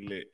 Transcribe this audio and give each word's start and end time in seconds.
we 0.00 0.06
lit. 0.08 0.30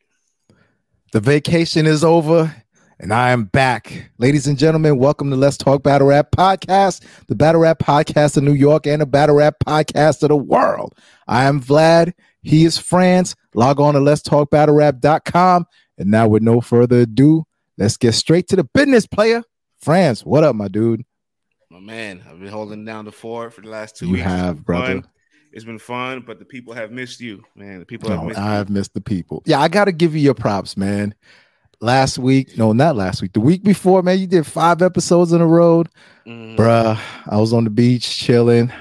The 1.12 1.20
vacation 1.20 1.86
is 1.86 2.04
over 2.04 2.54
and 3.00 3.12
I 3.12 3.30
am 3.30 3.44
back. 3.44 4.10
Ladies 4.18 4.46
and 4.46 4.58
gentlemen, 4.58 4.98
welcome 4.98 5.30
to 5.30 5.36
Let's 5.36 5.56
Talk 5.56 5.82
Battle 5.82 6.08
Rap 6.08 6.30
Podcast, 6.32 7.04
the 7.28 7.34
Battle 7.34 7.60
Rap 7.62 7.78
Podcast 7.78 8.36
of 8.36 8.42
New 8.42 8.52
York 8.52 8.86
and 8.86 9.00
the 9.00 9.06
Battle 9.06 9.36
Rap 9.36 9.56
Podcast 9.66 10.22
of 10.22 10.28
the 10.28 10.36
world. 10.36 10.94
I 11.26 11.44
am 11.44 11.60
Vlad. 11.62 12.12
He 12.42 12.64
is 12.64 12.76
France. 12.78 13.34
Log 13.54 13.80
on 13.80 13.94
to 13.94 14.00
Let's 14.00 14.22
Talk 14.22 14.50
Battle 14.50 14.74
Rap.com. 14.74 15.66
And 15.96 16.10
now, 16.10 16.26
with 16.28 16.42
no 16.42 16.60
further 16.60 17.00
ado, 17.00 17.44
let's 17.78 17.96
get 17.96 18.12
straight 18.12 18.48
to 18.48 18.56
the 18.56 18.64
business, 18.64 19.06
player. 19.06 19.44
France, 19.80 20.24
what 20.26 20.42
up, 20.44 20.56
my 20.56 20.68
dude? 20.68 21.04
My 21.70 21.78
man, 21.80 22.22
I've 22.28 22.40
been 22.40 22.48
holding 22.48 22.84
down 22.84 23.04
the 23.04 23.12
fort 23.12 23.52
for 23.54 23.60
the 23.60 23.68
last 23.70 23.96
two 23.96 24.06
You 24.06 24.12
weeks. 24.14 24.24
have, 24.24 24.64
brother. 24.64 24.86
fun. 25.02 25.08
It's 25.54 25.64
been 25.64 25.78
fun, 25.78 26.24
but 26.26 26.40
the 26.40 26.44
people 26.44 26.74
have 26.74 26.90
missed 26.90 27.20
you, 27.20 27.44
man. 27.54 27.78
The 27.78 27.86
people 27.86 28.10
have 28.10 28.24
missed 28.24 28.40
I've 28.40 28.68
missed 28.70 28.92
the 28.92 29.00
people. 29.00 29.40
Yeah, 29.46 29.60
I 29.60 29.68
got 29.68 29.84
to 29.84 29.92
give 29.92 30.12
you 30.14 30.20
your 30.20 30.34
props, 30.34 30.76
man. 30.76 31.14
Last 31.80 32.18
week, 32.18 32.58
no, 32.58 32.72
not 32.72 32.96
last 32.96 33.22
week, 33.22 33.34
the 33.34 33.40
week 33.40 33.62
before, 33.62 34.02
man, 34.02 34.18
you 34.18 34.26
did 34.26 34.46
five 34.46 34.82
episodes 34.82 35.32
in 35.32 35.40
a 35.40 35.46
row. 35.46 35.84
you. 36.24 36.32
Mhm. 36.32 36.56
Bruh, 36.56 36.98
I 37.26 37.36
was 37.38 37.52
on 37.52 37.62
the 37.62 37.70
beach 37.70 38.08
chilling. 38.18 38.72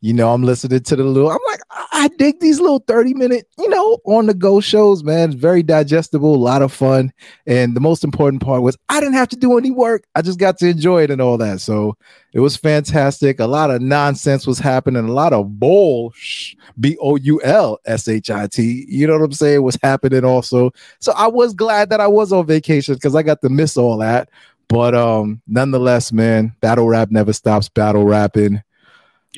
You 0.00 0.12
know, 0.12 0.32
I'm 0.32 0.44
listening 0.44 0.80
to 0.80 0.96
the 0.96 1.02
little, 1.02 1.28
I'm 1.28 1.38
like, 1.46 1.60
I, 1.92 2.08
dig 2.18 2.38
these 2.38 2.60
little 2.60 2.78
30 2.86 3.14
minute, 3.14 3.48
you 3.58 3.68
know, 3.68 3.98
on 4.04 4.26
the 4.26 4.34
go 4.34 4.60
shows, 4.60 5.02
man. 5.02 5.30
It's 5.30 5.40
very 5.40 5.62
digestible, 5.64 6.34
a 6.34 6.36
lot 6.36 6.62
of 6.62 6.72
fun. 6.72 7.12
And 7.46 7.74
the 7.74 7.80
most 7.80 8.04
important 8.04 8.42
part 8.42 8.62
was 8.62 8.76
I 8.88 9.00
didn't 9.00 9.14
have 9.14 9.28
to 9.30 9.36
do 9.36 9.58
any 9.58 9.72
work. 9.72 10.04
I 10.14 10.22
just 10.22 10.38
got 10.38 10.58
to 10.58 10.68
enjoy 10.68 11.02
it 11.02 11.10
and 11.10 11.20
all 11.20 11.36
that. 11.38 11.60
So 11.60 11.96
it 12.32 12.40
was 12.40 12.56
fantastic. 12.56 13.40
A 13.40 13.46
lot 13.46 13.70
of 13.72 13.82
nonsense 13.82 14.46
was 14.46 14.60
happening, 14.60 15.04
a 15.04 15.12
lot 15.12 15.32
of 15.32 15.58
bull, 15.58 16.14
B 16.78 16.96
O 17.00 17.16
U 17.16 17.42
L 17.42 17.78
S 17.84 18.06
H 18.06 18.30
I 18.30 18.46
T. 18.46 18.86
You 18.88 19.08
know 19.08 19.14
what 19.14 19.24
I'm 19.24 19.32
saying? 19.32 19.62
Was 19.62 19.78
happening 19.82 20.24
also. 20.24 20.70
So 21.00 21.12
I 21.12 21.26
was 21.26 21.54
glad 21.54 21.90
that 21.90 22.00
I 22.00 22.06
was 22.06 22.32
on 22.32 22.46
vacation 22.46 22.94
because 22.94 23.16
I 23.16 23.22
got 23.22 23.42
to 23.42 23.48
miss 23.48 23.76
all 23.76 23.98
that. 23.98 24.28
But 24.68 24.94
um, 24.94 25.40
nonetheless, 25.48 26.12
man, 26.12 26.54
battle 26.60 26.88
rap 26.88 27.10
never 27.10 27.32
stops 27.32 27.68
battle 27.68 28.04
rapping. 28.04 28.62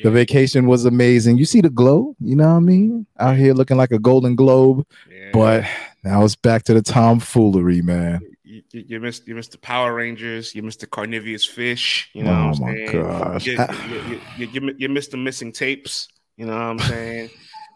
The 0.03 0.09
Yeah, 0.09 0.11
vacation 0.11 0.67
was 0.67 0.85
amazing. 0.85 1.37
You 1.37 1.45
see 1.45 1.61
the 1.61 1.69
glow, 1.69 2.15
you 2.19 2.35
know 2.35 2.49
what 2.49 2.57
I 2.57 2.59
mean? 2.59 3.05
Out 3.19 3.37
here 3.37 3.53
looking 3.53 3.77
like 3.77 3.91
a 3.91 3.99
golden 3.99 4.35
globe. 4.35 4.85
yeah. 5.09 5.31
But 5.33 5.65
now 6.03 6.23
it's 6.23 6.35
back 6.35 6.63
to 6.63 6.73
the 6.73 6.81
tomfoolery, 6.81 7.81
man. 7.81 8.21
you, 8.43 8.63
you, 8.71 8.85
you 8.87 8.99
missed 8.99 9.27
you 9.27 9.35
missed 9.35 9.51
the 9.51 9.57
Power 9.59 9.93
Rangers, 9.93 10.55
you 10.55 10.63
missed 10.63 10.79
the 10.81 10.87
Carnivorous 10.87 11.45
fish. 11.45 12.09
You 12.13 12.23
know 12.23 12.31
oh 12.31 12.47
what 12.47 12.55
I'm 12.55 12.59
my 12.59 12.73
saying? 12.75 12.91
gosh. 12.91 13.45
You, 13.45 13.55
ah. 13.59 13.67
you, 13.87 14.01
you, 14.01 14.21
you, 14.35 14.47
you, 14.47 14.75
you 14.77 14.89
missed 14.89 15.11
the 15.11 15.17
missing 15.17 15.51
tapes. 15.51 16.07
You 16.37 16.45
know 16.47 16.53
what 16.53 16.61
I'm 16.61 16.81
saying? 16.81 17.29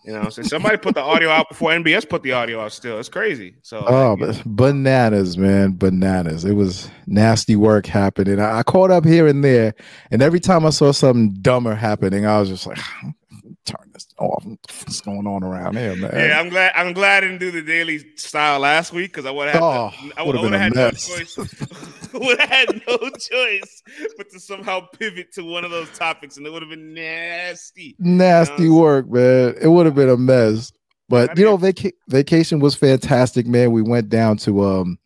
You 0.05 0.11
know, 0.11 0.19
what 0.19 0.25
I'm 0.25 0.31
saying 0.31 0.47
somebody 0.49 0.77
put 0.77 0.93
the 0.93 1.01
audio 1.01 1.29
out 1.29 1.49
before 1.49 1.71
NBS 1.71 2.07
put 2.07 2.21
the 2.21 2.33
audio 2.33 2.61
out. 2.61 2.71
Still, 2.71 2.99
it's 2.99 3.09
crazy. 3.09 3.55
So, 3.63 3.83
Oh, 3.87 4.15
like, 4.19 4.43
bananas, 4.45 5.35
man, 5.35 5.77
bananas. 5.77 6.45
It 6.45 6.53
was 6.53 6.89
nasty 7.07 7.55
work 7.55 7.87
happening. 7.87 8.39
I, 8.39 8.59
I 8.59 8.63
caught 8.63 8.91
up 8.91 9.03
here 9.03 9.25
and 9.25 9.43
there, 9.43 9.73
and 10.11 10.21
every 10.21 10.39
time 10.39 10.63
I 10.63 10.69
saw 10.69 10.91
something 10.91 11.33
dumber 11.41 11.73
happening, 11.73 12.27
I 12.27 12.39
was 12.39 12.49
just 12.49 12.67
like, 12.67 12.77
turn 13.65 13.89
this 13.93 14.04
off. 14.17 14.45
What's 14.45 15.01
going 15.01 15.27
on 15.27 15.43
around 15.43 15.77
here, 15.77 15.95
man? 15.95 16.11
yeah, 16.13 16.39
I'm 16.39 16.49
glad. 16.49 16.71
I'm 16.75 16.93
glad 16.93 17.23
I 17.23 17.27
didn't 17.27 17.39
do 17.39 17.51
the 17.51 17.61
daily 17.61 17.99
style 18.15 18.59
last 18.59 18.93
week 18.93 19.11
because 19.11 19.25
I 19.25 19.31
would 19.31 19.49
have. 19.49 19.61
Oh, 19.61 19.91
I 20.17 20.23
would've 20.23 20.41
would 20.41 20.51
been 20.51 20.59
have 20.59 20.61
a 20.61 20.63
had 20.63 20.75
no 20.75 20.85
mess. 20.85 21.07
choice. 21.07 21.37
would 22.13 22.39
have 22.39 22.49
had 22.49 22.81
no 22.87 22.97
choice 23.19 23.83
but 24.17 24.29
to 24.31 24.39
somehow 24.39 24.79
pivot 24.99 25.31
to 25.33 25.43
one 25.43 25.65
of 25.65 25.71
those 25.71 25.89
topics, 25.97 26.37
and 26.37 26.45
it 26.47 26.51
would 26.51 26.61
have 26.61 26.69
been 26.69 26.93
nasty. 26.93 27.95
nasty 27.99 28.63
You 28.63 28.69
know, 28.69 28.79
work, 28.79 29.09
man. 29.09 29.55
It 29.61 29.67
would 29.67 29.85
have 29.85 29.95
been 29.95 30.09
a 30.09 30.17
mess. 30.17 30.71
But 31.07 31.31
I 31.31 31.33
you 31.35 31.45
know, 31.45 31.57
vaca- 31.57 31.91
vacation 32.07 32.59
was 32.59 32.73
fantastic, 32.75 33.45
man. 33.45 33.71
We 33.71 33.81
went 33.81 34.09
down 34.09 34.37
to 34.37 34.63
um 34.63 34.97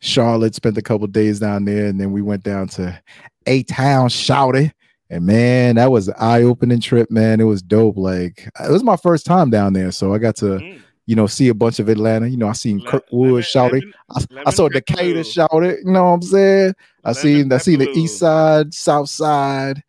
Charlotte, 0.00 0.54
spent 0.54 0.78
a 0.78 0.82
couple 0.82 1.06
days 1.08 1.40
down 1.40 1.64
there, 1.64 1.86
and 1.86 2.00
then 2.00 2.12
we 2.12 2.22
went 2.22 2.42
down 2.42 2.68
to 2.68 2.98
A 3.46 3.62
Town, 3.64 4.08
Shouty. 4.08 4.72
And 5.10 5.26
man, 5.26 5.74
that 5.74 5.90
was 5.90 6.06
an 6.08 6.14
eye-opening 6.18 6.80
trip, 6.80 7.10
man. 7.10 7.40
It 7.40 7.44
was 7.44 7.62
dope. 7.62 7.96
Like 7.96 8.48
it 8.64 8.70
was 8.70 8.84
my 8.84 8.96
first 8.96 9.26
time 9.26 9.50
down 9.50 9.72
there, 9.72 9.90
so 9.90 10.14
I 10.14 10.18
got 10.18 10.36
to, 10.36 10.44
Mm. 10.58 10.78
you 11.06 11.16
know, 11.16 11.26
see 11.26 11.48
a 11.48 11.54
bunch 11.54 11.80
of 11.80 11.88
Atlanta. 11.88 12.28
You 12.28 12.36
know, 12.36 12.48
I 12.48 12.52
seen 12.52 12.78
Le- 12.78 12.86
Kirkwood 12.90 13.26
lemon- 13.28 13.42
shouting. 13.42 13.80
lemon- 14.08 14.44
I, 14.46 14.48
I 14.48 14.50
saw 14.52 14.68
Decatur 14.68 15.24
shouted. 15.24 15.78
You 15.84 15.90
know 15.92 16.04
what 16.04 16.10
I'm 16.12 16.22
saying? 16.22 16.74
I 17.04 17.08
Lemon 17.08 17.22
seen 17.22 17.52
I 17.52 17.58
seen 17.58 17.78
the 17.80 17.90
east 17.90 18.18
side, 18.18 18.72
south 18.72 19.08
side, 19.08 19.82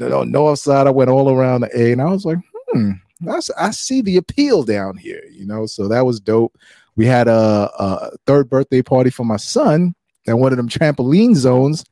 Yeah. 0.00 0.08
the 0.08 0.24
north 0.24 0.58
side. 0.58 0.86
I 0.88 0.90
went 0.90 1.08
all 1.10 1.30
around 1.30 1.60
the 1.60 1.80
A, 1.80 1.92
and 1.92 2.02
I 2.02 2.06
was 2.10 2.24
like, 2.24 2.38
hmm, 2.72 2.90
that's, 3.20 3.50
I 3.56 3.70
see 3.70 4.02
the 4.02 4.16
appeal 4.16 4.64
down 4.64 4.96
here, 4.96 5.22
you 5.32 5.46
know. 5.46 5.66
So 5.66 5.86
that 5.88 6.04
was 6.04 6.18
dope. 6.18 6.56
We 6.96 7.06
had 7.06 7.28
a, 7.28 7.70
a 7.78 8.10
third 8.26 8.50
birthday 8.50 8.82
party 8.82 9.10
for 9.10 9.24
my 9.24 9.36
son 9.36 9.94
at 10.26 10.38
one 10.38 10.52
of 10.52 10.56
them 10.56 10.68
trampoline 10.68 11.36
zones. 11.36 11.84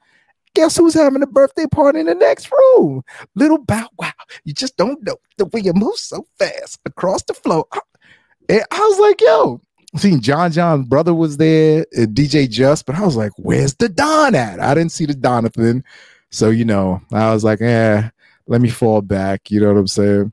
Guess 0.55 0.77
who's 0.77 0.95
having 0.95 1.23
a 1.23 1.27
birthday 1.27 1.67
party 1.67 2.01
in 2.01 2.07
the 2.07 2.15
next 2.15 2.51
room? 2.51 3.03
Little 3.35 3.59
Bow 3.59 3.89
Wow. 3.99 4.13
You 4.45 4.53
just 4.53 4.77
don't 4.77 5.03
know 5.03 5.17
the 5.39 5.47
way 5.47 5.61
you 5.61 5.73
move 5.73 5.97
so 5.97 6.27
fast 6.39 6.81
across 6.85 7.23
the 7.23 7.35
floor. 7.35 7.67
And 8.49 8.63
I 8.71 8.79
was 8.79 8.99
like, 8.99 9.21
yo, 9.21 9.61
seen 9.97 10.21
John 10.21 10.53
John's 10.53 10.89
brother 10.89 11.15
was 11.15 11.37
there, 11.37 11.87
DJ 11.95 12.49
Just, 12.49 12.87
but 12.87 12.97
I 12.97 13.03
was 13.03 13.17
like, 13.17 13.33
where's 13.37 13.75
the 13.75 13.89
Don 13.89 14.35
at? 14.35 14.61
I 14.61 14.75
didn't 14.75 14.93
see 14.93 15.07
the 15.07 15.15
Donathan. 15.15 15.83
So, 16.31 16.51
you 16.51 16.65
know, 16.65 17.01
I 17.13 17.33
was 17.33 17.45
like, 17.45 17.61
eh, 17.61 18.09
let 18.47 18.61
me 18.61 18.71
fall 18.71 19.03
back. 19.03 19.51
You 19.51 19.61
know 19.61 19.69
what 19.69 19.79
I'm 19.79 19.87
saying? 19.87 20.33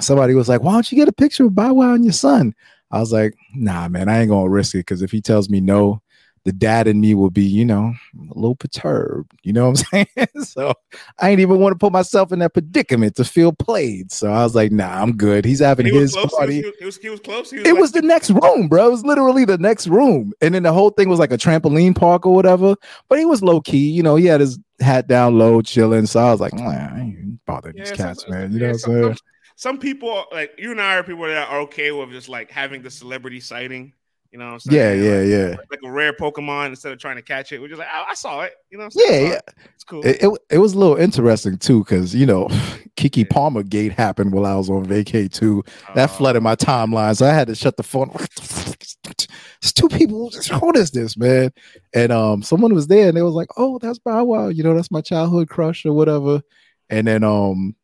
Somebody 0.00 0.34
was 0.34 0.48
like, 0.48 0.62
why 0.62 0.72
don't 0.72 0.90
you 0.90 0.96
get 0.96 1.08
a 1.08 1.12
picture 1.12 1.46
of 1.46 1.54
Bow 1.54 1.74
Wow 1.74 1.94
and 1.94 2.04
your 2.04 2.12
son? 2.12 2.54
I 2.90 2.98
was 2.98 3.12
like, 3.12 3.34
nah, 3.54 3.88
man, 3.88 4.08
I 4.08 4.20
ain't 4.20 4.30
gonna 4.30 4.48
risk 4.48 4.74
it 4.74 4.78
because 4.78 5.02
if 5.02 5.12
he 5.12 5.20
tells 5.20 5.48
me 5.48 5.60
no, 5.60 6.02
the 6.44 6.52
dad 6.52 6.88
in 6.88 7.00
me 7.00 7.14
will 7.14 7.30
be, 7.30 7.42
you 7.44 7.64
know, 7.64 7.92
a 8.30 8.34
little 8.34 8.54
perturbed. 8.56 9.30
You 9.42 9.52
know 9.52 9.68
what 9.70 9.84
I'm 9.92 10.06
saying? 10.16 10.44
so 10.44 10.72
I 11.18 11.30
ain't 11.30 11.40
even 11.40 11.58
want 11.60 11.74
to 11.74 11.78
put 11.78 11.92
myself 11.92 12.32
in 12.32 12.38
that 12.38 12.54
predicament 12.54 13.16
to 13.16 13.24
feel 13.24 13.52
played. 13.52 14.10
So 14.10 14.32
I 14.32 14.42
was 14.42 14.54
like, 14.54 14.72
nah, 14.72 15.02
I'm 15.02 15.16
good. 15.16 15.44
He's 15.44 15.58
having 15.60 15.86
He 15.86 15.92
his 15.92 16.12
close. 16.12 16.30
party 16.34 16.54
He 16.56 16.62
was, 16.62 16.74
he 16.78 16.84
was, 16.86 16.96
he 16.96 17.08
was 17.10 17.20
close. 17.20 17.52
Was 17.52 17.60
it 17.60 17.66
like- 17.66 17.78
was 17.80 17.92
the 17.92 18.02
next 18.02 18.30
room, 18.30 18.68
bro. 18.68 18.86
It 18.88 18.90
was 18.90 19.04
literally 19.04 19.44
the 19.44 19.58
next 19.58 19.86
room. 19.86 20.32
And 20.40 20.54
then 20.54 20.62
the 20.62 20.72
whole 20.72 20.90
thing 20.90 21.08
was 21.08 21.18
like 21.18 21.32
a 21.32 21.38
trampoline 21.38 21.94
park 21.94 22.24
or 22.24 22.34
whatever. 22.34 22.74
But 23.08 23.18
he 23.18 23.26
was 23.26 23.42
low 23.42 23.60
key, 23.60 23.90
you 23.90 24.02
know, 24.02 24.16
he 24.16 24.24
had 24.26 24.40
his 24.40 24.58
hat 24.80 25.06
down 25.08 25.36
low, 25.38 25.60
chilling. 25.60 26.06
So 26.06 26.20
I 26.20 26.30
was 26.30 26.40
like, 26.40 26.54
nah, 26.54 26.70
I 26.70 27.00
ain't 27.00 27.44
bothering 27.44 27.76
these 27.76 27.90
cats, 27.92 28.26
man. 28.28 28.52
You 28.52 28.58
yeah, 28.60 28.66
know 28.68 28.72
what 28.72 28.86
I'm 28.86 29.02
saying? 29.02 29.16
some 29.56 29.78
people 29.78 30.24
like 30.32 30.52
you 30.56 30.70
and 30.70 30.80
I 30.80 30.96
are 30.96 31.02
people 31.02 31.24
that 31.26 31.48
are 31.50 31.60
okay 31.60 31.92
with 31.92 32.10
just 32.12 32.30
like 32.30 32.50
having 32.50 32.80
the 32.80 32.90
celebrity 32.90 33.40
sighting. 33.40 33.92
You 34.32 34.38
know 34.38 34.52
what 34.52 34.62
I'm 34.66 34.72
Yeah, 34.72 34.80
saying? 34.92 35.02
yeah, 35.04 35.18
Like- 35.48 35.50
yeah. 35.58 35.64
Like 35.70 35.80
a 35.84 35.90
rare 35.90 36.12
Pokemon 36.12 36.68
instead 36.68 36.92
of 36.92 36.98
trying 37.00 37.16
to 37.16 37.22
catch 37.22 37.50
it. 37.50 37.60
We're 37.60 37.66
just 37.68 37.80
like, 37.80 37.88
oh, 37.92 38.04
I 38.08 38.14
saw 38.14 38.42
it. 38.42 38.52
You 38.70 38.78
know 38.78 38.84
what 38.84 38.94
I'm 38.94 39.00
saying? 39.08 39.22
Yeah, 39.22 39.28
I 39.28 39.32
yeah. 39.32 39.36
it. 39.38 39.54
It's 39.74 39.84
cool. 39.84 40.06
It, 40.06 40.22
it, 40.22 40.38
it 40.50 40.58
was 40.58 40.74
a 40.74 40.78
little 40.78 40.96
interesting 40.96 41.58
too, 41.58 41.80
because 41.82 42.14
you 42.14 42.26
know, 42.26 42.46
Keke 42.96 43.16
Yeah. 43.18 43.24
Palmer 43.28 43.64
gate 43.64 43.90
happened 43.92 44.32
while 44.32 44.46
I 44.46 44.54
was 44.54 44.70
on 44.70 44.86
vacay 44.86 45.32
too. 45.32 45.64
That 45.96 46.10
Uh, 46.10 46.12
flooded 46.12 46.42
my 46.44 46.54
timeline, 46.54 47.16
so 47.16 47.26
I 47.26 47.30
had 47.34 47.48
to 47.48 47.54
shut 47.56 47.76
the 47.76 47.82
phone. 47.82 48.08
What 48.10 48.30
the 48.36 48.42
fuck 48.42 48.80
is 48.82 48.96
that? 49.04 49.26
It's 49.62 49.72
two 49.72 49.88
people. 49.88 50.30
What 50.60 50.76
is 50.76 50.92
this, 50.92 51.16
man? 51.16 51.50
And 51.92 52.12
um, 52.12 52.42
someone 52.42 52.72
was 52.74 52.86
there, 52.86 53.08
and 53.08 53.16
they 53.16 53.22
was 53.22 53.34
like, 53.34 53.48
"Oh, 53.56 53.78
that's 53.80 53.98
Bow 53.98 54.22
Wow. 54.24 54.48
You 54.48 54.62
know, 54.62 54.74
that's 54.74 54.92
my 54.92 55.00
childhood 55.00 55.48
crush 55.48 55.84
or 55.84 55.92
whatever." 55.92 56.40
And 56.88 57.06
then 57.08 57.24
um, 57.24 57.74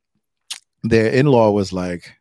their 0.85 1.11
in 1.11 1.27
law 1.27 1.51
was 1.51 1.73
like, 1.73 2.13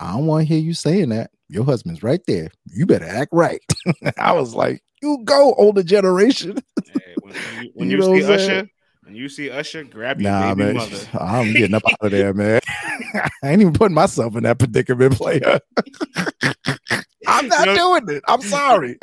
"I 0.00 0.12
don't 0.12 0.26
want 0.26 0.48
to 0.48 0.54
hear 0.54 0.62
you 0.62 0.72
saying 0.74 1.10
that. 1.10 1.30
Your 1.48 1.64
husband's 1.64 2.02
right 2.02 2.20
there. 2.26 2.48
You 2.66 2.86
better 2.86 3.04
act 3.06 3.30
right." 3.32 3.60
I 4.18 4.32
was 4.32 4.54
like, 4.54 4.82
"You 5.02 5.18
go, 5.24 5.54
older 5.54 5.82
generation." 5.82 6.58
Hey, 6.86 7.14
when, 7.20 7.34
when 7.34 7.62
you, 7.64 7.70
when 7.74 7.90
You 7.90 7.96
you, 8.14 8.22
see 8.22 8.32
Usher, 8.32 8.68
when 9.04 9.14
you 9.14 9.28
see 9.28 9.50
Usher, 9.50 9.84
grab 9.84 10.20
your 10.20 10.30
Nah, 10.30 10.54
baby 10.54 10.64
man. 10.66 10.74
mother. 10.76 10.98
I'm 11.20 11.52
getting 11.52 11.74
up 11.74 11.82
out 11.90 11.98
of 12.06 12.10
there, 12.10 12.32
man. 12.34 12.60
I 13.14 13.28
ain't 13.44 13.60
even 13.60 13.72
putting 13.74 13.94
myself 13.94 14.34
in 14.36 14.42
that 14.44 14.58
predicament, 14.58 15.14
player. 15.16 15.60
I'm 17.26 17.48
not 17.48 17.60
You 17.66 17.74
know- 17.74 17.98
doing 18.00 18.16
it. 18.16 18.24
I'm 18.28 18.40
sorry. 18.42 18.98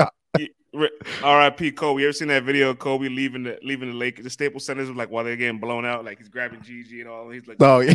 R.I.P. 1.21 1.71
Kobe. 1.73 2.01
You 2.01 2.07
ever 2.07 2.13
seen 2.13 2.29
that 2.29 2.43
video 2.43 2.69
of 2.69 2.79
Kobe 2.79 3.09
leaving 3.09 3.43
the 3.43 3.59
leaving 3.61 3.89
the 3.91 3.95
lake, 3.95 4.23
the 4.23 4.29
Staples 4.29 4.65
Centers, 4.65 4.89
like 4.89 5.09
while 5.11 5.23
they're 5.25 5.35
getting 5.35 5.59
blown 5.59 5.85
out, 5.85 6.05
like 6.05 6.17
he's 6.17 6.29
grabbing 6.29 6.61
Gigi 6.61 7.01
and 7.01 7.09
all. 7.09 7.29
He's 7.29 7.45
like, 7.45 7.57
Oh, 7.59 7.79
yeah. 7.81 7.93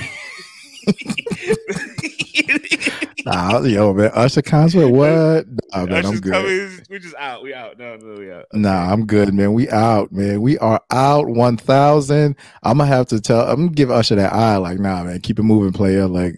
Nah, 3.25 3.61
yo, 3.65 3.93
man. 3.93 4.11
Usher 4.15 4.43
concert, 4.43 4.88
what? 4.88 5.47
Nah, 5.75 5.87
man, 5.87 6.06
I'm 6.06 6.21
good. 6.21 6.33
coming. 6.33 6.81
We 6.88 6.99
just 7.00 7.15
out. 7.17 7.43
We 7.43 7.53
out. 7.55 7.79
No, 7.79 7.97
no, 7.97 8.21
we 8.21 8.31
out. 8.31 8.44
Nah, 8.53 8.93
I'm 8.93 9.05
good, 9.06 9.35
man. 9.35 9.53
We 9.53 9.69
out, 9.69 10.12
man. 10.12 10.41
We 10.43 10.59
are 10.59 10.81
out 10.91 11.29
1,000. 11.29 12.37
I'm 12.62 12.79
gonna 12.79 12.88
have 12.88 13.06
to 13.09 13.21
tell. 13.21 13.41
I'm 13.49 13.56
gonna 13.56 13.71
give 13.71 13.91
Usher 13.91 14.15
that 14.17 14.33
eye. 14.33 14.56
Like, 14.56 14.79
nah, 14.79 15.03
man. 15.05 15.21
Keep 15.21 15.38
it 15.41 15.43
moving, 15.43 15.73
player. 15.73 16.06
Like, 16.06 16.35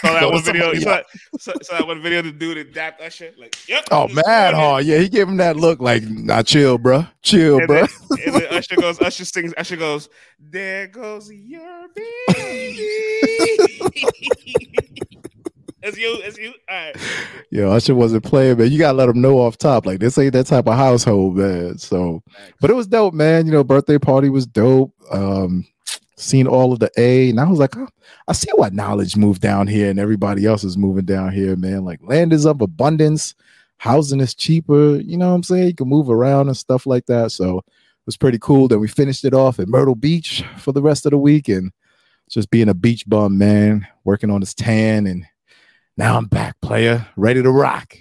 Saw 0.00 0.12
that 0.14 0.30
one 0.32 0.42
video. 0.42 0.72
Saw, 0.74 1.00
saw, 1.38 1.52
saw 1.62 1.78
that 1.78 1.86
one 1.86 2.02
video. 2.02 2.22
The 2.22 2.32
dude 2.32 2.56
that 2.58 2.72
dapped 2.74 3.00
Usher. 3.06 3.32
Like, 3.38 3.56
yep. 3.68 3.84
Oh 3.90 4.08
mad 4.08 4.54
huh? 4.54 4.78
Yeah, 4.82 4.98
he 4.98 5.08
gave 5.08 5.28
him 5.28 5.36
that 5.38 5.56
look 5.56 5.80
like, 5.80 6.02
nah, 6.04 6.42
chill, 6.42 6.78
bro, 6.78 7.06
chill, 7.22 7.58
And 7.58 7.66
bro. 7.66 7.86
then, 7.86 7.88
and 8.26 8.34
then 8.34 8.46
Usher 8.54 8.76
goes. 8.76 9.00
Usher 9.02 9.24
sings. 9.24 9.52
Usher 9.56 9.76
goes. 9.76 10.08
There 10.38 10.86
goes 10.86 11.30
your 11.30 11.86
baby. 11.94 12.88
It's 15.82 15.96
you. 15.96 16.20
It's 16.22 16.36
you. 16.38 16.52
All 16.68 16.76
right. 16.76 16.96
Yo, 17.50 17.70
Usher 17.70 17.94
wasn't 17.94 18.24
playing, 18.24 18.58
man. 18.58 18.70
You 18.70 18.78
gotta 18.78 18.98
let 18.98 19.06
them 19.06 19.20
know 19.20 19.38
off 19.38 19.56
top. 19.56 19.86
Like 19.86 19.98
this 19.98 20.18
ain't 20.18 20.34
that 20.34 20.46
type 20.46 20.66
of 20.66 20.74
household, 20.74 21.36
man. 21.36 21.78
So, 21.78 22.22
but 22.60 22.70
it 22.70 22.74
was 22.74 22.86
dope, 22.86 23.14
man. 23.14 23.46
You 23.46 23.52
know, 23.52 23.64
birthday 23.64 23.98
party 23.98 24.28
was 24.28 24.46
dope. 24.46 24.92
Um, 25.10 25.66
seen 26.16 26.46
all 26.46 26.72
of 26.72 26.80
the 26.80 26.90
A, 26.98 27.30
and 27.30 27.40
I 27.40 27.48
was 27.48 27.58
like, 27.58 27.76
oh, 27.78 27.88
I 28.28 28.32
see 28.32 28.50
why 28.54 28.68
knowledge 28.68 29.16
moved 29.16 29.40
down 29.40 29.66
here, 29.66 29.88
and 29.88 29.98
everybody 29.98 30.44
else 30.44 30.64
is 30.64 30.76
moving 30.76 31.06
down 31.06 31.32
here, 31.32 31.56
man. 31.56 31.84
Like 31.84 32.00
land 32.02 32.34
is 32.34 32.44
of 32.44 32.60
abundance, 32.60 33.34
housing 33.78 34.20
is 34.20 34.34
cheaper. 34.34 34.96
You 34.96 35.16
know 35.16 35.30
what 35.30 35.36
I'm 35.36 35.42
saying? 35.42 35.66
You 35.68 35.74
can 35.74 35.88
move 35.88 36.10
around 36.10 36.48
and 36.48 36.56
stuff 36.56 36.84
like 36.84 37.06
that. 37.06 37.32
So 37.32 37.58
it 37.58 37.64
was 38.06 38.18
pretty 38.18 38.38
cool. 38.38 38.68
Then 38.68 38.80
we 38.80 38.88
finished 38.88 39.24
it 39.24 39.32
off 39.32 39.58
at 39.58 39.68
Myrtle 39.68 39.94
Beach 39.94 40.44
for 40.58 40.72
the 40.72 40.82
rest 40.82 41.06
of 41.06 41.10
the 41.10 41.18
week, 41.18 41.48
and 41.48 41.72
just 42.28 42.50
being 42.50 42.68
a 42.68 42.74
beach 42.74 43.08
bum, 43.08 43.38
man, 43.38 43.86
working 44.04 44.30
on 44.30 44.40
this 44.40 44.54
tan 44.54 45.06
and 45.06 45.24
now 46.00 46.16
I'm 46.16 46.24
back, 46.24 46.58
player, 46.62 47.06
ready 47.14 47.42
to 47.42 47.50
rock. 47.50 47.94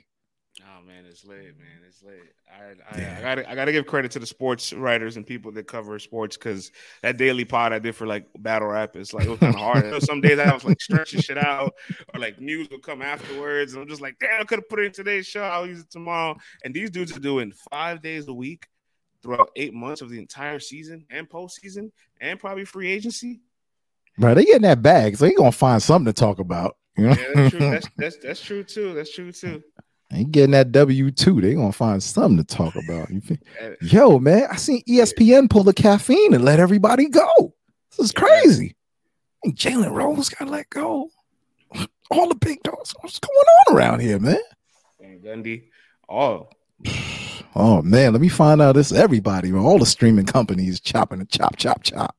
Oh 0.61 0.81
man, 0.87 1.03
it's 1.05 1.25
late, 1.25 1.57
man. 1.57 1.81
It's 1.85 2.01
late. 2.01 2.15
I, 2.49 2.95
I, 2.95 3.01
yeah. 3.01 3.15
I 3.17 3.21
gotta 3.21 3.51
I 3.51 3.55
gotta 3.55 3.71
give 3.73 3.87
credit 3.87 4.11
to 4.11 4.19
the 4.19 4.25
sports 4.25 4.71
writers 4.71 5.17
and 5.17 5.27
people 5.27 5.51
that 5.51 5.67
cover 5.67 5.99
sports 5.99 6.37
because 6.37 6.71
that 7.01 7.17
daily 7.17 7.43
pod 7.43 7.73
I 7.73 7.79
did 7.79 7.97
for 7.97 8.07
like 8.07 8.25
battle 8.37 8.69
rap 8.69 8.95
is 8.95 9.13
like 9.13 9.25
it 9.25 9.29
was 9.29 9.39
kind 9.39 9.53
of 9.53 9.59
hard. 9.59 10.01
Some 10.03 10.21
days 10.21 10.39
I 10.39 10.53
was 10.53 10.63
like 10.63 10.79
stretching 10.79 11.19
shit 11.19 11.37
out, 11.37 11.73
or 12.13 12.21
like 12.21 12.39
news 12.39 12.69
would 12.69 12.83
come 12.83 13.01
afterwards, 13.01 13.73
and 13.73 13.81
I'm 13.81 13.89
just 13.89 14.01
like, 14.01 14.15
damn, 14.17 14.39
I 14.39 14.45
could 14.45 14.59
have 14.59 14.69
put 14.69 14.79
it 14.79 14.85
in 14.85 14.91
today's 14.93 15.27
show. 15.27 15.43
I'll 15.43 15.67
use 15.67 15.81
it 15.81 15.91
tomorrow. 15.91 16.37
And 16.63 16.73
these 16.73 16.89
dudes 16.89 17.15
are 17.17 17.19
doing 17.19 17.51
five 17.69 18.01
days 18.01 18.29
a 18.29 18.33
week 18.33 18.65
throughout 19.21 19.49
eight 19.57 19.73
months 19.73 20.01
of 20.01 20.09
the 20.09 20.19
entire 20.19 20.59
season 20.59 21.05
and 21.09 21.29
postseason 21.29 21.91
and 22.21 22.39
probably 22.39 22.63
free 22.63 22.89
agency. 22.89 23.41
Bro, 24.17 24.35
they 24.35 24.45
getting 24.45 24.61
that 24.61 24.81
bag, 24.81 25.17
so 25.17 25.25
they 25.25 25.33
gonna 25.33 25.51
find 25.51 25.83
something 25.83 26.05
to 26.05 26.17
talk 26.17 26.39
about. 26.39 26.77
Yeah, 27.01 27.15
that's 27.33 27.49
true. 27.51 27.59
That's, 27.59 27.87
that's 27.97 28.17
that's 28.17 28.41
true 28.41 28.63
too. 28.63 28.93
That's 28.93 29.13
true 29.13 29.31
too. 29.31 29.63
Ain't 30.11 30.31
getting 30.31 30.51
that 30.51 30.71
W 30.71 31.11
two. 31.11 31.39
They 31.39 31.53
gonna 31.53 31.71
find 31.71 32.01
something 32.01 32.37
to 32.37 32.43
talk 32.43 32.75
about. 32.75 33.09
Yo, 33.81 34.19
man, 34.19 34.47
I 34.51 34.55
seen 34.55 34.83
ESPN 34.87 35.49
pull 35.49 35.63
the 35.63 35.73
caffeine 35.73 36.33
and 36.33 36.43
let 36.43 36.59
everybody 36.59 37.09
go. 37.09 37.53
This 37.91 38.05
is 38.05 38.11
crazy. 38.11 38.75
Yeah. 39.43 39.51
Jalen 39.51 39.91
Rose 39.91 40.29
got 40.29 40.49
let 40.49 40.69
go. 40.69 41.09
All 42.11 42.27
the 42.27 42.35
big 42.35 42.61
dogs. 42.63 42.93
What's 43.01 43.19
going 43.19 43.35
on 43.67 43.75
around 43.75 43.99
here, 43.99 44.19
man? 44.19 44.39
And 44.99 45.21
Gundy. 45.23 45.65
Oh. 46.07 46.49
Oh 47.55 47.81
man, 47.81 48.13
let 48.13 48.21
me 48.21 48.29
find 48.29 48.61
out 48.61 48.75
this 48.75 48.91
everybody, 48.91 49.51
all 49.51 49.79
the 49.79 49.85
streaming 49.85 50.25
companies 50.25 50.79
chopping 50.79 51.19
and 51.19 51.27
chop, 51.27 51.57
chop, 51.57 51.81
chop. 51.81 52.15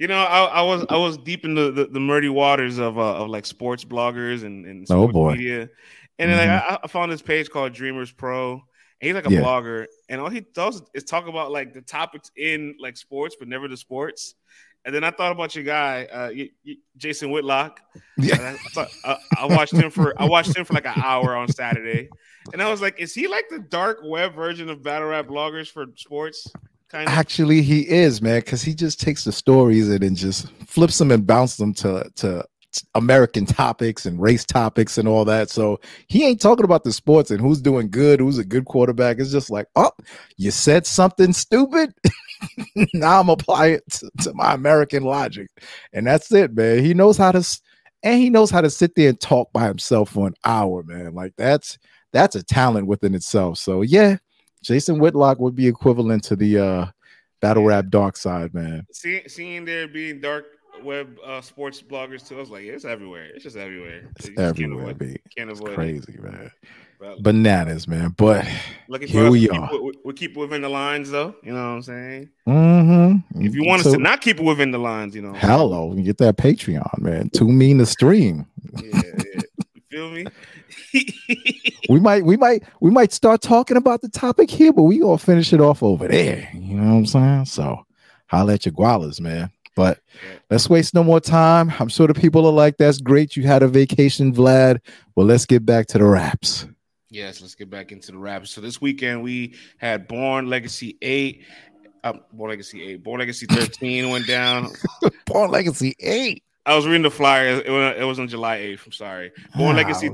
You 0.00 0.08
know, 0.08 0.16
I, 0.16 0.44
I, 0.44 0.62
was 0.62 0.86
I 0.88 0.96
was 0.96 1.18
deep 1.18 1.44
in 1.44 1.54
the, 1.54 1.70
the, 1.70 1.84
the 1.84 2.00
murky 2.00 2.30
waters 2.30 2.78
of 2.78 2.96
uh, 2.96 3.16
of 3.16 3.28
like 3.28 3.44
sports 3.44 3.84
bloggers 3.84 4.44
and, 4.44 4.64
and 4.64 4.86
oh, 4.88 5.08
sports 5.08 5.14
oh 5.14 5.30
media, 5.30 5.68
and 6.18 6.30
then 6.30 6.38
mm-hmm. 6.38 6.70
like, 6.70 6.80
I, 6.80 6.84
I, 6.84 6.86
found 6.86 7.12
this 7.12 7.20
page 7.20 7.50
called 7.50 7.74
Dreamers 7.74 8.10
Pro. 8.10 8.52
And 8.52 8.62
he's 9.02 9.14
like 9.14 9.26
a 9.26 9.30
yeah. 9.30 9.42
blogger, 9.42 9.84
and 10.08 10.18
all 10.18 10.30
he 10.30 10.40
does 10.40 10.82
is 10.94 11.04
talk 11.04 11.28
about 11.28 11.52
like 11.52 11.74
the 11.74 11.82
topics 11.82 12.30
in 12.34 12.76
like 12.80 12.96
sports, 12.96 13.36
but 13.38 13.46
never 13.46 13.68
the 13.68 13.76
sports. 13.76 14.36
And 14.86 14.94
then 14.94 15.04
I 15.04 15.10
thought 15.10 15.32
about 15.32 15.54
your 15.54 15.64
guy, 15.64 16.06
uh, 16.06 16.28
you, 16.30 16.48
you, 16.62 16.76
Jason 16.96 17.30
Whitlock. 17.30 17.80
Yeah, 18.16 18.36
I, 18.36 18.68
thought, 18.70 18.88
uh, 19.04 19.16
I, 19.38 19.46
watched 19.46 19.72
him 19.72 19.90
for 19.90 20.18
I 20.20 20.26
watched 20.26 20.54
him 20.54 20.66
for 20.66 20.74
like 20.74 20.86
an 20.86 21.02
hour 21.02 21.34
on 21.36 21.48
Saturday, 21.48 22.08
and 22.52 22.62
I 22.62 22.70
was 22.70 22.80
like, 22.80 22.98
is 23.00 23.14
he 23.14 23.28
like 23.28 23.50
the 23.50 23.58
dark 23.58 23.98
web 24.04 24.34
version 24.34 24.70
of 24.70 24.82
battle 24.82 25.08
rap 25.08 25.26
bloggers 25.26 25.70
for 25.70 25.86
sports? 25.96 26.50
Kind 26.90 27.08
of. 27.08 27.14
Actually, 27.14 27.62
he 27.62 27.88
is, 27.88 28.20
man, 28.20 28.40
because 28.40 28.62
he 28.62 28.74
just 28.74 29.00
takes 29.00 29.22
the 29.24 29.30
stories 29.30 29.88
and 29.88 30.00
then 30.00 30.16
just 30.16 30.50
flips 30.66 30.98
them 30.98 31.12
and 31.12 31.26
bounces 31.26 31.58
them 31.58 31.72
to 31.74 32.10
to 32.16 32.44
American 32.94 33.46
topics 33.46 34.06
and 34.06 34.20
race 34.20 34.44
topics 34.44 34.98
and 34.98 35.08
all 35.08 35.24
that. 35.24 35.50
So 35.50 35.80
he 36.08 36.24
ain't 36.24 36.40
talking 36.40 36.64
about 36.64 36.84
the 36.84 36.92
sports 36.92 37.30
and 37.30 37.40
who's 37.40 37.60
doing 37.60 37.90
good, 37.90 38.20
who's 38.20 38.38
a 38.38 38.44
good 38.44 38.64
quarterback. 38.64 39.18
It's 39.18 39.32
just 39.32 39.50
like, 39.50 39.66
oh, 39.76 39.90
you 40.36 40.50
said 40.50 40.86
something 40.86 41.32
stupid. 41.32 41.92
now 42.94 43.20
I'm 43.20 43.28
applying 43.28 43.74
it 43.74 43.90
to, 43.92 44.10
to, 44.22 44.34
my 44.34 44.54
American 44.54 45.04
logic, 45.04 45.48
and 45.92 46.06
that's 46.06 46.32
it, 46.32 46.54
man. 46.54 46.84
He 46.84 46.94
knows 46.94 47.16
how 47.16 47.32
to, 47.32 47.46
and 48.02 48.20
he 48.20 48.30
knows 48.30 48.50
how 48.50 48.60
to 48.60 48.70
sit 48.70 48.94
there 48.94 49.10
and 49.10 49.20
talk 49.20 49.52
by 49.52 49.66
himself 49.66 50.10
for 50.10 50.26
an 50.26 50.34
hour, 50.44 50.82
man. 50.84 51.14
Like 51.14 51.34
that's 51.36 51.78
that's 52.12 52.34
a 52.34 52.42
talent 52.42 52.86
within 52.86 53.14
itself. 53.14 53.58
So 53.58 53.82
yeah, 53.82 54.16
Jason 54.62 54.98
Whitlock 54.98 55.38
would 55.38 55.54
be 55.54 55.66
equivalent 55.66 56.24
to 56.24 56.36
the 56.36 56.58
uh, 56.58 56.86
battle 57.40 57.64
rap 57.64 57.86
dark 57.88 58.16
side, 58.16 58.54
man. 58.54 58.86
See, 58.92 59.22
seeing 59.26 59.64
there 59.64 59.88
being 59.88 60.20
dark 60.20 60.46
web 60.82 61.18
uh, 61.24 61.40
sports 61.40 61.82
bloggers 61.82 62.26
too, 62.26 62.36
I 62.36 62.40
was 62.40 62.50
like, 62.50 62.64
yeah, 62.64 62.72
it's 62.72 62.84
everywhere. 62.84 63.26
It's 63.34 63.44
just 63.44 63.56
everywhere. 63.56 64.10
It's 64.16 64.28
everywhere. 64.38 64.52
Can't 64.54 65.00
avoid, 65.00 65.20
can't 65.36 65.50
avoid 65.50 65.74
crazy, 65.74 66.14
it. 66.14 66.22
man. 66.22 66.50
But, 67.00 67.22
Bananas, 67.22 67.88
man. 67.88 68.14
But 68.14 68.44
here 69.06 69.30
we 69.30 69.48
are. 69.48 69.70
we 69.72 69.92
we 70.04 70.12
keep 70.12 70.36
within 70.36 70.60
the 70.60 70.68
lines, 70.68 71.10
though. 71.10 71.34
You 71.42 71.52
know 71.54 71.70
what 71.70 71.76
I'm 71.76 71.82
saying? 71.82 72.28
Mm-hmm. 72.46 73.42
If 73.42 73.54
you 73.54 73.64
want 73.64 73.82
so, 73.82 73.88
us 73.88 73.96
to 73.96 74.02
not 74.02 74.20
keep 74.20 74.38
it 74.38 74.44
within 74.44 74.70
the 74.70 74.78
lines, 74.78 75.14
you 75.14 75.22
know. 75.22 75.32
Hello, 75.32 75.94
get 75.94 76.18
that 76.18 76.36
Patreon, 76.36 76.98
man. 76.98 77.30
Too 77.30 77.48
mean 77.48 77.78
to 77.78 77.86
stream. 77.86 78.46
yeah, 78.82 79.00
yeah. 79.02 79.29
Feel 79.90 80.10
me? 80.10 80.26
we 81.88 82.00
might 82.00 82.24
we 82.24 82.36
might 82.36 82.62
we 82.80 82.90
might 82.90 83.12
start 83.12 83.42
talking 83.42 83.76
about 83.76 84.00
the 84.00 84.08
topic 84.08 84.50
here, 84.50 84.72
but 84.72 84.84
we 84.84 84.98
gonna 84.98 85.18
finish 85.18 85.52
it 85.52 85.60
off 85.60 85.82
over 85.82 86.06
there. 86.08 86.48
You 86.54 86.76
know 86.76 86.92
what 86.92 86.98
I'm 86.98 87.06
saying? 87.06 87.44
So 87.46 87.84
holla 88.26 88.54
at 88.54 88.66
your 88.66 88.72
gualas, 88.72 89.20
man. 89.20 89.50
But 89.76 90.00
let's 90.50 90.68
waste 90.68 90.94
no 90.94 91.04
more 91.04 91.20
time. 91.20 91.72
I'm 91.78 91.88
sure 91.88 92.06
the 92.06 92.14
people 92.14 92.46
are 92.46 92.52
like, 92.52 92.76
that's 92.76 93.00
great. 93.00 93.36
You 93.36 93.44
had 93.44 93.62
a 93.62 93.68
vacation, 93.68 94.32
Vlad. 94.34 94.80
Well, 95.14 95.26
let's 95.26 95.46
get 95.46 95.64
back 95.64 95.86
to 95.88 95.98
the 95.98 96.04
raps. 96.04 96.66
Yes, 97.08 97.40
let's 97.40 97.54
get 97.54 97.70
back 97.70 97.90
into 97.90 98.12
the 98.12 98.18
raps. 98.18 98.50
So 98.50 98.60
this 98.60 98.80
weekend 98.80 99.22
we 99.22 99.54
had 99.78 100.06
Born 100.06 100.48
Legacy 100.48 100.96
8. 101.02 101.42
Uh, 102.02 102.12
Born 102.32 102.50
Legacy 102.50 102.82
8. 102.82 103.02
Born 103.02 103.20
Legacy 103.20 103.46
13 103.46 104.10
went 104.10 104.26
down. 104.26 104.70
Born 105.26 105.50
Legacy 105.50 105.94
8. 105.98 106.42
I 106.66 106.76
was 106.76 106.86
reading 106.86 107.02
the 107.02 107.10
flyer. 107.10 107.62
It 107.64 108.04
was, 108.04 108.18
on 108.18 108.28
July 108.28 108.58
8th. 108.58 108.86
I'm 108.86 108.92
sorry. 108.92 109.32
Born 109.56 109.76
Legacy 109.76 110.10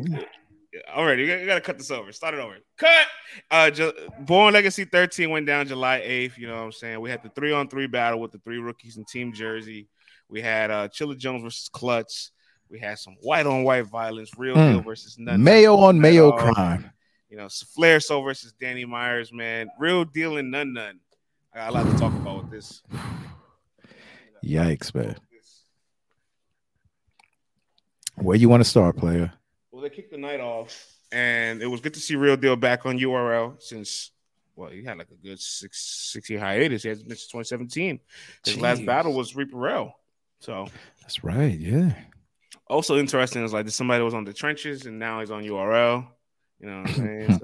All 0.95 1.05
right, 1.05 1.19
you, 1.19 1.47
gotta 1.47 1.61
cut 1.61 1.79
this 1.79 1.91
over. 1.91 2.13
Start 2.13 2.35
it 2.35 2.41
over. 2.41 2.57
Cut. 2.77 3.07
Uh, 3.51 3.71
Ju- 3.71 3.93
Born 4.21 4.55
Legacy 4.55 4.85
13 4.85 5.31
went 5.31 5.47
down 5.47 5.67
July 5.67 6.01
8th. 6.01 6.39
You 6.39 6.49
know 6.49 6.57
what 6.57 6.63
I'm 6.63 6.73
saying? 6.73 7.01
We 7.01 7.11
had 7.11 7.23
the 7.23 7.31
three 7.31 7.53
on 7.53 7.69
three 7.69 7.87
battle 7.87 8.21
with 8.21 8.33
the 8.33 8.39
three 8.39 8.59
rookies 8.59 8.97
in 8.97 9.05
Team 9.05 9.33
Jersey. 9.33 9.89
We 10.29 10.41
had 10.41 10.71
uh 10.71 10.89
Chilla 10.89 11.17
Jones 11.17 11.43
versus 11.43 11.69
Klutz. 11.69 12.33
We 12.69 12.81
had 12.81 12.99
some 12.99 13.17
white 13.23 13.47
on 13.47 13.63
white 13.63 13.87
violence, 13.87 14.31
real 14.37 14.57
mm. 14.57 14.73
deal 14.73 14.83
versus 14.83 15.17
none. 15.19 15.43
Mayo 15.43 15.77
on 15.77 16.01
Mayo 16.01 16.33
crime. 16.33 16.91
You 17.29 17.37
know, 17.37 17.49
Flair 17.75 18.01
So 18.01 18.23
versus 18.23 18.53
Danny 18.59 18.85
Myers, 18.85 19.33
man. 19.33 19.69
Real 19.79 20.05
deal 20.05 20.37
and 20.37 20.51
Nunn 20.51 20.73
Nunn. 20.73 21.01
I 21.55 21.59
got 21.59 21.71
a 21.71 21.73
lot 21.73 21.91
to 21.91 21.99
talk 21.99 22.13
about 22.13 22.43
with 22.43 22.51
this. 22.51 22.83
Yikes, 24.45 24.95
man. 24.95 25.17
Where 28.17 28.37
you 28.37 28.49
want 28.49 28.63
to 28.63 28.69
start, 28.69 28.97
player? 28.97 29.33
Well, 29.71 29.83
they 29.83 29.91
kicked 29.91 30.11
the 30.11 30.19
night 30.19 30.41
off, 30.41 30.87
and 31.13 31.63
it 31.63 31.67
was 31.67 31.81
good 31.81 31.95
to 31.95 32.01
see 32.01 32.17
Real 32.17 32.37
Deal 32.37 32.57
back 32.57 32.87
on 32.87 32.99
URL 32.99 33.61
since 33.63 34.11
well, 34.57 34.71
he 34.71 34.83
had 34.83 34.97
like 34.97 35.11
a 35.11 35.15
good 35.15 35.39
six 35.39 36.11
six 36.13 36.31
year 36.31 36.41
hiatus. 36.41 36.83
He 36.83 36.89
has 36.89 37.03
been 37.03 37.17
since 37.17 37.27
2017. 37.27 38.01
His 38.45 38.57
Jeez. 38.57 38.61
last 38.61 38.87
battle 38.87 39.13
was 39.13 39.37
Reaper 39.37 39.59
Rel. 39.59 39.95
So 40.41 40.67
that's 41.03 41.23
right, 41.23 41.57
yeah. 41.59 41.95
Also 42.69 42.97
interesting 42.99 43.45
is 43.45 43.53
like 43.53 43.69
somebody 43.69 44.03
was 44.03 44.15
on 44.15 44.25
the 44.25 44.33
trenches 44.33 44.87
and 44.87 44.99
now 44.99 45.21
he's 45.21 45.31
on 45.31 45.45
URL. 45.45 46.07
You 46.59 46.69
know 46.69 46.81
what 46.81 46.89
I'm 46.89 46.95
saying? 46.95 47.41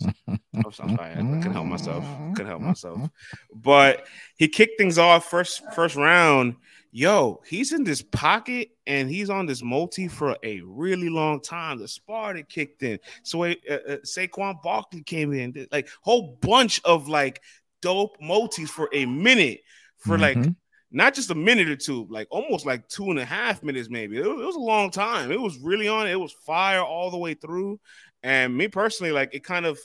So, 0.00 0.62
I'm 0.64 0.72
sorry, 0.72 1.12
I 1.12 1.16
couldn't 1.16 1.52
help 1.52 1.66
myself. 1.66 2.04
Couldn't 2.34 2.50
help 2.50 2.62
myself. 2.62 3.10
But 3.54 4.06
he 4.36 4.48
kicked 4.48 4.78
things 4.78 4.98
off 4.98 5.26
first 5.26 5.62
first 5.74 5.94
round 5.94 6.56
yo, 6.96 7.42
he's 7.46 7.74
in 7.74 7.84
this 7.84 8.00
pocket 8.00 8.70
and 8.86 9.10
he's 9.10 9.28
on 9.28 9.44
this 9.44 9.62
multi 9.62 10.08
for 10.08 10.34
a 10.42 10.62
really 10.64 11.10
long 11.10 11.42
time. 11.42 11.78
The 11.78 11.86
Sparta 11.86 12.42
kicked 12.42 12.82
in. 12.82 12.98
So 13.22 13.44
uh, 13.44 13.54
uh, 13.68 13.96
Saquon 13.98 14.62
Barkley 14.62 15.02
came 15.02 15.34
in. 15.34 15.66
Like 15.70 15.90
whole 16.00 16.38
bunch 16.40 16.80
of 16.86 17.06
like 17.06 17.42
dope 17.82 18.16
multis 18.18 18.70
for 18.70 18.88
a 18.94 19.04
minute, 19.04 19.60
for 19.98 20.16
mm-hmm. 20.16 20.40
like 20.40 20.54
not 20.90 21.12
just 21.12 21.30
a 21.30 21.34
minute 21.34 21.68
or 21.68 21.76
two, 21.76 22.06
like 22.08 22.28
almost 22.30 22.64
like 22.64 22.88
two 22.88 23.10
and 23.10 23.18
a 23.18 23.26
half 23.26 23.62
minutes, 23.62 23.90
maybe. 23.90 24.16
It 24.16 24.26
was, 24.26 24.40
it 24.40 24.46
was, 24.46 24.56
a 24.56 24.60
long 24.60 24.90
time. 24.90 25.30
It 25.30 25.40
was 25.40 25.58
really 25.58 25.88
on. 25.88 26.08
It 26.08 26.18
was 26.18 26.32
fire 26.46 26.80
all 26.80 27.10
the 27.10 27.18
way 27.18 27.34
through. 27.34 27.78
And 28.22 28.56
me 28.56 28.68
personally, 28.68 29.12
like 29.12 29.34
it 29.34 29.44
kind 29.44 29.66
of, 29.66 29.78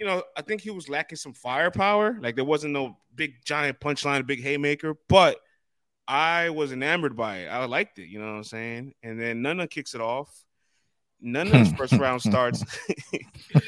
you 0.00 0.06
know, 0.06 0.24
I 0.36 0.42
think 0.42 0.60
he 0.60 0.70
was 0.70 0.88
lacking 0.88 1.18
some 1.18 1.34
firepower. 1.34 2.18
Like 2.20 2.34
there 2.34 2.44
wasn't 2.44 2.72
no 2.72 2.96
big 3.14 3.34
giant 3.44 3.78
punchline, 3.78 4.26
big 4.26 4.42
haymaker, 4.42 4.96
but 5.08 5.38
I 6.08 6.50
was 6.50 6.72
enamored 6.72 7.16
by 7.16 7.38
it. 7.38 7.48
I 7.48 7.64
liked 7.64 7.98
it, 7.98 8.08
you 8.08 8.20
know 8.20 8.26
what 8.26 8.36
I'm 8.36 8.44
saying? 8.44 8.94
And 9.02 9.20
then 9.20 9.42
Nunna 9.42 9.68
kicks 9.68 9.94
it 9.94 10.00
off. 10.00 10.30
Nunna's 11.24 11.72
first 11.72 11.94
round 11.94 12.20
starts. 12.22 12.64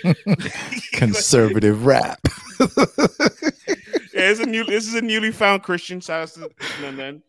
Conservative 0.92 1.85
rap. 1.87 2.21
yeah, 2.61 4.30
it's 4.30 4.40
a 4.40 4.47
new 4.47 4.64
this 4.64 4.87
is 4.87 4.95
a 4.95 5.00
newly 5.00 5.33
found 5.33 5.62
Christian. 5.62 6.00
Shout 6.00 6.23
out 6.23 6.28
to 6.35 6.50
Nunna. 6.83 7.23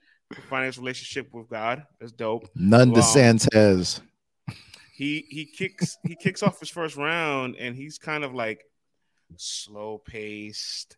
Finance 0.47 0.77
relationship 0.77 1.33
with 1.33 1.49
God. 1.49 1.83
That's 1.99 2.11
dope. 2.11 2.49
None 2.53 2.89
um, 2.89 2.95
DeSantis. 2.95 4.01
he 4.95 5.25
he 5.29 5.45
kicks 5.45 5.97
he 6.05 6.15
kicks 6.15 6.43
off 6.43 6.59
his 6.59 6.69
first 6.69 6.97
round 6.97 7.55
and 7.55 7.75
he's 7.75 7.97
kind 7.97 8.23
of 8.23 8.35
like 8.35 8.63
slow 9.37 9.97
paced, 9.97 10.97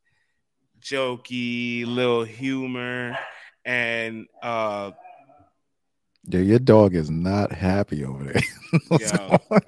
jokey, 0.82 1.86
little 1.86 2.24
humor, 2.26 3.18
and 3.66 4.28
uh 4.42 4.92
Yeah, 6.28 6.42
your 6.42 6.60
dog 6.60 6.96
is 6.96 7.10
not 7.10 7.52
happy 7.52 8.04
over 8.06 8.24
there. 8.24 8.42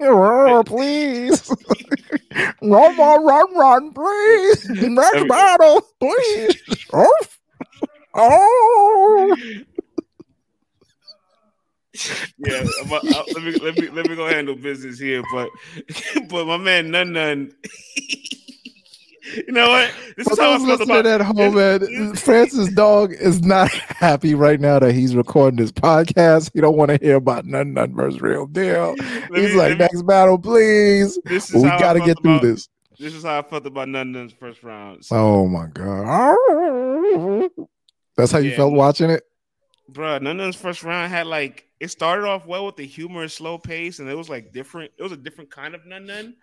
Roar, 0.00 0.64
please. 0.64 1.50
run, 2.62 2.96
run, 2.98 3.24
run, 3.24 3.54
run, 3.54 3.92
please. 3.92 4.68
Next 4.70 5.28
battle, 5.28 5.82
please. 6.00 6.86
Oh. 6.92 7.16
Oh. 8.14 9.36
yeah, 12.38 12.64
uh, 12.90 13.24
let 13.34 13.42
me 13.42 13.52
let 13.56 13.78
me 13.78 13.88
let 13.90 14.08
me 14.08 14.16
go 14.16 14.28
handle 14.28 14.54
business 14.54 14.98
here. 14.98 15.22
But 15.32 15.48
but 16.28 16.46
my 16.46 16.56
man 16.56 16.90
Nunn 16.90 17.12
Nunn, 17.12 17.52
you 19.36 19.52
know 19.52 19.68
what? 19.68 19.92
This 20.16 20.26
is 20.28 20.38
how 20.38 20.52
I 20.52 20.56
listening 20.58 20.90
about 20.90 21.06
at 21.06 21.20
home, 21.22 21.54
man, 21.54 22.14
Francis' 22.14 22.72
dog 22.72 23.12
is 23.12 23.42
not 23.42 23.70
happy 23.88 24.34
right 24.34 24.60
now 24.60 24.78
that 24.78 24.92
he's 24.94 25.16
recording 25.16 25.58
this 25.58 25.72
podcast. 25.72 26.50
He 26.54 26.60
don't 26.60 26.76
want 26.76 26.90
to 26.90 26.98
hear 27.00 27.16
about 27.16 27.46
none, 27.46 27.72
none 27.74 27.94
versus 27.94 28.20
real 28.20 28.46
deal. 28.46 28.94
Let 28.98 29.30
He's 29.40 29.52
me- 29.52 29.56
like, 29.58 29.72
me- 29.72 29.78
next 29.78 30.02
battle, 30.02 30.38
please. 30.38 31.18
this 31.24 31.54
is 31.54 31.62
We 31.62 31.68
got 31.68 31.94
to 31.94 32.00
get 32.00 32.20
through 32.22 32.32
about- 32.36 32.42
this. 32.42 32.68
This 32.98 33.12
is 33.14 33.24
how 33.24 33.40
I 33.40 33.42
felt 33.42 33.66
about 33.66 33.88
Nunn 33.88 34.12
Nunn's 34.12 34.32
first 34.32 34.62
round. 34.62 35.04
So, 35.04 35.16
Oh 35.16 35.48
my 35.48 35.66
god, 35.66 36.36
that's 38.16 38.30
how 38.30 38.38
you 38.38 38.50
Yeah. 38.50 38.56
felt 38.56 38.72
watching 38.72 39.10
it. 39.10 39.24
Bruh, 39.90 40.22
Nunn 40.22 40.36
Nunn's 40.36 40.56
first 40.56 40.82
round 40.84 41.10
had 41.10 41.26
like 41.26 41.66
it 41.80 41.88
started 41.90 42.24
off 42.26 42.46
well 42.46 42.64
with 42.66 42.76
the 42.76 42.86
humor 42.86 43.22
and 43.22 43.30
slow 43.32 43.58
pace, 43.58 43.98
and 43.98 44.08
it 44.08 44.16
was 44.16 44.28
like 44.28 44.52
different. 44.52 44.92
It 44.96 45.02
was 45.02 45.10
a 45.12 45.16
different 45.16 45.50
kind 45.50 45.74
of 45.74 45.84
Nunn 45.84 46.06
Nunn 46.06 46.36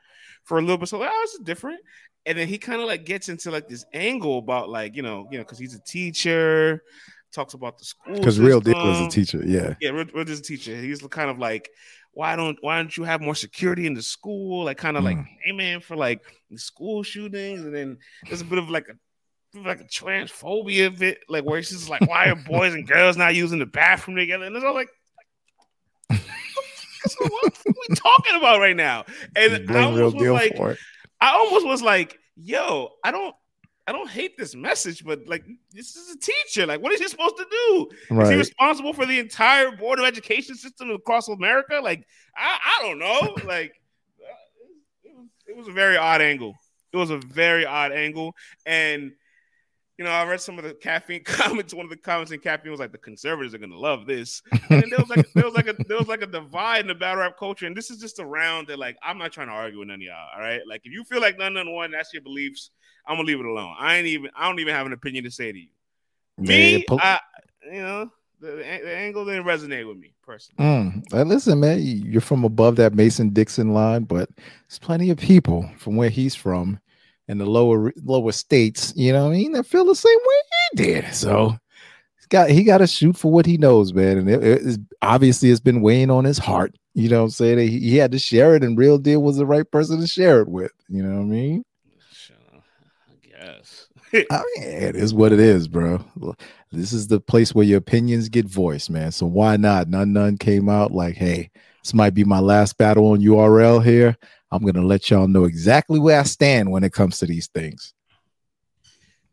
for 0.44 0.58
a 0.60 0.62
little 0.62 0.78
bit. 0.78 0.90
So 0.90 1.00
like, 1.00 1.10
oh, 1.12 1.24
is 1.24 1.40
different. 1.44 1.80
And 2.26 2.38
then 2.38 2.48
he 2.48 2.58
kind 2.58 2.82
of 2.82 2.88
like 2.88 3.06
gets 3.06 3.30
into 3.30 3.50
like 3.52 3.68
this 3.68 3.84
angle 3.94 4.38
about 4.38 4.70
like 4.70 4.96
you 4.96 5.02
know 5.02 5.28
you 5.32 5.38
know 5.38 5.44
because 5.44 5.58
he's 5.58 5.74
a 5.76 5.82
teacher, 5.82 6.84
talks 7.32 7.54
about 7.54 7.78
the 7.78 7.86
school 7.86 8.16
Because 8.16 8.40
real 8.40 8.60
deal 8.60 8.76
was 8.84 9.00
a 9.00 9.10
teacher. 9.10 9.42
Yeah, 9.46 9.76
Yeah, 9.80 9.90
Rich, 9.92 10.12
Rich 10.14 10.30
is 10.30 10.40
a 10.40 10.44
teacher. 10.44 10.76
He's 10.76 11.02
kind 11.08 11.30
of 11.30 11.40
like, 11.40 11.70
why 12.14 12.36
don't 12.36 12.58
why 12.62 12.78
don't 12.78 12.96
you 12.96 13.04
have 13.04 13.22
more 13.22 13.36
security 13.36 13.88
in 13.88 13.94
the 13.94 14.02
school? 14.02 14.66
Like 14.66 14.78
kind 14.78 14.98
of 14.98 15.04
like 15.04 15.18
Mm. 15.18 15.28
aiming 15.48 15.80
for 15.82 15.96
like 15.96 16.20
the 16.50 16.60
school 16.60 17.04
shootings, 17.04 17.62
and 17.62 17.74
then 17.74 17.98
there's 18.28 18.42
a 18.42 18.46
bit 18.46 18.60
of 18.60 18.70
like 18.70 18.88
a 18.90 19.60
like 19.60 19.82
a 19.82 19.86
transphobia 19.86 20.98
bit, 20.98 21.20
like 21.28 21.44
where 21.44 21.60
just 21.60 21.90
like, 21.90 22.08
why 22.08 22.28
are 22.28 22.36
boys 22.48 22.74
and 22.74 22.88
girls 22.88 23.18
not 23.18 23.36
using 23.36 23.60
the 23.60 23.66
bathroom 23.66 24.18
together? 24.18 24.46
And 24.46 24.56
it's 24.56 24.66
all 24.66 24.74
like. 24.74 24.90
What 27.20 27.44
are 27.46 27.74
we 27.90 27.96
talking 27.96 28.36
about 28.36 28.60
right 28.60 28.76
now? 28.76 29.06
And 29.36 29.72
I 29.72 29.92
real 29.92 30.12
was 30.12 30.14
deal 30.14 30.34
like, 30.34 30.56
for 30.56 30.72
it. 30.72 30.80
I 31.22 31.34
almost 31.34 31.66
was 31.66 31.82
like, 31.82 32.18
yo, 32.36 32.90
I 33.04 33.12
don't 33.12 33.36
I 33.88 33.94
don't 33.94 34.10
hate 34.10 34.38
this 34.38 34.56
message, 34.56 35.04
but 35.04 35.28
like 35.28 35.44
this 35.72 35.96
is 35.96 36.16
a 36.16 36.20
teacher. 36.20 36.66
Like, 36.66 36.82
what 36.82 36.92
is 36.94 37.00
he 37.00 37.08
supposed 37.08 37.38
to 37.38 37.46
do? 37.50 37.90
Is 38.22 38.30
he 38.30 38.36
responsible 38.36 38.94
for 38.94 39.06
the 39.06 39.20
entire 39.20 39.72
board 39.72 40.00
of 40.00 40.06
education 40.06 40.56
system 40.56 40.92
across 40.92 41.28
America? 41.28 41.80
Like, 41.82 42.06
I, 42.36 42.58
I 42.64 42.88
don't 42.88 43.00
know. 43.00 43.36
Like, 43.46 43.74
uh, 44.22 44.34
it 45.04 45.16
was, 45.16 45.28
it 45.48 45.58
was 45.58 45.68
a 45.68 45.72
very 45.72 45.98
odd 45.98 46.22
angle. 46.22 46.56
It 46.94 46.98
was 46.98 47.10
a 47.10 47.18
very 47.18 47.66
odd 47.66 47.92
angle. 47.92 48.34
And, 48.66 49.14
you 50.02 50.08
know, 50.08 50.14
I 50.14 50.26
read 50.26 50.42
some 50.42 50.58
of 50.58 50.64
the 50.64 50.74
caffeine 50.74 51.24
comments. 51.26 51.76
One 51.76 51.86
of 51.86 51.92
the 51.92 51.96
comments 51.96 52.32
in 52.32 52.40
caffeine 52.40 52.72
was 52.72 52.80
like, 52.80 52.92
the 52.92 52.98
conservatives 52.98 53.54
are 53.54 53.60
going 53.60 53.70
to 53.70 53.78
love 53.78 54.08
this. 54.08 54.42
And 54.72 54.92
there 54.92 54.98
was 54.98 55.10
like, 55.10 55.32
there 55.34 55.46
was 55.46 55.54
like 55.54 55.68
a, 55.68 55.74
there 55.88 56.00
was 56.00 56.08
like 56.08 56.24
a 56.24 56.26
divide 56.26 56.80
in 56.80 56.88
the 56.88 56.96
battle 56.96 57.20
rap 57.20 57.38
culture. 57.38 57.68
And 57.68 57.78
this 57.78 57.92
is 57.92 58.00
just 58.00 58.18
a 58.18 58.26
round 58.26 58.70
that 58.70 58.80
like, 58.80 58.98
I'm 59.04 59.20
not 59.20 59.32
trying 59.32 59.50
to 59.50 59.54
argue 59.54 59.78
with 59.78 59.90
none 59.90 59.98
of 59.98 60.02
y'all. 60.02 60.28
All 60.34 60.42
right. 60.42 60.62
Like, 60.68 60.82
if 60.86 60.92
you 60.92 61.04
feel 61.04 61.22
like 61.22 61.38
none, 61.38 61.54
none 61.54 61.72
one, 61.72 61.92
that's 61.92 62.12
your 62.14 62.24
beliefs. 62.24 62.72
I'm 63.06 63.18
gonna 63.18 63.28
leave 63.28 63.40
it 63.40 63.46
alone. 63.46 63.76
I 63.78 63.98
ain't 63.98 64.08
even, 64.08 64.32
I 64.36 64.48
don't 64.48 64.60
even 64.60 64.74
have 64.74 64.88
an 64.88 64.94
opinion 64.94 65.24
to 65.26 65.30
say 65.30 65.52
to 65.52 65.60
you. 65.60 65.70
Yeah, 66.40 66.48
Me, 66.48 66.86
pol- 66.88 67.00
I, 67.00 67.20
you 67.72 67.84
know, 67.84 68.12
the, 68.40 68.48
the 68.48 68.96
angle 68.96 69.24
didn't 69.26 69.44
resonate 69.44 69.88
with 69.88 69.98
me 69.98 70.16
personally. 70.24 70.66
Mm. 71.12 71.28
Listen, 71.28 71.60
man, 71.60 71.80
you're 71.80 72.22
from 72.22 72.44
above 72.44 72.76
that 72.78 72.96
Mason 72.96 73.30
Dixon 73.30 73.76
line, 73.76 74.06
but 74.06 74.30
there's 74.68 74.80
plenty 74.80 75.12
of 75.12 75.20
people 75.20 75.70
from 75.78 75.96
where 75.96 76.10
he's 76.10 76.34
from 76.34 76.80
in 77.32 77.38
the 77.38 77.46
lower 77.46 77.94
lower 78.04 78.34
states, 78.34 78.94
you 78.96 79.14
know 79.14 79.24
what 79.24 79.34
I 79.34 79.38
mean, 79.38 79.54
that 79.54 79.66
feel 79.66 79.86
the 79.86 79.96
same 79.96 80.18
way 80.18 80.36
he 80.72 80.84
did. 80.84 81.14
So 81.16 81.58
he's 82.18 82.28
got 82.28 82.50
he 82.50 82.66
got 82.66 82.80
to 82.80 82.88
shoot 82.88 83.16
for 83.16 83.32
what 83.32 83.46
he 83.46 83.58
knows, 83.58 83.94
man. 83.94 84.18
And 84.18 84.30
it, 84.30 84.44
it 84.44 84.62
is 84.62 84.80
obviously 85.02 85.50
it's 85.50 85.62
been 85.62 85.82
weighing 85.82 86.12
on 86.12 86.26
his 86.26 86.38
heart. 86.38 86.76
You 86.94 87.08
know 87.08 87.20
what 87.20 87.26
I'm 87.26 87.30
saying? 87.30 87.60
He, 87.60 87.80
he 87.80 87.96
had 87.96 88.12
to 88.12 88.20
share 88.20 88.54
it, 88.56 88.66
and 88.66 88.78
real 88.78 88.98
deal 88.98 89.24
was 89.24 89.38
the 89.38 89.46
right 89.46 89.70
person 89.72 90.02
to 90.02 90.08
share 90.08 90.42
it 90.42 90.50
with. 90.50 90.74
You 90.90 91.04
know 91.04 91.16
what 91.16 91.22
I 91.22 91.26
mean? 91.26 91.64
I 93.10 93.46
guess. 93.46 93.88
I 94.14 94.44
mean, 94.58 94.68
it 94.68 94.98
is 94.98 95.14
what 95.14 95.32
it 95.32 95.40
is, 95.40 95.70
bro. 95.70 96.04
This 96.74 96.92
is 96.92 97.08
the 97.08 97.22
place 97.22 97.56
where 97.56 97.66
your 97.66 97.78
opinions 97.78 98.28
get 98.28 98.46
voiced, 98.46 98.90
man. 98.90 99.14
So 99.14 99.26
why 99.26 99.56
not? 99.56 99.88
Nunn 99.88 100.12
Nunn 100.12 100.38
came 100.38 100.68
out 100.68 100.92
like, 100.92 101.16
hey, 101.16 101.50
this 101.82 101.94
might 101.94 102.14
be 102.14 102.26
my 102.26 102.40
last 102.40 102.78
battle 102.78 103.08
on 103.12 103.22
URL 103.22 103.82
here. 103.82 104.18
I'm 104.52 104.64
gonna 104.64 104.86
let 104.86 105.10
y'all 105.10 105.28
know 105.28 105.46
exactly 105.46 106.00
where 106.00 106.20
I 106.20 106.24
stand 106.24 106.72
when 106.72 106.84
it 106.84 106.94
comes 106.94 107.20
to 107.20 107.26
these 107.26 107.48
things. 107.48 107.94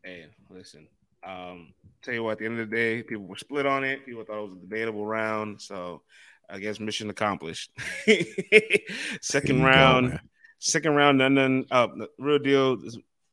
hey, 0.03 0.25
listen. 0.49 0.87
Um, 1.23 1.73
tell 2.01 2.13
you 2.13 2.23
what, 2.23 2.33
at 2.33 2.39
the 2.39 2.45
end 2.45 2.59
of 2.59 2.69
the 2.69 2.75
day, 2.75 3.03
people 3.03 3.25
were 3.25 3.37
split 3.37 3.65
on 3.65 3.83
it. 3.83 4.05
People 4.05 4.23
thought 4.23 4.39
it 4.39 4.49
was 4.49 4.57
a 4.57 4.61
debatable 4.61 5.05
round. 5.05 5.61
So 5.61 6.01
I 6.49 6.59
guess 6.59 6.79
mission 6.79 7.09
accomplished. 7.09 7.71
Second 9.21 9.57
you 9.57 9.61
go, 9.61 9.67
round, 9.67 10.19
second 10.59 10.95
round, 10.95 11.17
none, 11.17 11.33
none. 11.35 11.65
Uh, 11.69 11.87
real 12.17 12.39
deal 12.39 12.77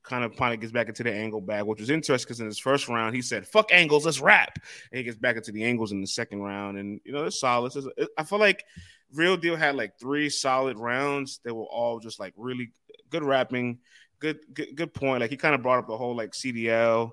kind 0.09 0.25
of 0.25 0.35
Pontiac 0.37 0.61
gets 0.61 0.73
back 0.73 0.89
into 0.89 1.03
the 1.03 1.13
angle 1.13 1.41
bag, 1.41 1.65
which 1.65 1.81
was 1.81 1.91
interesting 1.91 2.27
because 2.27 2.41
in 2.41 2.47
his 2.47 2.59
first 2.59 2.89
round 2.89 3.15
he 3.15 3.23
said, 3.23 3.47
"Fuck 3.47 3.69
angles, 3.73 4.07
let's 4.07 4.21
rap." 4.21 4.59
And 4.91 4.99
he 4.99 5.05
gets 5.05 5.17
back 5.19 5.37
into 5.37 5.53
the 5.53 5.65
angles 5.65 5.93
in 5.93 6.01
the 6.01 6.07
second 6.07 6.41
round, 6.41 6.79
and 6.79 7.01
you 7.05 7.13
know 7.13 7.25
it's 7.25 7.41
solid. 7.41 7.77
It's- 7.77 7.93
it- 7.97 8.11
I 8.17 8.25
feel 8.25 8.39
like 8.39 8.65
real 9.13 9.37
deal 9.37 9.57
had 9.57 9.75
like 9.77 9.99
three 9.99 10.29
solid 10.31 10.79
rounds. 10.79 11.41
They 11.45 11.53
were 11.53 11.65
all 11.65 11.99
just 12.01 12.19
like 12.21 12.35
really 12.37 12.71
good 13.11 13.23
rapping, 13.25 13.79
good 14.21 14.39
good, 14.55 14.75
good 14.77 14.95
point. 14.95 15.21
Like 15.21 15.31
he 15.31 15.37
kind 15.37 15.55
of 15.55 15.63
brought 15.63 15.79
up 15.81 15.87
the 15.89 15.97
whole 15.97 16.17
like 16.17 16.33
CDL, 16.35 17.11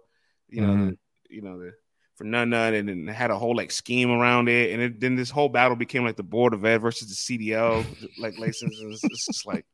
you 0.50 0.62
know, 0.62 0.68
Mhm. 0.74 0.90
the, 1.30 1.36
you 1.36 1.42
know 1.42 1.60
the. 1.60 1.74
For 2.16 2.26
none, 2.26 2.52
none, 2.52 2.76
and 2.76 2.88
then 2.88 3.08
had 3.08 3.32
a 3.32 3.40
whole 3.40 3.56
like 3.56 3.72
scheme 3.72 4.12
around 4.12 4.48
it, 4.48 4.72
and 4.72 4.82
it, 4.84 5.00
then 5.00 5.16
this 5.16 5.32
whole 5.32 5.50
battle 5.50 5.76
became 5.76 6.04
like 6.06 6.16
the 6.16 6.22
board 6.22 6.54
of 6.54 6.64
ed 6.64 6.78
versus 6.78 7.10
the 7.10 7.16
CDL, 7.16 7.84
like 8.20 8.38
license. 8.38 8.80
and 8.80 8.94
It's, 8.94 9.04
it's 9.04 9.26
just 9.26 9.48
like 9.48 9.66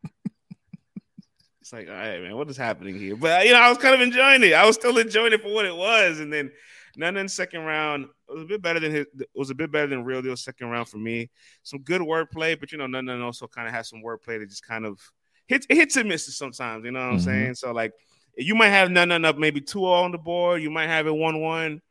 it's 1.69 1.73
like, 1.73 1.88
all 1.88 1.93
right, 1.93 2.19
man, 2.19 2.35
what 2.35 2.49
is 2.49 2.57
happening 2.57 2.97
here? 2.97 3.15
But 3.15 3.45
you 3.45 3.53
know, 3.53 3.59
I 3.59 3.69
was 3.69 3.77
kind 3.77 3.93
of 3.93 4.01
enjoying 4.01 4.43
it. 4.43 4.53
I 4.53 4.65
was 4.65 4.75
still 4.75 4.97
enjoying 4.97 5.33
it 5.33 5.41
for 5.43 5.53
what 5.53 5.65
it 5.65 5.75
was. 5.75 6.19
And 6.19 6.33
then 6.33 6.51
none 6.97 7.15
in 7.15 7.29
second 7.29 7.61
round 7.61 8.07
was 8.27 8.41
a 8.41 8.45
bit 8.45 8.61
better 8.63 8.79
than 8.79 8.91
his. 8.91 9.05
Was 9.35 9.51
a 9.51 9.55
bit 9.55 9.71
better 9.71 9.85
than 9.85 10.03
real 10.03 10.23
deal 10.23 10.35
second 10.35 10.69
round 10.69 10.89
for 10.89 10.97
me. 10.97 11.29
Some 11.61 11.81
good 11.81 12.01
wordplay, 12.01 12.59
but 12.59 12.71
you 12.71 12.79
know, 12.79 12.88
none 12.88 13.07
also 13.21 13.45
kind 13.47 13.67
of 13.67 13.73
has 13.75 13.88
some 13.88 14.01
wordplay 14.01 14.39
that 14.39 14.49
just 14.49 14.65
kind 14.65 14.83
of 14.83 14.99
hits 15.45 15.67
it 15.69 15.75
hits 15.75 15.95
and 15.95 16.09
misses 16.09 16.38
sometimes. 16.38 16.85
You 16.85 16.91
know 16.91 17.01
what 17.01 17.13
I'm 17.13 17.17
Mhm. 17.19 17.25
saying? 17.25 17.53
So 17.55 17.71
like, 17.71 17.93
you 18.35 18.55
might 18.55 18.69
have 18.69 18.89
Nunn 18.89 19.09
Nunn 19.09 19.25
up 19.25 19.38
maybe 19.38 19.61
two 19.61 19.85
all 19.85 20.05
on 20.05 20.11
the 20.11 20.17
board. 20.17 20.63
You 20.63 20.71
might 20.71 20.88
have 20.88 21.05
it 21.05 21.15
one 21.15 21.39
one. 21.39 21.81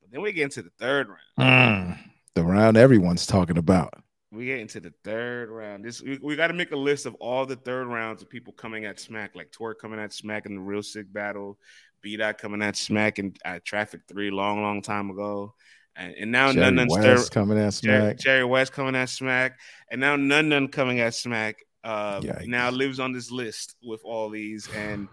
But 0.00 0.10
then 0.10 0.22
we 0.22 0.32
get 0.32 0.44
into 0.44 0.62
the 0.62 0.70
third 0.76 1.06
round. 1.08 1.38
Mm. 1.38 1.98
The 2.34 2.42
round 2.42 2.76
everyone's 2.76 3.26
talking 3.26 3.58
about. 3.58 3.94
We 4.32 4.46
get 4.46 4.60
into 4.60 4.78
the 4.78 4.92
third 5.02 5.50
round. 5.50 5.84
This 5.84 6.00
we, 6.00 6.18
we 6.22 6.36
got 6.36 6.48
to 6.48 6.54
make 6.54 6.70
a 6.70 6.76
list 6.76 7.04
of 7.04 7.14
all 7.16 7.46
the 7.46 7.56
third 7.56 7.88
rounds 7.88 8.22
of 8.22 8.30
people 8.30 8.52
coming 8.52 8.84
at 8.84 9.00
Smack, 9.00 9.34
like 9.34 9.50
Twork 9.50 9.78
coming 9.80 9.98
at 9.98 10.12
Smack 10.12 10.46
in 10.46 10.54
the 10.54 10.60
real 10.60 10.82
sick 10.82 11.12
battle, 11.12 11.58
B 12.00 12.16
Dot 12.16 12.38
coming 12.38 12.62
at 12.62 12.76
Smack 12.76 13.18
in 13.18 13.34
at 13.44 13.64
Traffic 13.64 14.02
Three, 14.08 14.30
long, 14.30 14.62
long 14.62 14.82
time 14.82 15.10
ago, 15.10 15.54
and, 15.96 16.14
and 16.14 16.32
now 16.32 16.52
Jerry 16.52 16.70
Nunn 16.70 16.88
Nunn 16.88 16.90
Stir- 16.90 17.28
coming 17.30 17.58
at 17.58 17.74
Jerry, 17.74 18.00
smack. 18.00 18.18
Jerry 18.18 18.44
West 18.44 18.72
coming 18.72 18.94
at 18.94 19.08
Smack, 19.08 19.58
and 19.90 20.00
now 20.00 20.16
Nunn 20.16 20.48
Nunn 20.48 20.68
coming 20.68 21.00
at 21.00 21.14
Smack. 21.14 21.56
Uh, 21.82 22.20
Yikes. 22.20 22.46
now 22.46 22.70
lives 22.70 23.00
on 23.00 23.12
this 23.12 23.30
list 23.30 23.74
with 23.82 24.00
all 24.04 24.30
these, 24.30 24.68
and 24.76 25.08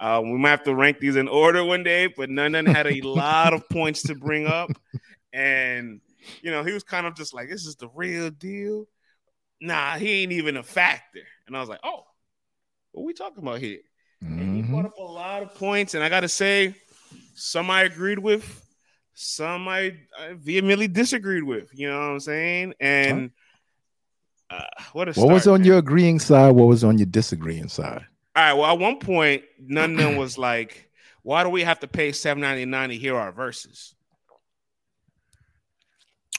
uh, 0.00 0.20
we 0.24 0.32
might 0.38 0.50
have 0.50 0.64
to 0.64 0.74
rank 0.74 0.98
these 0.98 1.16
in 1.16 1.28
order 1.28 1.64
one 1.64 1.82
day. 1.82 2.08
But 2.14 2.30
Nunn 2.30 2.52
Nunn 2.52 2.66
had 2.66 2.86
a 2.86 3.00
lot 3.02 3.54
of 3.54 3.68
points 3.68 4.02
to 4.04 4.14
bring 4.14 4.46
up, 4.46 4.70
and 5.32 6.00
you 6.42 6.50
know 6.50 6.62
he 6.64 6.72
was 6.72 6.82
kind 6.82 7.06
of 7.06 7.14
just 7.14 7.34
like, 7.34 7.48
"This 7.48 7.66
is 7.66 7.76
the 7.76 7.88
real 7.94 8.30
deal." 8.30 8.86
Nah, 9.60 9.96
he 9.96 10.22
ain't 10.22 10.32
even 10.32 10.56
a 10.56 10.62
factor. 10.62 11.22
And 11.46 11.56
I 11.56 11.60
was 11.60 11.68
like, 11.68 11.80
"Oh, 11.82 12.04
what 12.92 13.06
we 13.06 13.12
talking 13.12 13.42
about 13.42 13.60
here?" 13.60 13.80
And 14.20 14.56
he 14.56 14.62
brought 14.62 14.86
up 14.86 14.98
a 14.98 15.02
lot 15.02 15.42
of 15.42 15.54
points, 15.54 15.94
and 15.94 16.02
I 16.02 16.08
got 16.08 16.20
to 16.20 16.28
say, 16.28 16.74
some 17.34 17.70
I 17.70 17.82
agreed 17.82 18.18
with, 18.18 18.66
some 19.14 19.68
I, 19.68 19.96
I 20.18 20.34
vehemently 20.34 20.88
disagreed 20.88 21.42
with. 21.44 21.68
You 21.72 21.88
know 21.88 21.98
what 21.98 22.06
I'm 22.06 22.20
saying? 22.20 22.74
And 22.80 23.30
uh, 24.50 24.64
what 24.92 25.08
a 25.08 25.12
What 25.12 25.30
was 25.32 25.46
on 25.46 25.60
man. 25.60 25.66
your 25.66 25.78
agreeing 25.78 26.18
side? 26.18 26.50
What 26.50 26.66
was 26.68 26.84
on 26.84 26.98
your 26.98 27.06
disagreeing 27.06 27.68
side? 27.68 28.04
All 28.34 28.42
right. 28.42 28.52
Well, 28.52 28.72
at 28.72 28.78
one 28.78 28.98
point, 28.98 29.44
none 29.58 29.92
of 29.92 29.96
them 29.98 30.16
was 30.16 30.38
like, 30.38 30.90
"Why 31.22 31.42
do 31.42 31.48
we 31.50 31.62
have 31.62 31.80
to 31.80 31.88
pay 31.88 32.12
seven 32.12 32.40
ninety 32.40 32.64
nine 32.64 32.90
to 32.90 32.96
hear 32.96 33.16
our 33.16 33.32
verses?" 33.32 33.94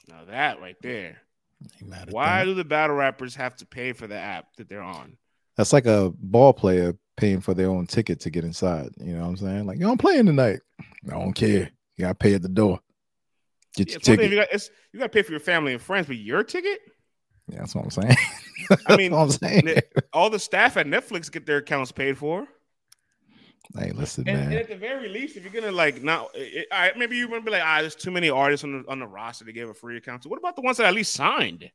Now 0.07 0.25
that 0.25 0.61
right 0.61 0.77
there, 0.81 1.17
Why 2.09 2.45
do 2.45 2.53
the 2.53 2.63
battle 2.63 2.95
rappers 2.95 3.35
have 3.35 3.55
to 3.57 3.65
pay 3.65 3.93
for 3.93 4.07
the 4.07 4.17
app 4.17 4.55
that 4.57 4.69
they're 4.69 4.81
on? 4.81 5.17
That's 5.57 5.73
like 5.73 5.85
a 5.85 6.13
ball 6.17 6.53
player 6.53 6.95
paying 7.17 7.41
for 7.41 7.53
their 7.53 7.69
own 7.69 7.87
ticket 7.87 8.19
to 8.21 8.29
get 8.29 8.43
inside. 8.43 8.91
You 8.99 9.13
know 9.13 9.21
what 9.21 9.29
I'm 9.29 9.37
saying? 9.37 9.65
Like, 9.65 9.79
yo, 9.79 9.91
I'm 9.91 9.97
playing 9.97 10.27
tonight. 10.27 10.59
I 10.79 11.11
don't 11.11 11.33
care. 11.33 11.71
You 11.97 12.05
gotta 12.05 12.15
pay 12.15 12.35
at 12.35 12.41
the 12.41 12.49
door. 12.49 12.79
Get 13.75 13.89
yeah, 13.89 13.93
your 13.93 13.99
ticket. 13.99 14.31
You 14.31 14.37
got, 14.37 14.69
you 14.91 14.99
got 14.99 15.05
to 15.05 15.09
pay 15.09 15.21
for 15.21 15.31
your 15.31 15.39
family 15.39 15.71
and 15.71 15.81
friends, 15.81 16.07
but 16.07 16.15
your 16.17 16.43
ticket? 16.43 16.79
Yeah, 17.47 17.59
that's 17.59 17.75
what 17.75 17.83
I'm 17.83 17.91
saying. 17.91 18.15
I 18.87 18.97
mean, 18.97 19.13
I'm 19.13 19.29
saying. 19.29 19.79
all 20.13 20.29
the 20.31 20.39
staff 20.39 20.77
at 20.77 20.87
Netflix 20.87 21.31
get 21.31 21.45
their 21.45 21.57
accounts 21.57 21.91
paid 21.91 22.17
for. 22.17 22.47
Hey, 23.75 23.91
listen, 23.91 24.27
and, 24.27 24.37
man. 24.37 24.51
And 24.51 24.59
at 24.59 24.69
the 24.69 24.75
very 24.75 25.09
least, 25.09 25.37
if 25.37 25.43
you're 25.43 25.53
gonna 25.53 25.71
like 25.71 26.01
now, 26.01 26.29
right, 26.71 26.97
maybe 26.97 27.17
you're 27.17 27.27
gonna 27.27 27.41
be 27.41 27.51
like, 27.51 27.63
ah, 27.63 27.81
there's 27.81 27.95
too 27.95 28.11
many 28.11 28.29
artists 28.29 28.63
on 28.63 28.81
the 28.81 28.89
on 28.89 28.99
the 28.99 29.07
roster 29.07 29.45
to 29.45 29.53
give 29.53 29.69
a 29.69 29.73
free 29.73 29.97
account. 29.97 30.23
So 30.23 30.29
what 30.29 30.39
about 30.39 30.55
the 30.55 30.61
ones 30.61 30.77
that 30.77 30.85
at 30.85 30.93
least 30.93 31.13
signed? 31.13 31.69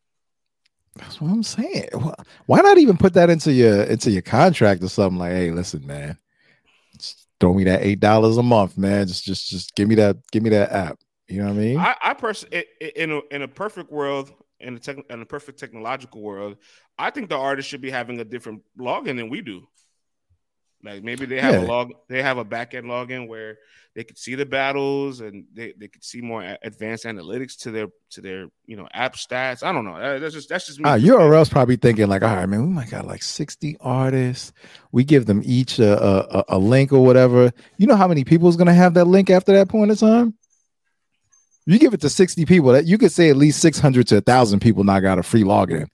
That's 0.96 1.20
what 1.20 1.30
I'm 1.30 1.42
saying. 1.42 1.88
Why 2.46 2.61
not 2.61 2.78
even 2.78 2.96
put 2.96 3.14
that 3.14 3.30
into 3.30 3.52
your 3.52 3.84
into 3.84 4.11
your 4.11 4.22
contract 4.22 4.82
or 4.82 4.88
something? 4.88 5.18
Like, 5.18 5.32
hey, 5.32 5.50
listen, 5.50 5.87
man, 5.87 6.18
just 6.99 7.26
throw 7.40 7.54
me 7.54 7.64
that 7.64 7.82
eight 7.82 8.00
dollars 8.00 8.37
a 8.37 8.42
month, 8.42 8.76
man. 8.76 9.06
Just 9.06 9.25
just 9.25 9.49
just 9.49 9.75
give 9.75 9.88
me 9.88 9.94
that 9.96 10.16
give 10.30 10.42
me 10.42 10.50
that 10.50 10.72
app. 10.72 10.99
You 11.28 11.38
know 11.38 11.46
what 11.46 11.54
I 11.54 11.58
mean? 11.58 11.78
I, 11.78 11.96
I 12.02 12.14
personally, 12.14 12.64
in 12.94 13.11
a 13.11 13.20
in 13.30 13.42
a 13.42 13.49
perfect 13.49 13.90
world, 13.90 14.32
in 14.61 14.76
a 14.76 14.78
tech, 14.78 14.99
in 15.08 15.22
a 15.22 15.26
perfect 15.26 15.58
technological 15.58 16.20
world, 16.20 16.56
I 16.99 17.11
think 17.11 17.30
the 17.30 17.38
artist 17.38 17.68
should 17.68 17.80
be 17.80 17.90
having 17.90 18.20
a 18.20 18.25
different 18.25 18.62
login 18.78 19.16
than 19.16 19.30
we 19.30 19.40
do. 19.40 19.66
Like 20.85 21.05
maybe 21.05 21.27
they 21.27 21.41
have 21.41 21.55
yeah. 21.55 21.61
a 21.61 21.67
log, 21.67 21.93
they 22.09 22.23
have 22.23 22.39
a 22.39 22.45
back 22.45 22.75
end 22.75 22.87
login 22.87 23.29
where 23.29 23.59
they 23.95 24.05
could 24.05 24.19
see 24.19 24.35
the 24.35 24.47
battles 24.47 25.21
and 25.21 25.45
they, 25.53 25.75
they 25.77 25.87
could 25.87 26.03
see 26.03 26.21
more 26.21 26.57
advanced 26.62 27.05
analytics 27.05 27.59
to 27.59 27.71
their 27.71 27.87
to 28.11 28.21
their 28.21 28.47
you 28.67 28.77
know 28.77 28.89
app 28.93 29.15
stats. 29.15 29.62
I 29.62 29.73
don't 29.73 29.85
know. 29.85 30.19
That's 30.19 30.35
just 30.35 30.49
that's 30.49 30.67
just 30.67 30.81
me. 30.81 30.89
Uh, 30.89 30.97
URL's 30.97 31.51
probably 31.51 31.77
thinking 31.77 32.09
like, 32.09 32.23
all 32.23 32.35
right, 32.35 32.49
man, 32.49 32.62
we 32.62 32.69
might 32.69 32.91
got 32.91 33.07
like 33.07 33.23
sixty 33.23 33.77
artists. 33.81 34.53
We 34.91 35.05
give 35.05 35.27
them 35.27 35.43
each 35.45 35.79
a, 35.79 36.39
a, 36.39 36.45
a 36.49 36.59
link 36.59 36.93
or 36.93 37.05
whatever. 37.05 37.53
You 37.77 37.87
know 37.87 37.97
how 37.97 38.09
many 38.09 38.25
people 38.25 38.49
is 38.49 38.57
gonna 38.57 38.75
have 38.75 38.95
that 38.95 39.05
link 39.05 39.31
after 39.31 39.53
that 39.53 39.69
point 39.69 39.91
in 39.91 39.97
time? 39.97 40.35
You 41.67 41.79
give 41.79 41.95
it 41.95 42.01
to 42.01 42.11
sixty 42.11 42.45
people. 42.45 42.73
That 42.73 42.87
you 42.87 42.99
could 42.99 43.12
say 43.12 43.31
at 43.31 43.37
least 43.37 43.61
six 43.61 43.79
hundred 43.79 44.09
to 44.09 44.17
a 44.17 44.21
thousand 44.21 44.61
people 44.61 44.83
now 44.83 44.99
got 45.01 45.19
a 45.19 45.23
free 45.23 45.45
login. 45.45 45.87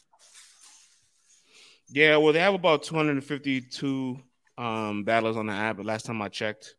Yeah, 1.91 2.19
well, 2.19 2.33
they 2.33 2.41
have 2.41 2.55
about 2.55 2.85
two 2.85 2.95
hundred 2.95 3.13
and 3.13 3.25
fifty-two 3.25 4.19
um 4.59 5.05
battlers 5.05 5.37
on 5.37 5.47
the 5.47 5.55
app. 5.55 5.79
But 5.79 5.87
last 5.87 6.05
time 6.05 6.21
I 6.21 6.29
checked, 6.29 6.75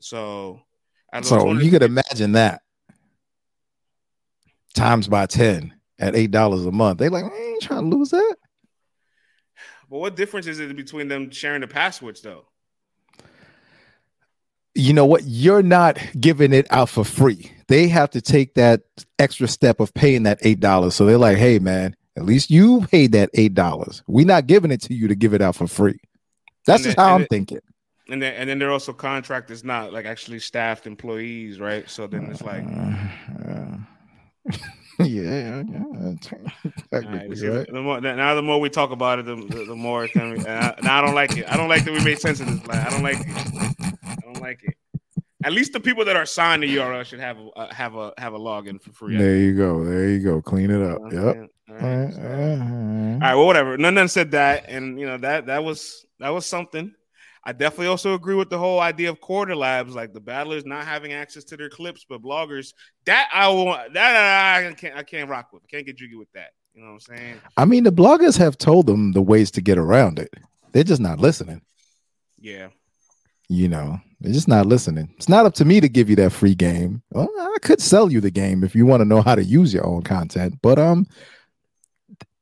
so 0.00 0.60
I 1.12 1.20
so 1.20 1.52
you 1.52 1.70
could 1.70 1.82
imagine 1.82 2.32
that 2.32 2.62
times 4.74 5.06
by 5.06 5.26
ten 5.26 5.74
at 5.98 6.16
eight 6.16 6.30
dollars 6.30 6.66
a 6.66 6.72
month. 6.72 6.98
They 6.98 7.08
like, 7.08 7.24
I 7.24 7.36
ain't 7.36 7.62
trying 7.62 7.90
to 7.90 7.96
lose 7.96 8.10
that. 8.10 8.36
But 9.90 9.98
what 9.98 10.16
difference 10.16 10.46
is 10.46 10.58
it 10.58 10.74
between 10.74 11.08
them 11.08 11.30
sharing 11.30 11.60
the 11.60 11.68
passwords 11.68 12.22
though? 12.22 12.46
You 14.74 14.94
know 14.94 15.04
what? 15.04 15.22
You're 15.26 15.62
not 15.62 15.98
giving 16.18 16.54
it 16.54 16.66
out 16.70 16.88
for 16.88 17.04
free. 17.04 17.52
They 17.68 17.88
have 17.88 18.08
to 18.10 18.22
take 18.22 18.54
that 18.54 18.80
extra 19.18 19.46
step 19.46 19.80
of 19.80 19.92
paying 19.92 20.22
that 20.22 20.38
eight 20.42 20.60
dollars. 20.60 20.94
So 20.94 21.04
they're 21.04 21.18
like, 21.18 21.36
hey 21.36 21.58
man, 21.58 21.94
at 22.16 22.24
least 22.24 22.50
you 22.50 22.86
paid 22.90 23.12
that 23.12 23.28
eight 23.34 23.52
dollars. 23.52 24.02
We're 24.06 24.24
not 24.24 24.46
giving 24.46 24.70
it 24.70 24.80
to 24.82 24.94
you 24.94 25.08
to 25.08 25.14
give 25.14 25.34
it 25.34 25.42
out 25.42 25.56
for 25.56 25.66
free. 25.66 26.00
That's 26.66 26.84
just 26.84 26.96
how 26.96 27.14
I'm 27.16 27.26
thinking. 27.26 27.60
And 28.08 28.20
then 28.20 28.34
and 28.34 28.48
then 28.48 28.58
they're 28.58 28.72
also 28.72 28.92
contractors, 28.92 29.64
not 29.64 29.92
like 29.92 30.06
actually 30.06 30.40
staffed 30.40 30.86
employees, 30.86 31.60
right? 31.60 31.88
So 31.88 32.06
then 32.06 32.24
it's 32.26 32.42
like 32.42 32.64
uh, 32.64 33.78
yeah, 35.04 35.62
yeah. 35.62 36.12
Right, 36.92 37.04
right? 37.04 37.30
The 37.30 37.80
more, 37.82 38.00
now 38.00 38.34
the 38.34 38.42
more 38.42 38.60
we 38.60 38.68
talk 38.68 38.90
about 38.90 39.18
it, 39.18 39.24
the, 39.24 39.36
the, 39.36 39.64
the 39.64 39.76
more 39.76 40.06
can 40.08 40.38
I, 40.46 40.74
now 40.82 40.98
I 40.98 41.00
don't 41.00 41.14
like 41.14 41.36
it. 41.36 41.50
I 41.50 41.56
don't 41.56 41.68
like 41.68 41.84
that 41.84 41.92
we 41.92 42.04
made 42.04 42.18
sense 42.18 42.40
of 42.40 42.46
this. 42.46 42.66
Like, 42.66 42.86
I 42.86 42.90
don't 42.90 43.02
like 43.02 43.20
it. 43.20 43.94
I 44.04 44.14
don't 44.22 44.40
like 44.40 44.62
it. 44.62 44.74
At 45.44 45.52
least 45.52 45.72
the 45.72 45.80
people 45.80 46.04
that 46.04 46.16
are 46.16 46.26
signed 46.26 46.62
to 46.62 46.68
URL 46.68 47.04
should 47.04 47.18
have 47.20 47.38
a 47.38 47.48
uh, 47.56 47.74
have 47.74 47.96
a 47.96 48.12
have 48.18 48.34
a 48.34 48.38
login 48.38 48.80
for 48.80 48.92
free. 48.92 49.16
There 49.16 49.36
you 49.36 49.56
go. 49.56 49.84
There 49.84 50.08
you 50.08 50.20
go. 50.20 50.40
Clean 50.40 50.70
it 50.70 50.82
up. 50.82 51.00
Yep. 51.10 51.50
All 51.68 51.74
right, 51.74 52.12
so. 52.12 52.20
all 52.20 53.18
right. 53.18 53.34
Well, 53.34 53.46
whatever. 53.46 53.76
None, 53.76 53.94
none 53.94 54.08
said 54.08 54.32
that, 54.32 54.66
and 54.68 55.00
you 55.00 55.06
know 55.06 55.18
that 55.18 55.46
that 55.46 55.64
was 55.64 56.06
that 56.22 56.30
was 56.30 56.46
something. 56.46 56.94
I 57.44 57.52
definitely 57.52 57.88
also 57.88 58.14
agree 58.14 58.36
with 58.36 58.50
the 58.50 58.58
whole 58.58 58.78
idea 58.78 59.10
of 59.10 59.20
quarter 59.20 59.56
labs, 59.56 59.96
like 59.96 60.12
the 60.12 60.20
battlers 60.20 60.64
not 60.64 60.84
having 60.84 61.12
access 61.12 61.42
to 61.44 61.56
their 61.56 61.68
clips, 61.68 62.06
but 62.08 62.22
bloggers. 62.22 62.72
That 63.04 63.28
I 63.32 63.48
want. 63.48 63.94
That 63.94 64.64
I 64.64 64.72
can't. 64.74 64.96
I 64.96 65.02
can't 65.02 65.28
rock 65.28 65.52
with. 65.52 65.62
I 65.64 65.66
Can't 65.68 65.84
get 65.84 65.96
jiggy 65.96 66.14
with 66.14 66.30
that. 66.32 66.50
You 66.74 66.82
know 66.82 66.92
what 66.92 67.02
I'm 67.10 67.16
saying? 67.16 67.40
I 67.56 67.64
mean, 67.64 67.84
the 67.84 67.92
bloggers 67.92 68.38
have 68.38 68.56
told 68.56 68.86
them 68.86 69.12
the 69.12 69.20
ways 69.20 69.50
to 69.52 69.60
get 69.60 69.76
around 69.76 70.18
it. 70.18 70.32
They're 70.72 70.84
just 70.84 71.00
not 71.00 71.18
listening. 71.18 71.60
Yeah. 72.40 72.68
You 73.48 73.68
know, 73.68 74.00
they're 74.20 74.32
just 74.32 74.48
not 74.48 74.66
listening. 74.66 75.12
It's 75.16 75.28
not 75.28 75.44
up 75.44 75.54
to 75.54 75.64
me 75.64 75.80
to 75.80 75.88
give 75.88 76.08
you 76.08 76.16
that 76.16 76.32
free 76.32 76.54
game. 76.54 77.02
Well, 77.10 77.28
I 77.38 77.56
could 77.60 77.80
sell 77.80 78.10
you 78.10 78.20
the 78.20 78.30
game 78.30 78.64
if 78.64 78.74
you 78.74 78.86
want 78.86 79.02
to 79.02 79.04
know 79.04 79.20
how 79.20 79.34
to 79.34 79.44
use 79.44 79.74
your 79.74 79.84
own 79.84 80.02
content, 80.02 80.58
but 80.62 80.78
um, 80.78 81.06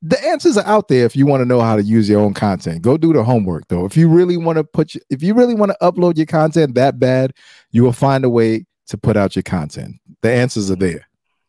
the 0.03 0.23
answers 0.25 0.57
are 0.57 0.67
out 0.67 0.89
there 0.89 1.05
if 1.05 1.15
you 1.15 1.27
want 1.27 1.43
to 1.43 1.45
know 1.45 1.61
how 1.61 1.77
to 1.77 1.83
use 1.83 2.09
your 2.09 2.21
own 2.21 2.33
content. 2.33 2.83
Go 2.83 2.97
do 2.97 3.13
the 3.13 3.23
homework 3.23 3.69
though. 3.69 3.85
If 3.85 3.97
you 3.97 4.09
really 4.09 4.37
want 4.37 4.57
to 4.57 4.65
put 4.65 4.95
your, 4.95 5.03
if 5.11 5.23
you 5.23 5.35
really 5.35 5.55
want 5.55 5.73
to 5.73 5.79
upload 5.83 6.17
your 6.17 6.27
content 6.27 6.75
that 6.75 6.99
bad, 6.99 7.33
you 7.71 7.83
will 7.83 7.93
find 7.93 8.25
a 8.25 8.31
way 8.31 8.65
to 8.89 8.99
put 8.99 9.17
out 9.17 9.37
your 9.37 9.43
content. 9.43 9.97
The 10.23 10.33
answers 10.33 10.71
are 10.71 10.77
there. 10.77 11.07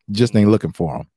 You 0.08 0.16
just 0.16 0.36
ain't 0.36 0.50
looking 0.50 0.74
for 0.74 0.98
them. 0.98 1.08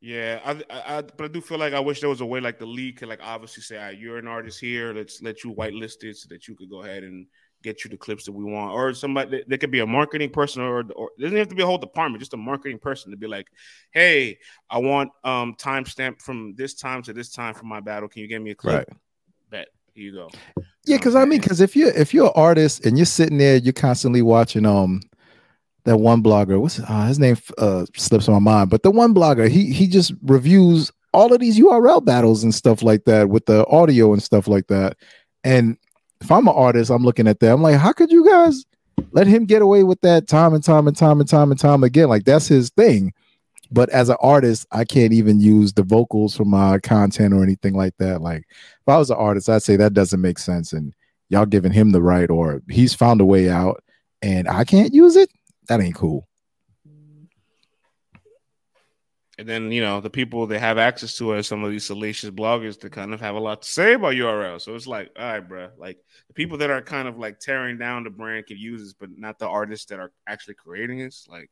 Yeah, 0.00 0.40
I, 0.44 0.96
I, 0.98 1.02
but 1.02 1.24
I 1.24 1.28
do 1.28 1.40
feel 1.40 1.58
like 1.58 1.72
I 1.72 1.80
wish 1.80 2.00
there 2.00 2.08
was 2.08 2.20
a 2.20 2.26
way 2.26 2.40
like 2.40 2.58
the 2.58 2.66
league 2.66 2.98
could 2.98 3.08
like 3.08 3.20
obviously 3.22 3.62
say, 3.62 3.96
you're 3.98 4.18
an 4.18 4.28
artist 4.28 4.60
here. 4.60 4.92
Let's 4.92 5.20
let 5.20 5.42
you 5.42 5.54
whitelist 5.54 6.04
it 6.04 6.16
so 6.16 6.28
that 6.30 6.46
you 6.46 6.54
could 6.54 6.70
go 6.70 6.82
ahead 6.82 7.02
and 7.02 7.26
get 7.66 7.84
you 7.84 7.90
the 7.90 7.96
clips 7.96 8.24
that 8.24 8.32
we 8.32 8.44
want, 8.44 8.72
or 8.72 8.94
somebody 8.94 9.42
there 9.46 9.58
could 9.58 9.70
be 9.70 9.80
a 9.80 9.86
marketing 9.86 10.30
person, 10.30 10.62
or, 10.62 10.84
or 10.94 11.10
it 11.18 11.22
doesn't 11.22 11.36
have 11.36 11.48
to 11.48 11.54
be 11.54 11.62
a 11.62 11.66
whole 11.66 11.78
department, 11.78 12.20
just 12.20 12.34
a 12.34 12.38
marketing 12.38 12.78
person 12.78 13.10
to 13.10 13.16
be 13.16 13.26
like, 13.26 13.48
hey, 13.90 14.38
I 14.70 14.78
want 14.78 15.10
um 15.24 15.54
timestamp 15.58 16.22
from 16.22 16.54
this 16.56 16.74
time 16.74 17.02
to 17.02 17.12
this 17.12 17.30
time 17.30 17.54
for 17.54 17.64
my 17.64 17.80
battle. 17.80 18.08
Can 18.08 18.22
you 18.22 18.28
give 18.28 18.40
me 18.40 18.52
a 18.52 18.54
clip? 18.54 18.88
Right. 18.88 18.98
Bet 19.50 19.68
here 19.94 20.04
you 20.04 20.12
go. 20.12 20.30
Yeah, 20.86 20.98
because 20.98 21.16
I 21.16 21.24
mean, 21.24 21.40
because 21.40 21.60
if 21.60 21.74
you're 21.74 21.90
if 21.90 22.14
you're 22.14 22.26
an 22.26 22.32
artist 22.36 22.86
and 22.86 22.96
you're 22.96 23.06
sitting 23.06 23.38
there, 23.38 23.56
you're 23.56 23.72
constantly 23.72 24.22
watching 24.22 24.64
um 24.64 25.00
that 25.84 25.98
one 25.98 26.22
blogger. 26.22 26.60
What's 26.60 26.78
uh, 26.80 27.06
his 27.06 27.18
name? 27.18 27.36
Uh, 27.58 27.86
slips 27.96 28.28
my 28.28 28.38
mind, 28.38 28.70
but 28.70 28.82
the 28.82 28.90
one 28.90 29.14
blogger 29.14 29.48
he 29.48 29.72
he 29.72 29.86
just 29.86 30.12
reviews 30.22 30.92
all 31.12 31.32
of 31.32 31.40
these 31.40 31.58
URL 31.58 32.04
battles 32.04 32.44
and 32.44 32.54
stuff 32.54 32.82
like 32.82 33.04
that 33.06 33.30
with 33.30 33.46
the 33.46 33.66
audio 33.68 34.12
and 34.12 34.22
stuff 34.22 34.46
like 34.46 34.66
that. 34.66 34.96
And 35.44 35.78
if 36.20 36.30
I'm 36.30 36.48
an 36.48 36.54
artist, 36.54 36.90
I'm 36.90 37.04
looking 37.04 37.28
at 37.28 37.40
that. 37.40 37.52
I'm 37.52 37.62
like, 37.62 37.76
how 37.76 37.92
could 37.92 38.10
you 38.10 38.26
guys 38.28 38.64
let 39.12 39.26
him 39.26 39.44
get 39.44 39.62
away 39.62 39.82
with 39.82 40.00
that 40.00 40.26
time 40.26 40.54
and 40.54 40.64
time 40.64 40.86
and 40.86 40.96
time 40.96 41.20
and 41.20 41.28
time 41.28 41.50
and 41.50 41.60
time 41.60 41.84
again? 41.84 42.08
Like 42.08 42.24
that's 42.24 42.48
his 42.48 42.70
thing. 42.70 43.12
But 43.70 43.90
as 43.90 44.08
an 44.08 44.16
artist, 44.20 44.66
I 44.70 44.84
can't 44.84 45.12
even 45.12 45.40
use 45.40 45.72
the 45.72 45.82
vocals 45.82 46.36
for 46.36 46.44
my 46.44 46.78
content 46.78 47.34
or 47.34 47.42
anything 47.42 47.74
like 47.74 47.94
that. 47.98 48.20
Like 48.20 48.44
if 48.48 48.88
I 48.88 48.96
was 48.96 49.10
an 49.10 49.16
artist, 49.16 49.48
I'd 49.48 49.62
say 49.62 49.76
that 49.76 49.94
doesn't 49.94 50.20
make 50.20 50.38
sense. 50.38 50.72
And 50.72 50.94
y'all 51.28 51.46
giving 51.46 51.72
him 51.72 51.90
the 51.90 52.02
right, 52.02 52.30
or 52.30 52.62
he's 52.70 52.94
found 52.94 53.20
a 53.20 53.24
way 53.24 53.50
out, 53.50 53.82
and 54.22 54.48
I 54.48 54.64
can't 54.64 54.94
use 54.94 55.16
it. 55.16 55.30
That 55.68 55.80
ain't 55.80 55.96
cool. 55.96 56.28
And 59.38 59.46
then 59.46 59.70
you 59.70 59.82
know 59.82 60.00
the 60.00 60.08
people 60.08 60.46
that 60.46 60.60
have 60.60 60.78
access 60.78 61.16
to 61.18 61.32
it, 61.32 61.42
some 61.42 61.62
of 61.62 61.70
these 61.70 61.84
salacious 61.84 62.30
bloggers 62.30 62.80
that 62.80 62.92
kind 62.92 63.12
of 63.12 63.20
have 63.20 63.34
a 63.34 63.40
lot 63.40 63.62
to 63.62 63.68
say 63.68 63.92
about 63.92 64.14
URL. 64.14 64.60
So 64.60 64.74
it's 64.74 64.86
like, 64.86 65.10
all 65.18 65.24
right, 65.24 65.40
bro. 65.40 65.68
Like 65.76 65.98
the 66.28 66.34
people 66.34 66.56
that 66.58 66.70
are 66.70 66.80
kind 66.80 67.06
of 67.06 67.18
like 67.18 67.38
tearing 67.38 67.76
down 67.76 68.04
the 68.04 68.10
brand 68.10 68.46
can 68.46 68.56
use 68.56 68.82
this, 68.82 68.94
but 68.94 69.10
not 69.16 69.38
the 69.38 69.46
artists 69.46 69.86
that 69.86 70.00
are 70.00 70.12
actually 70.26 70.54
creating 70.54 70.98
this. 70.98 71.26
Like, 71.30 71.50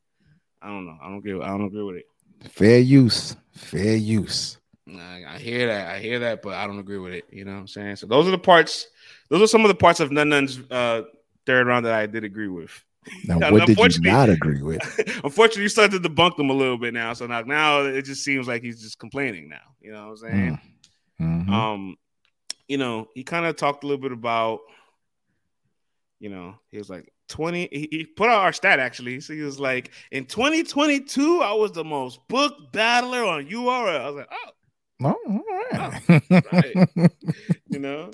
I 0.63 0.69
don't 0.69 0.87
know. 0.87 0.97
I 1.03 1.09
don't 1.09 1.19
agree. 1.19 1.41
I 1.41 1.49
don't 1.49 1.67
agree 1.67 1.83
with 1.83 1.97
it. 1.97 2.07
Fair 2.51 2.79
use. 2.79 3.37
Fair 3.53 3.97
use. 3.97 4.59
I, 4.89 5.25
I 5.29 5.39
hear 5.39 5.67
that. 5.67 5.95
I 5.95 5.99
hear 5.99 6.19
that, 6.21 6.43
but 6.43 6.55
I 6.55 6.67
don't 6.67 6.79
agree 6.79 6.99
with 6.99 7.13
it. 7.13 7.25
You 7.31 7.45
know 7.45 7.53
what 7.53 7.61
I'm 7.61 7.69
saying? 7.69 7.97
So 7.97 8.07
those 8.07 8.27
are 8.27 8.33
the 8.33 8.39
parts. 8.39 8.87
Those 9.29 9.43
are 9.43 9.47
some 9.47 9.63
of 9.63 9.69
the 9.69 9.75
parts 9.75 10.01
of 10.01 10.11
Nunn 10.11 10.29
Nunn's 10.29 10.61
uh, 10.71 11.03
third 11.47 11.67
round 11.67 11.87
that 11.87 11.95
I 11.95 12.07
did 12.07 12.25
agree 12.25 12.49
with. 12.49 12.85
Now, 13.25 13.51
what 13.51 13.67
did 13.67 13.79
you 13.79 14.01
not 14.01 14.29
agree 14.29 14.63
with? 14.63 14.81
unfortunately, 15.25 15.65
you 15.65 15.69
started 15.69 16.03
to 16.03 16.09
debunk 16.09 16.37
them 16.37 16.51
a 16.51 16.55
little 16.55 16.79
bit 16.79 16.95
now. 16.95 17.13
So 17.13 17.27
now, 17.27 17.43
now 17.43 17.83
it 17.83 18.03
just 18.03 18.25
seems 18.25 18.49
like 18.49 18.63
he's 18.63 18.81
just 18.81 18.99
complaining 18.99 19.49
now. 19.49 19.75
You 19.81 19.93
know 19.93 20.09
what 20.09 20.11
I'm 20.11 20.17
saying? 20.17 20.61
Mm. 21.21 21.25
Mm-hmm. 21.25 21.53
Um, 21.53 21.97
you 22.69 22.79
know, 22.79 23.09
he 23.15 23.25
kind 23.25 23.47
of 23.47 23.57
talked 23.57 23.85
a 23.85 23.87
little 23.87 24.03
bit 24.03 24.13
about, 24.13 24.61
you 26.19 26.31
know, 26.31 26.57
he 26.71 26.79
was 26.79 26.89
like 26.89 27.13
20. 27.29 27.69
He, 27.71 27.89
he, 27.91 28.05
put 28.05 28.29
out 28.29 28.43
our 28.43 28.53
stat 28.53 28.79
actually. 28.79 29.21
So 29.21 29.35
he 29.35 29.41
was 29.41 29.61
like, 29.61 29.91
in 30.11 30.27
2022, 30.27 31.41
I 31.43 31.53
was 31.53 31.73
the 31.73 31.85
most 31.85 32.21
booked 32.29 32.73
battler 32.73 33.25
on 33.25 33.47
URL. 33.47 34.01
I 34.01 34.07
was 34.07 34.17
like, 34.17 34.29
oh. 34.33 34.51
Oh, 35.03 35.17
all 35.27 35.89
right. 35.89 36.23
Oh, 36.31 36.41
right. 36.53 37.11
you 37.69 37.79
know, 37.81 38.11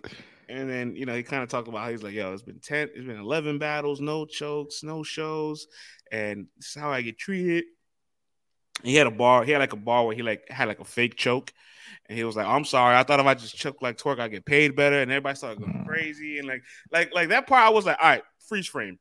and 0.50 0.68
then 0.68 0.96
you 0.96 1.06
know 1.06 1.14
he 1.14 1.22
kind 1.22 1.42
of 1.42 1.48
talked 1.48 1.68
about 1.68 1.84
how 1.84 1.90
he's 1.90 2.02
like, 2.02 2.14
yo, 2.14 2.32
it's 2.32 2.42
been 2.42 2.60
ten, 2.60 2.88
it's 2.94 3.06
been 3.06 3.18
eleven 3.18 3.58
battles, 3.58 4.00
no 4.00 4.26
chokes, 4.26 4.82
no 4.82 5.02
shows, 5.02 5.66
and 6.10 6.46
this 6.56 6.68
is 6.68 6.74
how 6.74 6.90
I 6.90 7.02
get 7.02 7.18
treated. 7.18 7.64
He 8.82 8.94
had 8.96 9.06
a 9.06 9.10
bar. 9.10 9.44
He 9.44 9.52
had 9.52 9.58
like 9.58 9.72
a 9.72 9.76
bar 9.76 10.06
where 10.06 10.16
he 10.16 10.22
like 10.22 10.48
had 10.48 10.68
like 10.68 10.80
a 10.80 10.84
fake 10.84 11.16
choke, 11.16 11.52
and 12.08 12.18
he 12.18 12.24
was 12.24 12.36
like, 12.36 12.46
"I'm 12.46 12.64
sorry. 12.64 12.96
I 12.96 13.02
thought 13.02 13.20
if 13.20 13.26
I 13.26 13.34
just 13.34 13.56
choke 13.56 13.82
like 13.82 13.96
Twork, 13.96 14.18
I 14.18 14.28
get 14.28 14.44
paid 14.44 14.74
better." 14.74 15.00
And 15.00 15.10
everybody 15.10 15.36
started 15.36 15.60
going 15.60 15.72
mm. 15.72 15.86
crazy, 15.86 16.38
and 16.38 16.48
like, 16.48 16.62
like, 16.90 17.14
like 17.14 17.28
that 17.28 17.46
part, 17.46 17.62
I 17.62 17.70
was 17.70 17.86
like, 17.86 17.98
"All 18.00 18.08
right, 18.08 18.22
freeze 18.48 18.66
frame." 18.66 18.98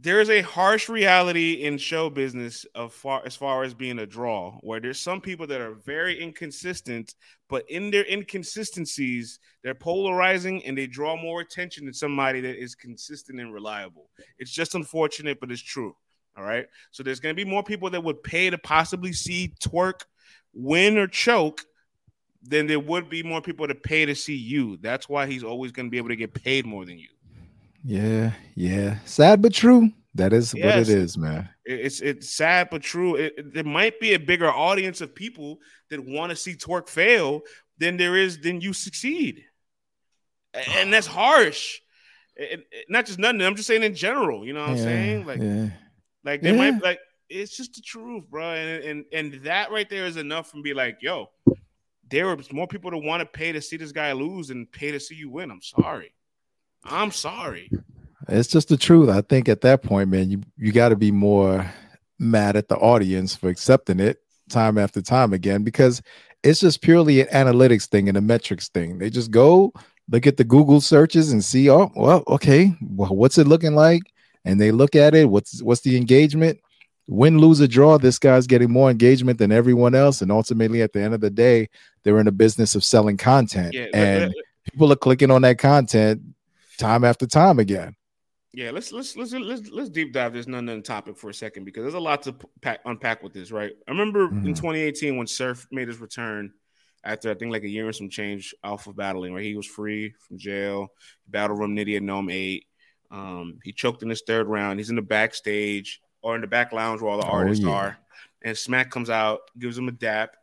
There 0.00 0.20
is 0.20 0.30
a 0.30 0.42
harsh 0.42 0.88
reality 0.88 1.54
in 1.54 1.76
show 1.76 2.08
business 2.08 2.64
of 2.72 2.92
far 2.92 3.20
as 3.26 3.34
far 3.34 3.64
as 3.64 3.74
being 3.74 3.98
a 3.98 4.06
draw, 4.06 4.52
where 4.60 4.78
there's 4.78 5.00
some 5.00 5.20
people 5.20 5.48
that 5.48 5.60
are 5.60 5.74
very 5.74 6.20
inconsistent, 6.22 7.16
but 7.48 7.68
in 7.68 7.90
their 7.90 8.04
inconsistencies, 8.08 9.40
they're 9.64 9.74
polarizing 9.74 10.64
and 10.64 10.78
they 10.78 10.86
draw 10.86 11.16
more 11.16 11.40
attention 11.40 11.84
than 11.84 11.94
somebody 11.94 12.40
that 12.42 12.62
is 12.62 12.76
consistent 12.76 13.40
and 13.40 13.52
reliable. 13.52 14.08
It's 14.38 14.52
just 14.52 14.76
unfortunate, 14.76 15.40
but 15.40 15.50
it's 15.50 15.60
true. 15.60 15.96
All 16.36 16.44
right. 16.44 16.66
So 16.92 17.02
there's 17.02 17.18
going 17.18 17.34
to 17.34 17.44
be 17.44 17.50
more 17.50 17.64
people 17.64 17.90
that 17.90 18.04
would 18.04 18.22
pay 18.22 18.50
to 18.50 18.58
possibly 18.58 19.12
see 19.12 19.54
Twork 19.60 20.06
win 20.54 20.96
or 20.96 21.08
choke 21.08 21.62
than 22.40 22.68
there 22.68 22.78
would 22.78 23.10
be 23.10 23.24
more 23.24 23.42
people 23.42 23.66
to 23.66 23.74
pay 23.74 24.06
to 24.06 24.14
see 24.14 24.36
you. 24.36 24.76
That's 24.76 25.08
why 25.08 25.26
he's 25.26 25.42
always 25.42 25.72
going 25.72 25.86
to 25.86 25.90
be 25.90 25.98
able 25.98 26.10
to 26.10 26.16
get 26.16 26.34
paid 26.34 26.66
more 26.66 26.84
than 26.84 27.00
you. 27.00 27.08
Yeah, 27.84 28.32
yeah. 28.54 28.98
Sad 29.04 29.42
but 29.42 29.52
true. 29.54 29.90
That 30.14 30.32
is 30.32 30.52
Yes. 30.54 30.64
what 30.64 30.78
it 30.82 30.88
is, 30.88 31.16
man. 31.16 31.48
It's 31.64 32.00
it's 32.00 32.30
sad 32.30 32.68
but 32.70 32.82
true. 32.82 33.14
It, 33.16 33.52
there 33.54 33.64
might 33.64 34.00
be 34.00 34.14
a 34.14 34.18
bigger 34.18 34.50
audience 34.50 35.00
of 35.00 35.14
people 35.14 35.58
that 35.90 36.04
want 36.04 36.30
to 36.30 36.36
see 36.36 36.54
Twork 36.54 36.88
fail 36.88 37.42
than 37.78 37.96
there 37.96 38.16
is 38.16 38.40
than 38.40 38.60
you 38.60 38.72
succeed, 38.72 39.44
and 40.54 40.92
that's 40.92 41.06
harsh. 41.06 41.78
It- 42.36 42.66
it- 42.72 42.86
not 42.88 43.06
just 43.06 43.18
nothing. 43.18 43.42
I'm 43.42 43.54
just 43.56 43.68
saying 43.68 43.82
in 43.82 43.94
general. 43.94 44.46
You 44.46 44.52
know 44.54 44.60
what 44.62 44.70
I'm 44.70 44.76
yeah, 44.76 44.82
saying? 44.82 45.26
Like, 45.26 45.40
yeah. 45.40 45.68
like 46.24 46.42
they 46.42 46.52
Yeah. 46.56 46.70
might 46.72 46.82
like 46.82 47.00
it's 47.28 47.56
just 47.56 47.74
the 47.74 47.82
truth, 47.82 48.24
bro. 48.30 48.54
And 48.54 48.84
and 48.84 49.04
and 49.12 49.44
that 49.44 49.70
right 49.70 49.88
there 49.88 50.06
is 50.06 50.16
enough 50.16 50.50
for 50.50 50.56
me. 50.56 50.72
Like, 50.72 50.98
yo, 51.02 51.30
there 52.08 52.28
are 52.28 52.36
more 52.52 52.66
people 52.66 52.90
that 52.90 52.98
want 52.98 53.20
to 53.20 53.26
pay 53.26 53.52
to 53.52 53.60
see 53.60 53.76
this 53.76 53.92
guy 53.92 54.12
lose 54.12 54.50
and 54.50 54.70
pay 54.72 54.90
to 54.90 54.98
see 55.00 55.14
you 55.16 55.30
win. 55.30 55.50
I'm 55.50 55.60
sorry. 55.62 56.12
I'm 56.90 57.10
sorry. 57.10 57.70
It's 58.28 58.48
just 58.48 58.68
the 58.68 58.76
truth. 58.76 59.08
I 59.08 59.22
think 59.22 59.48
at 59.48 59.62
that 59.62 59.82
point, 59.82 60.10
man, 60.10 60.30
you 60.30 60.42
you 60.56 60.72
got 60.72 60.90
to 60.90 60.96
be 60.96 61.10
more 61.10 61.70
mad 62.18 62.56
at 62.56 62.68
the 62.68 62.76
audience 62.76 63.34
for 63.34 63.48
accepting 63.48 64.00
it 64.00 64.18
time 64.48 64.78
after 64.78 65.00
time 65.00 65.32
again 65.32 65.62
because 65.62 66.02
it's 66.42 66.60
just 66.60 66.82
purely 66.82 67.20
an 67.20 67.28
analytics 67.28 67.86
thing 67.86 68.08
and 68.08 68.16
a 68.16 68.20
metrics 68.20 68.68
thing. 68.68 68.98
They 68.98 69.10
just 69.10 69.30
go 69.30 69.72
look 70.10 70.26
at 70.26 70.36
the 70.36 70.44
Google 70.44 70.80
searches 70.80 71.32
and 71.32 71.44
see, 71.44 71.70
oh, 71.70 71.90
well, 71.94 72.24
okay, 72.28 72.74
well, 72.80 73.14
what's 73.14 73.38
it 73.38 73.46
looking 73.46 73.74
like? 73.74 74.02
And 74.44 74.60
they 74.60 74.70
look 74.70 74.96
at 74.96 75.14
it. 75.14 75.28
What's 75.28 75.62
what's 75.62 75.82
the 75.82 75.96
engagement? 75.96 76.58
Win, 77.06 77.38
lose, 77.38 77.60
or 77.62 77.66
draw, 77.66 77.96
this 77.96 78.18
guy's 78.18 78.46
getting 78.46 78.70
more 78.70 78.90
engagement 78.90 79.38
than 79.38 79.50
everyone 79.50 79.94
else. 79.94 80.20
And 80.20 80.30
ultimately, 80.30 80.82
at 80.82 80.92
the 80.92 81.00
end 81.00 81.14
of 81.14 81.22
the 81.22 81.30
day, 81.30 81.70
they're 82.02 82.20
in 82.20 82.28
a 82.28 82.32
business 82.32 82.74
of 82.74 82.84
selling 82.84 83.16
content. 83.16 83.72
Yeah, 83.72 83.86
and 83.94 84.34
people 84.70 84.92
are 84.92 84.96
clicking 84.96 85.30
on 85.30 85.42
that 85.42 85.58
content 85.58 86.20
time 86.78 87.04
after 87.04 87.26
time 87.26 87.58
again. 87.58 87.94
Yeah, 88.54 88.70
let's 88.70 88.92
let's 88.92 89.14
let's 89.14 89.32
let's 89.32 89.68
let's 89.70 89.90
deep 89.90 90.14
dive 90.14 90.32
this 90.32 90.46
Nunn 90.46 90.64
Nunn 90.64 90.82
topic 90.82 91.18
for 91.18 91.28
a 91.28 91.34
second 91.34 91.64
because 91.64 91.82
there's 91.82 91.94
a 91.94 92.00
lot 92.00 92.22
to 92.22 92.34
pack, 92.62 92.80
unpack 92.86 93.22
with 93.22 93.34
this, 93.34 93.52
right? 93.52 93.72
I 93.86 93.90
remember 93.90 94.24
in 94.28 94.42
Mhm. 94.42 94.56
2018 94.56 95.18
when 95.18 95.26
Surf 95.26 95.66
made 95.70 95.88
his 95.88 95.98
return 95.98 96.52
after 97.04 97.30
I 97.30 97.34
think 97.34 97.52
like 97.52 97.64
a 97.64 97.68
year 97.68 97.86
and 97.86 97.94
some 97.94 98.08
change 98.08 98.54
off 98.64 98.86
of 98.86 98.96
battling, 98.96 99.34
right? 99.34 99.44
He 99.44 99.54
was 99.54 99.66
free 99.66 100.14
from 100.26 100.38
jail, 100.38 100.88
battle 101.28 101.56
room 101.56 101.78
at 101.78 101.86
NOME 102.02 102.30
Eight. 102.30 102.66
Um, 103.10 103.58
he 103.64 103.72
choked 103.72 104.02
in 104.02 104.08
his 104.08 104.22
third 104.26 104.46
round. 104.48 104.80
He's 104.80 104.90
in 104.90 104.96
the 104.96 105.02
backstage 105.02 106.00
or 106.22 106.34
in 106.34 106.40
the 106.40 106.46
back 106.46 106.72
lounge 106.72 107.00
where 107.02 107.10
all 107.12 107.20
the 107.20 107.26
Oh, 107.26 107.30
artists 107.30 107.64
yeah. 107.64 107.70
are, 107.70 107.98
and 108.42 108.56
Smack 108.56 108.90
comes 108.90 109.10
out, 109.10 109.40
gives 109.58 109.76
him 109.78 109.88
a 109.88 109.92
dap. 109.92 110.34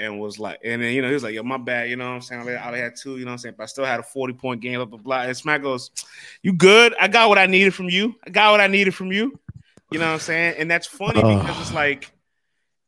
And 0.00 0.18
was 0.18 0.38
like, 0.38 0.58
and 0.64 0.82
then 0.82 0.94
you 0.94 1.02
know, 1.02 1.08
he 1.08 1.14
was 1.14 1.22
like, 1.22 1.34
Yo, 1.34 1.42
my 1.42 1.58
bad, 1.58 1.90
you 1.90 1.96
know 1.96 2.08
what 2.08 2.14
I'm 2.14 2.20
saying? 2.22 2.40
I 2.48 2.66
only- 2.68 2.80
had 2.80 2.96
two, 2.96 3.18
you 3.18 3.24
know 3.24 3.30
what 3.30 3.32
I'm 3.32 3.38
saying? 3.38 3.54
But 3.58 3.64
I 3.64 3.66
still 3.66 3.84
had 3.84 4.00
a 4.00 4.02
40 4.02 4.32
point 4.34 4.60
game, 4.60 4.76
blah, 4.76 4.84
blah, 4.86 4.98
blah. 4.98 5.22
And 5.22 5.36
Smack 5.36 5.62
goes, 5.62 5.90
You 6.42 6.52
good? 6.52 6.94
I 7.00 7.08
got 7.08 7.28
what 7.28 7.38
I 7.38 7.46
needed 7.46 7.74
from 7.74 7.88
you. 7.90 8.14
I 8.26 8.30
got 8.30 8.50
what 8.52 8.60
I 8.60 8.66
needed 8.66 8.94
from 8.94 9.12
you. 9.12 9.38
You 9.90 9.98
know 9.98 10.06
what 10.06 10.12
I'm 10.14 10.18
saying? 10.20 10.54
And 10.58 10.70
that's 10.70 10.86
funny 10.86 11.20
Oh. 11.22 11.38
because 11.40 11.60
it's 11.60 11.72
like 11.74 12.10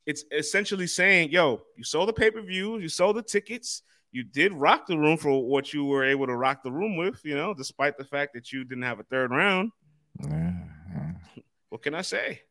it's 0.06 0.24
essentially 0.32 0.86
saying, 0.86 1.30
yo, 1.30 1.62
you 1.76 1.84
sold 1.84 2.08
the 2.08 2.12
pay-per-view, 2.12 2.78
you 2.78 2.88
sold 2.88 3.16
the 3.16 3.22
tickets, 3.22 3.82
you 4.10 4.24
did 4.24 4.52
rock 4.52 4.86
the 4.86 4.98
room 4.98 5.16
for 5.16 5.46
what 5.48 5.72
you 5.72 5.84
were 5.84 6.04
able 6.04 6.26
to 6.26 6.34
rock 6.34 6.62
the 6.64 6.72
room 6.72 6.96
with, 6.96 7.20
you 7.24 7.36
know, 7.36 7.54
despite 7.54 7.96
the 7.98 8.04
fact 8.04 8.34
that 8.34 8.52
you 8.52 8.64
didn't 8.64 8.82
have 8.82 8.98
a 9.00 9.04
third 9.04 9.30
round. 9.30 9.70
Yeah. 10.28 10.52
What 11.68 11.82
can 11.82 11.94
I 11.94 12.02
say? 12.02 12.42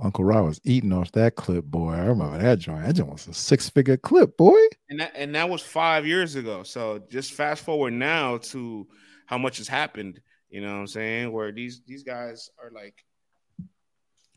Uncle 0.00 0.24
Rod 0.24 0.44
was 0.44 0.60
eating 0.64 0.92
off 0.92 1.12
that 1.12 1.36
clip, 1.36 1.64
boy. 1.64 1.92
I 1.92 2.06
remember 2.06 2.38
that 2.38 2.58
joint. 2.58 2.86
That 2.86 2.94
joint 2.94 3.12
was 3.12 3.26
a 3.26 3.34
six 3.34 3.68
figure 3.68 3.96
clip, 3.96 4.36
boy. 4.36 4.58
And 4.90 5.00
that 5.00 5.12
and 5.14 5.34
that 5.34 5.48
was 5.48 5.62
five 5.62 6.06
years 6.06 6.34
ago. 6.34 6.62
So 6.62 7.02
just 7.10 7.32
fast 7.32 7.64
forward 7.64 7.92
now 7.92 8.38
to 8.38 8.86
how 9.26 9.38
much 9.38 9.58
has 9.58 9.68
happened. 9.68 10.20
You 10.50 10.60
know 10.60 10.72
what 10.72 10.80
I'm 10.80 10.86
saying? 10.86 11.32
Where 11.32 11.52
these 11.52 11.82
these 11.86 12.02
guys 12.02 12.50
are 12.62 12.70
like, 12.70 13.04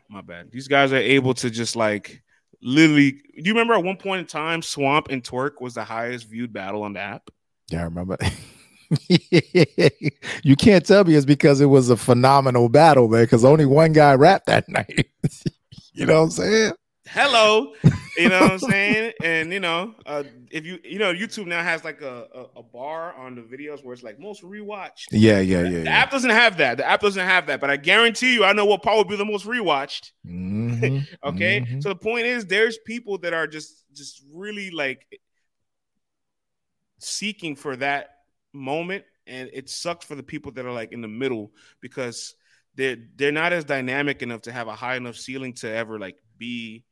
my 0.10 0.22
bad. 0.22 0.52
These 0.52 0.68
guys 0.68 0.92
are 0.92 0.98
able 0.98 1.34
to 1.36 1.50
just 1.50 1.76
like 1.76 2.22
literally. 2.62 3.12
Do 3.12 3.22
you 3.36 3.54
remember 3.54 3.74
at 3.74 3.84
one 3.84 3.98
point 3.98 4.22
in 4.22 4.26
time, 4.28 4.62
Swamp 4.62 5.08
and 5.10 5.24
Twork 5.24 5.62
was 5.62 5.76
the 5.76 5.84
highest 5.84 6.28
viewed 6.30 6.52
battle 6.52 6.84
on 6.84 6.94
the 6.94 7.00
app? 7.00 7.30
Yeah, 7.70 7.82
I 7.82 7.84
remember. 7.84 8.18
you 10.44 10.56
can't 10.56 10.86
tell 10.86 11.04
me 11.04 11.16
it's 11.16 11.26
because 11.26 11.62
it 11.62 11.68
was 11.68 11.90
a 11.90 11.98
phenomenal 11.98 12.70
battle, 12.70 13.08
man, 13.08 13.24
because 13.24 13.46
only 13.46 13.66
one 13.66 13.94
guy 13.94 14.14
rapped 14.16 14.48
that 14.48 14.68
night. 14.70 15.08
you 15.94 16.06
know 16.06 16.16
what 16.20 16.24
I'm 16.24 16.30
saying? 16.32 16.74
Hello, 17.08 17.74
you 18.18 18.30
know 18.30 18.40
what 18.42 18.52
I'm 18.54 18.60
saying? 18.72 19.14
And 19.24 19.52
you 19.52 19.60
know, 19.60 19.96
uh, 20.06 20.24
if 20.50 20.66
you 20.66 20.80
you 20.84 21.00
know, 21.00 21.14
YouTube 21.14 21.48
now 21.48 21.62
has 21.64 21.84
like 21.84 22.02
a, 22.02 22.28
a, 22.34 22.60
a 22.60 22.64
bar 22.64 23.14
on 23.16 23.36
the 23.36 23.42
videos 23.42 23.84
where 23.84 23.94
it's 23.94 24.04
like 24.04 24.20
most 24.20 24.44
rewatched. 24.44 25.08
Yeah, 25.12 25.40
yeah, 25.40 25.64
yeah. 25.64 25.70
The 25.70 25.84
yeah. 25.86 25.90
app 25.90 26.12
doesn't 26.12 26.30
have 26.30 26.58
that. 26.58 26.78
The 26.78 26.88
app 26.88 27.02
doesn't 27.02 27.26
have 27.26 27.48
that, 27.48 27.60
but 27.60 27.70
I 27.70 27.78
guarantee 27.78 28.36
you, 28.36 28.46
I 28.46 28.54
know 28.54 28.66
what 28.66 28.84
part 28.84 28.98
would 28.98 29.08
be 29.10 29.16
the 29.18 29.26
most 29.26 29.46
rewatched. 29.46 30.12
Mhm, 30.26 31.06
Okay, 31.26 31.62
mhm. 31.62 31.84
so 31.84 31.90
the 31.90 31.96
point 31.96 32.28
is, 32.28 32.46
there's 32.46 32.78
people 32.86 33.18
that 33.20 33.34
are 33.34 33.48
just 33.48 33.84
just 33.94 34.22
really 34.34 34.72
like 34.72 35.06
seeking 37.00 37.56
for 37.56 37.76
that 37.78 38.21
moment, 38.54 39.04
and 39.28 39.50
it 39.54 39.70
sucks 39.70 40.06
for 40.06 40.16
the 40.16 40.24
people 40.24 40.52
that 40.54 40.66
are 40.66 40.72
like 40.72 40.92
in 40.92 41.02
the 41.02 41.08
middle 41.08 41.52
because 41.82 42.36
they're 42.76 42.98
they're 43.16 43.32
not 43.32 43.54
as 43.54 43.66
dynamic 43.66 44.22
enough 44.22 44.42
to 44.42 44.52
have 44.52 44.68
a 44.68 44.76
high 44.76 44.96
enough 44.96 45.16
ceiling 45.18 45.54
to 45.54 45.70
ever 45.70 46.00
like 46.00 46.18
be 46.38 46.84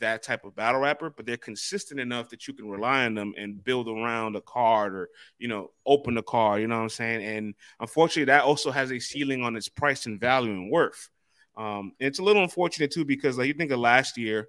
that 0.00 0.22
type 0.22 0.44
of 0.44 0.54
battle 0.54 0.80
rapper, 0.80 1.10
but 1.10 1.26
they're 1.26 1.36
consistent 1.36 2.00
enough 2.00 2.28
that 2.30 2.46
you 2.46 2.54
can 2.54 2.68
rely 2.68 3.04
on 3.06 3.14
them 3.14 3.32
and 3.38 3.62
build 3.62 3.88
around 3.88 4.36
a 4.36 4.40
card 4.40 4.94
or 4.94 5.08
you 5.38 5.48
know 5.48 5.70
open 5.84 6.14
the 6.14 6.22
card. 6.22 6.60
You 6.60 6.68
know 6.68 6.76
what 6.76 6.82
I'm 6.82 6.88
saying? 6.88 7.24
And 7.24 7.54
unfortunately, 7.80 8.26
that 8.26 8.44
also 8.44 8.70
has 8.70 8.92
a 8.92 8.98
ceiling 8.98 9.42
on 9.42 9.56
its 9.56 9.68
price 9.68 10.06
and 10.06 10.20
value 10.20 10.52
and 10.52 10.70
worth. 10.70 11.08
Um, 11.56 11.92
and 12.00 12.08
it's 12.08 12.18
a 12.18 12.22
little 12.22 12.42
unfortunate 12.42 12.90
too 12.90 13.04
because 13.04 13.38
like 13.38 13.46
you 13.46 13.54
think 13.54 13.70
of 13.70 13.78
last 13.78 14.18
year, 14.18 14.48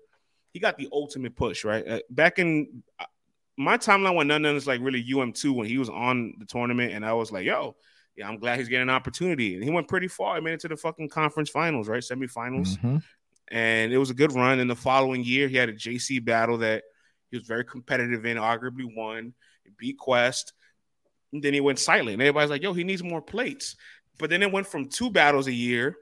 he 0.52 0.60
got 0.60 0.78
the 0.78 0.90
ultimate 0.92 1.36
push 1.36 1.64
right 1.64 1.88
uh, 1.88 2.00
back 2.10 2.40
in 2.40 2.84
my 3.58 3.78
timeline 3.78 4.16
when 4.16 4.28
none 4.28 4.46
of 4.46 4.56
is 4.56 4.68
like 4.68 4.82
really 4.82 5.04
UM 5.14 5.34
two 5.34 5.52
when 5.54 5.68
he 5.68 5.78
was 5.78 5.90
on 5.90 6.34
the 6.40 6.46
tournament, 6.46 6.94
and 6.94 7.06
I 7.06 7.14
was 7.14 7.32
like, 7.32 7.46
yo. 7.46 7.76
Yeah, 8.16 8.28
I'm 8.28 8.40
glad 8.40 8.58
he's 8.58 8.68
getting 8.68 8.90
an 8.90 8.96
opportunity. 8.96 9.54
And 9.54 9.64
he 9.64 9.70
went 9.70 9.88
pretty 9.88 10.08
far. 10.08 10.34
He 10.38 10.42
made 10.42 10.54
it 10.54 10.62
to 10.62 10.68
the 10.68 10.76
fucking 10.76 11.10
conference 11.10 11.52
finals, 11.52 11.88
right? 11.88 12.02
Semifinals 12.02 12.80
Mhm. 12.80 13.04
and 13.50 13.94
it 13.94 14.00
was 14.00 14.10
a 14.10 14.16
good 14.16 14.34
run. 14.34 14.58
And 14.60 14.68
the 14.68 14.76
following 14.76 15.24
year, 15.24 15.48
he 15.48 15.56
had 15.56 15.70
a 15.70 15.74
JC 15.74 16.18
battle 16.18 16.58
that 16.58 16.84
he 17.30 17.38
was 17.38 17.46
very 17.46 17.64
competitive 17.64 18.26
in, 18.26 18.38
arguably 18.38 18.92
won, 18.96 19.36
He 19.64 19.70
beat 19.78 20.00
Quest. 20.00 20.54
And 21.32 21.44
then 21.44 21.54
he 21.54 21.60
went 21.62 21.78
silent. 21.78 22.14
And 22.14 22.22
everybody's 22.24 22.50
like, 22.50 22.64
yo, 22.64 22.74
he 22.74 22.84
needs 22.84 23.04
more 23.04 23.22
plates. 23.22 23.76
But 24.18 24.32
then 24.32 24.42
it 24.42 24.52
went 24.52 24.66
from 24.66 24.90
two 24.90 25.12
battles 25.12 25.46
a 25.46 25.54
year 25.54 25.96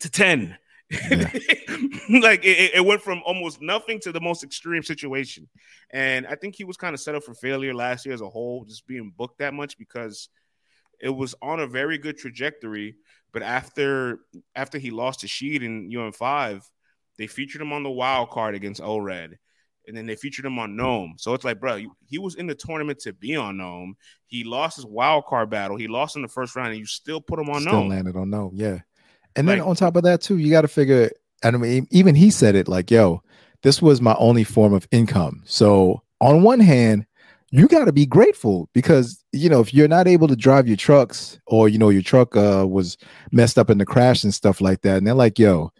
to 0.00 0.10
10. 0.10 0.58
like 2.10 2.44
it, 2.44 2.74
it 2.74 2.84
went 2.84 3.02
from 3.02 3.22
almost 3.26 3.60
nothing 3.60 4.00
to 4.00 4.12
the 4.12 4.20
most 4.20 4.42
extreme 4.42 4.82
situation. 4.82 5.48
And 5.90 6.26
I 6.26 6.34
think 6.34 6.54
he 6.54 6.64
was 6.64 6.76
kind 6.76 6.94
of 6.94 7.00
set 7.00 7.14
up 7.14 7.24
for 7.24 7.34
failure 7.34 7.74
last 7.74 8.06
year 8.06 8.14
as 8.14 8.20
a 8.20 8.28
whole, 8.28 8.64
just 8.64 8.86
being 8.86 9.12
booked 9.16 9.38
that 9.38 9.54
much 9.54 9.76
because 9.78 10.28
it 11.00 11.10
was 11.10 11.34
on 11.42 11.60
a 11.60 11.66
very 11.66 11.98
good 11.98 12.16
trajectory. 12.16 12.96
But 13.32 13.42
after 13.42 14.20
after 14.54 14.78
he 14.78 14.90
lost 14.90 15.20
to 15.20 15.26
Sheed 15.26 15.62
in 15.62 15.94
UM 15.94 16.12
five, 16.12 16.68
they 17.18 17.26
featured 17.26 17.60
him 17.60 17.72
on 17.72 17.82
the 17.82 17.90
wild 17.90 18.30
card 18.30 18.54
against 18.54 18.80
ORED. 18.80 19.38
And 19.86 19.96
then 19.96 20.04
they 20.06 20.16
featured 20.16 20.44
him 20.44 20.58
on 20.58 20.76
NOME. 20.76 21.14
So 21.16 21.32
it's 21.32 21.44
like, 21.44 21.60
bro, 21.60 21.80
he 22.06 22.18
was 22.18 22.34
in 22.34 22.46
the 22.46 22.54
tournament 22.54 22.98
to 23.00 23.14
be 23.14 23.36
on 23.36 23.56
NOME. 23.56 23.96
He 24.26 24.44
lost 24.44 24.76
his 24.76 24.84
wild 24.84 25.24
card 25.24 25.48
battle. 25.48 25.78
He 25.78 25.88
lost 25.88 26.14
in 26.14 26.20
the 26.20 26.28
first 26.28 26.54
round, 26.56 26.70
and 26.70 26.78
you 26.78 26.84
still 26.84 27.22
put 27.22 27.38
him 27.38 27.48
on 27.48 27.62
Still 27.62 27.72
NOME. 27.72 27.88
landed 27.88 28.16
on 28.16 28.28
no, 28.28 28.50
yeah. 28.52 28.80
And 29.36 29.48
then 29.48 29.58
Like- 29.58 29.68
on 29.68 29.76
top 29.76 29.96
of 29.96 30.02
that, 30.04 30.20
too, 30.20 30.38
you 30.38 30.50
got 30.50 30.62
to 30.62 30.68
figure. 30.68 31.10
I 31.44 31.50
mean, 31.52 31.86
even 31.90 32.14
he 32.14 32.30
said 32.30 32.54
it 32.56 32.66
like, 32.68 32.90
"Yo, 32.90 33.22
this 33.62 33.80
was 33.80 34.00
my 34.00 34.14
only 34.18 34.44
form 34.44 34.72
of 34.72 34.88
income." 34.90 35.42
So 35.44 36.02
on 36.20 36.42
one 36.42 36.60
hand, 36.60 37.06
you 37.50 37.68
got 37.68 37.84
to 37.84 37.92
be 37.92 38.04
grateful 38.06 38.68
because 38.72 39.22
you 39.32 39.48
know 39.48 39.60
if 39.60 39.72
you're 39.72 39.88
not 39.88 40.08
able 40.08 40.26
to 40.28 40.36
drive 40.36 40.66
your 40.66 40.76
trucks 40.76 41.38
or 41.46 41.68
you 41.68 41.78
know 41.78 41.88
your 41.90 42.02
truck 42.02 42.36
uh, 42.36 42.66
was 42.68 42.96
messed 43.30 43.58
up 43.58 43.70
in 43.70 43.78
the 43.78 43.86
crash 43.86 44.24
and 44.24 44.34
stuff 44.34 44.60
like 44.60 44.82
that, 44.82 44.98
and 44.98 45.06
they're 45.06 45.14
like, 45.14 45.38
"Yo, 45.38 45.70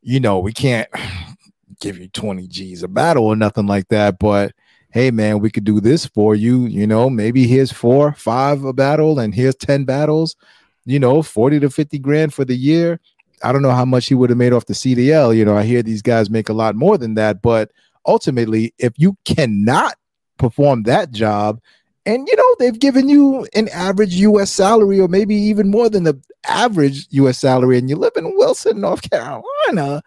you 0.00 0.18
know, 0.18 0.38
we 0.38 0.52
can't 0.52 0.88
give 1.80 1.98
you 1.98 2.08
20 2.08 2.46
G's 2.48 2.82
a 2.82 2.88
battle 2.88 3.26
or 3.26 3.36
nothing 3.36 3.66
like 3.66 3.88
that. 3.88 4.18
But 4.18 4.52
hey, 4.90 5.10
man, 5.10 5.40
we 5.40 5.50
could 5.50 5.64
do 5.64 5.80
this 5.80 6.06
for 6.06 6.34
you. 6.34 6.66
You 6.66 6.86
know, 6.86 7.08
maybe 7.10 7.46
here's 7.46 7.72
four, 7.72 8.12
five 8.14 8.64
a 8.64 8.72
battle, 8.72 9.18
and 9.18 9.34
here's 9.34 9.54
10 9.56 9.84
battles, 9.84 10.36
you 10.84 10.98
know, 10.98 11.22
40 11.22 11.60
to 11.60 11.70
50 11.70 11.98
grand 11.98 12.34
for 12.34 12.44
the 12.44 12.56
year. 12.56 13.00
I 13.42 13.52
don't 13.52 13.62
know 13.62 13.72
how 13.72 13.84
much 13.84 14.06
he 14.06 14.14
would 14.14 14.30
have 14.30 14.38
made 14.38 14.52
off 14.52 14.66
the 14.66 14.74
CDL. 14.74 15.36
You 15.36 15.44
know, 15.44 15.56
I 15.56 15.64
hear 15.64 15.82
these 15.82 16.02
guys 16.02 16.30
make 16.30 16.48
a 16.48 16.54
lot 16.54 16.76
more 16.76 16.96
than 16.96 17.14
that. 17.14 17.42
But 17.42 17.70
ultimately, 18.06 18.72
if 18.78 18.92
you 18.96 19.16
cannot 19.24 19.94
perform 20.38 20.84
that 20.84 21.10
job, 21.10 21.60
and 22.04 22.26
you 22.26 22.36
know, 22.36 22.56
they've 22.58 22.78
given 22.78 23.08
you 23.08 23.46
an 23.54 23.68
average 23.68 24.14
US 24.14 24.50
salary, 24.50 25.00
or 25.00 25.08
maybe 25.08 25.34
even 25.34 25.70
more 25.70 25.88
than 25.88 26.04
the 26.04 26.20
average 26.46 27.06
US 27.10 27.38
salary, 27.38 27.78
and 27.78 27.88
you 27.88 27.96
live 27.96 28.12
in 28.16 28.36
Wilson, 28.36 28.80
North 28.80 29.08
Carolina, 29.08 30.02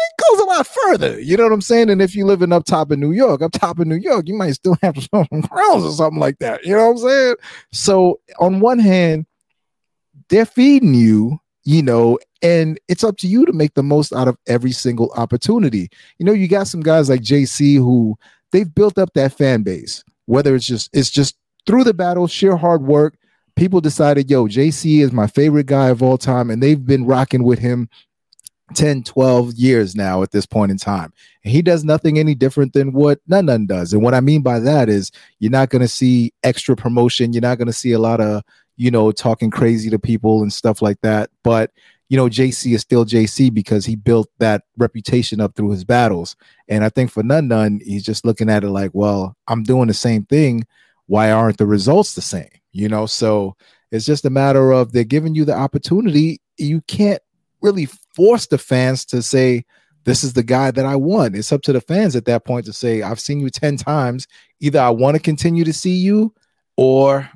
it 0.00 0.22
goes 0.30 0.40
a 0.40 0.44
lot 0.44 0.66
further. 0.66 1.20
You 1.20 1.36
know 1.36 1.44
what 1.44 1.52
I'm 1.52 1.60
saying? 1.60 1.90
And 1.90 2.00
if 2.00 2.14
you 2.14 2.24
live 2.24 2.42
in 2.42 2.52
up 2.52 2.64
top 2.64 2.90
in 2.90 3.00
New 3.00 3.12
York, 3.12 3.42
up 3.42 3.52
top 3.52 3.80
in 3.80 3.88
New 3.88 3.96
York, 3.96 4.28
you 4.28 4.34
might 4.34 4.52
still 4.52 4.76
have 4.82 4.96
some 5.12 5.42
crowns 5.42 5.84
or 5.84 5.92
something 5.92 6.20
like 6.20 6.38
that. 6.38 6.64
You 6.64 6.76
know 6.76 6.86
what 6.86 7.02
I'm 7.02 7.08
saying? 7.08 7.34
So 7.72 8.20
on 8.38 8.60
one 8.60 8.78
hand, 8.78 9.26
they're 10.30 10.46
feeding 10.46 10.94
you, 10.94 11.38
you 11.64 11.82
know, 11.82 12.18
and 12.42 12.80
it's 12.88 13.04
up 13.04 13.18
to 13.18 13.28
you 13.28 13.44
to 13.44 13.52
make 13.52 13.74
the 13.74 13.82
most 13.82 14.12
out 14.12 14.28
of 14.28 14.38
every 14.46 14.72
single 14.72 15.12
opportunity. 15.16 15.90
You 16.18 16.26
know, 16.26 16.32
you 16.32 16.48
got 16.48 16.68
some 16.68 16.80
guys 16.80 17.10
like 17.10 17.20
JC 17.20 17.76
who 17.76 18.16
they've 18.52 18.72
built 18.74 18.98
up 18.98 19.12
that 19.14 19.32
fan 19.32 19.62
base, 19.62 20.02
whether 20.26 20.54
it's 20.54 20.66
just 20.66 20.88
it's 20.92 21.10
just 21.10 21.36
through 21.66 21.84
the 21.84 21.94
battle, 21.94 22.26
sheer 22.26 22.56
hard 22.56 22.82
work. 22.82 23.16
People 23.56 23.80
decided, 23.80 24.30
yo, 24.30 24.46
JC 24.46 25.00
is 25.00 25.12
my 25.12 25.26
favorite 25.26 25.66
guy 25.66 25.88
of 25.88 26.02
all 26.02 26.16
time, 26.16 26.48
and 26.50 26.62
they've 26.62 26.84
been 26.84 27.04
rocking 27.04 27.42
with 27.42 27.58
him 27.58 27.90
10, 28.74 29.02
12 29.02 29.54
years 29.54 29.94
now 29.94 30.22
at 30.22 30.30
this 30.30 30.46
point 30.46 30.70
in 30.70 30.78
time. 30.78 31.12
And 31.44 31.52
he 31.52 31.60
does 31.60 31.84
nothing 31.84 32.18
any 32.18 32.34
different 32.34 32.72
than 32.72 32.92
what 32.92 33.20
Nunn 33.26 33.46
Nunn 33.46 33.66
does. 33.66 33.92
And 33.92 34.02
what 34.02 34.14
I 34.14 34.20
mean 34.20 34.42
by 34.42 34.60
that 34.60 34.88
is 34.88 35.10
you're 35.40 35.50
not 35.50 35.70
going 35.70 35.82
to 35.82 35.88
see 35.88 36.32
extra 36.42 36.76
promotion. 36.76 37.32
You're 37.32 37.42
not 37.42 37.58
going 37.58 37.66
to 37.66 37.72
see 37.72 37.92
a 37.92 37.98
lot 37.98 38.20
of, 38.20 38.42
you 38.80 38.90
know, 38.90 39.12
talking 39.12 39.50
crazy 39.50 39.90
to 39.90 39.98
people 39.98 40.40
and 40.40 40.50
stuff 40.50 40.80
like 40.80 40.98
that. 41.02 41.28
But, 41.44 41.70
you 42.08 42.16
know, 42.16 42.30
JC 42.30 42.72
is 42.74 42.80
still 42.80 43.04
JC 43.04 43.52
because 43.52 43.84
he 43.84 43.94
built 43.94 44.30
that 44.38 44.62
reputation 44.78 45.38
up 45.38 45.54
through 45.54 45.72
his 45.72 45.84
battles. 45.84 46.34
And 46.66 46.82
I 46.82 46.88
think 46.88 47.10
for 47.10 47.22
Nunn 47.22 47.46
Nunn, 47.46 47.82
he's 47.84 48.02
just 48.02 48.24
looking 48.24 48.48
at 48.48 48.64
it 48.64 48.70
like, 48.70 48.92
well, 48.94 49.36
I'm 49.48 49.64
doing 49.64 49.88
the 49.88 49.92
same 49.92 50.24
thing. 50.24 50.66
Why 51.08 51.30
aren't 51.30 51.58
the 51.58 51.66
results 51.66 52.14
the 52.14 52.22
same? 52.22 52.48
You 52.72 52.88
know, 52.88 53.04
so 53.04 53.54
it's 53.92 54.06
just 54.06 54.24
a 54.24 54.30
matter 54.30 54.70
of 54.70 54.92
they're 54.92 55.04
giving 55.04 55.34
you 55.34 55.44
the 55.44 55.54
opportunity. 55.54 56.40
You 56.56 56.80
can't 56.88 57.20
really 57.60 57.86
force 58.16 58.46
the 58.46 58.56
fans 58.56 59.04
to 59.06 59.20
say, 59.20 59.66
this 60.04 60.24
is 60.24 60.32
the 60.32 60.42
guy 60.42 60.70
that 60.70 60.86
I 60.86 60.96
want. 60.96 61.36
It's 61.36 61.52
up 61.52 61.60
to 61.62 61.74
the 61.74 61.82
fans 61.82 62.16
at 62.16 62.24
that 62.24 62.46
point 62.46 62.64
to 62.64 62.72
say, 62.72 63.02
I've 63.02 63.20
seen 63.20 63.40
you 63.40 63.50
10 63.50 63.76
times. 63.76 64.26
Either 64.58 64.80
I 64.80 64.88
want 64.88 65.16
to 65.16 65.22
continue 65.22 65.64
to 65.64 65.72
see 65.74 65.96
you 65.96 66.32
or 66.78 67.28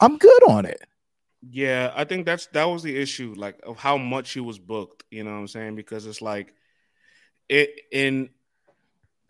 I'm 0.00 0.16
good 0.16 0.48
on 0.48 0.64
it. 0.64 0.80
Yeah, 1.48 1.92
I 1.94 2.04
think 2.04 2.24
that's 2.24 2.46
that 2.48 2.64
was 2.64 2.82
the 2.82 2.96
issue, 2.96 3.34
like 3.36 3.60
of 3.64 3.76
how 3.76 3.98
much 3.98 4.32
he 4.32 4.40
was 4.40 4.58
booked. 4.58 5.04
You 5.10 5.24
know 5.24 5.32
what 5.32 5.38
I'm 5.38 5.48
saying? 5.48 5.74
Because 5.74 6.06
it's 6.06 6.22
like 6.22 6.54
it 7.48 7.80
in 7.90 8.30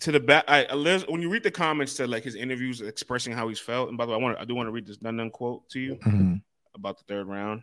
to 0.00 0.12
the 0.12 0.20
back. 0.20 0.44
I, 0.46 0.66
when 1.08 1.22
you 1.22 1.30
read 1.30 1.42
the 1.42 1.50
comments 1.50 1.94
to 1.94 2.06
like 2.06 2.24
his 2.24 2.34
interviews 2.34 2.80
expressing 2.80 3.32
how 3.32 3.48
he's 3.48 3.60
felt. 3.60 3.88
And 3.88 3.96
by 3.96 4.04
the 4.04 4.12
way, 4.12 4.18
I 4.18 4.20
want 4.20 4.38
I 4.38 4.44
do 4.44 4.54
want 4.54 4.66
to 4.66 4.72
read 4.72 4.86
this 4.86 5.00
Nunn 5.00 5.16
Nunn 5.16 5.30
quote 5.30 5.68
to 5.70 5.80
you 5.80 5.94
mm-hmm. 5.96 6.34
about 6.74 6.98
the 6.98 7.04
third 7.04 7.28
round. 7.28 7.62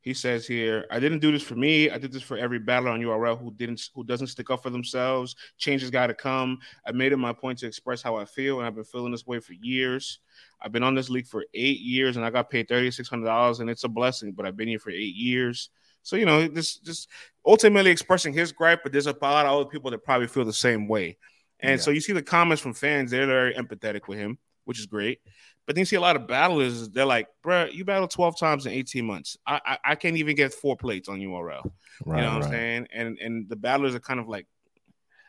He 0.00 0.14
says 0.14 0.46
here, 0.46 0.86
I 0.90 1.00
didn't 1.00 1.18
do 1.18 1.32
this 1.32 1.42
for 1.42 1.56
me. 1.56 1.90
I 1.90 1.98
did 1.98 2.12
this 2.12 2.22
for 2.22 2.38
every 2.38 2.60
battler 2.60 2.90
on 2.90 3.00
URL 3.00 3.38
who 3.38 3.50
didn't 3.50 3.90
who 3.94 4.04
doesn't 4.04 4.28
stick 4.28 4.48
up 4.48 4.62
for 4.62 4.70
themselves. 4.70 5.34
Change 5.58 5.80
has 5.82 5.90
got 5.90 6.06
to 6.06 6.14
come. 6.14 6.58
I 6.86 6.92
made 6.92 7.12
it 7.12 7.16
my 7.16 7.32
point 7.32 7.58
to 7.58 7.66
express 7.66 8.00
how 8.00 8.14
I 8.16 8.24
feel, 8.24 8.58
and 8.58 8.66
I've 8.66 8.76
been 8.76 8.84
feeling 8.84 9.10
this 9.10 9.26
way 9.26 9.40
for 9.40 9.54
years. 9.54 10.20
I've 10.62 10.72
been 10.72 10.84
on 10.84 10.94
this 10.94 11.10
league 11.10 11.26
for 11.26 11.44
eight 11.52 11.80
years, 11.80 12.16
and 12.16 12.24
I 12.24 12.30
got 12.30 12.48
paid 12.48 12.68
thirty 12.68 12.90
six 12.92 13.08
hundred 13.08 13.26
dollars, 13.26 13.58
and 13.58 13.68
it's 13.68 13.84
a 13.84 13.88
blessing. 13.88 14.32
But 14.32 14.46
I've 14.46 14.56
been 14.56 14.68
here 14.68 14.78
for 14.78 14.90
eight 14.90 15.16
years. 15.16 15.70
So 16.04 16.14
you 16.14 16.26
know, 16.26 16.46
this 16.46 16.76
just 16.76 17.08
ultimately 17.44 17.90
expressing 17.90 18.32
his 18.32 18.52
gripe, 18.52 18.82
but 18.84 18.92
there's 18.92 19.08
a 19.08 19.16
lot 19.20 19.46
of 19.46 19.52
other 19.52 19.68
people 19.68 19.90
that 19.90 20.04
probably 20.04 20.28
feel 20.28 20.44
the 20.44 20.52
same 20.52 20.86
way. 20.86 21.18
And 21.60 21.72
yeah. 21.72 21.84
so 21.84 21.90
you 21.90 22.00
see 22.00 22.12
the 22.12 22.22
comments 22.22 22.62
from 22.62 22.72
fans; 22.72 23.10
they're 23.10 23.26
very 23.26 23.54
empathetic 23.54 24.06
with 24.06 24.18
him, 24.18 24.38
which 24.64 24.78
is 24.78 24.86
great. 24.86 25.20
But 25.68 25.74
then 25.74 25.82
you 25.82 25.84
see 25.84 25.96
a 25.96 26.00
lot 26.00 26.16
of 26.16 26.26
battlers, 26.26 26.88
they're 26.88 27.04
like, 27.04 27.28
bro, 27.42 27.66
you 27.66 27.84
battled 27.84 28.10
12 28.10 28.38
times 28.38 28.64
in 28.64 28.72
18 28.72 29.04
months. 29.04 29.36
I, 29.46 29.60
I, 29.66 29.78
I 29.84 29.94
can't 29.96 30.16
even 30.16 30.34
get 30.34 30.54
four 30.54 30.78
plates 30.78 31.10
on 31.10 31.20
URL. 31.20 31.70
Right, 32.06 32.20
you 32.20 32.24
know 32.24 32.32
what 32.32 32.40
right. 32.40 32.44
I'm 32.46 32.50
saying? 32.50 32.86
And 32.90 33.18
and 33.18 33.48
the 33.50 33.56
battlers 33.56 33.94
are 33.94 34.00
kind 34.00 34.18
of 34.18 34.28
like, 34.28 34.46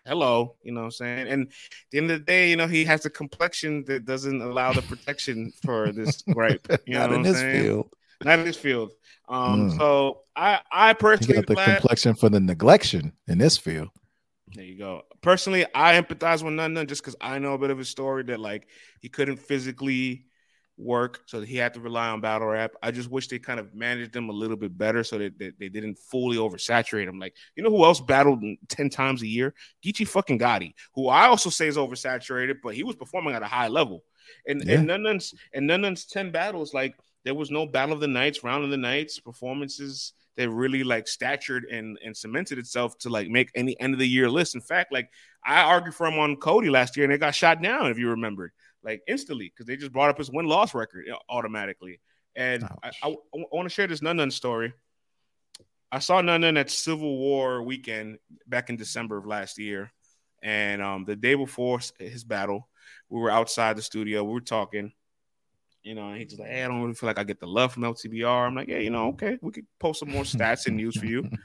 hello, 0.06 0.56
you 0.64 0.72
know 0.72 0.80
what 0.80 0.86
I'm 0.86 0.92
saying? 0.92 1.28
And 1.28 1.48
at 1.48 1.52
the 1.92 1.98
end 1.98 2.12
of 2.12 2.20
the 2.20 2.26
day, 2.26 2.50
you 2.52 2.56
know, 2.56 2.68
he 2.68 2.86
has 2.86 3.06
a 3.06 3.10
complexion 3.10 3.84
that 3.88 4.06
doesn't 4.06 4.42
allow 4.42 4.72
the 4.72 4.82
protection 4.82 5.52
for 5.62 5.92
this 5.92 6.22
gripe. 6.34 6.66
You 6.86 6.94
know 6.94 7.08
Not 7.08 7.16
in 7.16 7.22
this 7.24 7.38
saying? 7.38 7.62
field. 7.62 7.94
Not 8.24 8.40
in 8.40 8.46
this 8.46 8.56
field. 8.56 8.94
Um, 9.28 9.72
mm. 9.72 9.78
so 9.78 10.22
I 10.38 10.62
I 10.72 10.94
personally 10.94 11.34
got 11.34 11.48
the 11.48 11.56
glad- 11.56 11.80
complexion 11.80 12.16
for 12.16 12.30
the 12.30 12.40
neglection 12.40 13.12
in 13.28 13.40
this 13.40 13.58
field. 13.58 13.90
There 14.54 14.64
you 14.64 14.78
go. 14.78 15.04
Personally, 15.22 15.66
I 15.76 16.02
empathize 16.02 16.44
with 16.44 16.54
Nunn 16.54 16.74
Nunn 16.74 16.88
just 16.88 17.02
because 17.02 17.18
I 17.20 17.40
know 17.40 17.56
a 17.56 17.58
bit 17.58 17.72
of 17.72 17.78
his 17.78 17.90
story 17.90 18.24
that 18.24 18.40
like 18.40 18.68
he 19.00 19.10
couldn't 19.10 19.38
physically 19.38 20.26
work, 20.80 21.22
so 21.26 21.42
he 21.42 21.58
had 21.58 21.74
to 21.74 21.80
rely 21.80 22.10
on 22.10 22.22
battle 22.22 22.48
rap. 22.48 22.72
I 22.82 22.92
just 22.92 23.12
wish 23.12 23.28
they 23.28 23.38
kind 23.38 23.60
of 23.60 23.76
managed 23.76 24.14
them 24.14 24.30
a 24.30 24.34
little 24.34 24.56
bit 24.56 24.78
better 24.78 25.04
so 25.04 25.18
that, 25.18 25.38
that 25.40 25.60
they 25.60 25.70
didn't 25.70 26.00
fully 26.00 26.38
oversaturate 26.38 27.08
him. 27.08 27.20
Like, 27.20 27.36
you 27.56 27.64
know 27.64 27.70
who 27.70 27.84
else 27.84 28.00
battled 28.00 28.44
10 28.70 28.90
times 28.90 29.22
a 29.22 29.28
year? 29.28 29.54
Geechi 29.84 30.08
fucking 30.08 30.40
Gotti, 30.40 30.74
who 30.96 31.08
I 31.10 31.28
also 31.28 31.50
say 31.50 31.68
is 31.68 31.78
oversaturated, 31.78 32.58
but 32.64 32.74
he 32.74 32.84
was 32.84 32.96
performing 32.96 33.36
at 33.36 33.44
a 33.44 33.48
high 33.48 33.68
level. 33.68 34.04
And 34.48 34.64
yeah. 34.64 34.76
and 34.76 34.88
Nun's 34.88 35.34
and 35.54 35.68
Nunn 35.68 35.82
Nunn's 35.82 36.06
10 36.06 36.32
battles, 36.32 36.74
like 36.74 36.96
there 37.26 37.36
was 37.36 37.52
no 37.52 37.66
battle 37.66 37.94
of 37.94 38.00
the 38.00 38.08
nights, 38.08 38.44
round 38.44 38.64
of 38.64 38.70
the 38.70 38.78
nights, 38.78 39.20
performances 39.20 40.14
that 40.38 40.50
really 40.50 40.84
like 40.84 41.08
statured 41.08 41.66
and 41.66 41.98
and 42.06 42.16
cemented 42.16 42.58
itself 42.58 42.98
to 43.00 43.10
like 43.10 43.28
make 43.28 43.52
any 43.56 43.78
end 43.80 43.94
of 43.94 44.00
the 44.00 44.08
year 44.08 44.30
list. 44.30 44.56
In 44.56 44.62
fact, 44.62 44.94
like 44.94 45.10
I 45.46 45.62
argued 45.62 45.96
for 45.96 46.08
him 46.08 46.20
on 46.20 46.38
Cody 46.38 46.70
last 46.70 46.96
year 46.96 47.04
and 47.04 47.14
it 47.14 47.18
got 47.18 47.36
shot 47.36 47.62
down, 47.62 47.92
if 47.92 47.98
you 47.98 48.10
remembered 48.10 48.52
like 48.84 49.02
instantly 49.08 49.52
because 49.54 49.66
they 49.66 49.76
just 49.76 49.92
brought 49.92 50.10
up 50.10 50.18
his 50.18 50.32
win 50.32 50.46
loss 50.46 50.74
record 50.74 51.08
automatically. 51.30 52.00
And 52.36 52.64
I, 52.84 52.92
I, 53.04 53.10
I, 53.10 53.16
want 53.52 53.66
to 53.66 53.74
share 53.74 53.88
this 53.88 54.02
Nunn 54.02 54.18
Nunn 54.18 54.32
story. 54.32 54.74
I 55.92 56.00
saw 56.00 56.22
Nunn 56.22 56.42
Nunn 56.42 56.58
at 56.58 56.70
Civil 56.70 57.18
War 57.18 57.64
weekend 57.64 58.20
back 58.48 58.70
in 58.70 58.78
December 58.78 59.18
of 59.18 59.26
last 59.26 59.58
year. 59.58 59.92
And 60.42 60.82
um, 60.82 61.06
the 61.06 61.16
day 61.16 61.36
before 61.36 61.80
his 62.00 62.24
battle, 62.24 62.70
we 63.10 63.20
were 63.20 63.32
outside 63.32 63.76
the 63.76 63.82
studio. 63.82 64.24
We 64.24 64.34
were 64.34 64.42
talking. 64.42 64.94
You 65.82 65.96
know, 65.96 66.10
and 66.10 66.18
he's 66.18 66.28
just 66.28 66.40
like, 66.42 66.50
hey, 66.50 66.64
I 66.64 66.68
don't 66.68 66.82
really 66.82 66.94
feel 66.94 67.08
like 67.08 67.20
I 67.20 67.24
get 67.24 67.40
the 67.40 67.48
love 67.48 67.72
from 67.72 67.84
LTBR. 67.84 68.48
I'm 68.48 68.54
like, 68.54 68.68
yeah, 68.68 68.80
you 68.80 68.90
know, 68.90 69.08
okay, 69.10 69.40
we 69.42 69.52
could 69.52 69.66
post 69.80 70.02
some 70.02 70.12
more 70.12 70.24
stats 70.24 70.68
and 70.68 70.76
news 70.76 70.98
for 70.98 71.06
you. 71.06 71.30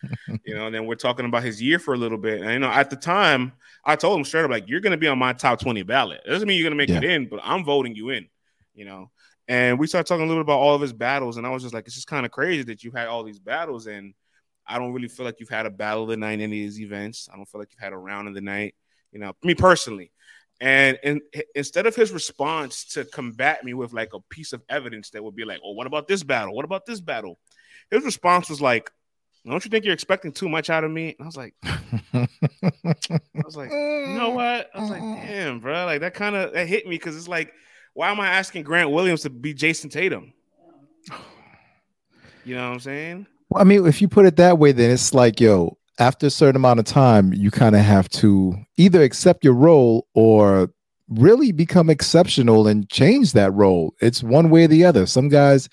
You 0.46 0.54
know, 0.54 0.66
and 0.66 0.74
then 0.74 0.84
we're 0.84 0.94
talking 0.94 1.24
about 1.24 1.42
his 1.42 1.62
year 1.62 1.78
for 1.78 1.94
a 1.94 1.96
little 1.96 2.18
bit. 2.18 2.42
And 2.42 2.52
you 2.52 2.58
know, 2.58 2.68
at 2.68 2.90
the 2.90 2.96
time, 2.96 3.52
I 3.82 3.96
told 3.96 4.18
him 4.18 4.24
straight 4.26 4.44
up, 4.44 4.50
like, 4.50 4.68
you're 4.68 4.80
gonna 4.80 4.98
be 4.98 5.06
on 5.06 5.18
my 5.18 5.32
top 5.32 5.58
20 5.58 5.82
ballot. 5.84 6.20
It 6.26 6.28
doesn't 6.28 6.46
mean 6.46 6.58
you're 6.58 6.68
gonna 6.68 6.76
make 6.76 6.90
yeah. 6.90 6.98
it 6.98 7.04
in, 7.04 7.28
but 7.28 7.40
I'm 7.42 7.64
voting 7.64 7.94
you 7.94 8.10
in, 8.10 8.28
you 8.74 8.84
know. 8.84 9.10
And 9.48 9.78
we 9.78 9.86
started 9.86 10.06
talking 10.06 10.24
a 10.24 10.26
little 10.26 10.42
bit 10.42 10.46
about 10.46 10.58
all 10.58 10.74
of 10.74 10.82
his 10.82 10.92
battles, 10.92 11.36
and 11.38 11.46
I 11.46 11.50
was 11.50 11.62
just 11.62 11.74
like, 11.74 11.86
it's 11.86 11.94
just 11.94 12.06
kind 12.06 12.26
of 12.26 12.32
crazy 12.32 12.62
that 12.64 12.84
you 12.84 12.90
had 12.90 13.08
all 13.08 13.22
these 13.24 13.38
battles, 13.38 13.86
and 13.86 14.12
I 14.66 14.78
don't 14.78 14.92
really 14.92 15.08
feel 15.08 15.26
like 15.26 15.40
you've 15.40 15.48
had 15.48 15.66
a 15.66 15.70
battle 15.70 16.04
of 16.04 16.08
the 16.08 16.16
night 16.16 16.34
in 16.34 16.42
any 16.42 16.64
of 16.64 16.70
these 16.70 16.80
events. 16.80 17.28
I 17.32 17.36
don't 17.36 17.48
feel 17.48 17.60
like 17.60 17.68
you've 17.72 17.82
had 17.82 17.92
a 17.92 17.98
round 17.98 18.28
of 18.28 18.34
the 18.34 18.40
night, 18.40 18.74
you 19.12 19.18
know, 19.18 19.34
me 19.42 19.54
personally. 19.54 20.10
And, 20.60 20.98
and 21.02 21.20
instead 21.54 21.86
of 21.86 21.96
his 21.96 22.12
response 22.12 22.84
to 22.94 23.04
combat 23.04 23.64
me 23.64 23.74
with 23.74 23.92
like 23.92 24.14
a 24.14 24.20
piece 24.30 24.52
of 24.52 24.62
evidence 24.68 25.10
that 25.10 25.22
would 25.22 25.34
be 25.34 25.44
like, 25.44 25.60
oh, 25.64 25.72
what 25.72 25.86
about 25.86 26.08
this 26.08 26.22
battle? 26.22 26.54
What 26.54 26.64
about 26.64 26.86
this 26.86 27.00
battle? 27.00 27.38
His 27.90 28.04
response 28.04 28.48
was 28.48 28.60
like, 28.60 28.90
don't 29.46 29.62
you 29.62 29.70
think 29.70 29.84
you're 29.84 29.92
expecting 29.92 30.32
too 30.32 30.48
much 30.48 30.70
out 30.70 30.84
of 30.84 30.90
me? 30.90 31.16
And 31.18 31.22
I 31.22 31.26
was 31.26 31.36
like, 31.36 31.54
I 32.14 32.26
was 33.44 33.56
like, 33.56 33.70
you 33.70 34.14
know 34.16 34.30
what? 34.34 34.70
I 34.74 34.80
was 34.80 34.90
like, 34.90 35.02
damn, 35.02 35.60
bro, 35.60 35.84
like 35.84 36.00
that 36.00 36.14
kind 36.14 36.34
of 36.34 36.54
that 36.54 36.66
hit 36.66 36.86
me 36.86 36.94
because 36.94 37.14
it's 37.14 37.28
like, 37.28 37.52
why 37.92 38.10
am 38.10 38.20
I 38.20 38.28
asking 38.28 38.62
Grant 38.62 38.90
Williams 38.90 39.22
to 39.22 39.30
be 39.30 39.52
Jayson 39.52 39.90
Tatum? 39.90 40.32
You 42.44 42.56
know 42.56 42.68
what 42.68 42.74
I'm 42.74 42.80
saying? 42.80 43.26
Well, 43.50 43.60
I 43.60 43.64
mean, 43.64 43.86
if 43.86 44.00
you 44.00 44.08
put 44.08 44.26
it 44.26 44.36
that 44.36 44.58
way, 44.58 44.72
then 44.72 44.90
it's 44.90 45.14
like, 45.14 45.40
yo, 45.40 45.76
after 45.98 46.26
a 46.26 46.30
certain 46.30 46.56
amount 46.56 46.80
of 46.80 46.86
time, 46.86 47.32
you 47.32 47.50
kind 47.50 47.74
of 47.76 47.82
have 47.82 48.08
to 48.10 48.54
either 48.76 49.02
accept 49.02 49.44
your 49.44 49.54
role 49.54 50.06
or 50.14 50.70
really 51.08 51.52
become 51.52 51.90
exceptional 51.90 52.66
and 52.66 52.88
change 52.88 53.32
that 53.32 53.52
role. 53.52 53.94
It's 54.00 54.22
one 54.22 54.50
way 54.50 54.64
or 54.64 54.68
the 54.68 54.84
other. 54.84 55.06
Some 55.06 55.28
guys 55.28 55.68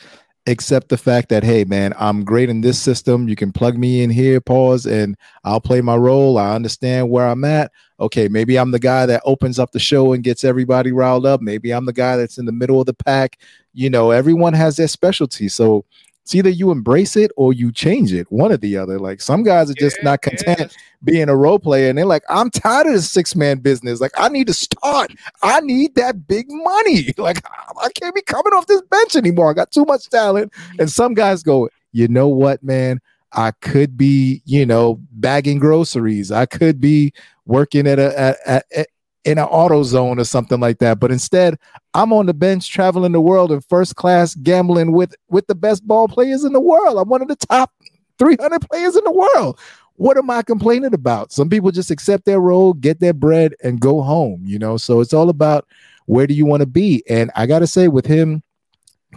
accept 0.48 0.90
the 0.90 0.98
fact 0.98 1.30
that, 1.30 1.44
hey, 1.44 1.64
man, 1.64 1.94
I'm 1.98 2.24
great 2.24 2.50
in 2.50 2.62
this 2.62 2.80
system. 2.80 3.28
You 3.28 3.36
can 3.36 3.52
plug 3.52 3.78
me 3.78 4.04
in 4.04 4.10
here, 4.10 4.42
pause, 4.42 4.86
and 4.86 5.16
I'll 5.44 5.62
play 5.62 5.82
my 5.82 5.96
role. 5.96 6.38
I 6.38 6.56
understand 6.56 7.10
where 7.10 7.28
I'm 7.28 7.44
at. 7.44 7.72
Okay, 8.00 8.28
maybe 8.28 8.58
I'm 8.58 8.72
the 8.72 8.80
guy 8.80 9.06
that 9.06 9.22
opens 9.26 9.60
up 9.60 9.72
the 9.72 9.80
show 9.80 10.14
and 10.14 10.24
gets 10.24 10.44
everybody 10.44 10.92
riled 10.92 11.26
up. 11.26 11.42
Maybe 11.42 11.72
I'm 11.72 11.86
the 11.86 11.94
guy 11.94 12.18
that's 12.18 12.38
in 12.38 12.46
the 12.46 12.52
middle 12.52 12.80
of 12.80 12.88
the 12.88 12.94
pack. 12.94 13.40
You 13.74 13.90
know, 13.90 14.12
everyone 14.12 14.54
has 14.54 14.78
their 14.78 14.88
specialty. 14.88 15.48
So 15.48 15.86
it's 16.32 16.36
either 16.38 16.50
you 16.50 16.72
embrace 16.72 17.18
it 17.18 17.30
or 17.36 17.52
you 17.52 17.74
change 17.74 18.14
it, 18.14 18.32
one 18.32 18.54
or 18.54 18.58
the 18.58 18.78
other. 18.78 18.98
Like 18.98 19.20
some 19.20 19.44
guys 19.44 19.70
are 19.70 19.74
just 19.74 19.98
yeah, 19.98 20.12
not 20.12 20.22
content 20.22 20.78
being 21.04 21.28
a 21.28 21.36
role 21.36 21.60
player, 21.60 21.90
and 21.90 21.98
they're 21.98 22.06
like, 22.06 22.24
I'm 22.30 22.50
tired 22.50 22.88
of 22.88 22.94
this 22.94 23.12
six 23.12 23.36
man 23.36 23.60
business. 23.60 24.00
Like 24.00 24.14
I 24.16 24.30
need 24.30 24.48
to 24.48 24.54
start. 24.54 25.12
I 25.44 25.60
need 25.60 25.96
that 25.96 26.28
big 26.28 26.46
money. 26.50 27.14
Like 27.22 27.44
I 27.84 27.90
can't 27.90 28.16
be 28.16 28.22
coming 28.22 28.54
off 28.54 28.66
this 28.66 28.82
bench 28.84 29.16
anymore. 29.16 29.52
I 29.52 29.54
got 29.54 29.72
too 29.72 29.86
much 29.86 30.10
talent. 30.10 30.52
And 30.72 30.80
mm-hmm. 30.80 30.88
some 30.88 31.14
guys 31.14 31.44
go, 31.44 31.70
you 31.92 32.08
know 32.08 32.28
what, 32.28 32.64
man? 32.64 33.00
I 33.34 33.52
could 33.52 33.96
be, 33.96 34.42
you 34.46 34.66
know, 34.66 35.00
bagging 35.12 35.60
groceries. 35.60 36.32
I 36.32 36.46
could 36.48 36.80
be 36.80 37.14
working 37.46 37.86
at 37.86 38.00
a 38.00 38.18
at, 38.18 38.38
at, 38.46 38.66
at 38.76 38.88
in 39.24 39.38
an 39.38 39.46
auto 39.46 39.84
zone 39.84 40.20
or 40.20 40.24
something 40.24 40.60
like 40.60 40.80
that. 40.80 41.00
But 41.00 41.12
instead, 41.12 41.58
I'm 41.94 42.12
on 42.14 42.26
the 42.26 42.34
bench 42.34 42.72
traveling 42.72 43.12
the 43.12 43.22
world 43.22 43.52
in 43.52 43.62
first 43.62 43.96
class 43.96 44.36
gambling 44.36 44.92
with 44.92 45.16
with 45.30 45.48
the 45.48 45.56
best 45.56 45.88
ball 45.88 46.08
players 46.08 46.44
in 46.44 46.54
the 46.54 46.60
world. 46.60 46.98
I'm 46.98 47.10
one 47.10 47.22
of 47.22 47.28
the 47.28 47.36
top 47.36 47.72
300 48.18 48.62
players 48.70 48.96
in 48.96 49.04
the 49.04 49.12
world. 49.12 49.60
What 49.96 50.18
am 50.18 50.30
I 50.30 50.42
complaining 50.42 50.94
about? 50.94 51.32
Some 51.32 51.50
people 51.50 51.72
just 51.72 51.92
accept 51.92 52.26
their 52.26 52.40
role, 52.40 52.74
get 52.74 53.00
their 53.00 53.14
bread, 53.14 53.54
and 53.64 53.80
go 53.80 54.02
home, 54.02 54.42
you 54.44 54.58
know. 54.58 54.78
So 54.78 55.00
it's 55.00 55.14
all 55.14 55.30
about 55.30 55.68
where 56.06 56.26
do 56.26 56.34
you 56.34 56.46
want 56.46 56.62
to 56.62 56.68
be? 56.68 57.04
And 57.08 57.30
I 57.36 57.46
got 57.46 57.60
to 57.60 57.68
say, 57.68 57.88
with 57.88 58.06
him 58.06 58.42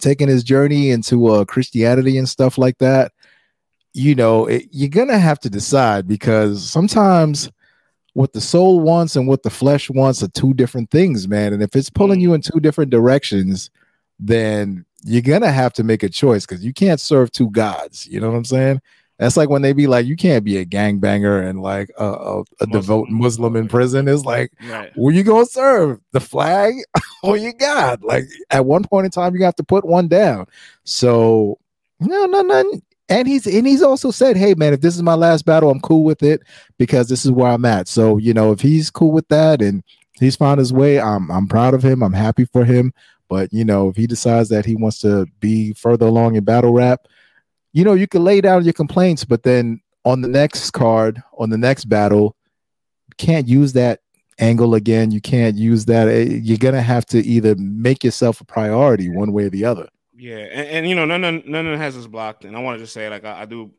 taking 0.00 0.28
his 0.28 0.44
journey 0.44 0.90
into 0.90 1.28
uh, 1.28 1.44
Christianity 1.44 2.18
and 2.18 2.28
stuff 2.28 2.58
like 2.58 2.78
that, 2.78 3.12
you 3.94 4.14
know, 4.14 4.46
it, 4.46 4.66
you're 4.70 4.90
going 4.90 5.08
to 5.08 5.18
have 5.18 5.38
to 5.40 5.50
decide 5.50 6.06
because 6.06 6.68
sometimes 6.68 7.50
what 8.14 8.32
the 8.32 8.40
soul 8.40 8.80
wants 8.80 9.16
and 9.16 9.28
what 9.28 9.42
the 9.42 9.50
flesh 9.50 9.90
wants 9.90 10.22
are 10.22 10.28
two 10.28 10.54
different 10.54 10.90
things, 10.90 11.28
man. 11.28 11.52
And 11.52 11.62
if 11.62 11.76
it's 11.76 11.90
pulling 11.90 12.20
you 12.20 12.30
mm. 12.30 12.36
in 12.36 12.40
two 12.40 12.60
different 12.60 12.90
directions, 12.90 13.70
then 14.18 14.84
you're 15.04 15.20
gonna 15.20 15.52
have 15.52 15.72
to 15.74 15.84
make 15.84 16.02
a 16.02 16.08
choice 16.08 16.46
because 16.46 16.64
you 16.64 16.72
can't 16.72 17.00
serve 17.00 17.30
two 17.30 17.50
gods. 17.50 18.06
You 18.06 18.20
know 18.20 18.30
what 18.30 18.36
I'm 18.36 18.44
saying? 18.44 18.80
That's 19.18 19.36
like 19.36 19.48
when 19.48 19.62
they 19.62 19.72
be 19.72 19.86
like, 19.86 20.06
you 20.06 20.16
can't 20.16 20.44
be 20.44 20.56
a 20.58 20.64
gangbanger 20.64 21.48
and 21.48 21.60
like 21.60 21.88
a, 21.98 22.04
a, 22.04 22.44
a 22.60 22.66
devout 22.66 23.08
Muslim 23.10 23.54
in 23.54 23.68
prison. 23.68 24.08
It's 24.08 24.24
like, 24.24 24.52
right. 24.68 24.90
who 24.94 25.12
you 25.12 25.22
gonna 25.22 25.46
serve? 25.46 26.00
The 26.12 26.20
flag 26.20 26.74
or 27.22 27.36
your 27.36 27.52
God? 27.52 28.02
Like 28.02 28.24
at 28.50 28.64
one 28.64 28.84
point 28.84 29.06
in 29.06 29.10
time, 29.10 29.34
you 29.36 29.44
have 29.44 29.56
to 29.56 29.64
put 29.64 29.84
one 29.84 30.08
down. 30.08 30.46
So 30.84 31.58
no, 32.00 32.26
no, 32.26 32.42
no 32.42 32.80
and 33.08 33.28
he's 33.28 33.46
and 33.46 33.66
he's 33.66 33.82
also 33.82 34.10
said, 34.10 34.36
"Hey 34.36 34.54
man, 34.54 34.72
if 34.72 34.80
this 34.80 34.96
is 34.96 35.02
my 35.02 35.14
last 35.14 35.44
battle, 35.44 35.70
I'm 35.70 35.80
cool 35.80 36.04
with 36.04 36.22
it 36.22 36.42
because 36.78 37.08
this 37.08 37.24
is 37.24 37.30
where 37.30 37.50
I'm 37.50 37.64
at." 37.64 37.88
So 37.88 38.16
you 38.16 38.32
know, 38.32 38.52
if 38.52 38.60
he's 38.60 38.90
cool 38.90 39.12
with 39.12 39.28
that 39.28 39.60
and 39.60 39.82
he's 40.18 40.36
found 40.36 40.58
his 40.58 40.72
way, 40.72 41.00
I'm 41.00 41.30
I'm 41.30 41.46
proud 41.46 41.74
of 41.74 41.82
him. 41.82 42.02
I'm 42.02 42.12
happy 42.12 42.44
for 42.46 42.64
him. 42.64 42.92
But 43.28 43.52
you 43.52 43.64
know, 43.64 43.88
if 43.88 43.96
he 43.96 44.06
decides 44.06 44.48
that 44.50 44.64
he 44.64 44.76
wants 44.76 45.00
to 45.00 45.26
be 45.40 45.72
further 45.74 46.06
along 46.06 46.36
in 46.36 46.44
battle 46.44 46.72
rap, 46.72 47.06
you 47.72 47.84
know, 47.84 47.94
you 47.94 48.06
can 48.06 48.24
lay 48.24 48.40
down 48.40 48.64
your 48.64 48.72
complaints, 48.72 49.24
but 49.24 49.42
then 49.42 49.80
on 50.04 50.20
the 50.20 50.28
next 50.28 50.70
card, 50.70 51.22
on 51.38 51.50
the 51.50 51.58
next 51.58 51.86
battle, 51.86 52.36
can't 53.16 53.48
use 53.48 53.72
that 53.74 54.00
angle 54.38 54.74
again. 54.74 55.10
You 55.10 55.20
can't 55.20 55.56
use 55.56 55.84
that. 55.86 56.08
Eh, 56.08 56.40
you're 56.42 56.58
gonna 56.58 56.82
have 56.82 57.06
to 57.06 57.18
either 57.18 57.54
make 57.56 58.02
yourself 58.02 58.40
a 58.40 58.44
priority 58.44 59.08
one 59.08 59.32
way 59.32 59.44
or 59.44 59.50
the 59.50 59.64
other. 59.64 59.88
Yeah, 60.16 60.36
and, 60.36 60.68
and 60.68 60.88
you 60.88 60.94
know, 60.94 61.04
none 61.04 61.24
of 61.24 61.46
none 61.46 61.66
of 61.66 61.78
has 61.78 61.96
us 61.96 62.06
blocked. 62.06 62.44
And 62.44 62.56
I 62.56 62.60
want 62.60 62.78
to 62.78 62.84
just 62.84 62.92
say, 62.92 63.08
like, 63.08 63.24
I, 63.24 63.42
I, 63.42 63.44
do, 63.46 63.72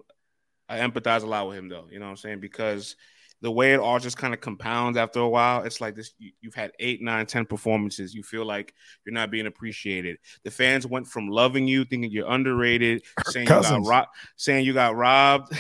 I 0.67 0.79
empathize 0.79 1.23
a 1.23 1.27
lot 1.27 1.47
with 1.47 1.57
him, 1.57 1.69
though. 1.69 1.87
You 1.89 1.99
know 1.99 2.05
what 2.05 2.11
I'm 2.11 2.17
saying? 2.17 2.39
Because 2.41 2.95
the 3.41 3.51
way 3.51 3.73
it 3.73 3.79
all 3.79 3.99
just 3.99 4.17
kind 4.17 4.33
of 4.33 4.41
compounds 4.41 4.97
after 4.97 5.19
a 5.19 5.29
while, 5.29 5.63
it's 5.63 5.79
like 5.79 5.95
this: 5.95 6.13
you, 6.17 6.31
have 6.45 6.55
had 6.55 6.71
eight, 6.79 7.01
nine, 7.01 7.25
ten 7.25 7.45
performances. 7.45 8.13
You 8.13 8.23
feel 8.23 8.45
like 8.45 8.73
you're 9.05 9.13
not 9.13 9.31
being 9.31 9.45
appreciated. 9.45 10.17
The 10.43 10.51
fans 10.51 10.85
went 10.85 11.07
from 11.07 11.29
loving 11.29 11.67
you, 11.67 11.85
thinking 11.85 12.11
you're 12.11 12.29
underrated, 12.29 13.03
saying 13.27 13.47
you 13.47 13.61
got 13.61 13.85
robbed, 13.85 14.09
saying 14.35 14.65
you 14.65 14.73
got 14.73 14.95
robbed, 14.95 15.55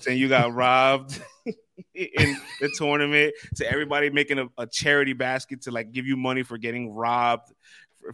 saying 0.00 0.18
you 0.18 0.28
got 0.28 0.52
robbed. 0.52 1.20
in 1.94 2.36
the 2.60 2.70
tournament 2.76 3.34
to 3.54 3.70
everybody 3.70 4.08
making 4.10 4.38
a, 4.38 4.46
a 4.58 4.66
charity 4.66 5.12
basket 5.12 5.62
to 5.62 5.70
like 5.70 5.92
give 5.92 6.06
you 6.06 6.16
money 6.16 6.42
for 6.42 6.56
getting 6.56 6.92
robbed 6.92 7.52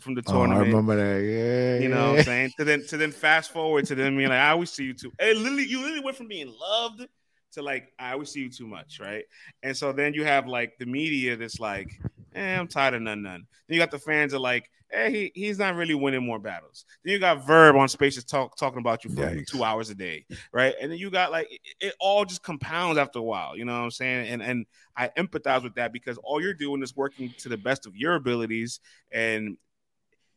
from 0.01 0.15
the 0.15 0.23
tournament. 0.23 0.61
Oh, 0.61 0.63
I 0.63 0.67
remember 0.67 0.97
that. 0.97 1.25
Yeah. 1.25 1.83
You 1.83 1.89
know 1.89 2.11
what 2.11 2.19
I'm 2.21 2.25
saying? 2.25 2.53
To 2.59 2.65
then 2.65 2.87
to 2.87 2.97
then 2.97 3.13
fast 3.13 3.53
forward 3.53 3.87
to 3.87 3.95
them 3.95 4.17
being 4.17 4.29
like, 4.29 4.39
I 4.39 4.51
always 4.51 4.71
see 4.71 4.85
you 4.85 4.95
too. 4.95 5.13
Hey, 5.19 5.35
literally, 5.35 5.67
you 5.67 5.81
literally 5.81 6.01
went 6.01 6.17
from 6.17 6.29
being 6.29 6.53
loved 6.61 7.07
to 7.53 7.63
like, 7.63 7.93
I 7.99 8.13
always 8.13 8.31
see 8.31 8.41
you 8.41 8.51
too 8.51 8.67
much, 8.67 8.99
right? 9.01 9.25
And 9.63 9.77
so 9.77 9.93
then 9.93 10.15
you 10.15 10.25
have 10.25 10.47
like 10.47 10.79
the 10.79 10.87
media 10.87 11.37
that's 11.37 11.61
like, 11.61 11.91
eh, 12.35 12.59
I'm 12.59 12.69
tired 12.69 12.95
of 12.95 13.03
Nunn 13.03 13.23
Nunn. 13.23 13.47
Then 13.69 13.75
you 13.75 13.81
got 13.81 13.91
the 13.91 13.99
fans 13.99 14.35
are 14.35 14.39
like, 14.39 14.71
hey, 14.93 15.11
he, 15.11 15.33
he's 15.35 15.59
not 15.59 15.75
really 15.75 15.95
winning 15.95 16.25
more 16.25 16.39
battles. 16.39 16.85
Then 17.05 17.13
you 17.15 17.19
got 17.19 17.47
Verb 17.47 17.77
on 17.77 17.89
Spaces 17.89 18.25
talk 18.25 18.57
talking 18.57 18.79
about 18.79 19.05
you 19.05 19.11
for 19.11 19.23
Yikes. 19.23 19.47
two 19.47 19.65
hours 19.65 19.91
a 19.91 19.95
day, 19.95 20.27
right? 20.53 20.75
And 20.81 20.93
then 20.93 20.99
you 20.99 21.11
got 21.11 21.33
like 21.33 21.51
it, 21.51 21.61
it, 21.81 21.95
all 21.99 22.25
just 22.25 22.43
compounds 22.43 22.99
after 22.99 23.19
a 23.19 23.23
while. 23.23 23.57
You 23.57 23.65
know 23.65 23.73
what 23.73 23.85
I'm 23.85 23.91
saying? 23.91 24.29
And 24.29 24.43
and 24.43 24.67
I 24.97 25.09
empathize 25.17 25.63
with 25.63 25.75
that 25.77 25.93
because 25.93 26.19
all 26.19 26.41
you're 26.41 26.55
doing 26.55 26.83
is 26.83 26.95
working 26.95 27.35
to 27.39 27.49
the 27.49 27.57
best 27.57 27.87
of 27.87 27.97
your 27.97 28.15
abilities, 28.15 28.81
and 29.11 29.57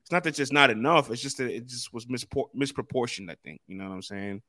it's 0.06 0.12
not 0.12 0.24
that 0.24 0.30
it's 0.30 0.38
just 0.38 0.54
not 0.54 0.70
enough. 0.70 1.10
It's 1.10 1.22
just 1.22 1.40
that 1.40 1.50
it 1.50 1.66
just 1.66 1.92
was 1.92 2.06
mispor- 2.06 2.54
misproportioned. 2.56 3.32
I 3.32 3.36
think 3.44 3.60
you 3.66 3.76
know 3.76 3.90
what 3.90 3.96
I'm 3.96 4.04
saying, 4.04 4.44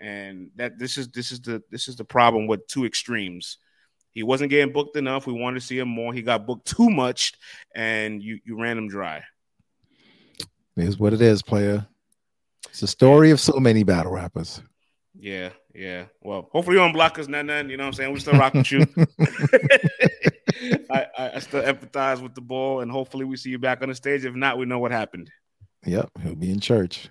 and 0.00 0.48
that 0.56 0.78
this 0.78 0.96
is 0.96 1.08
this 1.08 1.32
is 1.32 1.42
the 1.42 1.62
this 1.70 1.86
is 1.86 1.96
the 1.96 2.04
problem 2.04 2.46
with 2.46 2.66
two 2.66 2.86
extremes. 2.86 3.58
He 4.12 4.22
wasn't 4.22 4.48
getting 4.48 4.72
booked 4.72 4.96
enough. 4.96 5.26
We 5.26 5.34
wanted 5.34 5.60
to 5.60 5.66
see 5.66 5.78
him 5.78 5.88
more. 5.88 6.14
He 6.14 6.22
got 6.22 6.46
booked 6.46 6.66
too 6.76 6.88
much, 6.88 7.34
and 7.74 8.22
you 8.22 8.38
you 8.46 8.58
ran 8.58 8.78
him 8.78 8.88
dry. 8.88 9.22
It 10.78 10.84
is 10.84 10.98
what 10.98 11.12
it 11.12 11.20
is, 11.20 11.42
player. 11.42 11.86
It's 12.70 12.80
the 12.80 12.86
story 12.86 13.32
of 13.32 13.40
so 13.40 13.60
many 13.60 13.82
battle 13.82 14.12
rappers. 14.12 14.62
Yeah, 15.14 15.50
yeah. 15.74 16.06
Well, 16.22 16.48
hopefully 16.52 16.76
you 16.76 16.80
don't 16.80 16.94
block 16.94 17.18
us, 17.18 17.28
Nunn, 17.28 17.48
Nunn. 17.48 17.68
You 17.68 17.76
know 17.76 17.82
what 17.82 17.88
I'm 17.88 17.92
saying? 17.92 18.14
We 18.14 18.20
still 18.20 18.38
rock 18.38 18.54
with 18.54 18.72
you. 18.72 18.86
I, 20.90 21.06
I, 21.18 21.38
still 21.40 21.62
empathize 21.62 22.22
with 22.22 22.34
the 22.34 22.40
ball, 22.40 22.80
and 22.80 22.90
hopefully 22.90 23.24
we 23.24 23.36
see 23.36 23.50
you 23.50 23.58
back 23.58 23.82
on 23.82 23.88
the 23.88 23.94
stage. 23.94 24.24
If 24.24 24.34
not, 24.34 24.58
we 24.58 24.66
know 24.66 24.78
what 24.78 24.92
happened. 24.92 25.30
Yep, 25.86 26.10
he'll 26.22 26.34
be 26.34 26.50
in 26.50 26.60
church. 26.60 27.08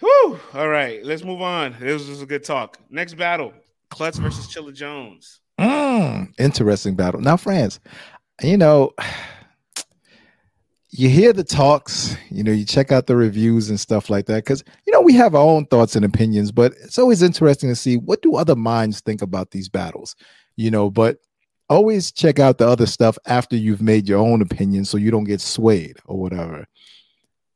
Whew. 0.00 0.38
All 0.54 0.68
right, 0.68 1.04
let's 1.04 1.24
move 1.24 1.42
on. 1.42 1.76
This 1.78 2.08
was 2.08 2.22
a 2.22 2.26
good 2.26 2.44
talk. 2.44 2.78
Next 2.90 3.14
battle: 3.14 3.52
Klutz 3.90 4.18
versus 4.18 4.46
Chilla 4.46 4.74
Jones. 4.74 5.40
Mm, 5.58 6.32
interesting 6.38 6.96
battle. 6.96 7.20
Now, 7.20 7.36
France, 7.36 7.80
you 8.42 8.56
know 8.56 8.92
you 10.96 11.08
hear 11.08 11.32
the 11.32 11.42
talks, 11.42 12.16
you 12.30 12.44
know, 12.44 12.52
you 12.52 12.64
check 12.64 12.92
out 12.92 13.08
the 13.08 13.16
reviews 13.16 13.68
and 13.68 13.80
stuff 13.80 14.08
like 14.08 14.26
that 14.26 14.44
because 14.44 14.62
you 14.86 14.92
know 14.92 15.00
we 15.00 15.12
have 15.14 15.34
our 15.34 15.42
own 15.42 15.66
thoughts 15.66 15.96
and 15.96 16.04
opinions, 16.04 16.52
but 16.52 16.72
it's 16.84 16.98
always 16.98 17.20
interesting 17.20 17.68
to 17.68 17.74
see 17.74 17.96
what 17.96 18.22
do 18.22 18.36
other 18.36 18.54
minds 18.54 19.00
think 19.00 19.20
about 19.20 19.50
these 19.50 19.68
battles, 19.68 20.14
you 20.54 20.70
know. 20.70 20.90
But 20.90 21.18
always 21.74 22.12
check 22.12 22.38
out 22.38 22.58
the 22.58 22.68
other 22.68 22.86
stuff 22.86 23.18
after 23.26 23.56
you've 23.56 23.82
made 23.82 24.08
your 24.08 24.20
own 24.20 24.40
opinion, 24.40 24.84
so 24.84 24.96
you 24.96 25.10
don't 25.10 25.24
get 25.24 25.40
swayed 25.40 25.96
or 26.06 26.18
whatever. 26.18 26.66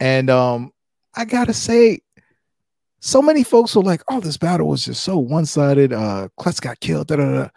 And 0.00 0.28
um, 0.28 0.72
I 1.14 1.24
gotta 1.24 1.54
say, 1.54 2.00
so 3.00 3.22
many 3.22 3.44
folks 3.44 3.74
were 3.74 3.82
like, 3.82 4.02
"Oh, 4.10 4.20
this 4.20 4.36
battle 4.36 4.68
was 4.68 4.84
just 4.84 5.02
so 5.02 5.18
one 5.18 5.46
sided." 5.46 5.92
Uh, 5.92 6.28
Klutz 6.36 6.60
got 6.60 6.80
killed. 6.80 7.08
Da, 7.08 7.16
da, 7.16 7.24
da. 7.24 7.48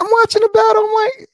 I'm 0.00 0.10
watching 0.20 0.42
the 0.42 0.50
battle. 0.52 0.84
I'm 0.84 0.94
like, 0.94 1.28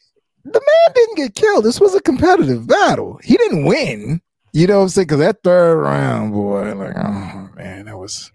the 0.44 0.61
man 0.61 0.94
didn't 0.94 1.16
get 1.16 1.35
killed. 1.35 1.64
This 1.64 1.81
was 1.81 1.94
a 1.94 2.00
competitive 2.00 2.66
battle. 2.66 3.18
He 3.22 3.37
didn't 3.37 3.64
win. 3.64 4.20
You 4.53 4.68
know 4.68 4.79
what 4.79 4.83
I'm 4.85 4.88
saying? 4.90 5.07
Because 5.07 5.18
that 5.18 5.42
third 5.42 5.77
round, 5.81 6.33
boy, 6.33 6.74
like, 6.74 6.96
oh 6.96 7.50
man, 7.57 7.87
that 7.87 7.98
was. 7.98 8.31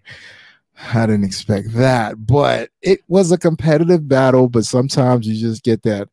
I 0.94 1.06
didn't 1.06 1.24
expect 1.24 1.72
that, 1.74 2.26
but 2.26 2.70
it 2.82 3.00
was 3.08 3.32
a 3.32 3.38
competitive 3.38 4.08
battle. 4.08 4.48
But 4.48 4.64
sometimes 4.64 5.26
you 5.26 5.38
just 5.38 5.62
get 5.62 5.82
that 5.82 6.08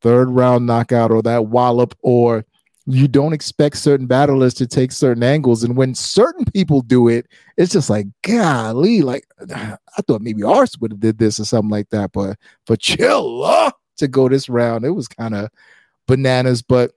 third 0.00 0.28
round 0.30 0.66
knockout 0.66 1.10
or 1.10 1.22
that 1.22 1.46
wallop, 1.46 1.96
or 2.02 2.44
you 2.86 3.08
don't 3.08 3.32
expect 3.32 3.76
certain 3.76 4.06
battlers 4.06 4.54
to 4.54 4.66
take 4.66 4.92
certain 4.92 5.22
angles. 5.22 5.62
And 5.62 5.76
when 5.76 5.94
certain 5.94 6.44
people 6.44 6.82
do 6.82 7.08
it, 7.08 7.26
it's 7.56 7.72
just 7.72 7.88
like, 7.88 8.06
golly, 8.22 9.02
like 9.02 9.26
I 9.50 9.76
thought 10.06 10.20
maybe 10.20 10.42
Arse 10.42 10.76
would 10.78 10.92
have 10.92 11.00
did 11.00 11.18
this 11.18 11.40
or 11.40 11.44
something 11.44 11.70
like 11.70 11.90
that. 11.90 12.12
But 12.12 12.36
for 12.66 12.76
Chilla, 12.76 13.72
to 14.02 14.08
go 14.08 14.28
this 14.28 14.48
round. 14.48 14.84
It 14.84 14.90
was 14.90 15.08
kind 15.08 15.34
of 15.34 15.50
bananas, 16.06 16.62
but 16.62 16.92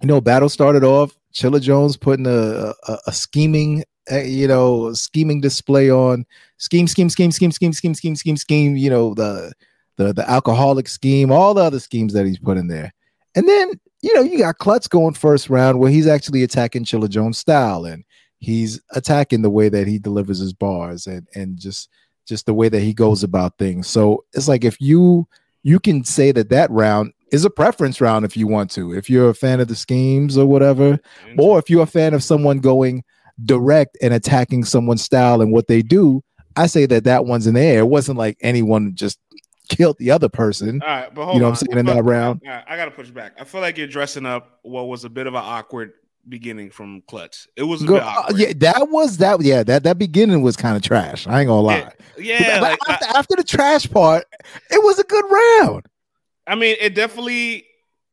you 0.00 0.08
know, 0.08 0.20
battle 0.20 0.48
started 0.48 0.84
off. 0.84 1.16
Chilla 1.34 1.60
Jones 1.60 1.96
putting 1.96 2.26
a, 2.26 2.72
a, 2.88 2.98
a 3.08 3.12
scheming, 3.12 3.84
uh, 4.10 4.18
you 4.18 4.48
know, 4.48 4.92
scheming 4.92 5.40
display 5.40 5.90
on 5.90 6.24
scheme, 6.56 6.86
scheme, 6.86 7.10
scheme, 7.10 7.30
scheme, 7.30 7.52
scheme, 7.52 7.72
scheme, 7.72 7.94
scheme, 7.94 8.16
scheme, 8.16 8.36
scheme. 8.36 8.76
You 8.76 8.90
know, 8.90 9.14
the 9.14 9.52
the 9.96 10.12
the 10.12 10.28
alcoholic 10.28 10.88
scheme, 10.88 11.30
all 11.30 11.54
the 11.54 11.62
other 11.62 11.80
schemes 11.80 12.12
that 12.12 12.26
he's 12.26 12.38
put 12.38 12.58
in 12.58 12.68
there, 12.68 12.92
and 13.34 13.48
then 13.48 13.78
you 14.02 14.14
know, 14.14 14.22
you 14.22 14.38
got 14.38 14.58
Klutz 14.58 14.88
going 14.88 15.14
first 15.14 15.50
round 15.50 15.78
where 15.78 15.90
he's 15.90 16.06
actually 16.06 16.42
attacking 16.42 16.84
Chilla 16.84 17.08
Jones 17.08 17.38
style 17.38 17.84
and 17.84 18.04
he's 18.38 18.80
attacking 18.92 19.42
the 19.42 19.50
way 19.50 19.68
that 19.68 19.88
he 19.88 19.98
delivers 19.98 20.38
his 20.38 20.52
bars 20.52 21.06
and 21.06 21.26
and 21.34 21.58
just 21.58 21.88
just 22.26 22.46
the 22.46 22.54
way 22.54 22.68
that 22.68 22.80
he 22.80 22.92
goes 22.92 23.22
about 23.22 23.58
things. 23.58 23.88
So 23.88 24.24
it's 24.32 24.48
like 24.48 24.64
if 24.64 24.80
you 24.80 25.26
you 25.62 25.80
can 25.80 26.04
say 26.04 26.30
that 26.32 26.50
that 26.50 26.70
round 26.70 27.12
is 27.32 27.44
a 27.44 27.50
preference 27.50 28.00
round 28.00 28.24
if 28.24 28.36
you 28.36 28.46
want 28.46 28.70
to. 28.72 28.94
If 28.94 29.10
you're 29.10 29.30
a 29.30 29.34
fan 29.34 29.60
of 29.60 29.68
the 29.68 29.74
schemes 29.74 30.38
or 30.38 30.46
whatever, 30.46 31.00
or 31.36 31.58
if 31.58 31.68
you're 31.68 31.82
a 31.82 31.86
fan 31.86 32.14
of 32.14 32.22
someone 32.22 32.60
going 32.60 33.04
direct 33.44 33.96
and 34.02 34.12
attacking 34.14 34.64
someone's 34.64 35.02
style 35.02 35.40
and 35.40 35.52
what 35.52 35.68
they 35.68 35.82
do, 35.82 36.22
I 36.56 36.66
say 36.66 36.86
that 36.86 37.04
that 37.04 37.24
one's 37.24 37.46
in 37.46 37.54
the 37.54 37.60
air. 37.60 37.80
It 37.80 37.88
wasn't 37.88 38.18
like 38.18 38.36
anyone 38.40 38.94
just 38.94 39.18
killed 39.68 39.96
the 39.98 40.10
other 40.10 40.28
person. 40.28 40.80
All 40.82 40.88
right, 40.88 41.14
but 41.14 41.24
hold 41.24 41.34
You 41.34 41.40
know 41.40 41.46
on. 41.46 41.52
what 41.52 41.62
I'm 41.62 41.66
saying, 41.68 41.78
in 41.78 41.86
that 41.86 42.02
round. 42.04 42.42
Right, 42.44 42.64
I 42.66 42.76
gotta 42.76 42.90
push 42.90 43.10
back. 43.10 43.32
I 43.40 43.44
feel 43.44 43.60
like 43.60 43.76
you're 43.78 43.86
dressing 43.86 44.26
up 44.26 44.58
what 44.62 44.88
was 44.88 45.04
a 45.04 45.10
bit 45.10 45.26
of 45.26 45.34
an 45.34 45.42
awkward 45.44 45.92
beginning 46.28 46.70
from 46.70 47.02
Klutz. 47.08 47.46
It 47.56 47.62
was 47.62 47.82
a 47.82 47.86
Go- 47.86 47.94
bit 47.94 48.02
uh, 48.02 48.24
yeah, 48.34 48.52
that 48.56 48.88
was 48.90 49.18
that. 49.18 49.40
Yeah, 49.40 49.62
that 49.62 49.82
that 49.84 49.98
beginning 49.98 50.42
was 50.42 50.56
kind 50.56 50.76
of 50.76 50.82
trash. 50.82 51.26
I 51.26 51.40
ain't 51.40 51.48
gonna 51.48 51.60
lie. 51.60 51.90
yeah. 52.18 52.60
But 52.60 52.62
like, 52.62 52.78
I, 52.88 52.92
after, 52.94 53.06
after 53.18 53.36
the 53.36 53.44
trash 53.44 53.88
part, 53.90 54.24
it 54.70 54.82
was 54.82 54.98
a 54.98 55.04
good 55.04 55.24
round. 55.30 55.86
I 56.46 56.54
mean, 56.54 56.76
it 56.80 56.94
definitely. 56.94 57.66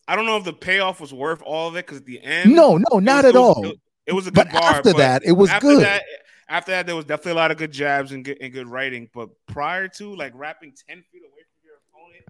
I 0.08 0.16
don't 0.16 0.26
know 0.28 0.38
if 0.38 0.44
the 0.44 0.54
payoff 0.54 1.02
was 1.02 1.12
worth 1.14 1.42
all 1.44 1.68
of 1.70 1.76
it 1.78 1.86
because 1.86 1.98
at 1.98 2.06
the 2.06 2.22
end, 2.22 2.54
No, 2.54 2.78
no, 2.78 3.00
not 3.00 3.26
at 3.26 3.36
all. 3.36 3.66
It, 3.66 3.80
it 4.06 4.14
was 4.14 4.28
a 4.28 4.32
But 4.32 4.50
good 4.52 4.60
bar. 4.60 4.72
after 4.76 4.92
but 4.92 4.98
that, 4.98 5.26
it 5.26 5.32
was 5.34 5.50
after 5.50 5.68
good. 5.68 5.84
That, 5.84 6.04
after 6.48 6.72
that, 6.72 6.86
there 6.86 6.96
was 6.96 7.06
definitely 7.06 7.32
a 7.34 7.36
lot 7.36 7.52
of 7.52 7.58
good 7.58 7.72
jabs 7.72 8.12
and 8.12 8.24
good 8.24 8.38
and 8.40 8.54
good 8.54 8.68
writing. 8.68 9.10
But 9.14 9.30
prior 9.48 9.88
to 9.90 10.16
like 10.16 10.32
wrapping 10.36 10.74
ten 10.88 11.04
feet 11.12 11.22
away 11.24 11.42
from 11.52 11.64
your 11.64 11.76
opponent 11.90 12.24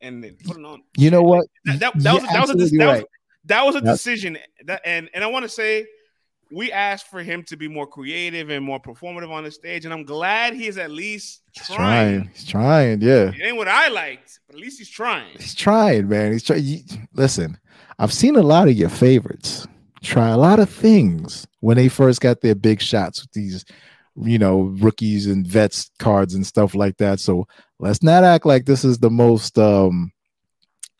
and 0.00 0.24
then 0.24 0.36
putting 0.44 0.64
on, 0.64 0.82
You 0.96 1.10
know 1.10 1.22
what? 1.22 1.46
that, 1.66 1.78
that, 1.80 1.92
that 2.02 2.14
was 2.14 2.22
that 2.24 2.40
was 2.40 2.50
a 2.50 2.76
that 2.76 2.86
was, 2.96 3.04
that 3.44 3.64
was 3.66 3.74
a 3.76 3.80
decision 3.80 4.38
that 4.66 4.80
and 4.84 5.08
and 5.14 5.22
I 5.22 5.28
want 5.28 5.44
to 5.44 5.48
say 5.48 5.86
we 6.54 6.70
asked 6.70 7.06
for 7.08 7.22
him 7.22 7.42
to 7.44 7.56
be 7.56 7.66
more 7.66 7.86
creative 7.86 8.50
and 8.50 8.62
more 8.62 8.78
performative 8.78 9.30
on 9.30 9.42
the 9.44 9.50
stage, 9.50 9.86
and 9.86 9.94
I'm 9.94 10.04
glad 10.04 10.52
he 10.52 10.66
is 10.66 10.76
at 10.76 10.90
least 10.90 11.40
He's 11.52 11.66
trying. 11.68 11.76
trying. 12.20 12.30
He's 12.34 12.44
trying. 12.46 13.00
Yeah. 13.00 13.30
It 13.34 13.40
ain't 13.42 13.56
what 13.56 13.68
I 13.68 13.88
liked, 13.88 14.38
but 14.46 14.56
at 14.56 14.60
least 14.60 14.76
he's 14.78 14.90
trying. 14.90 15.30
He's 15.38 15.54
trying, 15.54 16.08
man. 16.08 16.32
He's 16.32 16.42
trying. 16.42 17.08
Listen, 17.14 17.58
I've 17.98 18.12
seen 18.12 18.36
a 18.36 18.42
lot 18.42 18.68
of 18.68 18.74
your 18.74 18.90
favorites 18.90 19.66
try 20.02 20.30
a 20.30 20.36
lot 20.36 20.58
of 20.58 20.68
things 20.68 21.46
when 21.60 21.76
they 21.76 21.88
first 21.88 22.20
got 22.20 22.40
their 22.40 22.54
big 22.54 22.82
shots 22.82 23.22
with 23.22 23.32
these, 23.32 23.64
you 24.16 24.38
know, 24.38 24.74
rookies 24.80 25.26
and 25.26 25.46
vets 25.46 25.90
cards 25.98 26.34
and 26.34 26.46
stuff 26.46 26.74
like 26.74 26.96
that. 26.98 27.20
So 27.20 27.46
let's 27.78 28.02
not 28.02 28.24
act 28.24 28.44
like 28.44 28.66
this 28.66 28.84
is 28.84 28.98
the 28.98 29.10
most 29.10 29.58
um 29.58 30.12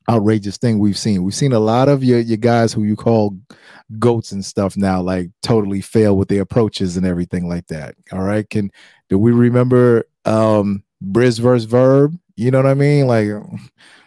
outrageous 0.09 0.57
thing 0.57 0.79
we've 0.79 0.99
seen. 0.99 1.23
We've 1.23 1.35
seen 1.35 1.53
a 1.53 1.61
lot 1.61 1.89
of 1.89 2.03
your 2.03 2.21
your 2.21 2.37
guys 2.37 2.73
who 2.73 2.85
you 2.85 2.97
call 2.97 3.37
goats 3.99 4.33
and 4.33 4.45
stuff 4.45 4.77
now, 4.77 5.03
like 5.03 5.31
totally 5.43 5.81
fail 5.81 6.17
with 6.17 6.29
their 6.29 6.43
approaches 6.43 6.97
and 6.97 7.07
everything 7.07 7.49
like 7.49 7.67
that. 7.69 7.95
All 8.13 8.23
right. 8.23 8.49
Can 8.49 8.71
do 9.09 9.19
we 9.19 9.33
remember 9.33 10.05
um 10.25 10.85
Briz 11.05 11.41
versus 11.41 11.65
Verb? 11.65 12.17
You 12.37 12.51
know 12.51 12.59
what 12.59 12.71
I 12.71 12.75
mean? 12.75 13.07
Like 13.07 13.29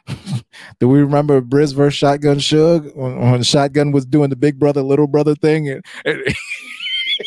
do 0.80 0.88
we 0.88 1.00
remember 1.00 1.42
Briz 1.42 1.74
versus 1.74 1.96
Shotgun 1.98 2.38
Suge 2.38 2.96
when, 2.96 3.20
when 3.20 3.44
Shotgun 3.44 3.92
was 3.92 4.06
doing 4.06 4.30
the 4.30 4.36
big 4.36 4.60
brother, 4.60 4.82
little 4.82 5.08
brother 5.08 5.36
thing? 5.36 5.70
And, 5.70 5.84
and 6.06 6.22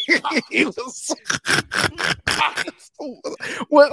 he 0.51 0.65
was 0.65 1.15
what 3.69 3.93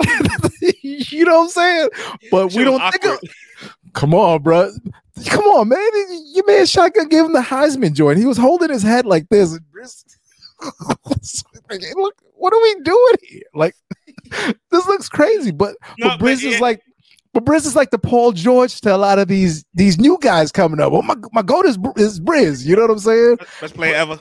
you 0.81 1.25
know 1.25 1.39
what 1.39 1.43
I'm 1.43 1.49
saying? 1.49 1.89
But 2.31 2.53
we 2.53 2.63
don't 2.63 2.91
think 2.91 3.05
of, 3.05 3.19
come 3.93 4.13
on, 4.13 4.41
bro. 4.41 4.71
Come 5.27 5.45
on, 5.45 5.69
man. 5.69 5.89
Your 6.33 6.45
man 6.45 6.65
Shotgun 6.65 7.07
gave 7.07 7.25
him 7.25 7.33
the 7.33 7.39
Heisman 7.39 7.93
joint. 7.93 8.17
He 8.19 8.25
was 8.25 8.37
holding 8.37 8.69
his 8.69 8.83
head 8.83 9.05
like 9.05 9.29
this. 9.29 9.53
and 9.53 9.61
Briz- 9.71 10.03
Look, 11.95 12.15
what 12.33 12.53
are 12.53 12.61
we 12.61 12.75
doing 12.83 13.13
here? 13.23 13.43
Like, 13.53 13.75
this 14.71 14.85
looks 14.87 15.07
crazy. 15.07 15.51
But, 15.51 15.75
No, 15.97 16.09
but 16.09 16.19
Briz 16.19 16.43
is 16.43 16.59
like, 16.59 16.81
but 17.35 17.43
Briz 17.45 17.65
is 17.67 17.75
like 17.75 17.91
the 17.91 17.99
Paul 17.99 18.31
George 18.31 18.79
to 18.81 18.95
a 18.95 18.97
lot 18.97 19.19
of 19.19 19.27
these 19.27 19.63
these 19.75 19.99
new 19.99 20.17
guys 20.21 20.51
coming 20.51 20.79
up. 20.79 20.91
Oh 20.93 21.01
my, 21.03 21.15
my 21.33 21.41
goat 21.43 21.65
is 21.65 21.77
is 21.97 22.19
Briz. 22.19 22.65
You 22.65 22.75
know 22.75 22.83
what 22.83 22.91
I'm 22.91 22.99
saying? 22.99 23.37
Best 23.61 23.75
play 23.75 23.93
ever. 23.93 24.19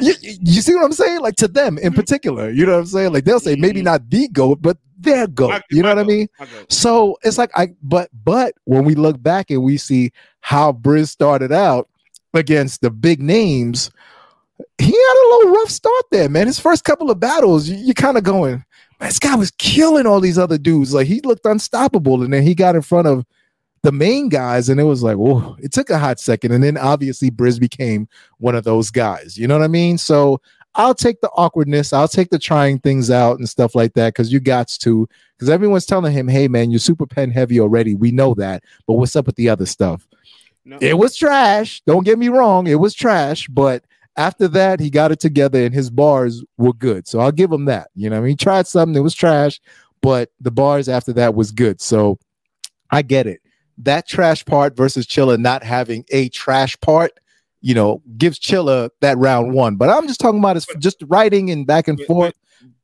You, 0.00 0.12
you 0.20 0.60
see 0.60 0.74
what 0.74 0.84
I'm 0.84 0.92
saying? 0.92 1.20
Like 1.20 1.36
to 1.36 1.48
them 1.48 1.78
in 1.78 1.92
particular. 1.92 2.50
You 2.50 2.66
know 2.66 2.72
what 2.72 2.78
I'm 2.80 2.86
saying? 2.86 3.12
Like 3.12 3.24
they'll 3.24 3.40
say 3.40 3.56
maybe 3.56 3.80
Mhm. 3.80 3.84
not 3.84 4.10
the 4.10 4.28
goat, 4.28 4.60
but 4.60 4.76
their 4.98 5.26
goat. 5.26 5.50
My- 5.50 5.62
You 5.70 5.82
know 5.82 5.88
what 5.88 5.98
I 5.98 6.04
mean? 6.04 6.28
So 6.68 7.16
it's 7.22 7.38
like 7.38 7.50
I 7.56 7.68
but 7.82 8.10
but 8.24 8.54
when 8.64 8.84
we 8.84 8.94
look 8.94 9.22
back 9.22 9.50
and 9.50 9.62
we 9.62 9.76
see 9.76 10.10
how 10.40 10.72
Briz 10.72 11.08
started 11.08 11.52
out 11.52 11.88
against 12.34 12.80
the 12.80 12.90
big 12.90 13.22
names, 13.22 13.90
he 14.78 14.86
had 14.86 14.92
a 15.24 15.28
little 15.36 15.52
rough 15.54 15.70
start 15.70 16.04
there, 16.10 16.28
man. 16.28 16.46
His 16.48 16.58
first 16.58 16.84
couple 16.84 17.10
of 17.10 17.18
battles, 17.20 17.68
you, 17.68 17.76
you 17.76 17.94
kind 17.94 18.16
of 18.16 18.24
going, 18.24 18.64
man, 19.00 19.08
this 19.08 19.18
guy 19.18 19.34
was 19.36 19.50
killing 19.52 20.06
all 20.06 20.20
these 20.20 20.38
other 20.38 20.58
dudes. 20.58 20.94
Like 20.94 21.06
he 21.06 21.20
looked 21.20 21.46
unstoppable, 21.46 22.22
and 22.22 22.32
then 22.32 22.42
he 22.42 22.54
got 22.54 22.76
in 22.76 22.82
front 22.82 23.06
of 23.06 23.24
the 23.82 23.92
main 23.92 24.28
guys, 24.28 24.68
and 24.68 24.80
it 24.80 24.84
was 24.84 25.02
like, 25.02 25.16
whoa, 25.16 25.56
it 25.60 25.72
took 25.72 25.88
a 25.90 25.98
hot 25.98 26.18
second, 26.18 26.52
and 26.52 26.64
then 26.64 26.76
obviously 26.76 27.30
Briz 27.30 27.60
became 27.60 28.08
one 28.38 28.54
of 28.54 28.64
those 28.64 28.90
guys. 28.90 29.38
You 29.38 29.46
know 29.46 29.56
what 29.56 29.64
I 29.64 29.68
mean? 29.68 29.98
So 29.98 30.40
I'll 30.74 30.94
take 30.94 31.20
the 31.20 31.30
awkwardness, 31.30 31.92
I'll 31.92 32.08
take 32.08 32.30
the 32.30 32.38
trying 32.38 32.80
things 32.80 33.10
out 33.10 33.38
and 33.38 33.48
stuff 33.48 33.74
like 33.74 33.94
that, 33.94 34.14
because 34.14 34.32
you 34.32 34.40
got 34.40 34.68
to, 34.80 35.08
because 35.36 35.48
everyone's 35.48 35.86
telling 35.86 36.12
him, 36.12 36.26
hey 36.26 36.48
man, 36.48 36.70
you're 36.70 36.80
super 36.80 37.06
pen 37.06 37.30
heavy 37.30 37.60
already. 37.60 37.94
We 37.94 38.10
know 38.10 38.34
that, 38.34 38.64
but 38.86 38.94
what's 38.94 39.14
up 39.14 39.26
with 39.26 39.36
the 39.36 39.48
other 39.48 39.66
stuff? 39.66 40.08
No, 40.64 40.78
It 40.80 40.98
was 40.98 41.16
trash. 41.16 41.80
Don't 41.86 42.04
get 42.04 42.18
me 42.18 42.28
wrong, 42.28 42.66
it 42.66 42.80
was 42.80 42.94
trash, 42.94 43.46
but 43.48 43.84
after 44.18 44.48
that, 44.48 44.80
he 44.80 44.90
got 44.90 45.12
it 45.12 45.20
together 45.20 45.64
and 45.64 45.72
his 45.72 45.88
bars 45.90 46.44
were 46.58 46.72
good. 46.72 47.06
So 47.06 47.20
I'll 47.20 47.32
give 47.32 47.52
him 47.52 47.66
that. 47.66 47.88
You 47.94 48.10
know, 48.10 48.18
I 48.18 48.20
mean, 48.20 48.30
he 48.30 48.36
tried 48.36 48.66
something, 48.66 48.96
it 48.96 49.02
was 49.02 49.14
trash, 49.14 49.60
but 50.02 50.30
the 50.40 50.50
bars 50.50 50.88
after 50.88 51.12
that 51.14 51.34
was 51.34 51.52
good. 51.52 51.80
So 51.80 52.18
I 52.90 53.02
get 53.02 53.26
it. 53.28 53.40
That 53.78 54.08
trash 54.08 54.44
part 54.44 54.76
versus 54.76 55.06
Chilla 55.06 55.38
not 55.38 55.62
having 55.62 56.04
a 56.10 56.28
trash 56.30 56.76
part, 56.80 57.12
you 57.60 57.74
know, 57.74 58.02
gives 58.16 58.40
Chilla 58.40 58.90
that 59.00 59.16
round 59.18 59.52
one. 59.54 59.76
But 59.76 59.88
I'm 59.88 60.08
just 60.08 60.18
talking 60.18 60.40
about 60.40 60.56
his 60.56 60.66
just 60.78 61.02
writing 61.06 61.50
and 61.50 61.64
back 61.64 61.86
and 61.86 62.00
forth. 62.04 62.34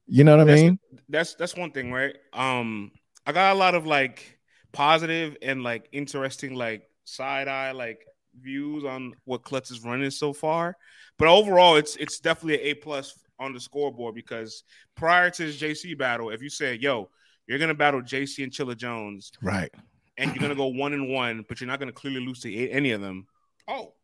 You 0.07 0.23
know 0.23 0.37
what 0.37 0.49
I 0.49 0.55
mean? 0.55 0.79
that's 1.09 1.35
that's 1.35 1.57
one 1.57 1.73
thing, 1.73 1.93
right? 1.93 2.15
Um, 2.33 2.93
I 3.27 3.33
got 3.33 3.57
a 3.57 3.59
lot 3.59 3.75
of 3.75 3.87
like 3.87 4.39
positive 4.73 5.37
and 5.43 5.65
like 5.65 5.89
interesting 5.91 6.55
like 6.55 6.89
side 7.05 7.49
eye 7.49 7.73
like 7.73 8.07
views 8.41 8.85
on 8.85 9.15
what 9.25 9.43
Klutz 9.45 9.71
is 9.71 9.83
running 9.85 10.11
so 10.11 10.33
far, 10.33 10.77
but 11.19 11.29
overall, 11.29 11.77
it's 11.77 11.97
it's 11.97 12.21
definitely 12.21 12.55
an 12.61 12.67
A 12.67 12.75
plus 12.75 13.19
on 13.39 13.53
the 13.53 13.61
scoreboard 13.61 14.15
because 14.15 14.63
prior 14.97 15.31
to 15.31 15.43
his 15.43 15.61
JC 15.61 15.97
battle, 15.99 16.31
if 16.31 16.43
you 16.43 16.49
said, 16.51 16.81
"Yo, 16.83 17.11
you're 17.47 17.59
gonna 17.59 17.75
battle 17.75 18.01
JC 18.03 18.43
and 18.45 18.53
Chilla 18.53 18.77
Jones," 18.77 19.33
Right. 19.43 19.71
and 20.19 20.31
you're 20.35 20.41
gonna 20.43 20.55
go 20.55 20.67
one 20.67 20.93
and 20.93 21.09
one, 21.11 21.45
but 21.49 21.61
you're 21.61 21.69
not 21.69 21.79
gonna 21.81 21.93
clearly 21.93 22.25
lose 22.25 22.41
to 22.41 22.69
any 22.71 22.93
of 22.93 23.01
them. 23.01 23.27
Oh, 23.67 23.95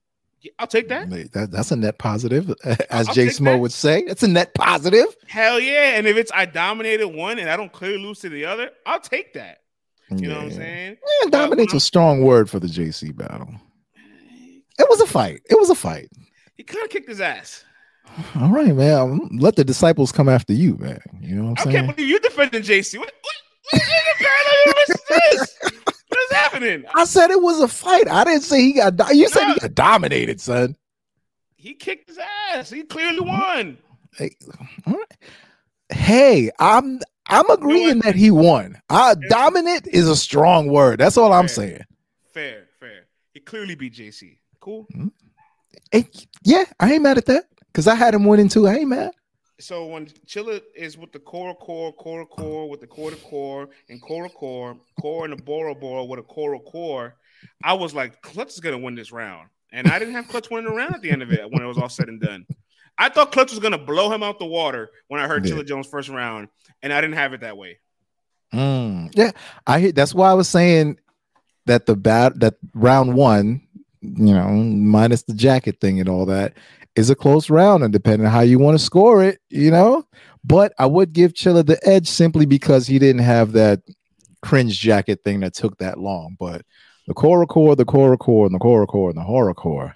I'll 0.58 0.66
take 0.66 0.88
that. 0.88 1.10
That, 1.32 1.50
that's 1.50 1.70
a 1.70 1.76
net 1.76 1.98
positive, 1.98 2.50
as 2.90 3.08
I'll 3.08 3.14
Jay 3.14 3.26
Smo 3.26 3.60
would 3.60 3.72
say. 3.72 4.00
It's 4.00 4.22
a 4.22 4.28
net 4.28 4.54
positive. 4.54 5.06
Hell 5.28 5.60
yeah! 5.60 5.96
And 5.96 6.06
if 6.06 6.16
it's 6.16 6.32
I 6.34 6.46
dominated 6.46 7.08
one 7.08 7.38
and 7.38 7.48
I 7.50 7.56
don't 7.56 7.72
clearly 7.72 7.98
lose 8.02 8.20
to 8.20 8.28
the 8.30 8.46
other, 8.46 8.70
I'll 8.86 9.00
take 9.00 9.34
that. 9.34 9.58
You 10.10 10.26
know 10.26 10.36
what 10.36 10.44
I'm 10.46 10.50
saying? 10.50 10.96
Yeah, 11.22 11.30
dominate's 11.30 11.72
I'm- 11.72 11.76
a 11.76 11.80
strong 11.80 12.22
word 12.24 12.50
for 12.50 12.58
the 12.58 12.66
JC 12.66 13.16
battle. 13.16 13.48
It 14.80 14.86
was 14.88 15.00
a 15.00 15.06
fight. 15.06 15.40
It 15.50 15.58
was 15.58 15.68
a 15.70 15.74
fight. 15.74 16.08
He 16.56 16.62
kind 16.62 16.82
of 16.84 16.90
kicked 16.90 17.08
his 17.08 17.20
ass. 17.20 17.64
All 18.34 18.48
right, 18.50 18.74
man. 18.74 19.28
Let 19.38 19.56
the 19.56 19.64
disciples 19.64 20.10
come 20.10 20.28
after 20.28 20.52
you, 20.52 20.76
man. 20.78 21.00
You 21.20 21.36
know 21.36 21.50
what 21.50 21.60
I 21.60 21.62
I'm 21.62 21.70
can't 21.70 21.84
saying? 21.84 21.92
believe 21.96 22.08
you 22.08 22.18
defending 22.20 22.62
JC. 22.62 22.98
What, 22.98 23.12
what, 23.20 23.82
what 24.66 24.98
this? 25.08 25.58
What 26.08 26.18
is 26.30 26.36
happening? 26.36 26.84
I 26.94 27.04
said 27.04 27.30
it 27.30 27.40
was 27.40 27.60
a 27.60 27.68
fight. 27.68 28.08
I 28.08 28.24
didn't 28.24 28.42
say 28.42 28.60
he 28.62 28.72
got. 28.72 28.96
Do- 28.96 29.16
you 29.16 29.28
said 29.28 29.46
No. 29.46 29.54
he 29.54 29.60
got 29.60 29.74
dominated, 29.74 30.40
son. 30.40 30.76
He 31.56 31.74
kicked 31.74 32.08
his 32.08 32.18
ass. 32.52 32.70
He 32.70 32.82
clearly 32.82 33.20
won. 33.20 33.78
Hey, 34.16 34.34
right. 34.86 34.96
hey, 35.90 36.50
I'm 36.58 36.98
I'm 37.28 37.48
agreeing 37.50 38.00
that 38.00 38.16
he 38.16 38.30
won. 38.32 38.80
Uh, 38.88 39.14
dominant 39.28 39.86
is 39.86 40.08
a 40.08 40.16
strong 40.16 40.68
word. 40.68 40.98
That's 40.98 41.16
all 41.16 41.32
I'm 41.32 41.46
Fair. 41.46 41.54
saying. 41.54 41.80
Fair, 42.34 42.64
fair. 42.80 43.06
He 43.34 43.40
clearly 43.40 43.74
beat 43.76 43.94
JC. 43.94 44.38
Cool. 44.60 44.86
Hey, 45.90 46.06
yeah, 46.42 46.64
I 46.78 46.92
ain't 46.92 47.02
mad 47.02 47.18
at 47.18 47.26
that 47.26 47.46
because 47.72 47.86
I 47.86 47.94
had 47.94 48.14
him 48.14 48.24
winning 48.24 48.48
too. 48.48 48.66
I 48.68 48.76
ain't 48.76 48.88
mad. 48.88 49.12
So 49.58 49.86
when 49.86 50.06
Chilla 50.26 50.60
is 50.74 50.96
with 50.96 51.12
the 51.12 51.18
core 51.18 51.54
core, 51.54 51.92
core 51.92 52.26
core, 52.26 52.68
with 52.68 52.80
the 52.80 52.86
core 52.86 53.10
to 53.10 53.16
core, 53.16 53.68
and 53.88 54.00
core 54.00 54.24
to 54.24 54.30
core, 54.30 54.76
core 54.98 55.24
and 55.24 55.32
the 55.32 55.42
Bora 55.42 55.74
Bora 55.74 56.04
with 56.04 56.18
a 56.18 56.22
core 56.22 56.58
core, 56.60 57.16
I 57.62 57.74
was 57.74 57.94
like, 57.94 58.22
Klutz 58.22 58.54
is 58.54 58.60
gonna 58.60 58.78
win 58.78 58.94
this 58.94 59.12
round. 59.12 59.48
And 59.72 59.86
I 59.88 59.98
didn't 59.98 60.14
have 60.14 60.28
Klutz 60.28 60.50
winning 60.50 60.70
the 60.70 60.76
round 60.76 60.94
at 60.94 61.02
the 61.02 61.10
end 61.10 61.22
of 61.22 61.30
it 61.32 61.50
when 61.50 61.62
it 61.62 61.66
was 61.66 61.78
all 61.78 61.88
said 61.88 62.08
and 62.08 62.20
done. 62.20 62.46
I 62.98 63.08
thought 63.08 63.32
Klutz 63.32 63.52
was 63.52 63.60
gonna 63.60 63.78
blow 63.78 64.12
him 64.12 64.22
out 64.22 64.38
the 64.38 64.46
water 64.46 64.90
when 65.08 65.20
I 65.20 65.26
heard 65.28 65.46
Yeah. 65.46 65.54
Chilla 65.54 65.66
Jones 65.66 65.86
first 65.86 66.08
round, 66.08 66.48
and 66.82 66.92
I 66.92 67.00
didn't 67.00 67.16
have 67.16 67.32
it 67.32 67.40
that 67.42 67.56
way. 67.56 67.78
Mm, 68.52 69.10
yeah, 69.14 69.30
I 69.66 69.90
that's 69.90 70.14
why 70.14 70.30
I 70.30 70.34
was 70.34 70.48
saying 70.48 70.98
that 71.66 71.86
the 71.86 71.96
bat 71.96 72.40
that 72.40 72.54
round 72.74 73.14
one, 73.14 73.62
you 74.02 74.34
know, 74.34 74.48
minus 74.48 75.22
the 75.22 75.34
jacket 75.34 75.80
thing 75.80 76.00
and 76.00 76.08
all 76.08 76.26
that, 76.26 76.54
is 76.96 77.10
a 77.10 77.14
close 77.14 77.50
round, 77.50 77.84
and 77.84 77.92
depending 77.92 78.26
on 78.26 78.32
how 78.32 78.40
you 78.40 78.58
want 78.58 78.78
to 78.78 78.84
score 78.84 79.22
it, 79.22 79.38
you 79.48 79.70
know. 79.70 80.04
But 80.44 80.72
I 80.78 80.86
would 80.86 81.12
give 81.12 81.34
Chilla 81.34 81.64
the 81.64 81.78
edge 81.86 82.08
simply 82.08 82.46
because 82.46 82.86
he 82.86 82.98
didn't 82.98 83.22
have 83.22 83.52
that 83.52 83.80
cringe 84.42 84.78
jacket 84.78 85.20
thing 85.24 85.40
that 85.40 85.54
took 85.54 85.78
that 85.78 85.98
long. 85.98 86.36
But 86.38 86.62
the 87.06 87.14
core 87.14 87.46
core, 87.46 87.76
the 87.76 87.84
core 87.84 88.16
core, 88.16 88.46
and 88.46 88.54
the 88.54 88.58
core 88.58 88.86
core, 88.86 89.10
and 89.10 89.18
the 89.18 89.22
horror 89.22 89.54
core. 89.54 89.94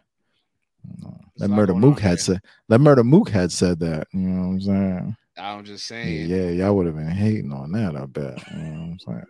that 1.38 1.48
murder 1.48 1.74
mook 1.74 2.00
had 2.00 2.20
said 2.20 2.40
that 2.68 2.78
murder 2.78 3.04
mook 3.04 3.30
had 3.30 3.52
said 3.52 3.80
that. 3.80 4.06
You 4.12 4.20
know 4.20 4.48
what 4.48 4.52
I'm 4.52 4.60
saying? 4.60 5.16
I'm 5.36 5.64
just 5.64 5.86
saying. 5.86 6.28
Yeah, 6.28 6.36
yeah 6.36 6.50
y'all 6.50 6.76
would 6.76 6.86
have 6.86 6.96
been 6.96 7.08
hating 7.08 7.52
on 7.52 7.72
that. 7.72 7.96
I 7.96 8.06
bet. 8.06 8.38
You 8.52 8.58
know 8.58 8.70
what 8.70 8.90
I'm 8.90 8.98
saying? 8.98 9.26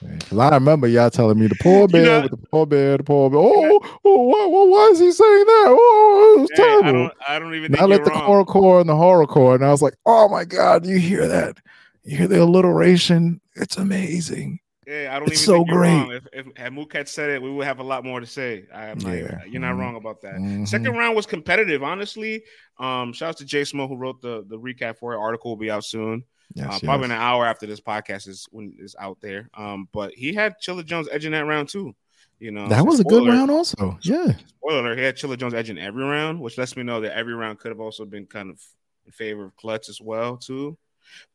Because 0.00 0.38
I 0.38 0.50
remember 0.50 0.86
y'all 0.86 1.10
telling 1.10 1.38
me 1.38 1.46
the 1.48 1.56
poor 1.60 1.88
bear 1.88 2.02
you 2.02 2.06
know, 2.08 2.20
with 2.22 2.30
the 2.30 2.36
poor 2.36 2.66
bear, 2.66 2.96
the 2.96 3.04
poor 3.04 3.30
bear. 3.30 3.40
Oh, 3.40 3.98
oh 4.04 4.22
why, 4.22 4.46
why, 4.46 4.88
is 4.92 5.00
he 5.00 5.10
saying 5.10 5.44
that? 5.44 5.66
Oh, 5.68 6.34
it 6.36 6.40
was 6.40 6.50
hey, 6.50 6.56
terrible. 6.56 6.88
I 6.88 6.92
don't, 6.92 7.12
I 7.28 7.38
don't 7.38 7.54
even. 7.54 7.80
I 7.80 7.84
let 7.84 8.04
the 8.04 8.10
wrong. 8.10 8.44
core 8.44 8.80
and 8.80 8.88
the 8.88 8.96
horror 8.96 9.26
core, 9.26 9.54
and 9.54 9.64
I 9.64 9.70
was 9.70 9.82
like, 9.82 9.94
oh 10.06 10.28
my 10.28 10.44
god, 10.44 10.86
you 10.86 10.98
hear 10.98 11.26
that? 11.26 11.58
You 12.04 12.16
hear 12.16 12.28
the 12.28 12.42
alliteration? 12.42 13.40
It's 13.56 13.76
amazing. 13.76 14.60
Yeah, 14.86 15.14
I 15.14 15.18
don't 15.18 15.30
it's 15.30 15.42
even 15.42 15.56
so 15.58 15.64
great. 15.64 16.10
If, 16.12 16.26
if 16.32 16.56
had 16.56 16.72
Mook 16.72 16.94
had 16.94 17.08
said 17.08 17.28
it, 17.28 17.42
we 17.42 17.50
would 17.50 17.66
have 17.66 17.78
a 17.78 17.82
lot 17.82 18.04
more 18.04 18.20
to 18.20 18.26
say. 18.26 18.64
I'm 18.74 18.98
yeah. 19.00 19.44
you're 19.44 19.60
not 19.60 19.72
mm-hmm. 19.72 19.80
wrong 19.80 19.96
about 19.96 20.22
that. 20.22 20.36
Mm-hmm. 20.36 20.64
Second 20.64 20.96
round 20.96 21.14
was 21.14 21.26
competitive, 21.26 21.82
honestly. 21.82 22.42
Um, 22.78 23.12
shout 23.12 23.30
out 23.30 23.36
to 23.38 23.44
Jay 23.44 23.62
Smo 23.62 23.86
who 23.86 23.96
wrote 23.96 24.22
the 24.22 24.46
the 24.48 24.58
recap 24.58 24.96
for 24.96 25.12
it. 25.12 25.18
Article 25.18 25.50
will 25.50 25.58
be 25.58 25.70
out 25.70 25.84
soon. 25.84 26.24
Yes, 26.54 26.66
uh, 26.66 26.70
yes. 26.72 26.80
Probably 26.80 27.06
an 27.06 27.12
hour 27.12 27.46
after 27.46 27.66
this 27.66 27.80
podcast 27.80 28.28
is 28.28 28.46
when 28.50 28.74
is 28.78 28.96
out 28.98 29.18
there. 29.20 29.48
Um, 29.54 29.88
but 29.92 30.12
he 30.14 30.34
had 30.34 30.54
Chilla 30.60 30.84
Jones 30.84 31.08
edging 31.10 31.32
that 31.32 31.46
round 31.46 31.68
too. 31.68 31.94
You 32.38 32.52
know, 32.52 32.68
that 32.68 32.86
was 32.86 33.00
a 33.00 33.04
good 33.04 33.26
round, 33.26 33.50
also. 33.50 33.98
Yeah. 34.02 34.32
Spoiler 34.58 34.80
alert, 34.80 34.98
he 34.98 35.04
had 35.04 35.16
Chilla 35.16 35.36
Jones 35.36 35.54
edging 35.54 35.76
every 35.76 36.04
round, 36.04 36.40
which 36.40 36.56
lets 36.56 36.76
me 36.76 36.84
know 36.84 37.00
that 37.00 37.16
every 37.16 37.34
round 37.34 37.58
could 37.58 37.70
have 37.70 37.80
also 37.80 38.04
been 38.04 38.26
kind 38.26 38.48
of 38.48 38.60
in 39.06 39.12
favor 39.12 39.44
of 39.44 39.56
Klutz 39.56 39.88
as 39.88 40.00
well, 40.00 40.36
too. 40.36 40.78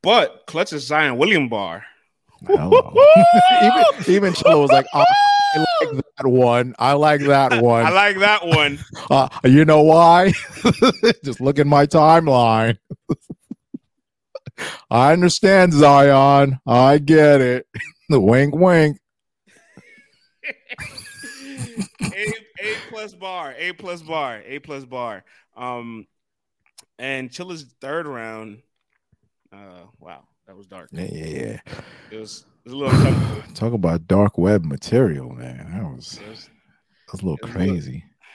But 0.01 0.43
Klutz 0.47 0.71
is 0.71 0.87
Zion 0.87 1.17
William 1.17 1.49
bar. 1.49 1.83
even 2.49 3.83
even 4.07 4.33
Chilla 4.33 4.61
was 4.61 4.71
like, 4.71 4.85
oh, 4.93 5.03
I 5.55 5.57
like 5.57 6.05
that 6.17 6.27
one. 6.27 6.75
I 6.79 6.93
like 6.93 7.21
that 7.21 7.61
one. 7.61 7.85
I 7.85 7.89
like 7.89 8.19
that 8.19 8.45
one. 8.45 8.79
Uh, 9.09 9.27
you 9.43 9.65
know 9.65 9.81
why? 9.81 10.31
Just 11.23 11.41
look 11.41 11.59
at 11.59 11.67
my 11.67 11.85
timeline. 11.85 12.77
I 14.89 15.13
understand, 15.13 15.73
Zion. 15.73 16.59
I 16.65 16.97
get 16.97 17.41
it. 17.41 17.67
The 18.09 18.19
wink, 18.19 18.53
wink. 18.53 18.99
a, 22.03 22.27
a 22.61 22.75
plus 22.89 23.15
bar, 23.15 23.55
A 23.57 23.71
plus 23.71 24.01
bar, 24.01 24.41
A 24.45 24.59
plus 24.59 24.83
bar. 24.83 25.23
Um, 25.55 26.05
and 26.99 27.31
Chilla's 27.31 27.65
third 27.81 28.05
round. 28.05 28.61
Uh, 29.51 29.85
wow, 29.99 30.25
that 30.47 30.55
was 30.55 30.67
dark. 30.67 30.89
Yeah, 30.91 31.07
yeah, 31.11 31.25
yeah. 31.25 31.59
It 32.11 32.17
was, 32.17 32.45
it 32.65 32.71
was 32.71 32.73
a 32.73 32.77
little 32.77 33.41
Talk 33.55 33.73
about 33.73 34.05
dark 34.05 34.37
web 34.37 34.65
material, 34.65 35.31
man. 35.31 35.71
That 35.71 35.83
was, 35.83 36.19
it 36.21 36.29
was, 36.29 36.49
that 37.07 37.13
was 37.13 37.21
a 37.21 37.25
little 37.25 37.37
crazy. 37.37 37.69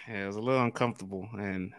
A 0.08 0.10
little, 0.10 0.18
yeah, 0.20 0.24
it 0.24 0.26
was 0.26 0.36
a 0.36 0.40
little 0.40 0.62
uncomfortable, 0.62 1.28
and 1.34 1.72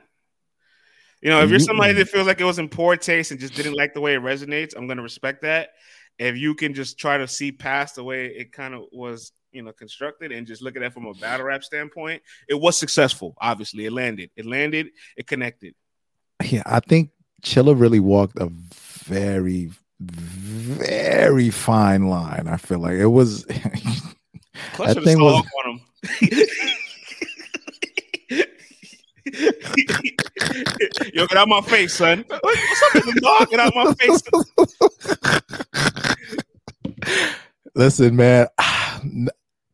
you 1.22 1.30
know, 1.30 1.42
if 1.44 1.50
you're 1.50 1.60
somebody 1.60 1.94
that 1.94 2.08
feels 2.08 2.28
like 2.28 2.40
it 2.40 2.46
was 2.46 2.60
in 2.60 2.70
poor 2.70 2.96
taste 2.96 3.32
and 3.32 3.40
just 3.40 3.54
didn't 3.56 3.74
like 3.74 3.94
the 3.94 4.02
way 4.02 4.16
it 4.16 4.22
resonates, 4.22 4.74
I'm 4.76 4.88
gonna 4.88 5.02
respect 5.02 5.42
that. 5.42 5.70
If 6.18 6.38
you 6.38 6.56
can 6.56 6.74
just 6.74 6.98
try 6.98 7.18
to 7.18 7.28
see 7.28 7.52
past 7.52 7.96
the 7.96 8.04
way 8.04 8.28
it 8.28 8.52
kind 8.52 8.74
of 8.74 8.84
was, 8.92 9.32
you 9.52 9.62
know, 9.62 9.72
constructed 9.72 10.32
and 10.32 10.48
just 10.48 10.62
look 10.62 10.76
at 10.76 10.82
that 10.82 10.94
from 10.94 11.06
a 11.06 11.14
battle 11.14 11.46
rap 11.46 11.64
standpoint, 11.64 12.22
it 12.48 12.56
was 12.56 12.78
successful. 12.78 13.36
Obviously, 13.40 13.86
it 13.86 13.92
landed. 13.92 14.30
It 14.36 14.46
landed. 14.46 14.90
It 15.18 15.28
connected. 15.28 15.76
Yeah, 16.44 16.64
I 16.66 16.80
think 16.80 17.12
Chilla 17.42 17.78
really 17.78 18.00
walked 18.00 18.38
a 18.38 18.50
very, 18.50 19.72
very 20.00 21.50
fine 21.50 22.08
line. 22.08 22.48
I 22.48 22.58
feel 22.58 22.80
like 22.80 22.96
it 22.96 23.08
was. 23.08 23.44
that 24.78 25.04
thing 25.04 25.20
was. 25.22 25.44
Yo, 31.14 31.28
get 31.28 31.38
out 31.38 31.48
my 31.48 31.62
face, 31.62 31.94
son. 31.94 32.26
What's 32.28 32.84
up 32.84 32.94
with 32.96 33.06
the 33.06 33.22
dog? 33.22 33.50
Get 33.50 33.60
out 33.60 33.76
my 33.76 33.94
face. 33.94 34.22
Listen, 37.76 38.16
man. 38.16 38.48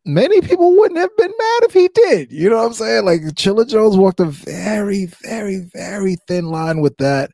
Many 0.08 0.42
people 0.42 0.78
wouldn't 0.78 1.00
have 1.00 1.18
been 1.18 1.32
mad 1.36 1.64
if 1.64 1.74
he 1.74 1.88
did. 1.88 2.32
You 2.32 2.50
know 2.50 2.58
what 2.58 2.68
I'm 2.68 2.74
saying? 2.74 3.06
Like 3.06 3.22
Chilla 3.34 3.68
Jones 3.68 3.98
walked 3.98 4.20
a 4.20 4.26
very, 4.26 5.06
very, 5.24 5.68
very 5.74 6.18
thin 6.28 6.46
line 6.46 6.80
with 6.80 6.96
that. 6.98 7.32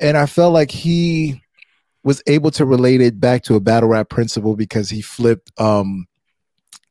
And 0.00 0.16
I 0.16 0.24
felt 0.24 0.54
like 0.54 0.70
he 0.70 1.42
was 2.02 2.22
able 2.26 2.50
to 2.52 2.64
relate 2.64 3.02
it 3.02 3.20
back 3.20 3.42
to 3.42 3.54
a 3.54 3.60
battle 3.60 3.90
rap 3.90 4.08
principle 4.08 4.56
because 4.56 4.88
he 4.88 5.02
flipped 5.02 5.52
um 5.60 6.06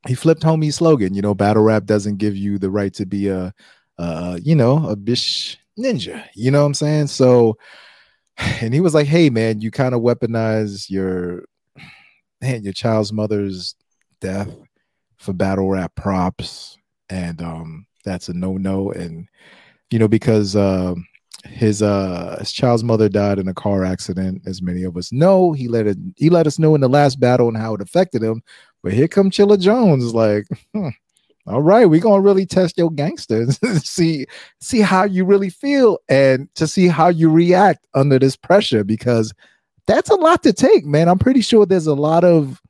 he 0.07 0.14
flipped 0.14 0.43
homie's 0.43 0.76
slogan, 0.76 1.14
you 1.14 1.22
know, 1.22 1.34
battle 1.34 1.64
rap 1.64 1.86
doesn't 1.86 2.18
give 2.18 2.36
you 2.36 2.57
the 2.57 2.70
right 2.70 2.93
to 2.93 3.05
be 3.05 3.28
a 3.28 3.53
uh, 3.99 4.39
you 4.41 4.55
know, 4.55 4.87
a 4.87 4.95
bish 4.95 5.57
ninja. 5.77 6.25
You 6.33 6.51
know 6.51 6.61
what 6.61 6.67
I'm 6.67 6.73
saying? 6.73 7.07
So, 7.07 7.57
and 8.37 8.73
he 8.73 8.79
was 8.79 8.93
like, 8.93 9.07
"Hey, 9.07 9.29
man, 9.29 9.61
you 9.61 9.69
kind 9.69 9.93
of 9.93 10.01
weaponize 10.01 10.89
your 10.89 11.43
man, 12.41 12.63
your 12.63 12.73
child's 12.73 13.13
mother's 13.13 13.75
death 14.21 14.49
for 15.17 15.33
battle 15.33 15.69
rap 15.69 15.93
props, 15.95 16.77
and 17.09 17.41
um, 17.41 17.85
that's 18.05 18.29
a 18.29 18.33
no 18.33 18.57
no. 18.57 18.91
And 18.91 19.27
you 19.91 19.99
know, 19.99 20.07
because 20.07 20.55
um, 20.55 21.05
his 21.45 21.81
uh 21.81 22.37
his 22.39 22.51
child's 22.51 22.83
mother 22.83 23.09
died 23.09 23.39
in 23.39 23.47
a 23.47 23.53
car 23.53 23.83
accident, 23.83 24.43
as 24.45 24.61
many 24.61 24.83
of 24.83 24.97
us 24.97 25.11
know. 25.11 25.51
He 25.51 25.67
let 25.67 25.87
it 25.87 25.97
he 26.15 26.29
let 26.29 26.47
us 26.47 26.57
know 26.57 26.75
in 26.75 26.81
the 26.81 26.89
last 26.89 27.19
battle 27.19 27.47
and 27.47 27.57
how 27.57 27.75
it 27.75 27.81
affected 27.81 28.23
him. 28.23 28.41
But 28.81 28.93
here 28.93 29.09
come 29.09 29.29
Chilla 29.29 29.59
Jones, 29.59 30.13
like, 30.13 30.47
hmm, 30.73 30.89
all 31.47 31.61
right, 31.61 31.85
we're 31.85 31.99
gonna 31.99 32.21
really 32.21 32.45
test 32.45 32.77
your 32.77 32.91
gangsters, 32.91 33.59
see 33.83 34.25
see 34.59 34.81
how 34.81 35.03
you 35.03 35.25
really 35.25 35.49
feel, 35.49 35.99
and 36.07 36.53
to 36.55 36.67
see 36.67 36.87
how 36.87 37.07
you 37.07 37.29
react 37.29 37.87
under 37.93 38.19
this 38.19 38.35
pressure 38.35 38.83
because 38.83 39.33
that's 39.87 40.09
a 40.09 40.15
lot 40.15 40.43
to 40.43 40.53
take, 40.53 40.85
man. 40.85 41.09
I'm 41.09 41.17
pretty 41.17 41.41
sure 41.41 41.65
there's 41.65 41.87
a 41.87 41.95
lot 41.95 42.23
of 42.23 42.61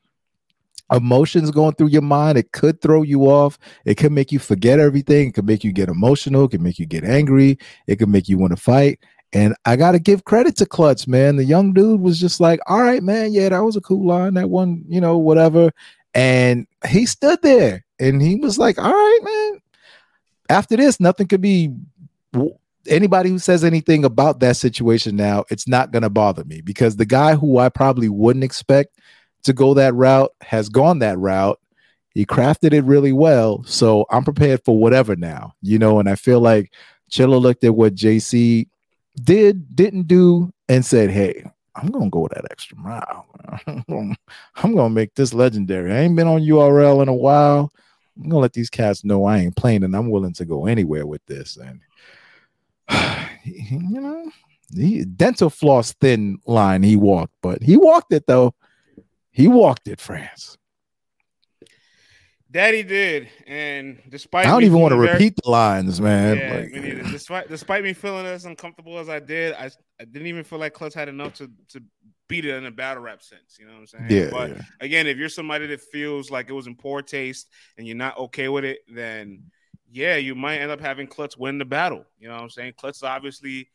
emotions 0.91 1.51
going 1.51 1.75
through 1.75 1.89
your 1.89 2.01
mind. 2.01 2.37
It 2.37 2.51
could 2.51 2.81
throw 2.81 3.01
you 3.01 3.23
off. 3.23 3.59
It 3.85 3.95
could 3.95 4.11
make 4.11 4.31
you 4.31 4.39
forget 4.39 4.79
everything. 4.79 5.29
It 5.29 5.33
could 5.33 5.45
make 5.45 5.63
you 5.63 5.71
get 5.71 5.89
emotional. 5.89 6.45
It 6.45 6.51
could 6.51 6.61
make 6.61 6.79
you 6.79 6.85
get 6.85 7.03
angry. 7.03 7.59
It 7.87 7.97
could 7.97 8.09
make 8.09 8.29
you 8.29 8.37
want 8.37 8.51
to 8.51 8.57
fight. 8.57 8.99
And 9.33 9.55
I 9.65 9.75
got 9.75 9.91
to 9.91 9.99
give 9.99 10.23
credit 10.23 10.55
to 10.57 10.65
Klutz, 10.65 11.07
man. 11.07 11.35
The 11.35 11.43
young 11.43 11.73
dude 11.73 12.01
was 12.01 12.19
just 12.19 12.39
like, 12.39 12.59
all 12.65 12.81
right, 12.81 13.03
man. 13.03 13.33
Yeah, 13.33 13.49
that 13.49 13.63
was 13.63 13.75
a 13.75 13.81
cool 13.81 14.07
line. 14.07 14.33
That 14.33 14.49
one, 14.49 14.83
you 14.87 14.99
know, 14.99 15.17
whatever. 15.17 15.71
And 16.15 16.65
he 16.87 17.05
stood 17.05 17.39
there 17.43 17.85
and 17.99 18.21
he 18.21 18.35
was 18.35 18.57
like, 18.57 18.77
all 18.77 18.91
right, 18.91 19.19
man. 19.23 19.61
After 20.49 20.75
this, 20.75 20.99
nothing 20.99 21.27
could 21.27 21.41
be 21.41 21.71
anybody 22.87 23.29
who 23.29 23.39
says 23.39 23.63
anything 23.63 24.03
about 24.03 24.39
that 24.39 24.57
situation 24.57 25.15
now, 25.15 25.45
it's 25.49 25.67
not 25.67 25.91
going 25.91 26.03
to 26.03 26.09
bother 26.09 26.43
me 26.45 26.61
because 26.61 26.95
the 26.95 27.05
guy 27.05 27.35
who 27.35 27.57
I 27.57 27.69
probably 27.69 28.09
wouldn't 28.09 28.43
expect 28.43 28.99
to 29.43 29.53
go 29.53 29.73
that 29.73 29.93
route 29.93 30.31
has 30.41 30.69
gone 30.69 30.99
that 30.99 31.17
route. 31.17 31.59
He 32.13 32.25
crafted 32.25 32.73
it 32.73 32.83
really 32.83 33.13
well. 33.13 33.63
So 33.63 34.05
I'm 34.09 34.23
prepared 34.23 34.61
for 34.65 34.77
whatever 34.77 35.15
now, 35.15 35.53
you 35.61 35.77
know. 35.77 35.99
And 35.99 36.09
I 36.09 36.15
feel 36.15 36.41
like 36.41 36.73
Chilla 37.11 37.39
looked 37.39 37.63
at 37.63 37.75
what 37.75 37.95
JC 37.95 38.67
did, 39.23 39.75
didn't 39.75 40.07
do, 40.07 40.51
and 40.67 40.83
said, 40.83 41.11
Hey, 41.11 41.45
I'm 41.75 41.89
gonna 41.89 42.09
go 42.09 42.27
that 42.27 42.45
extra 42.51 42.77
mile. 42.77 43.25
I'm 44.55 44.75
gonna 44.75 44.89
make 44.89 45.13
this 45.15 45.33
legendary. 45.33 45.93
I 45.93 45.99
ain't 45.99 46.15
been 46.15 46.27
on 46.27 46.41
URL 46.41 47.01
in 47.01 47.07
a 47.07 47.13
while. 47.13 47.71
I'm 48.21 48.29
gonna 48.29 48.41
let 48.41 48.53
these 48.53 48.69
cats 48.69 49.03
know 49.03 49.25
I 49.25 49.39
ain't 49.39 49.55
playing 49.55 49.83
and 49.83 49.95
I'm 49.95 50.09
willing 50.09 50.33
to 50.33 50.45
go 50.45 50.65
anywhere 50.65 51.05
with 51.05 51.25
this. 51.25 51.57
And 51.57 51.81
you 53.43 53.79
know, 53.79 54.31
the 54.71 55.05
dental 55.05 55.49
floss 55.49 55.93
thin 55.93 56.39
line 56.45 56.83
he 56.83 56.95
walked, 56.95 57.33
but 57.41 57.61
he 57.63 57.77
walked 57.77 58.13
it 58.13 58.25
though. 58.27 58.53
He 59.31 59.47
walked 59.47 59.87
it, 59.87 60.01
France. 60.01 60.57
Daddy 62.51 62.81
did, 62.81 63.29
and 63.45 64.01
despite 64.09 64.47
I 64.47 64.49
don't 64.49 64.63
even 64.63 64.79
want 64.79 64.91
to 64.91 64.97
very, 64.97 65.13
repeat 65.13 65.35
the 65.43 65.51
lines, 65.51 66.01
man. 66.01 66.37
Yeah, 66.37 66.55
like, 66.55 66.71
me. 66.71 67.11
Despite 67.11 67.47
despite 67.47 67.83
me 67.83 67.93
feeling 67.93 68.25
as 68.25 68.45
uncomfortable 68.45 68.97
as 68.97 69.07
I 69.07 69.19
did, 69.19 69.53
I, 69.53 69.69
I 69.99 70.05
didn't 70.05 70.27
even 70.27 70.43
feel 70.43 70.57
like 70.57 70.73
Klutz 70.73 70.95
had 70.95 71.09
enough 71.09 71.35
to 71.35 71.51
to 71.69 71.83
beat 72.29 72.45
it 72.45 72.55
in 72.55 72.65
a 72.65 72.71
battle 72.71 73.03
rap 73.03 73.21
sense. 73.21 73.57
You 73.59 73.65
know 73.65 73.73
what 73.73 73.79
I'm 73.79 73.87
saying? 73.87 74.05
Yeah. 74.09 74.29
But 74.31 74.51
yeah. 74.51 74.61
again, 74.79 75.07
if 75.07 75.17
you're 75.17 75.27
somebody 75.27 75.67
that 75.67 75.81
feels 75.81 76.31
like 76.31 76.49
it 76.49 76.53
was 76.53 76.67
in 76.67 76.75
poor 76.75 77.01
taste 77.01 77.49
and 77.77 77.85
you're 77.85 77.97
not 77.97 78.17
okay 78.17 78.47
with 78.47 78.63
it, 78.63 78.79
then 78.87 79.43
yeah, 79.91 80.15
you 80.15 80.35
might 80.35 80.59
end 80.59 80.71
up 80.71 80.79
having 80.79 81.07
Klutz 81.07 81.35
win 81.35 81.57
the 81.57 81.65
battle. 81.65 82.05
You 82.19 82.29
know 82.29 82.35
what 82.35 82.43
I'm 82.43 82.49
saying? 82.49 82.73
Klutz 82.77 83.03
obviously 83.03 83.69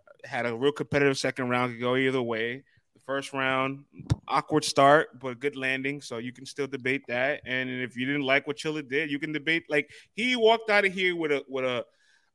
uh, 0.00 0.28
had 0.28 0.44
a 0.44 0.54
real 0.54 0.72
competitive 0.72 1.16
second 1.16 1.48
round, 1.48 1.72
could 1.72 1.80
go 1.80 1.96
either 1.96 2.20
way. 2.20 2.64
The 2.94 3.00
First 3.06 3.32
round, 3.32 3.84
awkward 4.26 4.64
start, 4.64 5.20
but 5.20 5.38
good 5.38 5.56
landing. 5.56 6.00
So 6.00 6.18
you 6.18 6.32
can 6.32 6.44
still 6.44 6.66
debate 6.66 7.04
that. 7.06 7.42
And 7.46 7.70
if 7.70 7.96
you 7.96 8.04
didn't 8.04 8.22
like 8.22 8.46
what 8.46 8.58
Chilla 8.58 8.86
did, 8.86 9.10
you 9.10 9.20
can 9.20 9.32
debate. 9.32 9.64
Like 9.70 9.90
he 10.14 10.36
walked 10.36 10.68
out 10.68 10.84
of 10.84 10.92
here 10.92 11.16
with 11.16 11.30
a 11.30 11.44
with 11.48 11.64
a. 11.64 11.86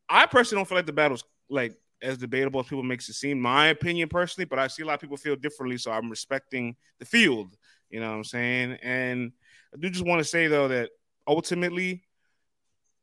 I 0.09 0.25
personally 0.25 0.59
don't 0.59 0.69
feel 0.69 0.77
like 0.77 0.85
the 0.85 0.93
battle's 0.93 1.25
like 1.49 1.75
as 2.01 2.17
debatable 2.17 2.59
as 2.59 2.67
people 2.67 2.83
makes 2.83 3.09
it 3.09 3.13
seem. 3.13 3.39
My 3.39 3.67
opinion 3.67 4.09
personally, 4.09 4.45
but 4.45 4.59
I 4.59 4.67
see 4.67 4.83
a 4.83 4.85
lot 4.85 4.95
of 4.95 5.01
people 5.01 5.17
feel 5.17 5.35
differently. 5.35 5.77
So 5.77 5.91
I'm 5.91 6.09
respecting 6.09 6.75
the 6.99 7.05
field. 7.05 7.55
You 7.89 7.99
know 7.99 8.09
what 8.09 8.17
I'm 8.17 8.23
saying? 8.23 8.77
And 8.83 9.31
I 9.73 9.77
do 9.79 9.89
just 9.89 10.05
want 10.05 10.19
to 10.19 10.25
say 10.25 10.47
though 10.47 10.67
that 10.67 10.89
ultimately, 11.27 12.03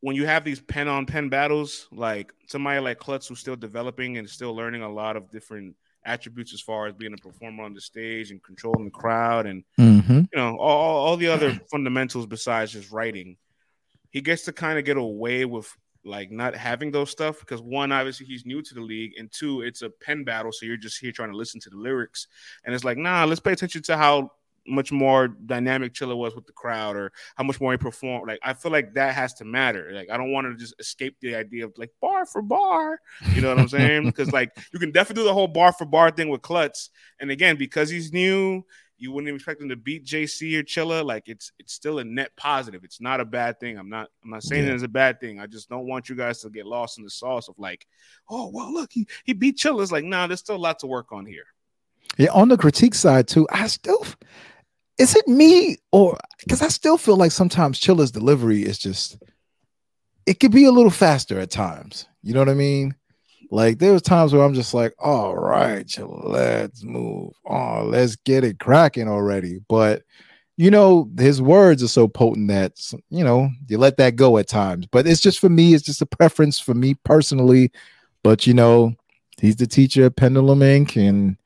when 0.00 0.16
you 0.16 0.26
have 0.26 0.44
these 0.44 0.60
pen 0.60 0.86
on 0.86 1.06
pen 1.06 1.28
battles, 1.30 1.88
like 1.90 2.32
somebody 2.46 2.78
like 2.80 2.98
Klutz 2.98 3.26
who's 3.26 3.40
still 3.40 3.56
developing 3.56 4.18
and 4.18 4.28
still 4.28 4.54
learning 4.54 4.82
a 4.82 4.92
lot 4.92 5.16
of 5.16 5.30
different 5.30 5.76
attributes 6.06 6.52
as 6.52 6.60
far 6.60 6.86
as 6.86 6.92
being 6.92 7.14
a 7.14 7.16
performer 7.16 7.64
on 7.64 7.72
the 7.72 7.80
stage 7.80 8.30
and 8.30 8.42
controlling 8.42 8.84
the 8.84 8.90
crowd 8.90 9.46
and 9.46 9.64
Mm-hmm. 9.78 10.18
you 10.18 10.28
know 10.36 10.54
all, 10.58 11.06
all 11.06 11.16
the 11.16 11.28
other 11.28 11.58
fundamentals 11.70 12.26
besides 12.26 12.72
just 12.72 12.92
writing 12.92 13.38
he 14.10 14.20
gets 14.20 14.44
to 14.44 14.52
kind 14.52 14.78
of 14.78 14.84
get 14.84 14.98
away 14.98 15.46
with 15.46 15.74
like 16.04 16.30
not 16.30 16.54
having 16.54 16.90
those 16.90 17.10
stuff 17.10 17.40
because 17.40 17.62
one 17.62 17.90
obviously 17.92 18.26
he's 18.26 18.44
new 18.44 18.62
to 18.62 18.74
the 18.74 18.80
league 18.80 19.12
and 19.18 19.32
two 19.32 19.62
it's 19.62 19.82
a 19.82 19.88
pen 19.88 20.22
battle 20.24 20.52
so 20.52 20.66
you're 20.66 20.76
just 20.76 20.98
here 21.00 21.12
trying 21.12 21.30
to 21.30 21.36
listen 21.36 21.60
to 21.60 21.70
the 21.70 21.76
lyrics. 21.76 22.26
And 22.64 22.74
it's 22.74 22.84
like 22.84 22.98
nah 22.98 23.24
let's 23.24 23.40
pay 23.40 23.52
attention 23.52 23.82
to 23.84 23.96
how 23.96 24.30
much 24.66 24.90
more 24.90 25.28
dynamic 25.28 25.92
Chilla 25.92 26.16
was 26.16 26.34
with 26.34 26.46
the 26.46 26.52
crowd 26.52 26.96
or 26.96 27.12
how 27.36 27.44
much 27.44 27.60
more 27.60 27.72
he 27.72 27.78
performed. 27.78 28.28
Like 28.28 28.38
I 28.42 28.54
feel 28.54 28.72
like 28.72 28.94
that 28.94 29.14
has 29.14 29.34
to 29.34 29.44
matter. 29.44 29.90
Like 29.92 30.10
I 30.10 30.16
don't 30.16 30.32
want 30.32 30.46
to 30.46 30.56
just 30.56 30.74
escape 30.78 31.16
the 31.20 31.34
idea 31.34 31.66
of 31.66 31.72
like 31.76 31.90
bar 32.00 32.24
for 32.26 32.42
bar 32.42 32.98
you 33.34 33.40
know 33.40 33.48
what 33.48 33.58
I'm 33.58 33.68
saying? 33.68 34.04
Because 34.06 34.32
like 34.32 34.56
you 34.72 34.78
can 34.78 34.90
definitely 34.90 35.22
do 35.22 35.28
the 35.28 35.34
whole 35.34 35.48
bar 35.48 35.72
for 35.72 35.84
bar 35.84 36.10
thing 36.10 36.28
with 36.28 36.42
Klutz. 36.42 36.90
And 37.20 37.30
again 37.30 37.56
because 37.56 37.90
he's 37.90 38.12
new 38.12 38.64
you 39.04 39.12
wouldn't 39.12 39.28
even 39.28 39.36
expect 39.36 39.60
him 39.60 39.68
to 39.68 39.76
beat 39.76 40.06
JC 40.06 40.56
or 40.58 40.62
Chilla. 40.62 41.04
Like 41.04 41.24
it's 41.28 41.52
it's 41.58 41.74
still 41.74 41.98
a 41.98 42.04
net 42.04 42.30
positive. 42.38 42.84
It's 42.84 43.02
not 43.02 43.20
a 43.20 43.24
bad 43.26 43.60
thing. 43.60 43.76
I'm 43.76 43.90
not 43.90 44.08
I'm 44.24 44.30
not 44.30 44.42
saying 44.42 44.66
Yeah. 44.66 44.72
it's 44.72 44.82
a 44.82 44.88
bad 44.88 45.20
thing. 45.20 45.38
I 45.38 45.46
just 45.46 45.68
don't 45.68 45.86
want 45.86 46.08
you 46.08 46.16
guys 46.16 46.40
to 46.40 46.48
get 46.48 46.64
lost 46.66 46.96
in 46.96 47.04
the 47.04 47.10
sauce 47.10 47.48
of 47.48 47.54
like, 47.58 47.86
oh 48.30 48.50
well, 48.52 48.72
look, 48.72 48.90
he, 48.92 49.06
he 49.24 49.34
beat 49.34 49.58
Chilla. 49.58 49.82
It's 49.82 49.92
like, 49.92 50.04
nah, 50.04 50.26
there's 50.26 50.40
still 50.40 50.56
a 50.56 50.66
lot 50.68 50.78
to 50.78 50.86
work 50.86 51.12
on 51.12 51.26
here. 51.26 51.44
Yeah, 52.16 52.30
on 52.32 52.48
the 52.48 52.56
critique 52.56 52.94
side 52.94 53.28
too, 53.28 53.46
I 53.52 53.66
still 53.66 54.04
is 54.96 55.14
it 55.14 55.28
me 55.28 55.76
or 55.92 56.16
because 56.38 56.62
I 56.62 56.68
still 56.68 56.96
feel 56.96 57.16
like 57.18 57.32
sometimes 57.32 57.78
Chilla's 57.78 58.10
delivery 58.10 58.62
is 58.62 58.78
just 58.78 59.18
it 60.24 60.40
could 60.40 60.52
be 60.52 60.64
a 60.64 60.72
little 60.72 60.90
faster 60.90 61.38
at 61.38 61.50
times. 61.50 62.06
You 62.22 62.32
know 62.32 62.40
what 62.40 62.48
I 62.48 62.54
mean? 62.54 62.94
Like 63.54 63.78
there 63.78 63.92
was 63.92 64.02
times 64.02 64.32
where 64.32 64.42
I'm 64.42 64.52
just 64.52 64.74
like, 64.74 64.94
all 64.98 65.36
right, 65.36 65.88
let's 66.00 66.82
move. 66.82 67.34
Oh, 67.48 67.84
let's 67.84 68.16
get 68.16 68.42
it 68.42 68.58
cracking 68.58 69.06
already. 69.06 69.60
But 69.68 70.02
you 70.56 70.72
know, 70.72 71.08
his 71.16 71.40
words 71.40 71.80
are 71.80 71.88
so 71.88 72.08
potent 72.08 72.48
that 72.48 72.72
you 73.10 73.22
know 73.22 73.48
you 73.68 73.78
let 73.78 73.96
that 73.98 74.16
go 74.16 74.38
at 74.38 74.48
times. 74.48 74.86
But 74.86 75.06
it's 75.06 75.20
just 75.20 75.38
for 75.38 75.48
me, 75.48 75.72
it's 75.72 75.84
just 75.84 76.02
a 76.02 76.06
preference 76.06 76.58
for 76.58 76.74
me 76.74 76.94
personally. 77.04 77.70
But 78.24 78.44
you 78.44 78.54
know, 78.54 78.96
he's 79.38 79.54
the 79.54 79.68
teacher 79.68 80.06
at 80.06 80.16
Pendulum 80.16 80.58
Inc. 80.58 80.96
and 80.96 81.36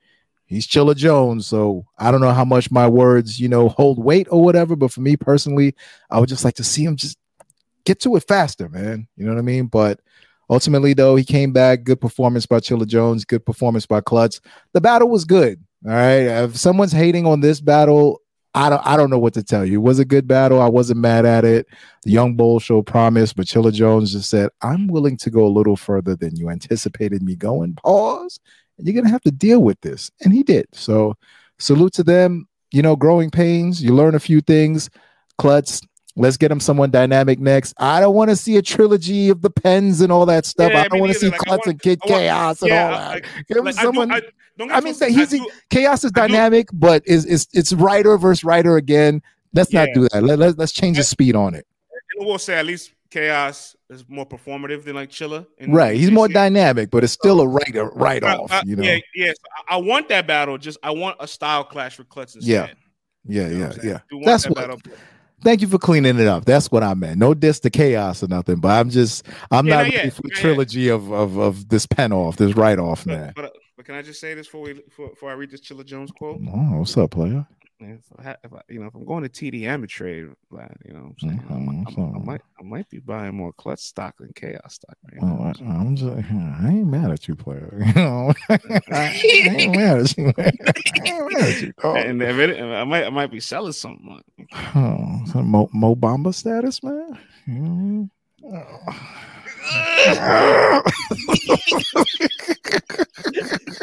he's 0.47 0.67
Chilla 0.67 0.97
Jones. 0.97 1.47
So 1.47 1.85
I 1.99 2.11
don't 2.11 2.23
know 2.23 2.33
how 2.33 2.47
much 2.47 2.71
my 2.71 2.89
words, 2.89 3.39
you 3.39 3.51
know, 3.51 3.69
hold 3.69 4.03
weight 4.03 4.29
or 4.31 4.43
whatever. 4.43 4.77
But 4.77 4.93
for 4.93 5.03
me 5.03 5.19
personally, 5.19 5.75
I 6.11 6.21
would 6.21 6.31
just 6.31 6.47
like 6.47 6.55
to 6.55 6.65
see 6.65 6.85
him 6.85 6.97
just 6.97 7.19
get 7.85 8.01
to 8.01 8.17
it 8.17 8.27
faster, 8.27 8.71
man. 8.71 9.09
You 9.17 9.27
know 9.27 9.33
what 9.33 9.41
I 9.41 9.43
mean? 9.43 9.67
But 9.67 10.01
ultimately, 10.51 10.95
though, 10.95 11.17
he 11.17 11.25
came 11.25 11.53
back. 11.53 11.85
Good 11.85 12.01
performance 12.01 12.47
by 12.47 12.61
Chilla 12.61 12.87
Jones. 12.87 13.25
Good 13.25 13.45
performance 13.45 13.87
by 13.87 14.01
Klutz. 14.01 14.41
The 14.73 14.81
battle 14.81 15.09
was 15.09 15.25
good. 15.25 15.63
All 15.87 15.93
right. 15.93 16.23
If 16.45 16.57
someone's 16.57 16.93
hating 16.93 17.27
on 17.27 17.41
this 17.41 17.61
battle, 17.61 18.21
I 18.55 18.71
don't 18.71 18.85
I 18.85 18.97
don't 18.97 19.11
know 19.11 19.19
what 19.19 19.35
to 19.35 19.43
tell 19.43 19.65
you. 19.65 19.75
It 19.75 19.83
was 19.83 19.99
a 19.99 20.05
good 20.05 20.27
battle. 20.27 20.61
I 20.61 20.69
wasn't 20.69 21.01
mad 21.01 21.25
at 21.27 21.45
it. 21.45 21.67
The 22.03 22.11
Young 22.11 22.35
Bull 22.35 22.59
showed 22.59 22.87
promise, 22.87 23.33
but 23.33 23.47
Chilla 23.47 23.73
Jones 23.73 24.13
just 24.13 24.31
said, 24.31 24.51
I'm 24.63 24.89
willing 24.89 25.17
to 25.19 25.31
go 25.31 25.47
a 25.47 25.49
little 25.49 25.77
further 25.77 26.17
than 26.17 26.35
you 26.35 26.51
anticipated 26.51 27.23
me 27.23 27.37
going. 27.37 27.75
Pause. 27.75 28.41
And 28.77 28.87
you're 28.87 29.01
gonna 29.01 29.13
have 29.13 29.23
to 29.23 29.31
deal 29.31 29.63
with 29.63 29.81
this. 29.83 30.11
And 30.23 30.33
he 30.33 30.43
did. 30.43 30.67
So 30.73 31.15
salute 31.59 31.93
to 31.95 32.03
them. 32.03 32.49
You 32.73 32.83
know, 32.83 32.97
growing 32.97 33.31
pains. 33.31 33.83
You 33.83 33.95
learn 33.95 34.15
a 34.15 34.21
few 34.21 34.41
things. 34.41 34.91
Klutz, 35.39 35.81
let's 36.19 36.37
get 36.37 36.51
him 36.51 36.61
someone 36.61 36.91
dynamic 36.91 37.39
next. 37.39 37.75
I 37.79 38.01
don't 38.01 38.15
want 38.15 38.31
to 38.31 38.37
see 38.37 38.57
a 38.57 38.63
trilogy 38.63 39.29
of 39.31 39.41
the 39.43 39.51
pens 39.51 40.01
and 40.01 40.13
all 40.13 40.27
that 40.27 40.45
stuff. 40.45 40.73
Yeah, 40.73 40.83
I 40.83 40.89
don't 40.89 41.01
want 41.01 41.13
to 41.13 41.19
see 41.19 41.29
Like, 41.31 41.41
I 41.43 41.45
Klutz 41.45 41.67
and 41.67 41.81
Kid 41.81 41.99
want- 42.05 42.21
Chaos 42.21 42.63
and 42.63 42.69
yeah, 42.71 42.85
all 42.85 42.91
that. 43.13 43.23
Give 43.49 43.57
him 43.59 43.65
Like, 43.65 43.75
someone. 43.77 44.13
I- 44.13 44.23
don't 44.59 44.69
get 44.69 44.77
I 44.77 44.81
mean, 44.81 44.95
twisted. 44.95 45.11
he's 45.17 45.35
I 45.35 45.39
do- 45.39 45.51
Chaos 45.71 46.05
is 46.05 46.11
dynamic, 46.13 46.69
but 46.73 47.03
is 47.07 47.25
is 47.25 47.47
it's 47.53 47.73
writer 47.73 48.19
versus 48.19 48.43
writer 48.45 48.77
again. 48.77 49.23
Let's 49.55 49.73
not 49.73 49.89
do 49.95 50.09
that. 50.13 50.23
Let, 50.25 50.39
let, 50.39 50.59
let's 50.59 50.73
change 50.73 50.97
the 50.99 51.05
speed 51.05 51.35
on 51.37 51.55
it. 51.55 51.65
and 52.19 52.27
we'll 52.27 52.39
say 52.39 52.55
at 52.59 52.67
least 52.67 52.93
Chaos 53.11 53.75
is 53.89 54.05
more 54.09 54.27
performative 54.27 54.85
than 54.85 54.97
like 54.97 55.11
Chilla. 55.11 55.47
in- 55.59 55.73
Right. 55.73 55.97
He's 55.97 56.11
more 56.11 56.27
dynamic, 56.29 56.91
but 56.91 57.05
it's 57.05 57.13
still 57.13 57.41
a 57.41 57.47
writer 57.47 57.89
right 57.95 58.23
Uh, 58.23 58.43
off. 58.43 58.63
You 58.67 58.77
know. 58.77 58.83
Yeah, 58.83 58.99
yes. 59.15 59.37
I, 59.69 59.75
I 59.75 59.77
want 59.79 60.09
that 60.11 60.27
battle. 60.27 60.59
Just 60.59 60.77
I 60.83 60.91
want 60.91 61.17
a 61.21 61.29
style 61.29 61.63
clash 61.65 61.95
for 61.97 62.03
Klutz 62.05 62.35
instead. 62.35 62.51
Yeah. 62.51 63.43
Yeah, 63.43 63.49
You 63.49 63.55
know 63.55 63.59
yeah, 63.61 63.67
what 63.69 63.75
I'm 63.77 63.81
saying? 63.83 64.01
yeah. 64.13 64.21
That's 64.27 64.43
that 64.43 64.51
what. 64.51 64.57
battle. 64.61 64.81
Thank 65.43 65.61
you 65.63 65.69
for 65.69 65.79
cleaning 65.79 66.19
it 66.19 66.27
up. 66.27 66.45
That's 66.45 66.71
what 66.71 66.83
I 66.83 66.95
meant. 66.95 67.19
No 67.19 67.33
diss 67.35 67.61
to 67.61 67.71
chaos 67.71 68.23
or 68.23 68.29
nothing, 68.29 68.57
but 68.57 68.69
I'm 68.71 68.91
just 68.91 69.27
I'm 69.51 69.67
Yeah, 69.67 69.77
not 69.83 69.89
no, 69.89 69.97
ready 69.97 70.11
for 70.11 70.23
yeah. 70.29 70.41
trilogy 70.41 70.89
of 70.89 71.13
of 71.13 71.37
of 71.37 71.69
this 71.69 71.87
pen 71.87 72.13
off, 72.13 72.37
this 72.37 72.55
write 72.57 72.79
off, 72.79 73.07
man. 73.07 73.33
But, 73.37 73.43
but, 73.43 73.53
but 73.77 73.87
can 73.87 73.95
I 73.95 74.03
just 74.03 74.21
say 74.21 74.35
this 74.35 74.47
before 74.47 74.63
we 74.63 74.73
before, 74.75 75.11
before 75.11 75.31
I 75.31 75.35
read 75.35 75.51
this 75.51 75.61
Chilla 75.61 75.85
Jones 75.85 76.11
quote? 76.11 76.41
Oh, 76.47 76.79
what's 76.79 76.97
up, 76.97 77.13
player? 77.13 77.47
If 77.81 78.01
I, 78.19 78.31
if 78.43 78.53
I, 78.53 78.61
you 78.69 78.81
know, 78.81 78.87
if 78.87 78.95
I'm 78.95 79.05
going 79.05 79.23
to 79.23 79.29
TD 79.29 79.63
Ameritrade, 79.63 80.35
like, 80.51 80.71
you 80.85 80.93
know, 80.95 80.99
I'm 80.99 81.15
saying 81.19 81.45
I, 81.49 81.53
Mhm, 81.53 81.65
might, 81.65 81.87
I, 81.87 82.03
I 82.03 82.19
might, 82.19 82.41
I 82.59 82.63
might 82.65 82.91
be 82.91 82.99
buying 82.99 83.37
more 83.37 83.53
Klutz 83.53 83.85
stock 83.85 84.17
than 84.19 84.33
chaos 84.35 84.75
stock, 84.75 84.97
man. 85.13 85.21
Oh, 85.23 85.45
I, 85.45 85.79
I'm 85.79 85.95
just, 85.95 86.11
I 86.11 86.69
ain't 86.69 86.89
mad 86.89 87.13
at 87.13 87.29
you, 87.29 87.37
player. 87.37 87.81
You 87.87 87.93
know, 87.95 88.33
I 88.91 89.13
ain't 89.55 89.77
mad 89.77 89.99
at 89.99 90.17
you. 90.19 90.25
Man. 90.25 90.35
I 90.39 91.09
ain't 91.09 91.33
mad 91.33 91.49
at 91.51 91.61
you. 91.63 91.73
dog. 91.81 91.97
and 91.97 92.21
if 92.23 92.37
it, 92.37 92.61
I 92.61 92.85
might, 92.85 93.05
I 93.05 93.11
might 93.11 93.31
be 93.31 93.41
selling 93.41 93.73
something. 93.73 94.21
Oh, 94.75 95.21
some 95.27 95.49
Mo, 95.49 95.69
Mo 95.73 95.95
Bamba 95.95 96.35
status, 96.35 96.83
man. 96.83 97.17
You 97.47 97.55
know 97.55 97.65
I 97.65 97.77
mean? 97.77 98.11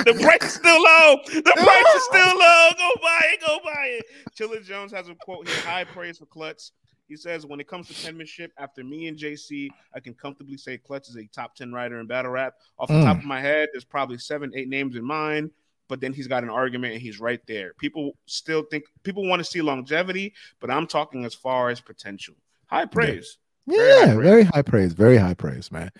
The 0.05 0.13
price 0.21 0.43
is 0.43 0.53
still 0.59 0.81
low. 0.81 1.17
The 1.27 1.53
price 1.55 1.95
is 1.95 2.03
still 2.05 2.37
low. 2.37 2.69
Go 2.77 2.91
buy 3.01 3.19
it. 3.33 3.41
Go 3.41 3.59
buy 3.63 3.85
it. 3.99 4.05
Chilla 4.37 4.63
Jones 4.63 4.91
has 4.91 5.09
a 5.09 5.15
quote 5.15 5.47
here: 5.47 5.61
"High 5.61 5.83
praise 5.83 6.17
for 6.19 6.25
Klutz." 6.25 6.71
He 7.07 7.15
says, 7.15 7.45
"When 7.45 7.59
it 7.59 7.67
comes 7.67 7.87
to 7.89 8.05
penmanship, 8.05 8.51
after 8.57 8.83
me 8.83 9.07
and 9.07 9.17
JC, 9.17 9.69
I 9.93 9.99
can 9.99 10.13
comfortably 10.15 10.57
say 10.57 10.77
Klutz 10.77 11.09
is 11.09 11.17
a 11.17 11.25
top 11.27 11.55
ten 11.55 11.71
writer 11.71 11.99
in 11.99 12.07
battle 12.07 12.31
rap. 12.31 12.55
Off 12.79 12.87
the 12.89 12.95
Mm. 12.95 13.03
top 13.03 13.17
of 13.17 13.25
my 13.25 13.39
head, 13.41 13.69
there's 13.73 13.85
probably 13.85 14.17
seven, 14.17 14.51
eight 14.55 14.69
names 14.69 14.95
in 14.95 15.03
mind." 15.03 15.51
But 15.87 16.01
then 16.01 16.13
he's 16.13 16.27
got 16.27 16.41
an 16.41 16.49
argument 16.49 16.93
and 16.93 17.01
he's 17.01 17.19
right 17.19 17.39
there. 17.45 17.73
People 17.77 18.17
still 18.25 18.63
think 18.63 18.85
people 19.03 19.27
want 19.27 19.39
to 19.39 19.43
see 19.43 19.61
longevity, 19.61 20.33
but 20.59 20.71
I'm 20.71 20.87
talking 20.87 21.25
as 21.25 21.35
far 21.35 21.69
as 21.69 21.79
potential. 21.79 22.33
High 22.65 22.85
praise. 22.87 23.37
Very 23.67 24.01
high 24.01 24.07
Yeah, 24.07 24.19
very 24.19 24.43
high 24.43 24.61
praise. 24.61 24.93
Very 24.93 25.17
high 25.17 25.33
praise, 25.33 25.71
man. 25.71 25.91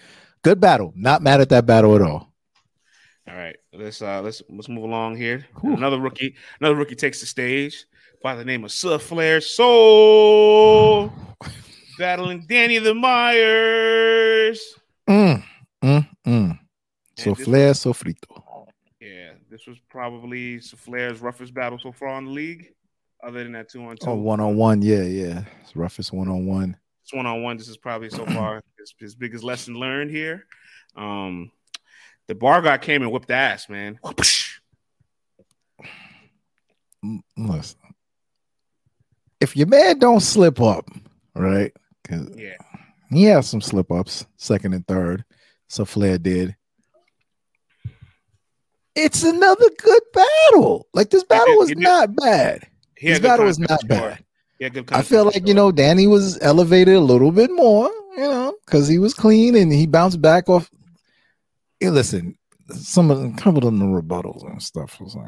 Good 0.44 0.60
battle. 0.60 0.94
Not 0.96 1.22
mad 1.22 1.42
at 1.42 1.50
that 1.50 1.66
battle 1.66 1.96
at 1.96 2.02
all. 2.02 2.32
All 3.28 3.36
right, 3.36 3.56
let's 3.74 4.04
uh 4.04 4.22
let's 4.22 4.44
let's 4.50 4.70
move 4.70 4.84
along 4.84 5.18
here. 5.18 5.48
Another 5.64 6.00
rookie, 6.00 6.36
another 6.60 6.76
rookie 6.76 6.94
takes 6.94 7.22
the 7.22 7.26
stage 7.26 7.86
by 8.22 8.36
the 8.36 8.46
name 8.46 8.64
of 8.64 8.72
Sir 8.72 9.00
Flair 9.00 9.42
Soul, 9.42 11.12
battling 11.98 12.46
Danny 12.48 12.78
the 12.78 12.94
Myers. 12.94 14.76
Mm, 15.10 15.44
mm, 15.84 16.08
mm. 16.28 16.60
So 17.18 17.34
Flair, 17.34 17.74
so 17.74 17.94
frito. 17.94 18.44
Yeah, 19.02 19.32
this 19.50 19.66
was 19.66 19.78
probably 19.90 20.60
Flair's 20.60 21.20
roughest 21.20 21.52
battle 21.52 21.80
so 21.80 21.92
far 21.92 22.20
in 22.20 22.26
the 22.26 22.32
league, 22.32 22.74
other 23.24 23.44
than 23.44 23.54
that 23.54 23.70
two 23.70 23.84
on 23.84 23.98
two. 23.98 24.08
Oh, 24.08 24.16
one 24.16 24.40
on 24.40 24.56
one. 24.56 24.84
Yeah, 24.84 25.02
yeah. 25.02 25.46
It's 25.64 25.76
roughest 25.76 26.14
one 26.14 26.28
on 26.28 26.46
one. 26.46 26.78
This 27.06 27.16
one 27.16 27.28
on 27.28 27.44
one, 27.44 27.58
this 27.58 27.68
is 27.68 27.78
probably 27.78 28.10
so 28.10 28.26
far 28.26 28.64
his, 28.80 28.96
his 28.98 29.16
biggest 29.16 29.44
lesson 29.44 29.76
learned 29.76 30.10
here. 30.10 30.46
Um, 30.96 31.52
the 32.28 32.34
bar 32.34 32.64
guy 32.64 32.80
came 32.80 33.04
and 33.04 33.12
whipped 33.12 33.30
ass, 33.30 33.70
man. 33.70 34.00
Mm, 37.06 37.22
Listen, 37.38 37.80
if 39.40 39.56
your 39.56 39.68
man 39.68 40.00
don't 40.00 40.22
slip 40.22 40.60
up, 40.60 40.90
right? 41.36 41.72
Yeah, 42.10 42.56
he 43.12 43.26
has 43.26 43.48
some 43.48 43.62
slip 43.62 43.92
ups, 43.92 44.26
second 44.38 44.74
and 44.74 44.88
third. 44.88 45.24
Saflare 45.70 46.22
did. 46.22 46.56
It's 48.96 49.24
another 49.24 49.70
good 49.78 50.04
battle. 50.12 50.88
Like 50.96 51.12
this 51.12 51.24
battle 51.24 51.58
was 51.58 51.70
not 51.76 52.16
bad. 52.16 52.68
This 53.00 53.20
battle 53.20 53.46
was 53.46 53.60
not 53.60 53.88
bad. 53.88 54.25
Had 54.62 54.74
good 54.74 54.92
I 54.94 55.02
feel 55.02 55.26
like 55.26 55.48
you 55.48 55.54
know 55.54 55.72
Danny 55.72 56.08
was 56.08 56.40
elevated 56.42 56.96
a 56.96 57.00
little 57.02 57.32
bit 57.32 57.52
more, 57.52 57.90
you 58.18 58.24
know, 58.24 58.56
because 58.66 58.88
he 58.88 58.98
was 59.00 59.14
clean 59.14 59.56
and 59.56 59.72
he 59.72 59.86
bounced 59.86 60.22
back 60.22 60.48
off. 60.50 60.70
Hey, 61.80 61.90
listen, 61.90 62.38
some 62.72 63.12
of 63.12 63.20
them 63.20 63.36
covered 63.36 63.64
on 63.66 63.80
the 63.80 63.86
rebuttals 63.86 64.50
and 64.50 64.62
stuff 64.64 65.00
was 65.02 65.16
like, 65.16 65.28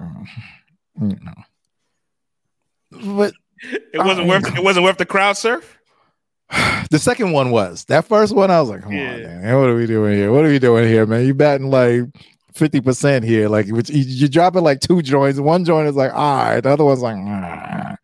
you 1.01 1.17
know, 1.21 3.15
but 3.15 3.33
It 3.93 3.97
wasn't 3.97 4.27
I- 4.27 4.29
worth 4.29 4.57
it 4.57 4.63
wasn't 4.63 4.83
worth 4.85 4.97
the 4.97 5.05
crowd 5.05 5.35
surf. 5.37 5.77
the 6.91 6.99
second 6.99 7.31
one 7.33 7.51
was 7.51 7.83
that 7.85 8.05
first 8.05 8.33
one. 8.35 8.49
I 8.51 8.61
was 8.61 8.69
like, 8.69 8.81
come 8.83 8.93
Yeah. 8.93 9.13
on, 9.15 9.23
man, 9.23 9.57
what 9.59 9.69
are 9.69 9.75
we 9.75 9.85
doing 9.87 10.13
here? 10.15 10.31
What 10.31 10.45
are 10.45 10.49
we 10.49 10.59
doing 10.59 10.87
here, 10.87 11.05
man? 11.05 11.25
You 11.25 11.33
batting 11.33 11.69
like 11.69 12.03
fifty 12.53 12.79
percent 12.79 13.25
here, 13.25 13.49
like 13.49 13.67
which 13.67 13.89
you, 13.89 14.03
you 14.03 14.27
dropping 14.29 14.63
like 14.63 14.79
two 14.79 15.01
joints. 15.01 15.39
One 15.39 15.65
joint 15.65 15.87
is 15.89 15.95
like, 15.95 16.13
all 16.13 16.37
right, 16.37 16.61
the 16.61 16.69
other 16.69 16.85
one's 16.85 17.01
like, 17.01 17.17
ah. 17.19 17.95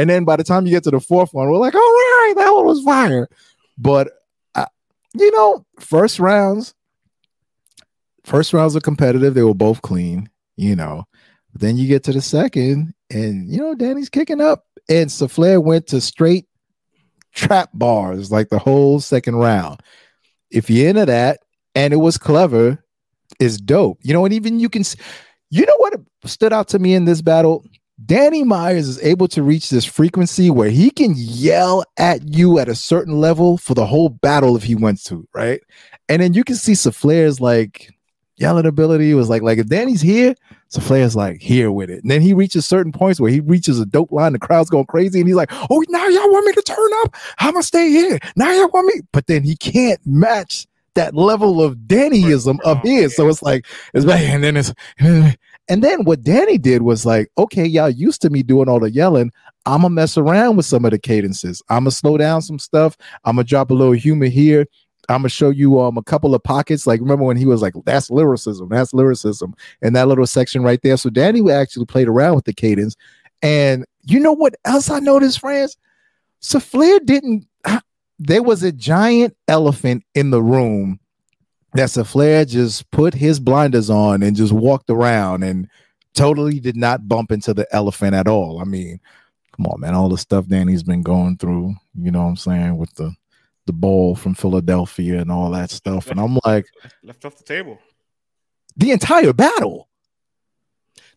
And 0.00 0.08
then 0.08 0.24
by 0.24 0.36
the 0.36 0.44
time 0.44 0.64
you 0.64 0.72
get 0.72 0.84
to 0.84 0.90
the 0.90 0.98
fourth 0.98 1.34
one, 1.34 1.50
we're 1.50 1.58
like, 1.58 1.74
oh, 1.76 1.78
all 1.78 2.26
right, 2.26 2.34
that 2.42 2.54
one 2.54 2.64
was 2.64 2.82
fire. 2.82 3.28
But 3.76 4.08
I, 4.54 4.66
you 5.12 5.30
know, 5.32 5.66
first 5.78 6.18
rounds, 6.18 6.74
first 8.24 8.54
rounds 8.54 8.74
are 8.74 8.80
competitive. 8.80 9.34
They 9.34 9.42
were 9.42 9.52
both 9.52 9.82
clean, 9.82 10.30
you 10.56 10.74
know. 10.74 11.04
But 11.52 11.60
then 11.60 11.76
you 11.76 11.86
get 11.86 12.02
to 12.04 12.12
the 12.12 12.22
second, 12.22 12.94
and 13.10 13.52
you 13.52 13.58
know, 13.58 13.74
Danny's 13.74 14.08
kicking 14.08 14.40
up, 14.40 14.64
and 14.88 15.10
Saflare 15.10 15.62
went 15.62 15.88
to 15.88 16.00
straight 16.00 16.46
trap 17.34 17.68
bars 17.74 18.32
like 18.32 18.48
the 18.48 18.58
whole 18.58 19.00
second 19.00 19.36
round. 19.36 19.82
If 20.50 20.70
you're 20.70 20.88
into 20.88 21.04
that, 21.04 21.40
and 21.74 21.92
it 21.92 21.98
was 21.98 22.16
clever, 22.16 22.82
is 23.38 23.58
dope. 23.58 23.98
You 24.00 24.14
know, 24.14 24.24
and 24.24 24.32
even 24.32 24.60
you 24.60 24.70
can, 24.70 24.82
you 25.50 25.66
know 25.66 25.76
what 25.76 26.00
stood 26.24 26.54
out 26.54 26.68
to 26.68 26.78
me 26.78 26.94
in 26.94 27.04
this 27.04 27.20
battle? 27.20 27.66
Danny 28.06 28.44
Myers 28.44 28.88
is 28.88 29.02
able 29.02 29.28
to 29.28 29.42
reach 29.42 29.70
this 29.70 29.84
frequency 29.84 30.50
where 30.50 30.70
he 30.70 30.90
can 30.90 31.14
yell 31.16 31.84
at 31.98 32.22
you 32.28 32.58
at 32.58 32.68
a 32.68 32.74
certain 32.74 33.20
level 33.20 33.58
for 33.58 33.74
the 33.74 33.86
whole 33.86 34.08
battle 34.08 34.56
if 34.56 34.62
he 34.62 34.74
wants 34.74 35.04
to, 35.04 35.26
right? 35.34 35.60
And 36.08 36.22
then 36.22 36.34
you 36.34 36.44
can 36.44 36.56
see 36.56 36.72
Saflare's 36.72 37.40
like 37.40 37.92
yelling 38.36 38.66
ability 38.66 39.12
was 39.14 39.28
like, 39.28 39.42
like 39.42 39.58
if 39.58 39.66
Danny's 39.66 40.00
here, 40.00 40.34
Saflare's 40.72 41.14
like 41.14 41.40
here 41.40 41.70
with 41.70 41.90
it. 41.90 42.02
And 42.02 42.10
then 42.10 42.22
he 42.22 42.32
reaches 42.32 42.66
certain 42.66 42.92
points 42.92 43.20
where 43.20 43.30
he 43.30 43.40
reaches 43.40 43.78
a 43.78 43.86
dope 43.86 44.12
line, 44.12 44.32
the 44.32 44.38
crowd's 44.38 44.70
going 44.70 44.86
crazy, 44.86 45.20
and 45.20 45.28
he's 45.28 45.36
like, 45.36 45.50
Oh, 45.52 45.84
now 45.88 46.06
y'all 46.06 46.30
want 46.30 46.46
me 46.46 46.52
to 46.52 46.62
turn 46.62 46.90
up? 47.02 47.14
I'm 47.38 47.52
gonna 47.52 47.62
stay 47.62 47.90
here. 47.90 48.18
Now 48.36 48.50
y'all 48.52 48.70
want 48.70 48.86
me, 48.86 49.02
but 49.12 49.26
then 49.26 49.42
he 49.42 49.56
can't 49.56 50.00
match 50.06 50.66
that 50.94 51.14
level 51.14 51.62
of 51.62 51.76
Dannyism 51.76 52.60
of 52.64 52.80
his. 52.82 53.14
So 53.14 53.28
it's 53.28 53.42
like 53.42 53.66
it's 53.94 54.06
like, 54.06 54.20
and 54.20 54.42
then 54.42 54.56
it's 54.56 54.72
and 54.98 55.36
then 55.84 56.04
what 56.04 56.22
Danny 56.22 56.58
did 56.58 56.82
was 56.82 57.06
like, 57.06 57.30
okay, 57.38 57.64
y'all 57.64 57.88
used 57.88 58.20
to 58.22 58.30
me 58.30 58.42
doing 58.42 58.68
all 58.68 58.80
the 58.80 58.90
yelling. 58.90 59.30
I'm 59.66 59.82
gonna 59.82 59.90
mess 59.90 60.18
around 60.18 60.56
with 60.56 60.66
some 60.66 60.84
of 60.84 60.90
the 60.90 60.98
cadences. 60.98 61.62
I'm 61.68 61.84
gonna 61.84 61.92
slow 61.92 62.18
down 62.18 62.42
some 62.42 62.58
stuff. 62.58 62.96
I'm 63.24 63.36
gonna 63.36 63.44
drop 63.44 63.70
a 63.70 63.74
little 63.74 63.92
humor 63.92 64.26
here. 64.26 64.66
I'm 65.08 65.18
gonna 65.18 65.28
show 65.28 65.50
you 65.50 65.80
um 65.80 65.96
a 65.96 66.02
couple 66.02 66.34
of 66.34 66.42
pockets. 66.42 66.86
Like 66.86 67.00
remember 67.00 67.24
when 67.24 67.36
he 67.36 67.46
was 67.46 67.62
like, 67.62 67.74
"That's 67.84 68.10
lyricism. 68.10 68.68
That's 68.68 68.92
lyricism," 68.92 69.54
and 69.80 69.94
that 69.94 70.08
little 70.08 70.26
section 70.26 70.62
right 70.62 70.80
there. 70.82 70.96
So 70.96 71.08
Danny 71.08 71.48
actually 71.52 71.86
played 71.86 72.08
around 72.08 72.34
with 72.34 72.46
the 72.46 72.52
cadence. 72.52 72.96
And 73.42 73.84
you 74.02 74.18
know 74.20 74.32
what 74.32 74.54
else 74.64 74.90
I 74.90 74.98
noticed, 74.98 75.40
friends? 75.40 75.76
Saflare 76.42 77.04
didn't. 77.04 77.46
There 78.18 78.42
was 78.42 78.62
a 78.62 78.72
giant 78.72 79.36
elephant 79.48 80.04
in 80.14 80.30
the 80.30 80.42
room 80.42 81.00
that 81.74 81.90
Flair 82.06 82.44
just 82.44 82.90
put 82.90 83.14
his 83.14 83.38
blinders 83.38 83.90
on 83.90 84.22
and 84.22 84.36
just 84.36 84.52
walked 84.52 84.90
around 84.90 85.42
and 85.44 85.68
totally 86.14 86.60
did 86.60 86.76
not 86.76 87.08
bump 87.08 87.30
into 87.30 87.54
the 87.54 87.66
elephant 87.74 88.14
at 88.14 88.26
all. 88.26 88.60
I 88.60 88.64
mean, 88.64 89.00
come 89.56 89.66
on, 89.66 89.80
man, 89.80 89.94
all 89.94 90.08
the 90.08 90.18
stuff 90.18 90.46
Danny's 90.46 90.82
been 90.82 91.02
going 91.02 91.36
through, 91.36 91.74
you 91.94 92.10
know 92.10 92.22
what 92.22 92.28
I'm 92.30 92.36
saying, 92.36 92.76
with 92.76 92.92
the 92.94 93.14
the 93.66 93.72
ball 93.72 94.16
from 94.16 94.34
Philadelphia 94.34 95.20
and 95.20 95.30
all 95.30 95.50
that 95.50 95.70
stuff. 95.70 96.08
And 96.08 96.18
I'm 96.18 96.38
like, 96.44 96.66
left 97.04 97.24
off 97.24 97.36
the 97.36 97.44
table. 97.44 97.78
The 98.76 98.90
entire 98.90 99.32
battle. 99.32 99.88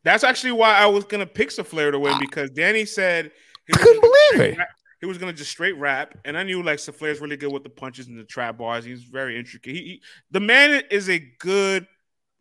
That's 0.03 0.23
actually 0.23 0.51
why 0.51 0.75
I 0.75 0.85
was 0.85 1.05
gonna 1.05 1.25
pick 1.25 1.51
Flair 1.51 1.91
to 1.91 1.97
win 1.97 2.13
ah. 2.13 2.19
because 2.19 2.49
Danny 2.51 2.85
said 2.85 3.31
I 3.73 3.77
couldn't 3.77 4.01
believe 4.01 4.51
it. 4.51 4.57
He 5.03 5.05
was 5.05 5.17
gonna 5.17 5.33
just 5.33 5.51
straight 5.51 5.77
rap, 5.77 6.17
and 6.23 6.37
I 6.37 6.43
knew 6.43 6.63
like 6.63 6.79
Flair's 6.79 7.19
really 7.19 7.35
good 7.35 7.51
with 7.51 7.63
the 7.63 7.69
punches 7.69 8.07
and 8.07 8.17
the 8.17 8.23
trap 8.23 8.57
bars. 8.57 8.85
He's 8.85 9.03
very 9.03 9.37
intricate. 9.37 9.75
He, 9.75 9.81
he 9.81 10.01
the 10.31 10.39
man 10.39 10.81
is 10.89 11.09
a 11.09 11.19
good 11.39 11.85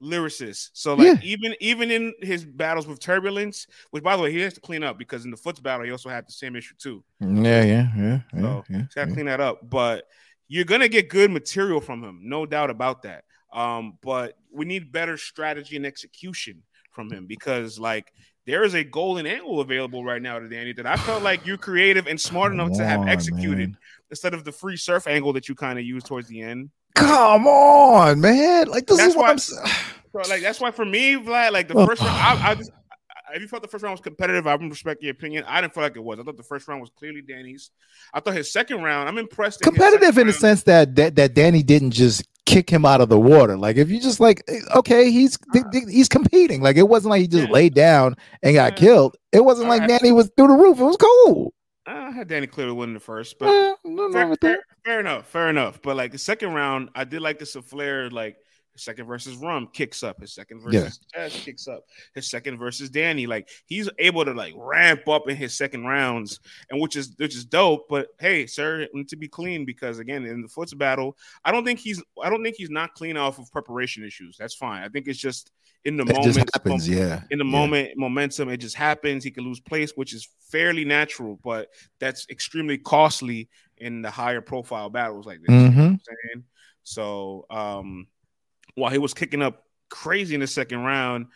lyricist. 0.01 0.71
So 0.73 0.95
like 0.95 1.07
yeah. 1.09 1.15
even 1.25 1.57
even 1.59 1.91
in 1.91 2.15
his 2.23 2.45
battles 2.45 2.87
with 2.87 3.01
turbulence, 3.01 3.67
which 3.91 4.05
by 4.05 4.17
the 4.17 4.23
way 4.23 4.31
he 4.31 4.39
has 4.43 4.55
to 4.55 4.61
clean 4.61 4.85
up 4.85 4.97
because 4.97 5.25
in 5.25 5.33
the 5.33 5.37
Foots 5.37 5.59
battle 5.59 5.85
he 5.85 5.91
also 5.91 6.09
had 6.09 6.25
the 6.25 6.31
same 6.31 6.55
issue 6.55 6.77
too. 6.79 7.03
Yeah, 7.19 7.65
yeah, 7.65 7.89
yeah. 7.97 8.21
So 8.31 8.65
yeah, 8.71 8.77
he's 8.77 8.95
got 8.95 9.03
to 9.03 9.09
yeah. 9.09 9.15
clean 9.15 9.27
that 9.27 9.41
up. 9.41 9.69
But 9.69 10.05
you're 10.47 10.65
gonna 10.65 10.87
get 10.87 11.09
good 11.09 11.33
material 11.33 11.81
from 11.81 12.05
him, 12.05 12.21
no 12.23 12.47
doubt 12.47 12.71
about 12.71 13.03
that. 13.03 13.25
Um, 13.53 13.99
but 14.03 14.39
we 14.53 14.67
need 14.67 14.93
better 14.93 15.17
strategy 15.17 15.75
and 15.75 15.85
execution 15.85 16.63
from 16.93 17.11
him 17.11 17.27
because 17.27 17.77
like 17.77 18.13
there 18.47 18.65
is 18.65 18.75
a 18.75 18.85
golden 18.85 19.27
angle 19.27 19.61
available 19.61 20.05
right 20.05 20.21
now 20.21 20.39
to 20.39 20.49
Danny 20.49 20.73
that 20.73 20.87
I 20.87 20.97
felt 20.97 21.23
like 21.23 21.47
you're 21.47 21.57
creative 21.57 22.07
and 22.07 22.21
smart 22.21 22.53
enough 22.53 22.73
to 22.73 22.85
have 22.85 23.07
executed 23.07 23.71
man. 23.71 23.79
instead 24.11 24.35
of 24.35 24.45
the 24.45 24.53
free 24.53 24.77
surf 24.77 25.07
angle 25.07 25.33
that 25.35 25.49
you 25.49 25.55
kind 25.55 25.79
of 25.79 25.85
used 25.85 26.07
towards 26.07 26.29
the 26.29 26.41
end. 26.43 26.71
Come 26.95 27.47
on, 27.47 28.21
man! 28.21 28.69
Like 28.69 28.87
this 28.87 28.99
that's 28.99 29.11
is 29.11 29.17
what 29.17 29.31
I'm 29.31 29.39
saying. 29.39 29.67
So, 30.13 30.19
like 30.29 30.43
that's 30.43 30.61
why 30.61 30.71
for 30.73 30.85
me, 30.85 31.15
Vlad, 31.15 31.53
like 31.53 31.69
the 31.69 31.87
first 31.87 32.03
round, 32.03 32.13
I, 32.15 32.51
I 32.51 32.55
just 32.55 32.71
if 33.35 33.43
you 33.43 33.49
felt 33.49 33.63
the 33.63 33.69
first 33.69 33.83
round 33.83 33.93
was 33.93 34.01
competitive, 34.01 34.47
I 34.47 34.55
respect 34.55 35.03
your 35.03 35.13
opinion. 35.13 35.45
I 35.47 35.61
didn't 35.61 35.75
feel 35.75 35.83
like 35.83 35.97
it 35.97 36.05
was. 36.05 36.19
I 36.19 36.23
thought 36.23 36.37
the 36.37 36.43
first 36.43 36.69
round 36.69 36.81
was 36.81 36.91
clearly 36.91 37.23
Danny's. 37.23 37.71
I 38.13 38.21
thought 38.21 38.35
his 38.35 38.53
second 38.53 38.83
round, 38.83 39.09
I'm 39.09 39.19
impressed. 39.19 39.61
Competitive 39.61 40.19
in 40.19 40.27
the 40.27 40.33
sense 40.33 40.65
that, 40.65 40.95
that 40.97 41.17
that 41.17 41.35
Danny 41.35 41.63
didn't 41.63 41.93
just 41.93 42.27
kick 42.45 42.69
him 42.69 42.85
out 42.85 43.01
of 43.01 43.09
the 43.09 43.19
water. 43.19 43.57
Like 43.57 43.77
if 43.77 43.91
you 43.91 44.01
just 44.01 44.21
like, 44.21 44.43
okay, 44.75 45.11
he's 45.11 45.39
he's 45.89 46.09
competing. 46.09 46.63
Like 46.63 46.77
it 46.77 46.89
wasn't 46.89 47.11
like 47.11 47.23
he 47.23 47.29
just 47.29 47.49
yeah. 47.49 47.53
laid 47.53 47.75
down 47.75 48.17
and 48.43 48.55
got 48.55 48.73
yeah. 48.73 48.79
killed. 48.79 49.17
It 49.33 49.45
wasn't 49.45 49.69
like. 49.69 49.87
Danny 49.89 50.13
was 50.13 50.31
through 50.37 50.49
the 50.49 50.55
roof. 50.55 50.79
It 50.79 50.85
was 50.85 50.97
cool. 50.97 51.55
I 51.85 52.11
had 52.11 52.29
Danny 52.29 52.47
clearly 52.47 52.73
winning 52.73 52.95
the 52.95 53.01
first, 53.01 53.39
but 53.39 53.49
uh, 53.49 53.75
fair, 54.13 54.37
fair, 54.37 54.59
fair, 54.85 55.01
enough, 55.01 55.27
fair 55.27 55.49
enough. 55.49 55.83
But 55.83 55.97
like 55.97 56.13
the 56.13 56.19
second 56.19 56.55
round, 56.55 56.91
I 56.95 57.03
did 57.05 57.23
like 57.23 57.41
the 57.41 57.47
Flair 57.47 58.09
like 58.09 58.37
his 58.73 58.85
second 58.85 59.07
versus 59.07 59.37
Rum 59.37 59.69
kicks 59.73 60.03
up. 60.03 60.21
His 60.21 60.33
second 60.33 60.61
versus 60.63 61.01
yeah. 61.15 61.27
Taz 61.27 61.33
kicks 61.45 61.69
up. 61.69 61.85
His 62.15 62.31
second 62.31 62.59
versus 62.59 62.91
Danny. 62.91 63.27
Like 63.27 63.49
he's 63.67 63.89
able 63.99 64.25
to 64.25 64.33
like 64.33 64.55
ramp 64.57 65.09
up 65.09 65.29
in 65.29 65.37
his 65.37 65.57
second 65.57 65.85
rounds, 65.85 66.41
and 66.71 66.81
which 66.81 66.97
is 66.97 67.15
which 67.19 67.37
is 67.37 67.45
dope. 67.45 67.87
But 67.89 68.09
hey, 68.19 68.47
sir, 68.47 68.87
need 68.95 69.09
to 69.09 69.17
be 69.17 69.29
clean 69.29 69.65
because 69.65 69.99
again, 69.99 70.25
in 70.25 70.43
the 70.43 70.49
Foots 70.49 70.75
battle, 70.75 71.17
I 71.45 71.53
don't 71.53 71.65
think 71.65 71.79
he's 71.79 72.03
I 72.23 72.31
don't 72.31 72.43
think 72.43 72.57
he's 72.57 72.71
not 72.71 72.95
clean 72.95 73.17
off 73.17 73.39
of 73.39 73.51
preparation 73.53 74.05
issues. 74.05 74.37
That's 74.39 74.55
fine. 74.55 74.83
I 74.83 74.89
think 74.89 75.07
it's 75.07 75.19
just 75.19 75.53
in 75.85 75.97
the 75.97 76.05
it 76.05 76.17
moment. 76.17 76.51
happens, 76.55 76.89
yeah. 76.89 77.23
In 77.31 77.39
the 77.39 77.45
yeah. 77.45 77.51
moment, 77.51 77.91
momentum, 77.97 78.49
it 78.49 78.59
just 78.59 78.77
happens. 78.77 79.25
He 79.25 79.31
can 79.31 79.45
lose 79.45 79.61
place, 79.61 79.93
which 79.97 80.15
is 80.15 80.29
fairly 80.51 80.85
natural, 80.85 81.39
but 81.43 81.69
that's 81.99 82.27
extremely 82.31 82.79
costly 82.79 83.49
in 83.79 84.01
the 84.01 84.11
higher 84.11 84.41
profile 84.41 84.91
battles 84.91 85.27
like 85.27 85.41
this. 85.41 85.51
Mm-hmm. 85.51 85.79
You 85.79 85.83
know 85.83 85.97
mm-hmm. 85.97 86.41
So 86.85 87.47
um 87.51 88.07
while 88.75 88.91
he 88.91 88.99
was 88.99 89.15
kicking 89.15 89.43
up 89.43 89.65
crazy 89.91 90.35
in 90.35 90.41
the 90.41 90.47
second 90.47 90.81
round, 90.81 91.27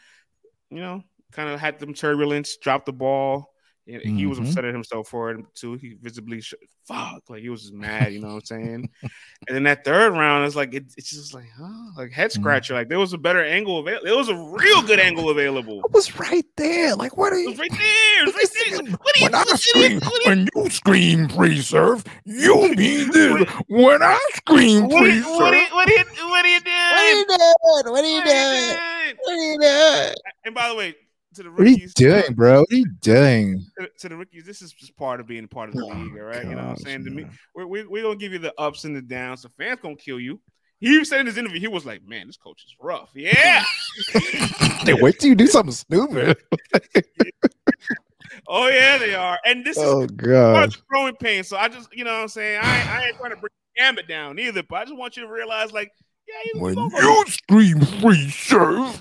you 0.70 0.80
know, 0.80 1.02
kind 1.32 1.48
of 1.48 1.60
had 1.60 1.78
them 1.78 1.94
turbulence, 1.94 2.56
dropped 2.56 2.86
the 2.86 2.92
ball. 2.92 3.52
Mm-hmm. 3.88 4.16
He 4.16 4.26
was 4.26 4.38
mm-hmm. 4.38 4.48
upset 4.48 4.64
at 4.64 4.74
himself 4.74 5.08
for 5.08 5.30
it 5.30 5.44
too. 5.54 5.74
He 5.74 5.94
visibly 6.00 6.40
sh- 6.40 6.54
fuck 6.84 7.22
like 7.28 7.42
he 7.42 7.48
was 7.48 7.62
just 7.62 7.74
mad, 7.74 8.12
you 8.12 8.20
know 8.20 8.34
what 8.34 8.34
I'm 8.34 8.44
saying? 8.44 8.90
and 9.02 9.54
then 9.54 9.62
that 9.62 9.84
third 9.84 10.12
round 10.12 10.44
is 10.44 10.56
like 10.56 10.74
it, 10.74 10.84
it's 10.96 11.10
just 11.10 11.34
like 11.34 11.48
huh, 11.56 11.92
like 11.96 12.10
head 12.10 12.30
mm-hmm. 12.30 12.42
scratcher. 12.42 12.72
Mm-hmm. 12.72 12.80
Like 12.80 12.88
there 12.88 12.98
was 12.98 13.12
a 13.12 13.18
better 13.18 13.44
angle 13.44 13.78
available. 13.78 14.06
It 14.08 14.16
was 14.16 14.28
a 14.28 14.34
real 14.34 14.82
good 14.82 14.98
angle 14.98 15.30
available. 15.30 15.82
It 15.84 15.92
was 15.92 16.18
right 16.18 16.46
there. 16.56 16.96
Like 16.96 17.16
what 17.16 17.32
are 17.32 17.38
you? 17.38 17.48
It 17.48 17.50
was 17.50 17.58
right 17.60 17.70
there. 17.70 18.22
It 18.22 18.26
was 18.26 18.34
right 18.34 18.50
there. 18.70 18.96
What 18.96 19.16
are 19.16 19.20
you, 19.20 19.24
when 19.24 19.34
I 19.34 19.44
scream, 19.56 20.00
when 20.24 20.48
you 20.54 20.70
scream 20.70 21.28
pre-surf, 21.28 22.04
you 22.24 22.74
mean 22.74 23.10
this. 23.12 23.48
when 23.68 24.02
I 24.02 24.18
scream 24.34 24.88
pre-surf, 24.88 25.26
what, 25.30 25.54
are 25.54 25.56
you, 25.56 25.74
what, 25.74 25.88
are 25.88 25.94
you, 25.94 26.04
doing? 26.04 26.28
what 26.28 26.44
are 26.44 26.48
you 26.48 26.60
doing? 26.60 26.74
What 27.92 28.04
are 28.04 28.08
you 28.08 28.24
doing? 28.24 28.76
What 29.22 29.32
are 29.32 29.36
you 29.36 29.58
doing? 29.60 30.14
And 30.44 30.54
by 30.54 30.68
the 30.68 30.74
way, 30.74 30.96
to 31.36 31.42
the 31.44 31.50
rookies. 31.50 31.94
What 31.96 32.02
are 32.02 32.16
you 32.16 32.22
doing, 32.22 32.34
bro? 32.34 32.60
What 32.60 32.72
are 32.72 32.76
you 32.76 32.90
doing? 33.00 33.64
To, 33.78 33.88
to, 33.98 34.08
the 34.08 34.16
rookies, 34.16 34.44
this 34.44 34.62
is 34.62 34.72
just 34.72 34.96
part 34.96 35.20
of 35.20 35.26
being 35.26 35.46
part 35.48 35.68
of 35.68 35.76
the 35.76 35.84
oh, 35.84 35.96
league, 35.96 36.14
right? 36.14 36.44
you 36.44 36.50
know 36.50 36.56
what 36.56 36.70
I'm 36.70 36.76
saying? 36.76 37.04
Man. 37.04 37.04
To 37.04 37.10
me, 37.10 37.26
we're, 37.54 37.66
we're, 37.66 37.88
we're, 37.88 38.02
gonna 38.02 38.16
give 38.16 38.32
you 38.32 38.38
the 38.38 38.54
ups 38.58 38.84
and 38.84 38.94
the 38.94 39.02
downs. 39.02 39.42
The 39.42 39.50
fans 39.50 39.80
gonna 39.82 39.96
kill 39.96 40.20
you. 40.20 40.40
He 40.78 41.04
said 41.04 41.20
in 41.20 41.26
his 41.26 41.38
interview, 41.38 41.60
he 41.60 41.68
was 41.68 41.86
like, 41.86 42.06
"Man, 42.06 42.26
this 42.26 42.36
coach 42.36 42.62
is 42.66 42.74
rough." 42.80 43.10
Yeah. 43.14 43.64
they 44.84 44.92
wait 44.92 45.18
till 45.18 45.30
you 45.30 45.34
do 45.34 45.46
something 45.46 45.72
stupid. 45.72 46.36
oh 48.48 48.68
yeah, 48.68 48.98
they 48.98 49.14
are. 49.14 49.38
And 49.46 49.64
this 49.64 49.78
is 49.78 49.84
oh, 49.84 50.02
is 50.02 50.10
God. 50.10 50.54
part 50.54 50.66
of 50.66 50.72
the 50.74 50.82
growing 50.88 51.16
pain. 51.16 51.44
So 51.44 51.56
I 51.56 51.68
just, 51.68 51.94
you 51.96 52.04
know, 52.04 52.12
what 52.12 52.22
I'm 52.22 52.28
saying, 52.28 52.60
I, 52.62 52.98
I 52.98 53.06
ain't 53.06 53.16
trying 53.16 53.30
to 53.30 53.36
bring 53.36 53.52
the 53.74 53.80
gamut 53.80 54.06
down 54.06 54.38
either, 54.38 54.62
but 54.62 54.76
I 54.76 54.84
just 54.84 54.96
want 54.96 55.16
you 55.16 55.22
to 55.22 55.32
realize, 55.32 55.72
like 55.72 55.92
when 56.54 56.76
you 56.76 57.24
scream 57.26 57.80
free 57.80 58.30
surf, 58.30 59.00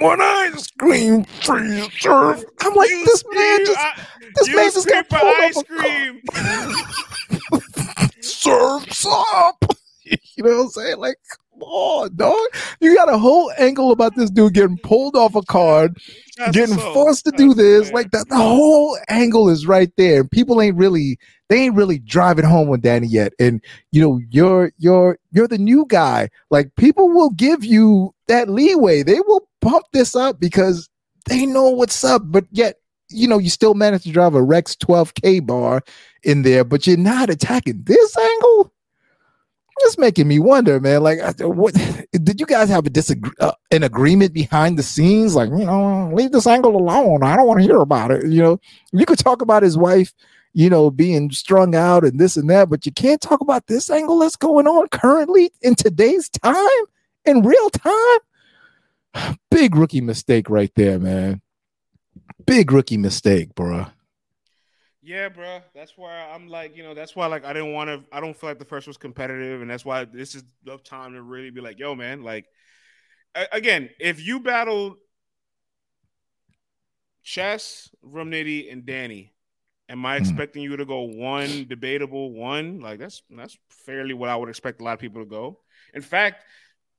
when 0.00 0.20
I 0.20 0.52
scream 0.56 1.24
free 1.24 1.88
surf, 1.98 2.44
I'm 2.60 2.74
like, 2.74 2.90
you 2.90 3.04
this 3.04 3.24
man 3.32 3.66
just, 3.66 3.78
I, 3.78 4.02
this 4.34 4.54
man 4.54 4.70
just 4.72 4.88
got 4.88 5.08
pulled 5.08 5.34
ice 5.38 5.62
cream. 5.64 6.20
Surfs 8.20 9.06
up. 9.08 9.64
You 10.36 10.44
know 10.44 10.50
what 10.58 10.62
I'm 10.64 10.68
saying? 10.68 10.98
Like, 10.98 11.16
on, 11.60 12.14
dog. 12.16 12.36
You 12.80 12.94
got 12.94 13.12
a 13.12 13.18
whole 13.18 13.52
angle 13.58 13.92
about 13.92 14.14
this 14.16 14.30
dude 14.30 14.54
getting 14.54 14.78
pulled 14.78 15.16
off 15.16 15.34
a 15.34 15.42
card, 15.42 15.98
That's 16.36 16.56
getting 16.56 16.76
so, 16.76 16.94
forced 16.94 17.24
to 17.26 17.32
do 17.32 17.54
this. 17.54 17.92
Like 17.92 18.10
that, 18.10 18.28
the 18.28 18.36
whole 18.36 18.98
angle 19.08 19.48
is 19.48 19.66
right 19.66 19.90
there. 19.96 20.24
People 20.24 20.60
ain't 20.60 20.76
really 20.76 21.18
they 21.48 21.62
ain't 21.62 21.76
really 21.76 21.98
driving 21.98 22.44
home 22.44 22.68
with 22.68 22.82
Danny 22.82 23.06
yet. 23.06 23.32
And 23.38 23.62
you 23.92 24.00
know, 24.00 24.20
you're 24.30 24.72
you're 24.78 25.18
you're 25.32 25.48
the 25.48 25.58
new 25.58 25.86
guy. 25.88 26.28
Like 26.50 26.74
people 26.76 27.08
will 27.08 27.30
give 27.30 27.64
you 27.64 28.14
that 28.28 28.48
leeway. 28.48 29.02
They 29.02 29.20
will 29.20 29.48
pump 29.60 29.86
this 29.92 30.16
up 30.16 30.40
because 30.40 30.88
they 31.26 31.46
know 31.46 31.70
what's 31.70 32.04
up, 32.04 32.22
but 32.24 32.44
yet 32.50 32.76
you 33.10 33.28
know, 33.28 33.38
you 33.38 33.50
still 33.50 33.74
manage 33.74 34.02
to 34.02 34.10
drive 34.10 34.34
a 34.34 34.42
Rex 34.42 34.74
12K 34.76 35.46
bar 35.46 35.82
in 36.22 36.42
there, 36.42 36.64
but 36.64 36.86
you're 36.86 36.96
not 36.96 37.30
attacking 37.30 37.82
this 37.84 38.16
angle. 38.16 38.72
It's 39.80 39.98
making 39.98 40.28
me 40.28 40.38
wonder, 40.38 40.80
man. 40.80 41.02
Like, 41.02 41.18
what 41.40 41.74
did 42.12 42.40
you 42.40 42.46
guys 42.46 42.68
have 42.68 42.86
a 42.86 42.90
disagree 42.90 43.32
uh, 43.40 43.52
an 43.70 43.82
agreement 43.82 44.32
behind 44.32 44.78
the 44.78 44.82
scenes? 44.82 45.34
Like, 45.34 45.50
you 45.50 45.64
know, 45.64 46.10
leave 46.12 46.32
this 46.32 46.46
angle 46.46 46.76
alone. 46.76 47.22
I 47.22 47.36
don't 47.36 47.46
want 47.46 47.60
to 47.60 47.66
hear 47.66 47.78
about 47.78 48.10
it. 48.10 48.26
You 48.26 48.42
know, 48.42 48.60
you 48.92 49.06
could 49.06 49.18
talk 49.18 49.42
about 49.42 49.62
his 49.62 49.76
wife, 49.76 50.12
you 50.54 50.70
know, 50.70 50.90
being 50.90 51.30
strung 51.30 51.74
out 51.74 52.04
and 52.04 52.18
this 52.18 52.36
and 52.36 52.48
that, 52.50 52.70
but 52.70 52.86
you 52.86 52.92
can't 52.92 53.20
talk 53.20 53.40
about 53.40 53.66
this 53.66 53.90
angle 53.90 54.18
that's 54.18 54.36
going 54.36 54.66
on 54.66 54.88
currently 54.88 55.50
in 55.62 55.74
today's 55.74 56.28
time 56.30 56.84
in 57.24 57.42
real 57.42 57.70
time. 57.70 59.36
Big 59.50 59.76
rookie 59.76 60.00
mistake 60.00 60.48
right 60.48 60.72
there, 60.76 60.98
man. 60.98 61.42
Big 62.46 62.72
rookie 62.72 62.96
mistake, 62.96 63.54
bro. 63.54 63.86
Yeah, 65.06 65.28
bro. 65.28 65.60
That's 65.72 65.92
why 65.96 66.28
I'm 66.34 66.48
like, 66.48 66.76
you 66.76 66.82
know, 66.82 66.92
that's 66.92 67.14
why 67.14 67.26
like 67.26 67.44
I 67.44 67.52
didn't 67.52 67.72
want 67.72 67.88
to. 67.88 68.02
I 68.10 68.18
don't 68.18 68.36
feel 68.36 68.50
like 68.50 68.58
the 68.58 68.64
first 68.64 68.88
was 68.88 68.96
competitive, 68.96 69.62
and 69.62 69.70
that's 69.70 69.84
why 69.84 70.04
this 70.04 70.34
is 70.34 70.42
the 70.64 70.78
time 70.78 71.12
to 71.12 71.22
really 71.22 71.50
be 71.50 71.60
like, 71.60 71.78
yo, 71.78 71.94
man. 71.94 72.24
Like, 72.24 72.46
again, 73.52 73.88
if 74.00 74.26
you 74.26 74.40
battled 74.40 74.96
Chess, 77.22 77.88
Rum 78.02 78.32
Nitty, 78.32 78.72
and 78.72 78.84
Danny, 78.84 79.32
am 79.88 80.04
I 80.04 80.16
mm. 80.16 80.22
expecting 80.22 80.64
you 80.64 80.76
to 80.76 80.84
go 80.84 81.02
one 81.02 81.66
debatable 81.68 82.32
one? 82.32 82.80
Like 82.80 82.98
that's 82.98 83.22
that's 83.30 83.56
fairly 83.68 84.12
what 84.12 84.28
I 84.28 84.34
would 84.34 84.48
expect 84.48 84.80
a 84.80 84.84
lot 84.84 84.94
of 84.94 84.98
people 84.98 85.22
to 85.22 85.30
go. 85.30 85.60
In 85.94 86.02
fact, 86.02 86.42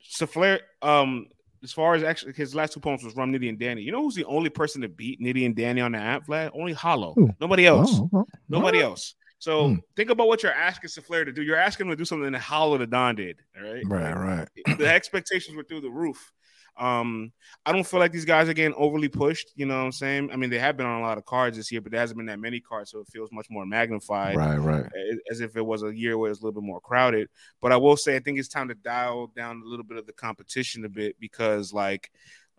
Saflare, 0.02 0.62
um, 0.82 1.26
as 1.64 1.74
far 1.74 1.96
as 1.96 2.04
actually 2.04 2.34
his 2.34 2.56
last 2.56 2.74
two 2.74 2.80
poems 2.80 3.04
was 3.04 3.16
Rum 3.16 3.32
Nitty 3.32 3.50
and 3.50 3.60
Danny. 3.60 3.82
You 3.82 3.92
know 3.92 4.02
who's 4.04 4.16
the 4.16 4.26
only 4.26 4.50
person 4.50 4.82
to 4.82 4.90
beat 4.90 5.22
Nitty 5.22 5.46
and 5.46 5.56
Danny 5.56 5.82
on 5.82 5.94
the 5.94 5.98
app, 5.98 6.28
Vlad? 6.28 6.52
Only 6.54 6.74
Hollow. 6.74 7.14
Ooh. 7.20 7.30
Nobody 7.40 7.66
else. 7.66 8.00
Oh, 8.14 8.26
Nobody 8.50 8.82
else. 8.82 9.16
So 9.40 9.70
hmm. 9.70 9.76
think 9.96 10.10
about 10.10 10.28
what 10.28 10.42
you're 10.44 10.52
asking 10.52 10.90
Saflare 10.90 11.26
to 11.26 11.32
do. 11.32 11.44
You're 11.44 11.58
asking 11.58 11.88
him 11.88 11.92
to 11.92 11.96
do 11.96 12.06
something 12.06 12.32
that 12.32 12.40
Hollow 12.40 12.78
the 12.78 12.88
Don 12.88 13.16
did. 13.16 13.38
All 13.56 13.72
right. 13.72 13.84
Right, 13.86 14.14
right. 14.14 14.78
The 14.78 14.88
expectations 14.88 15.56
were 15.56 15.64
through 15.64 15.82
the 15.82 15.92
roof. 15.92 16.34
Um, 16.80 17.32
I 17.66 17.72
don't 17.72 17.86
feel 17.86 18.00
like 18.00 18.12
these 18.12 18.26
guys 18.26 18.48
are 18.50 18.54
getting 18.54 18.76
overly 18.78 19.08
pushed. 19.08 19.52
You 19.56 19.66
know 19.66 19.78
what 19.78 19.86
I'm 19.86 19.92
saying? 19.92 20.30
I 20.32 20.36
mean, 20.36 20.50
they 20.50 20.60
have 20.60 20.78
been 20.78 20.86
on 20.86 21.02
a 21.02 21.04
lot 21.04 21.18
of 21.18 21.26
cards 21.26 21.58
this 21.58 21.72
year, 21.72 21.82
but 21.82 21.92
there 21.92 22.02
hasn't 22.02 22.18
been 22.18 22.28
that 22.28 22.40
many 22.40 22.60
cards, 22.60 22.92
so 22.92 23.00
it 23.00 23.08
feels 23.08 23.32
much 23.32 23.48
more 23.50 23.66
magnified. 23.66 24.36
Right, 24.36 24.58
right. 24.58 24.86
As 25.32 25.42
if 25.42 25.58
it 25.58 25.66
was 25.66 25.84
a 25.84 25.96
year 25.96 26.18
where 26.18 26.30
it's 26.32 26.42
a 26.42 26.44
little 26.44 26.62
bit 26.62 26.66
more 26.66 26.82
crowded. 26.82 27.30
But 27.62 27.72
I 27.72 27.78
will 27.78 27.98
say, 27.98 28.16
I 28.16 28.20
think 28.20 28.40
it's 28.40 28.48
time 28.48 28.68
to 28.68 28.76
dial 28.76 29.28
down 29.36 29.62
a 29.66 29.68
little 29.68 29.86
bit 29.86 29.98
of 29.98 30.06
the 30.06 30.14
competition 30.14 30.86
a 30.86 30.90
bit 30.90 31.16
because, 31.20 31.74
like, 31.74 32.12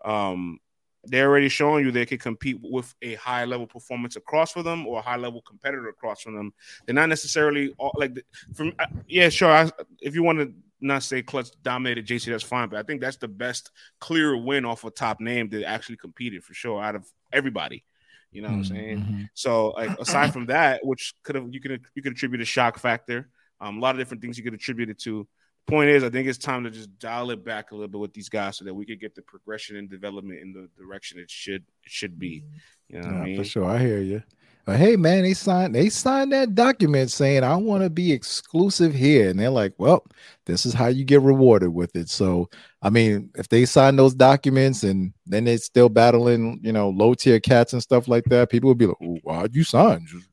um, 0.03 0.59
they're 1.05 1.29
already 1.29 1.49
showing 1.49 1.85
you 1.85 1.91
they 1.91 2.05
can 2.05 2.17
compete 2.17 2.59
with 2.61 2.93
a 3.01 3.15
high 3.15 3.45
level 3.45 3.65
performance 3.65 4.15
across 4.15 4.51
for 4.51 4.63
them 4.63 4.85
or 4.85 4.99
a 4.99 5.01
high 5.01 5.15
level 5.15 5.41
competitor 5.41 5.87
across 5.87 6.21
from 6.21 6.35
them. 6.35 6.53
They're 6.85 6.95
not 6.95 7.09
necessarily 7.09 7.73
all, 7.77 7.93
like 7.95 8.21
from 8.53 8.73
uh, 8.79 8.85
yeah, 9.07 9.29
sure. 9.29 9.49
I, 9.49 9.71
if 10.01 10.13
you 10.13 10.23
want 10.23 10.39
to 10.39 10.53
not 10.81 11.03
say 11.03 11.21
Klutz 11.21 11.51
dominated 11.51 12.07
JC, 12.07 12.25
that's 12.25 12.43
fine. 12.43 12.69
But 12.69 12.79
I 12.79 12.83
think 12.83 13.01
that's 13.01 13.17
the 13.17 13.27
best 13.27 13.71
clear 13.99 14.35
win 14.37 14.65
off 14.65 14.83
a 14.83 14.91
top 14.91 15.19
name 15.19 15.49
that 15.49 15.63
actually 15.63 15.97
competed 15.97 16.43
for 16.43 16.53
sure 16.53 16.81
out 16.81 16.95
of 16.95 17.05
everybody. 17.31 17.83
You 18.31 18.41
know 18.41 18.49
what 18.49 18.59
mm-hmm. 18.59 18.73
I'm 18.73 18.77
saying? 18.77 18.97
Mm-hmm. 18.99 19.23
So 19.33 19.69
like 19.69 19.99
aside 19.99 20.33
from 20.33 20.47
that, 20.47 20.85
which 20.85 21.13
could 21.23 21.35
have 21.35 21.47
you 21.51 21.59
could 21.59 21.81
you 21.95 22.01
could 22.01 22.13
attribute 22.13 22.41
a 22.41 22.45
shock 22.45 22.77
factor, 22.77 23.29
um, 23.59 23.77
a 23.77 23.81
lot 23.81 23.95
of 23.95 23.99
different 23.99 24.21
things 24.21 24.37
you 24.37 24.43
could 24.43 24.53
attribute 24.53 24.89
it 24.89 24.99
to. 24.99 25.27
Point 25.67 25.89
is, 25.89 26.03
I 26.03 26.09
think 26.09 26.27
it's 26.27 26.39
time 26.39 26.63
to 26.63 26.71
just 26.71 26.97
dial 26.97 27.29
it 27.29 27.45
back 27.45 27.71
a 27.71 27.75
little 27.75 27.87
bit 27.87 27.99
with 27.99 28.13
these 28.13 28.29
guys 28.29 28.57
so 28.57 28.65
that 28.65 28.73
we 28.73 28.85
could 28.85 28.99
get 28.99 29.13
the 29.13 29.21
progression 29.21 29.75
and 29.75 29.87
development 29.89 30.39
in 30.41 30.51
the 30.51 30.67
direction 30.81 31.19
it 31.19 31.29
should 31.29 31.63
it 31.83 31.91
should 31.91 32.17
be. 32.17 32.43
You 32.87 33.01
know, 33.01 33.09
yeah, 33.09 33.15
I 33.15 33.25
mean? 33.25 33.37
for 33.37 33.43
sure. 33.43 33.65
I 33.65 33.77
hear 33.77 34.01
you. 34.01 34.23
But 34.69 34.77
hey, 34.77 34.97
man, 34.97 35.23
they 35.23 35.33
signed 35.33 35.73
they 35.73 35.89
signed 35.89 36.31
that 36.31 36.53
document 36.53 37.09
saying 37.09 37.43
I 37.43 37.55
want 37.55 37.81
to 37.81 37.89
be 37.89 38.11
exclusive 38.11 38.93
here, 38.93 39.31
and 39.31 39.39
they're 39.39 39.49
like, 39.49 39.73
well, 39.79 40.05
this 40.45 40.63
is 40.63 40.75
how 40.75 40.89
you 40.89 41.03
get 41.03 41.21
rewarded 41.21 41.73
with 41.73 41.95
it. 41.95 42.07
So, 42.07 42.51
I 42.83 42.91
mean, 42.91 43.31
if 43.33 43.49
they 43.49 43.65
sign 43.65 43.95
those 43.95 44.13
documents 44.13 44.83
and 44.83 45.11
then 45.25 45.45
they're 45.45 45.57
still 45.57 45.89
battling, 45.89 46.59
you 46.61 46.71
know, 46.71 46.89
low 46.89 47.15
tier 47.15 47.39
cats 47.39 47.73
and 47.73 47.81
stuff 47.81 48.07
like 48.07 48.25
that, 48.25 48.51
people 48.51 48.67
would 48.67 48.77
be 48.77 48.85
like, 48.85 48.97
oh, 49.01 49.17
why'd 49.23 49.55
you 49.55 49.63
sign? 49.63 50.05
Just 50.05 50.27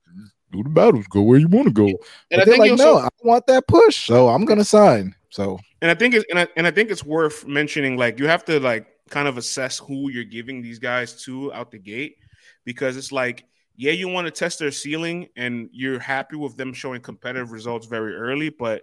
do 0.52 0.62
the 0.62 0.68
battles, 0.68 1.06
go 1.06 1.22
where 1.22 1.38
you 1.38 1.48
want 1.48 1.68
to 1.68 1.72
go. 1.72 1.86
And 1.86 1.96
but 2.32 2.40
I 2.40 2.44
they're 2.44 2.58
like, 2.58 2.72
no, 2.76 2.98
I 2.98 3.08
want 3.22 3.46
that 3.46 3.66
push, 3.66 4.06
so 4.06 4.28
I'm 4.28 4.44
gonna 4.44 4.64
sign. 4.64 5.14
So, 5.30 5.58
and 5.80 5.90
I 5.90 5.94
think 5.94 6.12
it's 6.12 6.26
and 6.28 6.40
I, 6.40 6.48
and 6.58 6.66
I 6.66 6.72
think 6.72 6.90
it's 6.90 7.06
worth 7.06 7.46
mentioning, 7.46 7.96
like, 7.96 8.18
you 8.18 8.26
have 8.26 8.44
to 8.44 8.60
like 8.60 8.86
kind 9.08 9.28
of 9.28 9.38
assess 9.38 9.78
who 9.78 10.10
you're 10.10 10.24
giving 10.24 10.60
these 10.60 10.78
guys 10.78 11.24
to 11.24 11.54
out 11.54 11.70
the 11.70 11.78
gate 11.78 12.18
because 12.66 12.98
it's 12.98 13.12
like 13.12 13.46
yeah, 13.76 13.92
you 13.92 14.08
want 14.08 14.26
to 14.26 14.30
test 14.30 14.58
their 14.58 14.70
ceiling 14.70 15.28
and 15.36 15.68
you're 15.72 15.98
happy 15.98 16.36
with 16.36 16.56
them 16.56 16.72
showing 16.72 17.00
competitive 17.00 17.52
results 17.52 17.86
very 17.86 18.16
early, 18.16 18.48
but 18.48 18.82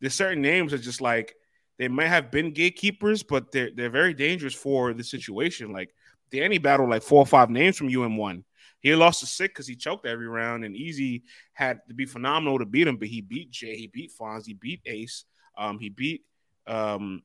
there's 0.00 0.14
certain 0.14 0.40
names 0.40 0.72
that 0.72 0.78
just 0.78 1.00
like 1.00 1.34
they 1.78 1.88
might 1.88 2.06
have 2.06 2.30
been 2.30 2.52
gatekeepers, 2.52 3.22
but 3.22 3.52
they're 3.52 3.70
they're 3.74 3.90
very 3.90 4.14
dangerous 4.14 4.54
for 4.54 4.94
the 4.94 5.02
situation. 5.04 5.72
Like 5.72 5.94
Danny 6.30 6.58
battled 6.58 6.90
like 6.90 7.02
four 7.02 7.20
or 7.20 7.26
five 7.26 7.50
names 7.50 7.76
from 7.76 7.88
UM1. 7.88 8.44
He 8.80 8.94
lost 8.94 9.20
to 9.20 9.26
sick 9.26 9.52
because 9.52 9.66
he 9.66 9.76
choked 9.76 10.06
every 10.06 10.28
round, 10.28 10.64
and 10.64 10.74
Eazy 10.74 11.22
had 11.52 11.80
to 11.88 11.94
be 11.94 12.06
phenomenal 12.06 12.58
to 12.58 12.64
beat 12.64 12.86
him, 12.86 12.96
but 12.96 13.08
he 13.08 13.20
beat 13.20 13.50
Jay, 13.50 13.76
he 13.76 13.88
beat 13.88 14.12
Fonz, 14.18 14.46
he 14.46 14.54
beat 14.54 14.80
Ace, 14.86 15.24
um, 15.58 15.78
he 15.78 15.88
beat 15.90 16.22
um 16.66 17.22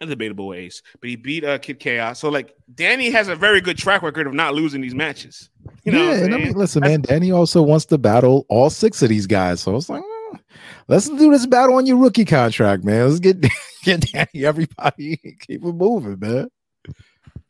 a 0.00 0.06
debatable 0.06 0.54
ace, 0.54 0.82
but 1.00 1.10
he 1.10 1.16
beat 1.16 1.44
uh, 1.44 1.58
Kid 1.58 1.78
Chaos. 1.78 2.18
So 2.18 2.28
like 2.28 2.54
Danny 2.74 3.10
has 3.10 3.28
a 3.28 3.36
very 3.36 3.60
good 3.60 3.76
track 3.76 4.02
record 4.02 4.26
of 4.26 4.34
not 4.34 4.54
losing 4.54 4.80
these 4.80 4.94
matches. 4.94 5.50
You 5.84 5.92
know 5.92 6.02
yeah, 6.02 6.24
and 6.24 6.34
I 6.34 6.38
mean, 6.38 6.52
listen, 6.54 6.80
man, 6.80 7.02
Danny 7.02 7.30
also 7.30 7.62
wants 7.62 7.84
to 7.86 7.98
battle 7.98 8.46
all 8.48 8.70
six 8.70 9.02
of 9.02 9.08
these 9.08 9.26
guys. 9.26 9.60
So 9.60 9.76
it's 9.76 9.88
like, 9.88 10.02
eh, 10.02 10.38
let's 10.88 11.08
do 11.08 11.30
this 11.30 11.46
battle 11.46 11.76
on 11.76 11.86
your 11.86 11.98
rookie 11.98 12.24
contract, 12.24 12.84
man. 12.84 13.08
Let's 13.08 13.20
get 13.20 13.44
get 13.84 14.00
Danny 14.12 14.44
everybody 14.44 15.16
keep 15.40 15.64
it 15.64 15.74
moving, 15.74 16.18
man. 16.18 16.48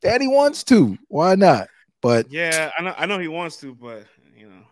Danny 0.02 0.28
wants 0.28 0.64
to. 0.64 0.98
Why 1.08 1.34
not? 1.34 1.68
But 2.02 2.30
yeah, 2.30 2.70
I 2.78 2.82
know 2.82 2.94
I 2.96 3.06
know 3.06 3.18
he 3.18 3.28
wants 3.28 3.58
to, 3.58 3.74
but 3.74 4.04
you 4.36 4.46
know, 4.46 4.62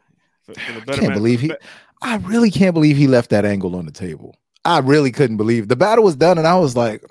for, 0.43 0.55
for 0.55 0.81
the 0.81 0.93
I 0.93 0.97
can't 0.97 1.15
believe 1.15 1.41
he. 1.41 1.53
I 2.01 2.17
really 2.17 2.51
can't 2.51 2.75
believe 2.75 2.97
he 2.97 3.07
left 3.07 3.31
that 3.31 3.45
angle 3.45 3.77
on 3.77 3.87
the 3.87 3.93
table. 3.93 4.37
I 4.65 4.79
really 4.79 5.11
couldn't 5.11 5.37
believe 5.37 5.69
the 5.69 5.77
battle 5.77 6.05
was 6.05 6.17
done, 6.17 6.39
and 6.39 6.47
I 6.47 6.57
was 6.57 6.77
like, 6.77 7.05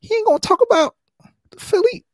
he 0.00 0.14
ain't 0.14 0.26
gonna 0.26 0.38
talk 0.38 0.60
about 0.62 0.96
the 1.50 1.60
Philly 1.60 2.04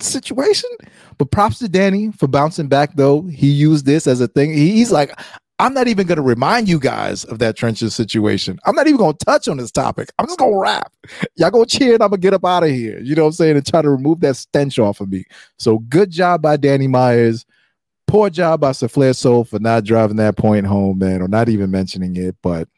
situation. 0.00 0.70
But 1.18 1.30
props 1.30 1.58
to 1.60 1.68
Danny 1.68 2.12
for 2.12 2.26
bouncing 2.26 2.68
back, 2.68 2.94
though. 2.94 3.22
He 3.22 3.48
used 3.48 3.86
this 3.86 4.06
as 4.06 4.20
a 4.20 4.28
thing. 4.28 4.52
He's 4.52 4.92
like, 4.92 5.18
I'm 5.58 5.72
not 5.72 5.88
even 5.88 6.06
going 6.06 6.16
to 6.16 6.22
remind 6.22 6.68
you 6.68 6.78
guys 6.78 7.24
of 7.24 7.38
that 7.38 7.56
trenches 7.56 7.94
situation. 7.94 8.58
I'm 8.66 8.74
not 8.74 8.88
even 8.88 8.98
going 8.98 9.16
to 9.16 9.24
touch 9.24 9.48
on 9.48 9.56
this 9.56 9.70
topic. 9.70 10.10
I'm 10.18 10.26
just 10.26 10.38
going 10.38 10.52
to 10.52 10.58
rap. 10.58 10.92
Y'all 11.36 11.50
go 11.50 11.64
cheer 11.64 11.94
and 11.94 12.02
I'm 12.02 12.10
going 12.10 12.20
to 12.20 12.26
get 12.26 12.34
up 12.34 12.44
out 12.44 12.64
of 12.64 12.70
here. 12.70 13.00
You 13.00 13.14
know 13.14 13.22
what 13.22 13.28
I'm 13.28 13.32
saying? 13.32 13.56
And 13.56 13.66
try 13.66 13.80
to 13.80 13.88
remove 13.88 14.20
that 14.20 14.36
stench 14.36 14.78
off 14.78 15.00
of 15.00 15.10
me. 15.10 15.24
So 15.58 15.78
good 15.78 16.10
job 16.10 16.42
by 16.42 16.58
Danny 16.58 16.88
Myers. 16.88 17.46
Poor 18.06 18.28
job 18.28 18.60
by 18.60 18.70
Saflare 18.70 19.16
Sole 19.16 19.44
for 19.44 19.58
not 19.58 19.84
driving 19.84 20.18
that 20.18 20.36
point 20.36 20.66
home, 20.66 20.98
man, 20.98 21.22
or 21.22 21.28
not 21.28 21.48
even 21.48 21.70
mentioning 21.70 22.16
it. 22.16 22.36
But 22.42 22.68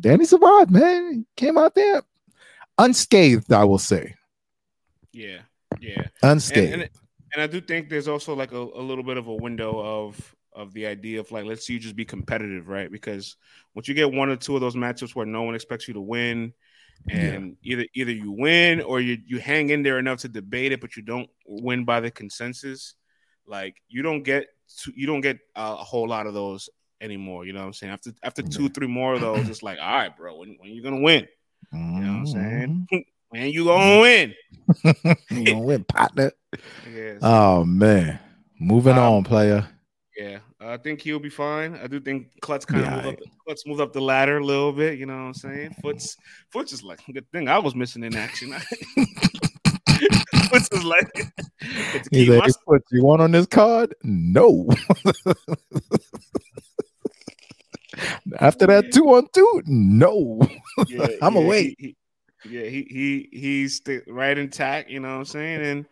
Danny 0.00 0.26
survived, 0.26 0.70
man. 0.70 1.24
Came 1.36 1.56
out 1.56 1.74
there 1.74 2.02
unscathed, 2.78 3.52
I 3.52 3.64
will 3.64 3.78
say. 3.78 4.14
Yeah, 5.12 5.40
yeah, 5.80 6.06
unscathed. 6.22 6.72
And, 6.72 6.82
and, 6.82 6.90
and 7.34 7.42
I 7.42 7.46
do 7.46 7.60
think 7.60 7.88
there's 7.88 8.08
also 8.08 8.34
like 8.34 8.52
a, 8.52 8.58
a, 8.58 8.82
little 8.82 9.04
bit 9.04 9.16
of 9.16 9.28
a 9.28 9.34
window 9.34 9.78
of 9.80 10.36
of 10.54 10.72
the 10.74 10.86
idea 10.86 11.18
of 11.18 11.30
like 11.32 11.44
let's 11.44 11.66
see 11.66 11.74
you 11.74 11.78
just 11.78 11.96
be 11.96 12.04
competitive, 12.04 12.68
right? 12.68 12.90
Because 12.90 13.36
once 13.74 13.88
you 13.88 13.94
get 13.94 14.12
one 14.12 14.28
or 14.28 14.36
two 14.36 14.54
of 14.54 14.60
those 14.60 14.76
matchups 14.76 15.14
where 15.14 15.26
no 15.26 15.42
one 15.42 15.54
expects 15.54 15.88
you 15.88 15.94
to 15.94 16.00
win, 16.00 16.52
and 17.08 17.56
yeah. 17.62 17.72
either 17.72 17.86
either 17.94 18.12
you 18.12 18.32
win 18.32 18.80
or 18.80 19.00
you 19.00 19.18
you 19.26 19.38
hang 19.38 19.70
in 19.70 19.82
there 19.82 19.98
enough 19.98 20.20
to 20.20 20.28
debate 20.28 20.72
it, 20.72 20.80
but 20.80 20.96
you 20.96 21.02
don't 21.02 21.28
win 21.46 21.84
by 21.84 22.00
the 22.00 22.10
consensus. 22.10 22.94
Like 23.46 23.76
you 23.88 24.02
don't 24.02 24.22
get 24.22 24.46
to, 24.82 24.92
you 24.94 25.06
don't 25.06 25.20
get 25.20 25.38
a, 25.56 25.62
a 25.62 25.76
whole 25.76 26.08
lot 26.08 26.26
of 26.26 26.34
those 26.34 26.68
anymore. 27.00 27.44
You 27.44 27.52
know 27.52 27.60
what 27.60 27.66
I'm 27.66 27.72
saying? 27.72 27.92
After 27.92 28.12
after 28.22 28.42
two, 28.42 28.68
three 28.68 28.86
more 28.86 29.14
of 29.14 29.20
those, 29.20 29.48
it's 29.48 29.62
like, 29.62 29.78
all 29.80 29.94
right, 29.94 30.16
bro, 30.16 30.38
when, 30.38 30.56
when 30.60 30.70
you 30.70 30.82
gonna 30.82 31.00
win? 31.00 31.26
You 31.72 31.78
know 31.78 32.12
what 32.12 32.18
I'm 32.18 32.26
saying? 32.26 32.88
Mm-hmm. 32.92 32.98
Man, 33.32 33.48
you 33.48 33.64
gonna 33.64 34.00
win. 34.00 34.34
you 35.30 35.44
gonna 35.44 35.60
win, 35.60 35.84
partner. 35.84 36.32
Yeah, 36.92 37.14
oh 37.22 37.64
man. 37.64 38.18
Moving 38.60 38.98
um, 38.98 39.14
on, 39.14 39.24
player. 39.24 39.66
Yeah, 40.14 40.40
I 40.60 40.76
think 40.76 41.00
he'll 41.00 41.18
be 41.18 41.30
fine. 41.30 41.74
I 41.82 41.86
do 41.86 41.98
think 41.98 42.28
Klutz 42.42 42.66
kind 42.66 42.82
of 42.82 42.86
yeah, 42.86 42.96
moved 42.96 43.06
up, 43.08 43.18
the, 43.18 43.24
Klutz 43.46 43.66
moved 43.66 43.80
up 43.80 43.92
the 43.94 44.02
ladder 44.02 44.36
a 44.36 44.44
little 44.44 44.72
bit. 44.72 44.98
You 44.98 45.06
know 45.06 45.14
what 45.14 45.20
I'm 45.20 45.34
saying? 45.34 45.76
Foot's 45.80 46.14
Foot's 46.50 46.74
is 46.74 46.82
like 46.82 47.00
good 47.10 47.26
thing 47.32 47.48
I 47.48 47.58
was 47.58 47.74
missing 47.74 48.04
in 48.04 48.14
action. 48.14 48.52
Foot's 50.50 50.68
is 50.70 50.84
like, 50.84 51.32
He's 52.10 52.28
like 52.28 52.52
Foot, 52.66 52.82
you 52.92 53.02
want 53.02 53.22
on 53.22 53.30
this 53.30 53.46
card? 53.46 53.94
No. 54.02 54.68
After 58.40 58.66
that 58.66 58.92
two 58.92 59.08
on 59.14 59.26
two, 59.32 59.62
no. 59.66 60.40
Yeah, 60.88 61.06
I'm 61.22 61.34
yeah, 61.34 61.40
away. 61.40 61.62
He, 61.62 61.76
he, 61.78 61.96
yeah, 62.44 62.68
he 62.68 62.86
he 62.88 63.28
he's 63.38 63.76
st- 63.76 64.04
right 64.08 64.36
intact. 64.36 64.90
You 64.90 65.00
know 65.00 65.08
what 65.08 65.18
I'm 65.18 65.24
saying? 65.24 65.62
And 65.62 65.86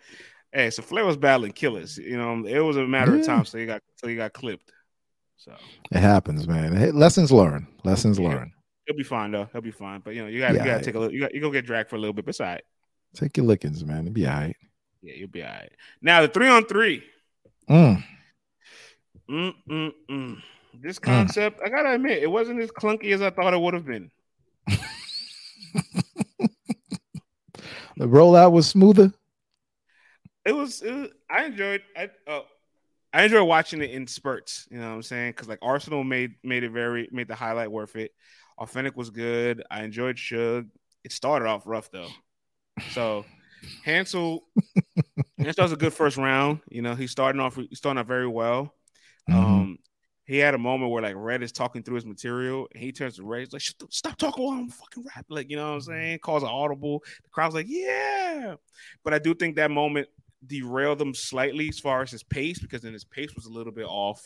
hey, 0.53 0.71
so 0.71 0.83
Flair 0.83 1.05
was 1.05 1.17
battling 1.17 1.53
killers. 1.53 1.99
You 1.99 2.17
know, 2.17 2.45
it 2.47 2.61
was 2.61 2.77
a 2.77 2.87
matter 2.87 3.15
yeah. 3.15 3.21
of 3.21 3.27
time. 3.27 3.45
So 3.45 3.59
he 3.59 3.67
got 3.67 3.83
so 3.97 4.09
he 4.09 4.17
got 4.17 4.33
clipped. 4.33 4.73
So 5.37 5.55
it 5.91 6.01
happens, 6.01 6.47
man. 6.47 6.77
Hey, 6.77 6.91
lessons 6.91 7.33
learned. 7.33 7.67
Lessons 7.85 8.19
learned. 8.19 8.53
He'll 8.87 8.97
be 8.97 9.05
fine 9.05 9.31
though. 9.31 9.49
He'll 9.53 9.63
be 9.63 9.71
fine. 9.71 10.01
But 10.05 10.15
you 10.15 10.23
know, 10.23 10.29
you 10.29 10.41
got 10.41 10.53
you 10.53 10.59
got 10.59 10.79
to 10.79 10.85
take 10.85 10.97
a 10.97 10.99
look. 10.99 11.13
You 11.13 11.21
got 11.21 11.35
you 11.35 11.41
go 11.41 11.51
get 11.51 11.65
dragged 11.65 11.89
for 11.89 11.97
a 11.97 11.99
little 11.99 12.13
bit. 12.13 12.25
But 12.25 12.31
it's 12.31 12.41
all 12.41 12.47
right. 12.47 12.63
Take 13.15 13.37
your 13.37 13.47
lickings, 13.47 13.85
man. 13.85 14.01
It'll 14.01 14.13
be 14.13 14.27
all 14.27 14.35
right. 14.35 14.57
Yeah, 15.03 15.15
you'll 15.15 15.29
be 15.29 15.43
all 15.43 15.49
right. 15.49 15.71
Now 16.03 16.23
the 16.23 16.29
three 16.29 16.49
on 16.49 16.65
three. 16.65 17.03
Mm. 17.69 18.05
Mm, 19.31 19.55
mm, 19.69 19.93
mm. 20.11 20.43
This 20.75 20.99
concept, 20.99 21.61
mm. 21.61 21.67
I 21.67 21.69
gotta 21.69 21.95
admit, 21.95 22.23
it 22.23 22.31
wasn't 22.31 22.61
as 22.61 22.71
clunky 22.71 23.13
as 23.13 23.23
I 23.23 23.31
thought 23.31 23.55
it 23.55 23.61
would 23.61 23.75
have 23.75 23.87
been. 23.87 24.11
the 27.97 28.07
rollout 28.07 28.53
was 28.53 28.69
smoother. 28.69 29.13
It 30.45 30.53
was. 30.53 30.83
It 30.83 30.93
was 30.93 31.09
I 31.29 31.45
enjoyed. 31.45 31.83
I 31.97 32.11
uh, 32.27 32.41
I 33.13 33.25
enjoy 33.25 33.45
watching 33.45 33.83
it 33.83 33.91
in 33.91 34.07
spurts. 34.07 34.67
You 34.71 34.79
know 34.79 34.89
what 34.89 34.95
I'm 34.95 35.03
saying? 35.03 35.33
Because 35.33 35.49
like 35.49 35.61
Arsonal 35.61 36.07
made 36.07 36.35
made 36.43 36.65
it 36.65 36.71
very 36.71 37.09
made 37.13 37.29
the 37.29 37.35
highlight 37.35 37.71
worth 37.71 37.97
it. 37.97 38.13
Awthenic 38.59 38.97
was 38.97 39.11
good. 39.11 39.63
I 39.71 39.83
enjoyed 39.85 40.17
Suge. 40.17 40.69
It 41.05 41.13
started 41.13 41.47
off 41.47 41.63
rough 41.67 41.91
though. 41.91 42.09
So 42.93 43.25
Hansel, 43.85 44.43
Hansel 45.39 45.65
was 45.65 45.73
a 45.73 45.77
good 45.77 45.93
first 45.93 46.17
round. 46.17 46.61
You 46.71 46.83
know, 46.83 46.95
he's 46.95 47.11
starting 47.11 47.41
off 47.41 47.57
he's 47.57 47.79
starting 47.79 48.01
off 48.01 48.07
very 48.07 48.29
well. 48.29 48.75
Mm-hmm. 49.29 49.39
Um, 49.39 49.79
he 50.31 50.39
had 50.39 50.55
a 50.55 50.59
moment 50.59 50.93
where 50.93 51.03
like 51.03 51.17
Red 51.17 51.43
is 51.43 51.51
talking 51.51 51.83
through 51.83 51.97
his 51.97 52.07
material, 52.07 52.69
and 52.73 52.81
he 52.81 52.93
turns 52.93 53.17
to 53.17 53.25
Red, 53.25 53.41
he's 53.41 53.53
like, 53.53 53.63
"Stop 53.91 54.17
talking 54.17 54.45
while 54.45 54.59
I'm 54.59 54.69
fucking 54.69 55.05
rap." 55.05 55.27
Like, 55.29 55.51
you 55.51 55.57
know 55.57 55.71
what 55.71 55.75
I'm 55.75 55.81
saying? 55.81 56.21
Calls 56.21 56.45
an 56.45 56.49
audible. 56.49 57.03
The 57.25 57.31
crowd's 57.31 57.57
like, 57.57 57.67
"Yeah," 57.69 58.55
but 59.03 59.13
I 59.13 59.19
do 59.19 59.35
think 59.35 59.57
that 59.57 59.73
moment 59.73 60.07
derailed 60.47 61.01
them 61.01 61.15
slightly 61.15 61.69
as 61.69 61.81
far 61.81 62.03
as 62.03 62.13
his 62.13 62.23
pace 62.23 62.61
because 62.61 62.83
then 62.83 62.93
his 62.93 63.03
pace 63.03 63.35
was 63.35 63.47
a 63.47 63.51
little 63.51 63.73
bit 63.73 63.87
off 63.87 64.23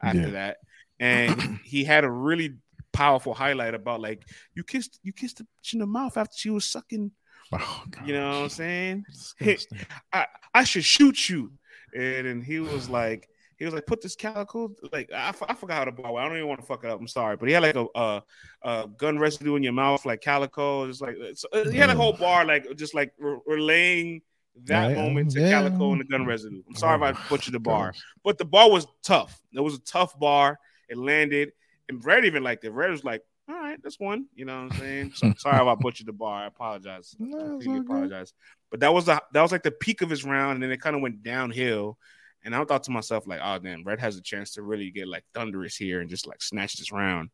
after 0.00 0.20
yeah. 0.20 0.30
that, 0.30 0.56
and 1.00 1.58
he 1.64 1.82
had 1.82 2.04
a 2.04 2.10
really 2.10 2.54
powerful 2.92 3.34
highlight 3.34 3.74
about 3.74 4.00
like 4.00 4.22
you 4.54 4.62
kissed 4.62 5.00
you 5.02 5.12
kissed 5.12 5.38
the 5.38 5.44
bitch 5.44 5.72
in 5.72 5.80
the 5.80 5.86
mouth 5.86 6.16
after 6.16 6.36
she 6.36 6.50
was 6.50 6.64
sucking. 6.64 7.10
Oh, 7.52 7.84
you 8.04 8.12
know 8.12 8.28
what 8.28 8.42
I'm 8.44 8.48
saying? 8.50 9.04
I, 10.12 10.26
I 10.54 10.62
should 10.62 10.84
shoot 10.84 11.28
you. 11.28 11.50
And, 11.92 12.28
and 12.28 12.44
he 12.44 12.60
was 12.60 12.88
like, 12.88 13.28
he 13.60 13.66
was 13.66 13.74
like, 13.74 13.84
put 13.84 14.00
this 14.00 14.16
calico. 14.16 14.74
Like 14.90 15.12
I, 15.12 15.34
I 15.46 15.54
forgot 15.54 15.76
how 15.76 15.84
to 15.84 15.92
blow. 15.92 16.16
I 16.16 16.26
don't 16.26 16.36
even 16.38 16.48
want 16.48 16.60
to 16.60 16.66
fuck 16.66 16.82
it 16.82 16.90
up. 16.90 16.98
I'm 16.98 17.06
sorry, 17.06 17.36
but 17.36 17.46
he 17.46 17.52
had 17.52 17.62
like 17.62 17.76
a, 17.76 17.86
a, 17.94 18.22
a 18.62 18.88
gun 18.96 19.18
residue 19.18 19.54
in 19.54 19.62
your 19.62 19.74
mouth, 19.74 20.06
like 20.06 20.22
calico. 20.22 20.86
Just 20.86 21.02
like 21.02 21.16
so 21.34 21.46
uh, 21.52 21.68
he 21.68 21.76
had 21.76 21.90
a 21.90 21.94
whole 21.94 22.14
bar, 22.14 22.46
like 22.46 22.74
just 22.76 22.94
like 22.94 23.12
re- 23.18 23.36
relaying 23.46 24.22
that 24.64 24.86
right. 24.86 24.96
moment 24.96 25.32
to 25.32 25.42
yeah. 25.42 25.50
Calico 25.50 25.92
and 25.92 26.00
the 26.00 26.06
gun 26.06 26.24
residue. 26.24 26.62
I'm 26.66 26.74
sorry 26.74 26.98
oh, 27.02 27.06
if 27.06 27.16
I 27.16 27.28
butchered 27.28 27.52
the 27.52 27.60
bar, 27.60 27.88
gosh. 27.88 28.00
but 28.24 28.38
the 28.38 28.46
bar 28.46 28.70
was 28.70 28.86
tough. 29.02 29.38
It 29.54 29.60
was 29.60 29.74
a 29.74 29.80
tough 29.80 30.18
bar. 30.18 30.58
It 30.88 30.96
landed, 30.96 31.52
and 31.90 32.02
Red 32.02 32.24
even 32.24 32.42
liked 32.42 32.64
it. 32.64 32.70
Red 32.70 32.90
was 32.90 33.04
like, 33.04 33.22
"All 33.46 33.56
right, 33.56 33.78
that's 33.82 34.00
one." 34.00 34.24
You 34.34 34.46
know 34.46 34.64
what 34.64 34.72
I'm 34.72 34.78
saying? 34.78 35.12
So, 35.16 35.34
sorry 35.36 35.56
if 35.56 35.68
I 35.68 35.74
butchered 35.74 36.06
the 36.06 36.14
bar. 36.14 36.44
I 36.44 36.46
apologize. 36.46 37.14
No, 37.20 37.60
I 37.60 37.76
apologize. 37.76 38.32
But 38.70 38.80
that 38.80 38.94
was 38.94 39.04
the 39.04 39.22
that 39.34 39.42
was 39.42 39.52
like 39.52 39.64
the 39.64 39.70
peak 39.70 40.00
of 40.00 40.08
his 40.08 40.24
round, 40.24 40.54
and 40.54 40.62
then 40.62 40.72
it 40.72 40.80
kind 40.80 40.96
of 40.96 41.02
went 41.02 41.22
downhill. 41.22 41.98
And 42.44 42.54
I 42.54 42.64
thought 42.64 42.84
to 42.84 42.90
myself, 42.90 43.26
like, 43.26 43.40
"Oh 43.42 43.58
damn, 43.58 43.84
Red 43.84 44.00
has 44.00 44.16
a 44.16 44.22
chance 44.22 44.52
to 44.52 44.62
really 44.62 44.90
get 44.90 45.08
like 45.08 45.24
thunderous 45.34 45.76
here 45.76 46.00
and 46.00 46.08
just 46.08 46.26
like 46.26 46.42
snatch 46.42 46.74
this 46.74 46.92
round." 46.92 47.30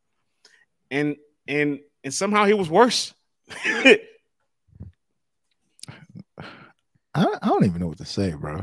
And 0.90 1.16
and 1.46 1.78
and 2.04 2.12
somehow 2.12 2.44
he 2.44 2.54
was 2.54 2.70
worse. 2.70 3.14
I, 3.58 3.98
I 7.14 7.48
don't 7.48 7.64
even 7.64 7.80
know 7.80 7.88
what 7.88 7.98
to 7.98 8.04
say, 8.04 8.32
bro. 8.32 8.56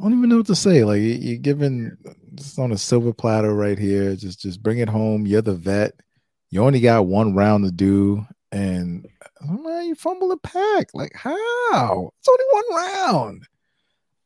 I 0.00 0.04
don't 0.04 0.16
even 0.16 0.28
know 0.28 0.38
what 0.38 0.46
to 0.46 0.54
say. 0.54 0.84
Like 0.84 1.00
you're 1.02 1.38
giving 1.38 1.96
just 2.34 2.58
on 2.58 2.72
a 2.72 2.78
silver 2.78 3.12
platter 3.12 3.54
right 3.54 3.78
here. 3.78 4.16
Just 4.16 4.40
just 4.40 4.62
bring 4.62 4.78
it 4.78 4.88
home. 4.88 5.26
You're 5.26 5.42
the 5.42 5.54
vet. 5.54 5.92
You 6.50 6.64
only 6.64 6.80
got 6.80 7.06
one 7.06 7.34
round 7.34 7.64
to 7.64 7.70
do, 7.70 8.24
and 8.50 9.06
oh, 9.42 9.58
man, 9.58 9.86
you 9.86 9.94
fumble 9.94 10.28
the 10.28 10.38
pack. 10.38 10.88
Like 10.94 11.12
how? 11.14 12.10
It's 12.18 12.28
only 12.28 12.44
one 12.50 12.64
round. 12.76 13.42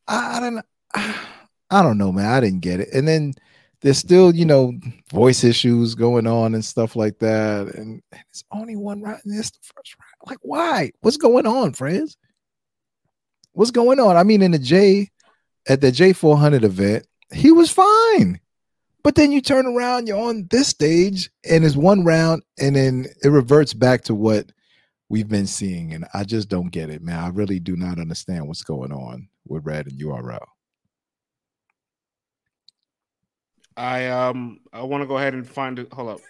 I, 0.07 0.37
I 0.37 0.41
don't. 0.41 0.65
I 0.95 1.82
don't 1.82 1.99
know, 1.99 2.12
man. 2.12 2.26
I 2.26 2.40
didn't 2.40 2.61
get 2.61 2.80
it. 2.80 2.88
And 2.93 3.07
then 3.09 3.34
there's 3.80 3.99
still, 3.99 4.34
you 4.34 4.45
know, 4.45 4.72
voice 5.11 5.43
issues 5.45 5.95
going 5.95 6.26
on 6.26 6.55
and 6.55 6.64
stuff 6.64 6.97
like 6.97 7.18
that. 7.18 7.74
And, 7.74 8.03
and 8.12 8.22
it's 8.30 8.45
only 8.53 8.76
one 8.76 9.03
round. 9.03 9.20
And 9.24 9.38
it's 9.38 9.51
the 9.51 9.59
first 9.74 9.97
round. 9.99 10.30
Like, 10.30 10.38
why? 10.43 10.93
What's 11.01 11.16
going 11.16 11.47
on, 11.47 11.72
friends? 11.72 12.16
What's 13.53 13.70
going 13.70 14.01
on? 14.01 14.16
I 14.16 14.22
mean, 14.22 14.43
in 14.43 14.53
the 14.53 14.59
J 14.59 15.11
at 15.68 15.80
the 15.80 15.93
J400 15.93 16.62
event, 16.62 17.07
he 17.32 17.51
was 17.51 17.70
fine. 17.70 18.40
But 19.03 19.16
then 19.16 19.32
you 19.32 19.40
turn 19.40 19.66
around, 19.66 20.07
you're 20.07 20.20
on 20.20 20.47
this 20.51 20.68
stage, 20.68 21.28
and 21.49 21.64
it's 21.64 21.74
one 21.74 22.05
round, 22.05 22.43
and 22.59 22.76
then 22.76 23.07
it 23.22 23.28
reverts 23.28 23.74
back 23.74 24.05
to 24.05 24.14
what 24.14 24.53
we've 25.09 25.28
been 25.28 25.49
seeing. 25.49 25.93
And 25.93 26.07
I 26.14 26.22
just 26.22 26.49
don't 26.49 26.70
get 26.70 26.88
it, 26.88 27.03
man. 27.03 27.18
I 27.18 27.28
really 27.28 27.59
do 27.59 27.76
not 27.76 27.99
understand 27.99 28.47
what's 28.47 28.62
going 28.62 28.93
on 28.93 29.28
with 29.47 29.66
Red 29.66 29.86
and 29.86 30.01
URL. 30.01 30.47
I 33.77 34.09
um 34.09 34.61
I 34.73 34.83
want 34.83 35.03
to 35.03 35.07
go 35.07 35.18
ahead 35.18 35.35
and 35.35 35.47
find 35.47 35.79
it. 35.79 35.93
Hold 35.93 36.11
up. 36.11 36.20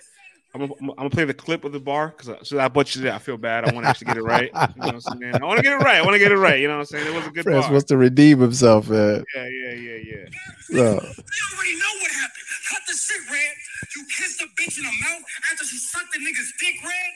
I'm 0.55 0.61
gonna, 0.61 0.74
I'm 0.80 0.97
gonna 0.97 1.11
play 1.11 1.24
the 1.24 1.32
clip 1.32 1.64
of 1.64 1.72
the 1.72 1.80
bar 1.80 2.14
because 2.14 2.47
so 2.47 2.61
I 2.61 2.68
butchered 2.68 3.05
it. 3.07 3.12
I 3.12 3.18
feel 3.18 3.38
bad. 3.38 3.64
I 3.64 3.72
want 3.72 3.86
to 3.86 3.90
actually 3.90 4.09
get 4.09 4.18
it 4.18 4.22
right. 4.22 4.51
You 4.53 4.61
know 4.61 4.86
what 4.86 4.95
I'm 4.95 5.01
saying? 5.01 5.34
I 5.40 5.45
want 5.45 5.57
to 5.57 5.62
get 5.62 5.72
it 5.72 5.82
right. 5.82 5.97
I 5.97 6.03
want 6.03 6.12
to 6.12 6.18
get 6.18 6.30
it 6.30 6.36
right. 6.36 6.61
You 6.61 6.68
know 6.68 6.74
what 6.74 6.80
I'm 6.80 6.86
saying? 6.86 7.07
It 7.07 7.14
was 7.14 7.26
a 7.26 7.30
good 7.30 7.45
Prince 7.45 7.64
bar. 7.64 7.72
wants 7.72 7.86
to 7.86 7.97
redeem 7.97 8.38
himself, 8.38 8.90
man. 8.90 9.24
Yeah, 9.34 9.49
yeah, 9.49 9.72
yeah, 9.72 9.97
yeah. 9.97 10.26
So. 10.61 10.76
You 10.76 10.82
already 10.84 11.74
know 11.80 11.95
what 12.05 12.11
happened. 12.12 12.49
Cut 12.68 12.82
the 12.86 12.93
shit, 12.93 13.30
Red. 13.30 13.57
You 13.97 14.05
kissed 14.12 14.43
a 14.43 14.47
bitch 14.61 14.76
in 14.76 14.84
the 14.84 14.93
mouth 14.93 15.24
after 15.51 15.64
she 15.64 15.78
sucked 15.78 16.12
the 16.12 16.18
nigga's 16.18 16.53
dick, 16.61 16.76
Red. 16.84 17.12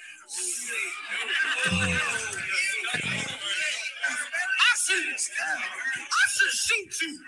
I 4.58 4.72
should, 4.82 5.04
I 5.04 6.24
should 6.32 6.52
shoot 6.52 7.02
you. 7.02 7.20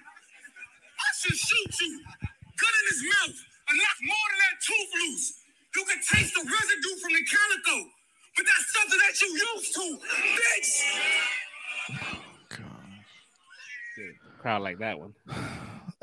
I 0.98 1.08
should 1.20 1.36
shoot 1.36 1.80
you. 1.82 2.00
Cut 2.68 2.76
in 2.80 2.86
his 2.92 3.02
mouth 3.04 3.38
and 3.68 3.78
knock 3.78 3.98
more 4.04 4.26
than 4.28 4.40
that 4.44 4.56
tooth 4.60 4.92
loose. 5.00 5.26
You 5.76 5.84
can 5.84 5.96
taste 5.96 6.34
the 6.34 6.44
residue 6.44 6.96
from 7.00 7.12
the 7.14 7.24
calico, 7.24 7.88
but 8.36 8.44
that's 8.44 8.68
something 8.76 9.00
that 9.06 9.14
you 9.22 9.28
used 9.56 9.74
to, 9.74 9.86
bitch. 10.36 10.72
Oh, 12.02 12.20
gosh. 12.50 13.00
Crowd 14.40 14.62
like 14.62 14.78
that 14.80 14.98
one. 14.98 15.14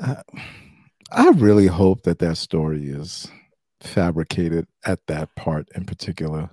I 1.12 1.28
really 1.30 1.68
hope 1.68 2.02
that 2.02 2.18
that 2.18 2.36
story 2.36 2.88
is 2.88 3.28
fabricated 3.80 4.66
at 4.84 5.06
that 5.06 5.36
part 5.36 5.68
in 5.74 5.84
particular. 5.84 6.50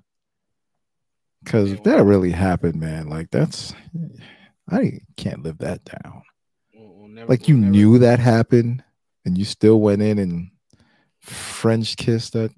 Because 1.44 1.72
if 1.72 1.84
that 1.84 2.04
really 2.04 2.32
happened, 2.32 2.80
man, 2.80 3.08
like 3.08 3.32
that's, 3.32 3.74
I 4.70 5.00
can't 5.18 5.42
live 5.44 5.58
that 5.58 5.84
down. 5.86 6.22
We'll 6.74 7.08
never, 7.10 7.28
like 7.28 7.48
you 7.48 7.58
we'll 7.58 7.70
knew 7.70 7.98
that 8.00 8.20
happened 8.20 8.84
and 9.26 9.38
you 9.38 9.46
still 9.46 9.80
went 9.80 10.02
in 10.02 10.20
and 10.20 10.50
French 11.22 11.96
kissed 11.96 12.34
that. 12.34 12.52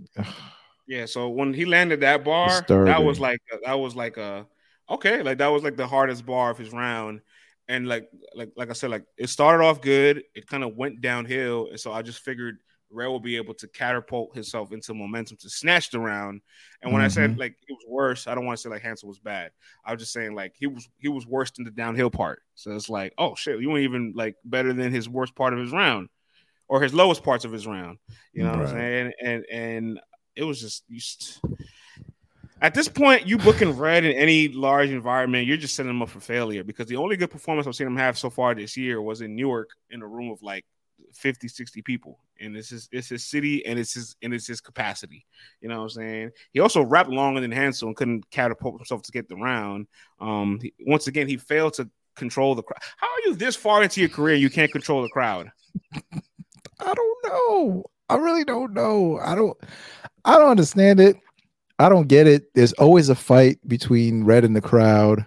Yeah, 0.88 1.06
so 1.06 1.30
when 1.30 1.54
he 1.54 1.66
landed 1.66 2.02
that 2.02 2.24
bar, 2.24 2.48
Disturbing. 2.50 2.86
that 2.86 3.04
was 3.04 3.20
like 3.20 3.40
that 3.66 3.80
was 3.80 3.96
like 3.96 4.18
a 4.18 4.46
okay, 4.90 5.24
like 5.24 5.40
that 5.40 5.48
was 5.48 5.64
like 5.64 5.78
the 5.78 5.88
hardest 5.88 6.26
bar 6.26 6.52
of 6.52 6.58
his 6.58 6.72
round. 6.72 7.22
And 7.68 7.88
like 7.88 8.08
like 8.36 8.52
like 8.56 8.70
I 8.70 8.74
said, 8.74 8.92
like 8.92 9.06
it 9.18 9.30
started 9.30 9.64
off 9.64 9.82
good, 9.82 10.24
it 10.36 10.48
kind 10.48 10.64
of 10.64 10.76
went 10.76 11.02
downhill, 11.02 11.70
and 11.70 11.80
so 11.80 11.92
I 11.92 12.04
just 12.04 12.20
figured 12.20 12.58
Ray 12.92 13.08
will 13.08 13.20
be 13.20 13.36
able 13.36 13.56
to 13.56 13.68
catapult 13.68 14.36
himself 14.36 14.72
into 14.72 14.94
momentum 14.94 15.38
to 15.38 15.50
snatch 15.50 15.90
the 15.90 16.00
round. 16.00 16.42
And 16.84 16.94
when 16.94 17.00
mm-hmm. 17.00 17.06
I 17.06 17.10
said 17.10 17.32
mm-hmm. 17.32 17.40
like 17.40 17.56
it 17.68 17.74
was 17.74 17.86
worse, 17.88 18.28
I 18.28 18.36
don't 18.36 18.46
want 18.46 18.58
to 18.58 18.62
say 18.62 18.70
like 18.70 18.84
Hansel 18.84 19.10
was 19.10 19.20
bad. 19.20 19.52
I 19.84 19.92
was 19.92 20.02
just 20.02 20.14
saying 20.14 20.36
like 20.36 20.54
he 20.56 20.68
was 20.68 20.88
he 21.00 21.08
was 21.08 21.26
worse 21.26 21.50
than 21.50 21.66
the 21.66 21.72
downhill 21.72 22.12
part. 22.12 22.44
So 22.54 22.72
it's 22.76 22.90
like, 22.90 23.14
oh 23.18 23.34
shit, 23.34 23.60
you 23.60 23.70
weren't 23.70 23.84
even 23.84 24.14
like 24.16 24.36
better 24.46 24.72
than 24.72 24.92
his 24.92 25.10
worst 25.10 25.34
part 25.36 25.54
of 25.54 25.60
his 25.60 25.72
round 25.72 26.10
or 26.68 26.82
his 26.82 26.94
lowest 26.94 27.24
parts 27.24 27.46
of 27.46 27.52
his 27.52 27.68
round. 27.68 27.98
You 28.34 28.44
know 28.44 28.50
right. 28.50 28.60
what 28.60 28.68
I'm 28.70 28.74
saying? 28.74 29.12
And 29.22 29.46
and 29.52 30.00
it 30.36 30.44
was 30.44 30.62
just 30.62 30.84
you. 30.88 31.00
At 32.62 32.74
this 32.74 32.88
point, 32.88 33.28
you 33.28 33.38
booking 33.38 33.78
Red 33.78 34.06
in 34.06 34.14
any 34.14 34.48
large 34.48 34.90
environment, 34.90 35.46
you're 35.46 35.58
just 35.58 35.76
setting 35.76 35.90
him 35.90 36.02
up 36.02 36.10
for 36.10 36.22
failure 36.22 36.64
because 36.64 36.88
the 36.88 36.96
only 36.96 37.18
good 37.18 37.30
performance 37.30 37.68
I've 37.68 37.76
seen 37.76 37.88
him 37.88 37.98
have 37.98 38.18
so 38.18 38.30
far 38.30 38.56
this 38.56 38.78
year 38.78 39.02
was 39.02 39.22
in 39.22 39.36
Newark 39.36 39.70
in 39.92 40.02
a 40.02 40.08
room 40.08 40.32
of 40.32 40.42
like 40.42 40.66
50, 41.14 41.48
60 41.48 41.82
people. 41.82 42.20
And 42.40 42.56
it's 42.56 42.70
his 42.70 42.90
it's 42.92 43.10
his 43.10 43.26
city 43.26 43.66
and 43.66 43.78
it's 43.78 43.94
his 43.94 44.16
and 44.22 44.34
it's 44.34 44.48
his 44.48 44.62
capacity. 44.62 45.26
You 45.62 45.70
know 45.70 45.78
what 45.78 45.84
I'm 45.84 45.90
saying? 45.90 46.32
He 46.52 46.60
also 46.60 46.84
rapped 46.84 47.10
longer 47.10 47.40
than 47.40 47.52
Hansel 47.52 47.88
and 47.88 47.96
couldn't 47.96 48.30
catapult 48.30 48.78
himself 48.78 49.04
to 49.04 49.12
get 49.12 49.30
the 49.30 49.36
round. 49.36 49.88
Um 50.20 50.60
he, 50.62 50.74
once 50.86 51.08
again, 51.08 51.28
he 51.28 51.38
failed 51.38 51.74
to 51.76 51.90
control 52.16 52.56
the 52.56 52.64
crowd. 52.64 52.80
How 52.98 53.08
are 53.08 53.22
you 53.26 53.36
this 53.36 53.56
far 53.56 53.84
into 53.84 54.00
your 54.02 54.10
career 54.10 54.36
and 54.36 54.42
you 54.42 54.50
can't 54.50 54.72
control 54.72 55.02
the 55.02 55.10
crowd? 55.10 55.52
I 56.80 56.94
don't 56.94 57.18
know. 57.26 57.84
I 58.10 58.16
really 58.16 58.44
don't 58.44 58.74
know. 58.74 59.20
I 59.24 59.36
don't 59.36 59.58
I 60.24 60.34
don't 60.38 60.50
understand 60.52 61.00
it. 61.00 61.18
I 61.80 61.90
don't 61.90 62.08
get 62.08 62.28
it. 62.28 62.54
There's 62.54 62.74
always 62.74 63.10
a 63.10 63.16
fight 63.16 63.60
between 63.68 64.24
Red 64.24 64.46
and 64.46 64.56
the 64.56 64.62
crowd. 64.62 65.26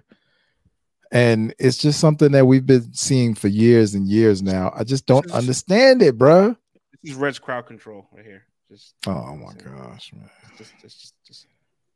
And 1.10 1.54
it's 1.58 1.78
just 1.78 2.00
something 2.00 2.32
that 2.32 2.46
we've 2.46 2.66
been 2.66 2.92
seeing 2.92 3.34
for 3.34 3.48
years 3.48 3.94
and 3.94 4.06
years 4.06 4.42
now. 4.42 4.72
I 4.76 4.84
just 4.84 5.06
don't 5.06 5.30
understand 5.30 6.02
it, 6.02 6.18
bro. 6.18 6.54
This 7.02 7.12
is 7.12 7.14
Red's 7.16 7.38
crowd 7.38 7.66
control 7.66 8.06
right 8.12 8.24
here. 8.24 8.44
Just 8.70 8.94
Oh 9.06 9.34
my 9.36 9.52
Just- 9.54 9.64
gosh, 9.64 10.12
man. 10.12 10.28
just 10.58 10.72
just 10.82 11.14
just, 11.26 11.46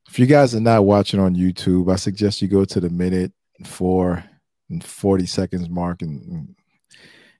If 0.08 0.18
you 0.18 0.26
guys 0.26 0.54
are 0.54 0.60
not 0.60 0.84
watching 0.86 1.20
on 1.20 1.34
YouTube, 1.36 1.92
I 1.92 1.96
suggest 1.96 2.40
you 2.40 2.48
go 2.48 2.64
to 2.64 2.80
the 2.80 2.88
minute 2.90 3.32
and 3.58 3.68
four 3.68 4.24
and 4.70 4.82
40 4.82 5.26
seconds 5.26 5.68
mark 5.68 6.00
and 6.02 6.54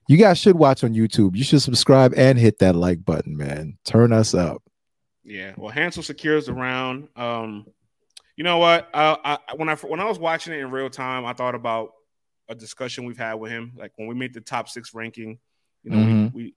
you 0.07 0.17
guys 0.17 0.37
should 0.37 0.55
watch 0.55 0.83
on 0.83 0.93
YouTube. 0.93 1.35
You 1.35 1.43
should 1.43 1.61
subscribe 1.61 2.13
and 2.15 2.37
hit 2.37 2.59
that 2.59 2.75
like 2.75 3.03
button, 3.05 3.37
man. 3.37 3.77
Turn 3.85 4.11
us 4.13 4.33
up. 4.33 4.61
Yeah, 5.23 5.53
well, 5.57 5.69
Hansel 5.71 6.03
secures 6.03 6.47
the 6.47 6.53
round. 6.53 7.07
Um, 7.15 7.65
you 8.35 8.43
know 8.43 8.57
what? 8.57 8.89
Uh, 8.93 9.15
I 9.23 9.37
when 9.55 9.69
I 9.69 9.75
when 9.75 9.99
I 9.99 10.05
was 10.05 10.19
watching 10.19 10.53
it 10.53 10.59
in 10.59 10.71
real 10.71 10.89
time, 10.89 11.25
I 11.25 11.33
thought 11.33 11.55
about 11.55 11.91
a 12.49 12.55
discussion 12.55 13.05
we've 13.05 13.17
had 13.17 13.35
with 13.35 13.51
him, 13.51 13.71
like 13.77 13.91
when 13.95 14.07
we 14.07 14.15
made 14.15 14.33
the 14.33 14.41
top 14.41 14.67
six 14.67 14.93
ranking. 14.93 15.39
You 15.83 15.91
know, 15.91 15.97
Mhm. 15.97 16.33
we, 16.33 16.43
we 16.43 16.55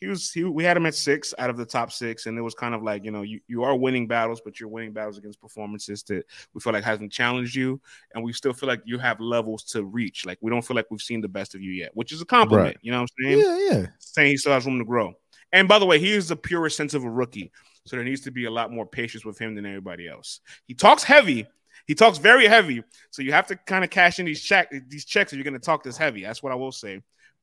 he 0.00 0.06
was 0.06 0.30
he 0.30 0.44
we 0.44 0.64
had 0.64 0.76
him 0.76 0.86
at 0.86 0.94
six 0.94 1.34
out 1.38 1.50
of 1.50 1.56
the 1.56 1.64
top 1.64 1.90
six, 1.90 2.26
and 2.26 2.38
it 2.38 2.42
was 2.42 2.54
kind 2.54 2.74
of 2.74 2.82
like 2.82 3.04
you 3.04 3.10
know 3.10 3.22
you 3.22 3.40
you 3.48 3.64
are 3.64 3.76
winning 3.76 4.06
battles, 4.06 4.40
but 4.44 4.60
you're 4.60 4.68
winning 4.68 4.92
battles 4.92 5.18
against 5.18 5.40
performances 5.40 6.02
that 6.04 6.24
we 6.54 6.60
feel 6.60 6.72
like 6.72 6.84
hasn't 6.84 7.12
challenged 7.12 7.54
you, 7.54 7.80
and 8.14 8.22
we 8.22 8.32
still 8.32 8.52
feel 8.52 8.68
like 8.68 8.82
you 8.84 8.98
have 8.98 9.20
levels 9.20 9.64
to 9.64 9.84
reach. 9.84 10.24
Like 10.24 10.38
we 10.40 10.50
don't 10.50 10.62
feel 10.62 10.76
like 10.76 10.86
we've 10.90 11.00
seen 11.00 11.20
the 11.20 11.28
best 11.28 11.54
of 11.54 11.62
you 11.62 11.72
yet, 11.72 11.90
which 11.94 12.12
is 12.12 12.22
a 12.22 12.26
compliment. 12.26 12.68
Right. 12.68 12.78
You 12.82 12.92
know 12.92 13.02
what 13.02 13.10
I'm 13.18 13.24
saying? 13.24 13.38
Yeah, 13.40 13.58
yeah. 13.70 13.86
saying 13.98 14.30
he 14.30 14.36
still 14.36 14.52
has 14.52 14.66
room 14.66 14.78
to 14.78 14.84
grow. 14.84 15.14
And 15.52 15.66
by 15.66 15.78
the 15.78 15.86
way, 15.86 15.98
he 15.98 16.12
is 16.12 16.28
the 16.28 16.36
purest 16.36 16.76
sense 16.76 16.94
of 16.94 17.04
a 17.04 17.10
rookie. 17.10 17.50
So 17.86 17.96
there 17.96 18.04
needs 18.04 18.20
to 18.22 18.30
be 18.30 18.44
a 18.44 18.50
lot 18.50 18.70
more 18.70 18.86
patience 18.86 19.24
with 19.24 19.38
him 19.38 19.54
than 19.54 19.64
everybody 19.64 20.06
else. 20.06 20.40
He 20.66 20.74
talks 20.74 21.02
heavy. 21.02 21.46
He 21.86 21.94
talks 21.94 22.18
very 22.18 22.46
heavy. 22.46 22.84
So 23.10 23.22
you 23.22 23.32
have 23.32 23.46
to 23.46 23.56
kind 23.56 23.82
of 23.82 23.90
cash 23.90 24.18
in 24.18 24.26
these 24.26 24.42
check 24.42 24.70
these 24.88 25.06
checks 25.06 25.32
if 25.32 25.38
you're 25.38 25.44
going 25.44 25.54
to 25.54 25.58
talk 25.58 25.82
this 25.82 25.96
heavy. 25.96 26.22
That's 26.22 26.42
what 26.42 26.52
I 26.52 26.56
will 26.56 26.72
say. 26.72 27.00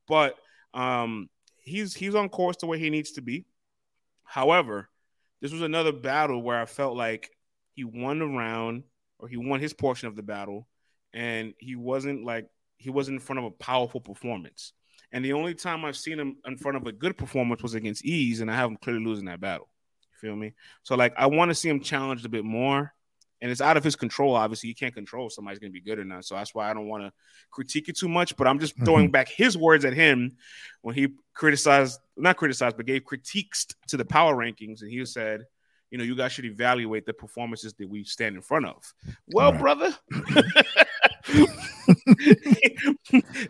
But 0.08 0.36
um 0.74 1.30
he's 1.66 1.94
he's 1.94 2.16
on 2.16 2.30
course 2.30 2.58
to 2.58 2.66
where 2.66 2.78
he 2.78 2.90
needs 2.90 3.12
to 3.14 3.22
be. 3.22 3.46
However, 4.24 4.90
this 5.42 5.52
was 5.52 5.62
another 5.62 5.92
battle 5.92 6.42
where 6.42 6.60
I 6.60 6.66
felt 6.66 6.96
like 6.96 7.32
he 7.74 7.84
won 7.84 8.20
the 8.20 8.26
round 8.26 8.84
or 9.20 9.28
he 9.28 9.38
won 9.38 9.60
his 9.60 9.74
portion 9.74 10.08
of 10.08 10.16
the 10.16 10.24
battle 10.24 10.68
and 11.14 11.54
he 11.60 11.76
wasn't 11.76 12.24
like 12.24 12.48
he 12.78 12.90
wasn't 12.90 13.16
in 13.16 13.20
front 13.20 13.40
of 13.40 13.46
a 13.46 13.52
powerful 13.52 14.02
performance. 14.02 14.74
And 15.12 15.24
the 15.24 15.34
only 15.34 15.54
time 15.54 15.86
I've 15.86 15.98
seen 15.98 16.20
him 16.20 16.38
in 16.46 16.58
front 16.58 16.78
of 16.78 16.88
a 16.88 16.92
good 16.92 17.18
performance 17.18 17.64
was 17.64 17.74
against 17.74 18.04
Eaze, 18.04 18.42
and 18.42 18.52
I 18.52 18.56
have 18.56 18.70
him 18.70 18.78
clearly 18.78 19.06
losing 19.06 19.26
that 19.26 19.40
battle. 19.40 19.70
You 20.02 20.30
feel 20.30 20.36
me? 20.36 20.54
So 20.84 20.96
like 20.96 21.14
I 21.18 21.28
want 21.28 21.50
to 21.50 21.56
see 21.56 21.70
him 21.70 21.80
challenged 21.80 22.26
a 22.26 22.30
bit 22.30 22.44
more. 22.44 22.94
And 23.42 23.52
it's 23.52 23.62
out 23.62 23.78
of 23.78 23.84
his 23.84 23.96
control. 23.96 24.36
Obviously, 24.36 24.70
you 24.70 24.76
can't 24.76 24.94
control 24.94 25.28
if 25.28 25.34
somebody's 25.34 25.60
gonna 25.60 25.72
be 25.72 25.82
good 25.82 26.00
or 26.00 26.06
not. 26.06 26.26
So 26.26 26.36
that's 26.36 26.56
why 26.56 26.70
I 26.70 26.74
don't 26.74 26.88
want 26.88 27.04
to 27.04 27.12
critique 27.52 27.90
it 27.90 27.98
too 27.98 28.10
much. 28.10 28.36
But 28.38 28.48
I'm 28.48 28.60
just 28.60 28.76
mm-hmm. 28.76 28.86
throwing 28.86 29.12
back 29.12 29.30
his 29.30 29.58
words 29.58 29.86
at 29.86 29.94
him 29.94 30.38
when 30.82 30.96
he 30.96 31.10
criticized, 31.34 32.00
not 32.16 32.38
criticized, 32.38 32.78
but 32.78 32.86
gave 32.86 33.04
critiques 33.04 33.68
to 33.90 33.98
the 33.98 34.06
power 34.06 34.36
rankings, 34.36 34.82
and 34.82 34.92
he 34.92 35.06
said, 35.06 35.46
you 35.92 35.98
know, 35.98 36.04
you 36.04 36.16
guys 36.16 36.32
should 36.32 36.46
evaluate 36.46 37.06
the 37.06 37.14
performances 37.14 37.74
that 37.74 37.88
we 37.88 38.04
stand 38.04 38.36
in 38.36 38.42
front 38.42 38.66
of. 38.66 38.94
Well, 39.28 39.52
Right. 39.52 39.62
brother, 39.62 39.96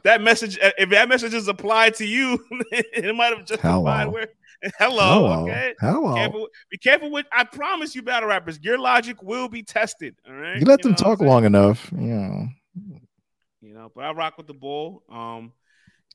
that 0.04 0.22
message, 0.22 0.58
if 0.62 0.90
that 0.90 1.10
message 1.10 1.34
is 1.34 1.48
applied 1.48 1.96
to 1.96 2.06
you, 2.06 2.44
it 2.72 3.16
might 3.16 3.36
have 3.36 3.46
just 3.46 3.64
applied 3.64 4.08
where. 4.08 4.28
Hello, 4.80 4.96
Hello. 4.98 5.44
okay. 5.44 5.74
Hello. 5.80 6.16
Careful, 6.16 6.48
be 6.70 6.78
careful 6.78 7.12
with. 7.12 7.26
I 7.32 7.44
promise 7.44 7.96
you, 7.96 8.02
battle 8.02 8.30
rappers, 8.30 8.60
your 8.62 8.78
logic 8.78 9.22
will 9.22 9.48
be 9.48 9.64
tested. 9.64 10.16
All 10.28 10.34
right, 10.34 10.60
You 10.60 10.66
let 10.66 10.82
them 10.82 10.92
what 10.94 11.02
I'm 11.02 11.06
talk 11.06 11.22
long 11.22 11.46
enough. 11.46 11.92
You 11.92 11.98
know. 11.98 12.48
you 13.62 13.74
know. 13.74 13.92
But 13.94 14.06
I 14.06 14.12
rock 14.12 14.38
with 14.38 14.48
the 14.48 14.54
bull. 14.54 15.04
Um, 15.10 15.52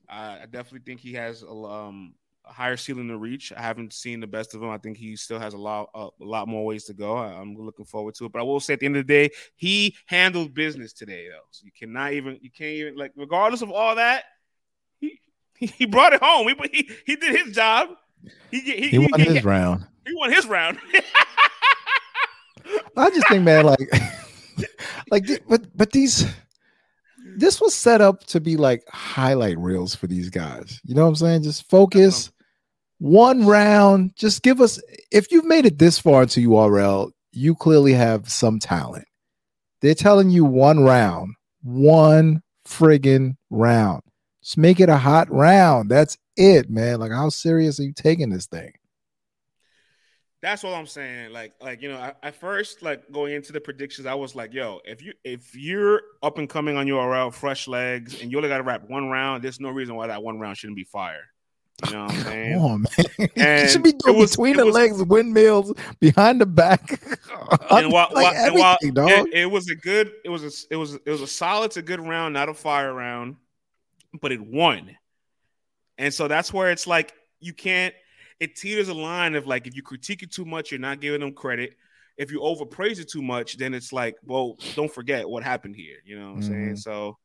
I, 0.08 0.42
I 0.42 0.46
definitely 0.46 0.80
think 0.84 1.00
he 1.00 1.12
has 1.14 1.42
a, 1.42 1.50
um, 1.50 2.14
a 2.44 2.52
higher 2.52 2.76
ceiling 2.76 3.08
to 3.08 3.18
reach. 3.18 3.52
I 3.56 3.62
haven't 3.62 3.92
seen 3.92 4.20
the 4.20 4.26
best 4.26 4.54
of 4.54 4.62
him. 4.62 4.70
I 4.70 4.78
think 4.78 4.96
he 4.96 5.14
still 5.16 5.38
has 5.38 5.54
a 5.54 5.58
lot, 5.58 5.90
a, 5.94 6.08
a 6.20 6.24
lot 6.24 6.48
more 6.48 6.64
ways 6.64 6.84
to 6.84 6.94
go. 6.94 7.16
I, 7.16 7.26
I'm 7.32 7.54
looking 7.54 7.84
forward 7.84 8.14
to 8.16 8.24
it. 8.24 8.32
But 8.32 8.40
I 8.40 8.42
will 8.42 8.60
say, 8.60 8.74
at 8.74 8.80
the 8.80 8.86
end 8.86 8.96
of 8.96 9.06
the 9.06 9.12
day, 9.12 9.30
he 9.56 9.96
handled 10.06 10.54
business 10.54 10.92
today, 10.92 11.28
though. 11.28 11.46
So 11.50 11.64
you 11.64 11.72
cannot 11.78 12.14
even, 12.14 12.38
you 12.40 12.50
can't 12.50 12.70
even 12.70 12.96
like, 12.96 13.12
regardless 13.16 13.62
of 13.62 13.70
all 13.70 13.96
that, 13.96 14.24
he 14.98 15.20
he 15.54 15.86
brought 15.86 16.14
it 16.14 16.22
home. 16.22 16.48
He 16.48 16.54
he, 16.72 16.90
he 17.06 17.16
did 17.16 17.36
his 17.36 17.54
job. 17.54 17.90
He 18.50 18.60
he, 18.60 18.88
He 18.88 18.98
won 18.98 19.20
his 19.20 19.44
round. 19.44 19.86
he 20.06 20.14
won 20.14 20.32
his 20.32 20.46
round. 20.46 20.78
I 22.96 23.10
just 23.10 23.28
think, 23.28 23.42
man, 23.44 23.64
like, 23.64 23.90
like, 25.10 25.26
but 25.48 25.76
but 25.76 25.90
these, 25.92 26.26
this 27.36 27.60
was 27.60 27.74
set 27.74 28.00
up 28.00 28.24
to 28.26 28.40
be 28.40 28.56
like 28.56 28.82
highlight 28.90 29.58
reels 29.58 29.94
for 29.94 30.06
these 30.06 30.28
guys. 30.30 30.80
You 30.84 30.94
know 30.94 31.02
what 31.02 31.08
I'm 31.08 31.16
saying? 31.16 31.42
Just 31.44 31.68
focus, 31.70 32.30
one 32.98 33.46
round. 33.46 34.14
Just 34.16 34.42
give 34.42 34.60
us. 34.60 34.80
If 35.10 35.30
you've 35.32 35.46
made 35.46 35.66
it 35.66 35.78
this 35.78 35.98
far 35.98 36.22
into 36.22 36.48
URL, 36.48 37.10
you 37.32 37.54
clearly 37.54 37.92
have 37.94 38.28
some 38.28 38.58
talent. 38.58 39.06
They're 39.80 39.94
telling 39.94 40.30
you 40.30 40.44
one 40.44 40.80
round, 40.80 41.34
one 41.62 42.42
friggin' 42.68 43.36
round. 43.48 44.02
Just 44.42 44.58
make 44.58 44.80
it 44.80 44.88
a 44.88 44.96
hot 44.96 45.30
round. 45.30 45.90
That's 45.90 46.16
it, 46.36 46.70
man. 46.70 47.00
Like, 47.00 47.12
how 47.12 47.28
serious 47.28 47.78
are 47.78 47.82
you 47.84 47.92
taking 47.92 48.30
this 48.30 48.46
thing? 48.46 48.72
That's 50.42 50.62
what 50.62 50.72
I'm 50.72 50.86
saying. 50.86 51.32
Like, 51.32 51.52
like 51.60 51.82
you 51.82 51.90
know, 51.90 51.98
I, 51.98 52.14
at 52.22 52.34
first, 52.34 52.82
like 52.82 53.10
going 53.12 53.34
into 53.34 53.52
the 53.52 53.60
predictions, 53.60 54.06
I 54.06 54.14
was 54.14 54.34
like, 54.34 54.54
"Yo, 54.54 54.80
if 54.86 55.02
you 55.02 55.12
if 55.22 55.54
you're 55.54 56.00
up 56.22 56.38
and 56.38 56.48
coming 56.48 56.78
on 56.78 56.86
URL, 56.86 57.30
fresh 57.32 57.68
legs, 57.68 58.22
and 58.22 58.32
you 58.32 58.38
only 58.38 58.48
got 58.48 58.56
to 58.56 58.62
wrap 58.64 58.88
one 58.88 59.10
round, 59.10 59.44
there's 59.44 59.60
no 59.60 59.68
reason 59.68 59.96
why 59.96 60.06
that 60.06 60.22
one 60.22 60.38
round 60.40 60.56
shouldn't 60.56 60.76
be 60.76 60.84
fire." 60.84 61.24
You 61.86 61.92
know 61.92 62.04
what 62.04 62.14
I'm 62.14 62.20
saying? 62.22 62.52
Come 62.54 62.64
on, 62.64 62.86
man. 63.36 63.62
you 63.64 63.68
should 63.68 63.82
be 63.82 63.92
doing 63.92 64.16
was- 64.18 64.30
between 64.30 64.56
the 64.56 64.64
was- 64.64 64.74
legs, 64.74 65.02
windmills, 65.04 65.74
behind 65.98 66.40
the 66.40 66.46
back. 66.46 67.02
And 67.70 67.90
while, 67.92 68.08
like 68.12 68.34
while, 68.34 68.46
and 68.46 68.54
while 68.54 68.76
everything, 68.80 68.94
dog. 68.94 69.28
it, 69.28 69.34
it 69.34 69.46
was 69.50 69.68
a 69.70 69.74
good, 69.74 70.12
it 70.24 70.28
was 70.28 70.42
a, 70.44 70.72
it 70.72 70.76
was 70.76 70.94
it 70.94 71.10
was 71.10 71.20
a 71.20 71.26
solid 71.26 71.70
to 71.72 71.82
good 71.82 72.00
round, 72.00 72.32
not 72.34 72.48
a 72.48 72.54
fire 72.54 72.92
round, 72.94 73.36
but 74.20 74.32
it 74.32 74.40
won. 74.40 74.96
And 75.98 76.12
so 76.12 76.28
that's 76.28 76.52
where 76.52 76.70
it's 76.70 76.86
like 76.86 77.12
you 77.40 77.52
can't. 77.52 77.94
It 78.38 78.56
teeters 78.56 78.88
a 78.88 78.94
line 78.94 79.34
of 79.34 79.46
like 79.46 79.66
if 79.66 79.76
you 79.76 79.82
critique 79.82 80.22
it 80.22 80.32
too 80.32 80.44
much, 80.46 80.70
you're 80.70 80.80
not 80.80 81.00
giving 81.00 81.20
them 81.20 81.32
credit. 81.34 81.76
If 82.16 82.30
you 82.30 82.40
overpraise 82.40 82.98
it 82.98 83.10
too 83.10 83.22
much, 83.22 83.56
then 83.58 83.74
it's 83.74 83.92
like, 83.92 84.16
well, 84.24 84.56
don't 84.74 84.92
forget 84.92 85.28
what 85.28 85.42
happened 85.42 85.76
here. 85.76 85.96
You 86.04 86.18
know 86.18 86.28
what 86.30 86.36
I'm 86.36 86.42
saying? 86.42 86.72
Mhm. 86.74 86.78
So, 86.78 87.18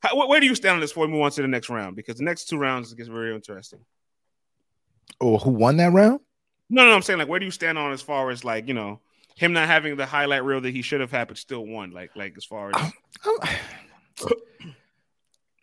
how, 0.00 0.26
where, 0.28 0.40
do 0.40 0.46
you 0.46 0.54
stand 0.54 0.74
on 0.74 0.80
this 0.80 0.90
before 0.90 1.06
we 1.06 1.12
move 1.12 1.22
on 1.22 1.30
to 1.32 1.42
the 1.42 1.48
next 1.48 1.68
round? 1.68 1.94
Because 1.96 2.16
the 2.16 2.24
next 2.24 2.48
two 2.48 2.56
rounds 2.58 2.92
gets 2.94 3.08
very 3.08 3.34
interesting. 3.34 3.80
oh, 5.20 5.38
who 5.38 5.50
won 5.50 5.76
that 5.76 5.92
round? 5.92 6.20
No, 6.70 6.84
no, 6.84 6.92
I'm 6.94 7.02
saying 7.02 7.18
like, 7.18 7.28
where 7.28 7.38
do 7.38 7.44
you 7.44 7.50
stand 7.52 7.76
on 7.78 7.92
as 7.92 8.02
far 8.02 8.30
as 8.30 8.44
like 8.44 8.66
you 8.66 8.74
know 8.74 9.00
him 9.36 9.52
not 9.52 9.66
having 9.68 9.96
the 9.96 10.06
highlight 10.06 10.44
reel 10.44 10.60
that 10.60 10.70
he 10.70 10.82
should 10.82 11.00
have 11.00 11.10
had, 11.10 11.28
but 11.28 11.38
still 11.38 11.64
won? 11.66 11.90
Like, 11.90 12.10
like 12.16 12.34
as 12.36 12.44
far 12.44 12.70
as 12.74 12.92
Um, 13.26 13.38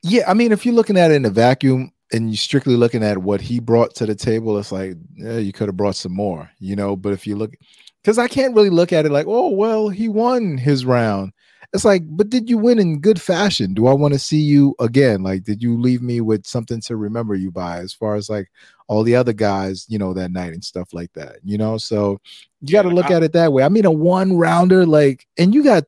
yeah, 0.01 0.23
I 0.27 0.33
mean, 0.33 0.51
if 0.51 0.65
you're 0.65 0.75
looking 0.75 0.97
at 0.97 1.11
it 1.11 1.15
in 1.15 1.25
a 1.25 1.29
vacuum 1.29 1.91
and 2.11 2.29
you're 2.29 2.37
strictly 2.37 2.75
looking 2.75 3.03
at 3.03 3.17
what 3.17 3.41
he 3.41 3.59
brought 3.59 3.95
to 3.95 4.05
the 4.05 4.15
table, 4.15 4.57
it's 4.57 4.71
like, 4.71 4.95
yeah, 5.15 5.37
you 5.37 5.53
could 5.53 5.67
have 5.67 5.77
brought 5.77 5.95
some 5.95 6.13
more, 6.13 6.49
you 6.59 6.75
know. 6.75 6.95
But 6.95 7.13
if 7.13 7.27
you 7.27 7.35
look, 7.35 7.53
because 8.01 8.17
I 8.17 8.27
can't 8.27 8.55
really 8.55 8.69
look 8.69 8.93
at 8.93 9.05
it 9.05 9.11
like, 9.11 9.27
oh, 9.27 9.49
well, 9.49 9.89
he 9.89 10.07
won 10.07 10.57
his 10.57 10.85
round. 10.85 11.33
It's 11.71 11.85
like, 11.85 12.01
but 12.07 12.29
did 12.29 12.49
you 12.49 12.57
win 12.57 12.79
in 12.79 12.99
good 12.99 13.21
fashion? 13.21 13.75
Do 13.75 13.85
I 13.85 13.93
want 13.93 14.13
to 14.15 14.19
see 14.19 14.39
you 14.39 14.73
again? 14.79 15.21
Like, 15.21 15.43
did 15.43 15.61
you 15.61 15.79
leave 15.79 16.01
me 16.01 16.19
with 16.19 16.47
something 16.47 16.81
to 16.81 16.95
remember 16.95 17.35
you 17.35 17.51
by 17.51 17.77
as 17.77 17.93
far 17.93 18.15
as 18.15 18.27
like 18.27 18.49
all 18.87 19.03
the 19.03 19.15
other 19.15 19.33
guys, 19.33 19.85
you 19.87 19.99
know, 19.99 20.11
that 20.13 20.31
night 20.31 20.53
and 20.53 20.63
stuff 20.63 20.93
like 20.93 21.13
that, 21.13 21.35
you 21.43 21.59
know? 21.59 21.77
So 21.77 22.19
you 22.61 22.71
got 22.71 22.83
to 22.83 22.89
look 22.89 23.11
at 23.11 23.21
it 23.21 23.33
that 23.33 23.53
way. 23.53 23.61
I 23.61 23.69
mean, 23.69 23.85
a 23.85 23.91
one 23.91 24.35
rounder, 24.35 24.83
like, 24.83 25.27
and 25.37 25.53
you 25.53 25.63
got, 25.63 25.83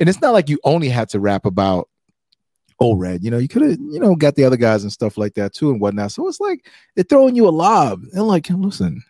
and 0.00 0.08
it's 0.08 0.22
not 0.22 0.32
like 0.32 0.48
you 0.48 0.58
only 0.64 0.88
had 0.88 1.10
to 1.10 1.20
rap 1.20 1.44
about 1.44 1.90
ORED, 2.80 3.22
you 3.22 3.30
know, 3.30 3.38
you 3.38 3.48
could 3.48 3.62
have, 3.62 3.78
you 3.80 3.98
know, 3.98 4.14
got 4.14 4.34
the 4.34 4.44
other 4.44 4.56
guys 4.56 4.82
and 4.82 4.92
stuff 4.92 5.16
like 5.16 5.34
that 5.34 5.54
too 5.54 5.70
and 5.70 5.80
whatnot. 5.80 6.12
So 6.12 6.28
it's 6.28 6.40
like 6.40 6.68
they're 6.94 7.04
throwing 7.04 7.34
you 7.34 7.48
a 7.48 7.50
lob. 7.50 8.02
They're 8.12 8.22
like, 8.22 8.48
listen, 8.50 9.02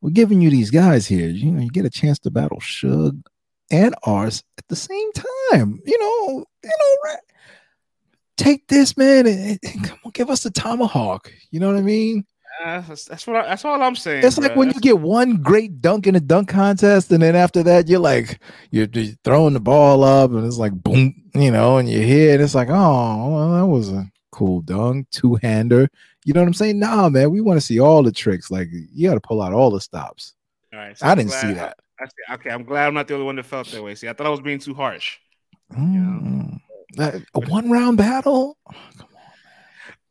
we're 0.00 0.10
giving 0.10 0.40
you 0.40 0.50
these 0.50 0.70
guys 0.70 1.06
here. 1.06 1.28
You 1.28 1.50
know, 1.50 1.62
you 1.62 1.70
get 1.70 1.84
a 1.84 1.90
chance 1.90 2.18
to 2.20 2.30
battle 2.30 2.60
Suge 2.60 3.22
and 3.70 3.94
ours 4.04 4.42
at 4.58 4.68
the 4.68 4.76
same 4.76 5.12
time. 5.12 5.80
You 5.84 5.98
know, 5.98 6.44
you 6.62 6.70
know? 6.70 7.16
Take 8.36 8.68
this, 8.68 8.96
man, 8.96 9.26
and, 9.26 9.58
and 9.62 9.84
come 9.84 9.98
on, 10.02 10.12
give 10.12 10.30
us 10.30 10.44
the 10.44 10.50
tomahawk. 10.50 11.30
You 11.50 11.60
know 11.60 11.66
what 11.66 11.76
I 11.76 11.82
mean? 11.82 12.24
Uh, 12.62 12.82
that's, 12.82 13.04
that's 13.06 13.26
what 13.26 13.36
I, 13.36 13.46
that's 13.48 13.64
all 13.64 13.80
I'm 13.82 13.96
saying. 13.96 14.24
It's 14.24 14.36
like 14.36 14.52
bruh. 14.52 14.56
when 14.56 14.68
you 14.68 14.80
get 14.80 14.98
one 15.00 15.36
great 15.36 15.80
dunk 15.80 16.06
in 16.06 16.14
a 16.14 16.20
dunk 16.20 16.48
contest, 16.48 17.10
and 17.10 17.22
then 17.22 17.34
after 17.34 17.62
that, 17.62 17.88
you're 17.88 18.00
like, 18.00 18.38
you're, 18.70 18.86
you're 18.92 19.14
throwing 19.24 19.54
the 19.54 19.60
ball 19.60 20.04
up, 20.04 20.30
and 20.32 20.46
it's 20.46 20.58
like 20.58 20.72
boom, 20.72 21.14
you 21.34 21.50
know, 21.50 21.78
and 21.78 21.88
you 21.88 22.00
hit. 22.00 22.40
It's 22.40 22.54
like, 22.54 22.68
oh, 22.68 23.32
well, 23.32 23.52
that 23.52 23.66
was 23.66 23.90
a 23.90 24.10
cool 24.30 24.60
dunk, 24.60 25.08
two 25.10 25.36
hander. 25.36 25.88
You 26.24 26.34
know 26.34 26.40
what 26.40 26.48
I'm 26.48 26.54
saying? 26.54 26.78
Nah, 26.78 27.08
man, 27.08 27.30
we 27.30 27.40
want 27.40 27.56
to 27.58 27.64
see 27.64 27.80
all 27.80 28.02
the 28.02 28.12
tricks. 28.12 28.50
Like, 28.50 28.68
you 28.70 29.08
got 29.08 29.14
to 29.14 29.20
pull 29.20 29.40
out 29.40 29.54
all 29.54 29.70
the 29.70 29.80
stops. 29.80 30.34
All 30.72 30.78
right, 30.78 30.96
so 30.98 31.06
I 31.06 31.12
I'm 31.12 31.16
didn't 31.16 31.30
glad- 31.30 31.40
see 31.40 31.52
that. 31.54 31.78
I, 31.98 32.04
see- 32.06 32.34
okay, 32.34 32.50
I'm 32.50 32.64
glad 32.64 32.86
I'm 32.88 32.94
not 32.94 33.08
the 33.08 33.14
only 33.14 33.26
one 33.26 33.36
that 33.36 33.46
felt 33.46 33.68
that 33.68 33.82
way. 33.82 33.94
See, 33.94 34.08
I 34.08 34.12
thought 34.12 34.26
I 34.26 34.30
was 34.30 34.40
being 34.40 34.58
too 34.58 34.74
harsh. 34.74 35.16
Mm. 35.72 36.60
That- 36.96 37.22
a 37.34 37.40
one 37.40 37.70
round 37.70 37.96
battle? 37.96 38.58
I'm 38.66 39.06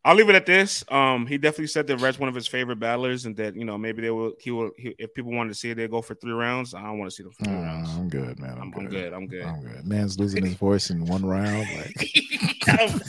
I'll 0.10 0.15
leave 0.15 0.27
it 0.27 0.34
at 0.34 0.48
this. 0.48 0.84
Um, 0.90 1.27
he 1.27 1.38
definitely 1.38 1.68
said 1.68 1.86
that 1.86 2.02
Red's 2.02 2.18
one 2.18 2.30
of 2.30 2.34
his 2.34 2.48
favorite 2.48 2.80
battlers, 2.80 3.26
and 3.27 3.38
that 3.38 3.56
you 3.56 3.64
know 3.64 3.77
maybe 3.77 4.02
they 4.02 4.10
will. 4.10 4.34
He 4.40 4.49
will. 4.49 4.72
He, 4.76 4.95
if 4.98 5.14
people 5.14 5.31
wanted 5.31 5.49
to 5.49 5.53
see 5.53 5.69
it, 5.69 5.76
they 5.76 5.88
go 5.88 6.02
for 6.02 6.15
three 6.15 6.31
rounds. 6.31 6.73
I 6.73 6.81
don't 6.81 6.98
want 6.98 7.11
to 7.11 7.15
see 7.15 7.22
them 7.22 7.31
for 7.34 7.44
three 7.45 7.53
Uh, 7.53 7.61
rounds. 7.61 7.90
I'm 7.91 8.10
good, 8.10 8.40
man. 8.40 8.53
I'm, 8.53 8.73
I'm, 8.76 8.88
good. 8.88 9.14
I'm 9.14 9.27
good. 9.27 9.44
I'm 9.44 9.61
good. 9.61 9.69
I'm 9.69 9.76
good. 9.76 9.86
Man's 9.86 10.18
losing 10.18 10.44
his 10.44 10.56
voice 10.56 10.90
in 10.90 11.06
one 11.06 11.23
round. 11.23 11.68
Like 11.77 12.10
I'm, 12.68 12.99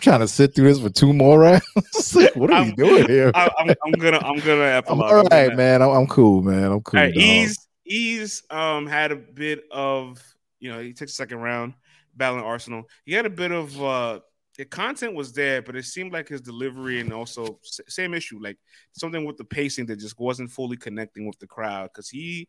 trying 0.00 0.20
to 0.20 0.26
sit 0.28 0.54
through 0.54 0.68
this 0.72 0.80
for 0.80 0.88
two 0.88 1.12
more 1.12 1.38
rounds. 1.38 1.62
Like, 2.14 2.34
what 2.34 2.50
are 2.50 2.64
we 2.64 2.72
doing 2.72 3.06
here? 3.08 3.30
I, 3.34 3.50
I'm, 3.58 3.74
I'm 3.84 3.92
gonna. 3.92 4.18
I'm 4.24 4.38
gonna. 4.38 4.62
I'm 4.62 4.76
epilogue. 4.78 5.10
I'm 5.12 5.16
right, 5.26 5.44
gonna- 5.48 5.56
man. 5.56 5.82
I'm, 5.82 5.90
I'm 5.90 6.06
cool, 6.06 6.40
man. 6.42 6.72
I'm 6.72 6.80
cool. 6.80 6.98
All 6.98 7.04
right. 7.04 7.14
Eaze 7.14 7.58
Eaze 7.86 8.42
um 8.48 8.86
had 8.86 9.12
a 9.12 9.16
bit 9.16 9.64
of 9.70 10.18
you 10.60 10.72
know 10.72 10.80
he 10.80 10.94
took 10.94 11.08
the 11.08 11.12
second 11.12 11.40
round 11.40 11.74
battling 12.16 12.42
Arsonal. 12.44 12.84
He 13.04 13.12
had 13.12 13.26
a 13.26 13.30
bit 13.30 13.52
of 13.52 13.82
uh 13.82 14.20
the 14.58 14.64
content 14.66 15.14
was 15.14 15.32
there, 15.32 15.62
but 15.62 15.76
it 15.76 15.84
seemed 15.84 16.12
like 16.12 16.28
his 16.28 16.40
delivery 16.42 17.00
and 17.00 17.12
also 17.12 17.58
same 17.62 18.12
issue, 18.12 18.38
like 18.42 18.58
something 18.92 19.24
with 19.24 19.36
the 19.38 19.44
pacing 19.44 19.86
that 19.86 19.98
just 19.98 20.18
wasn't 20.18 20.50
fully 20.50 20.76
connecting 20.76 21.26
with 21.26 21.38
the 21.38 21.46
crowd. 21.46 21.88
Because 21.92 22.08
he, 22.10 22.48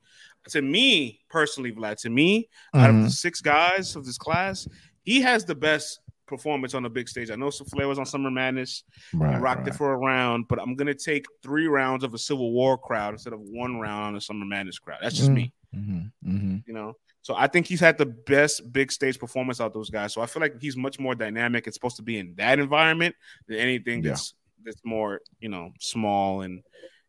to 0.50 0.62
me 0.62 1.22
personally, 1.30 1.72
Vlad, 1.72 1.98
to 2.02 2.10
me, 2.10 2.50
out 2.74 2.90
of 2.90 3.04
the 3.04 3.10
six 3.10 3.40
guys 3.42 3.96
of 3.96 4.06
this 4.06 4.18
class, 4.18 4.68
he 5.04 5.22
has 5.22 5.46
the 5.46 5.56
best 5.56 6.00
performance 6.26 6.74
on 6.74 6.84
the 6.84 6.90
big 6.90 7.08
stage. 7.08 7.30
I 7.32 7.36
know 7.36 7.48
Saflare 7.48 7.88
was 7.88 8.00
on 8.00 8.06
Summer 8.06 8.32
Madness, 8.32 8.84
Right, 9.14 9.40
rocked 9.40 9.60
right. 9.60 9.68
it 9.70 9.76
for 9.76 9.94
a 9.94 9.98
round, 9.98 10.48
but 10.50 10.60
I'm 10.60 10.76
gonna 10.76 10.94
take 10.94 11.26
three 11.42 11.68
rounds 11.68 12.04
of 12.04 12.14
a 12.14 12.18
Civil 12.18 12.52
War 12.52 12.78
crowd 12.78 13.14
instead 13.14 13.34
of 13.34 13.40
one 13.42 13.80
round 13.80 14.08
on 14.08 14.16
a 14.16 14.22
Summer 14.22 14.46
Madness 14.46 14.80
crowd. 14.80 15.00
That's 15.02 15.16
just 15.16 15.30
Mm. 15.32 15.36
me, 15.36 15.54
Mhm, 15.76 16.12
mhm. 16.26 16.64
you 16.68 16.74
know. 16.74 16.98
So 17.24 17.34
I 17.36 17.48
think 17.48 17.66
he's 17.66 17.80
had 17.80 17.98
the 17.98 18.06
best 18.06 18.72
big 18.72 18.92
stage 18.92 19.18
performance 19.18 19.60
out 19.60 19.68
of 19.68 19.74
those 19.74 19.90
guys. 19.90 20.14
So 20.14 20.22
I 20.22 20.26
feel 20.28 20.42
like 20.42 20.62
he's 20.62 20.78
much 20.78 21.00
more 21.00 21.16
dynamic. 21.16 21.66
It's 21.66 21.76
supposed 21.76 21.96
to 21.96 22.04
be 22.04 22.20
in 22.20 22.36
that 22.36 22.60
environment 22.60 23.16
than 23.48 23.58
anything 23.58 24.04
Yeah. 24.04 24.12
that's 24.12 24.36
that's 24.66 24.82
more, 24.86 25.22
you 25.40 25.50
know, 25.50 25.72
small 25.80 26.42
and 26.42 26.62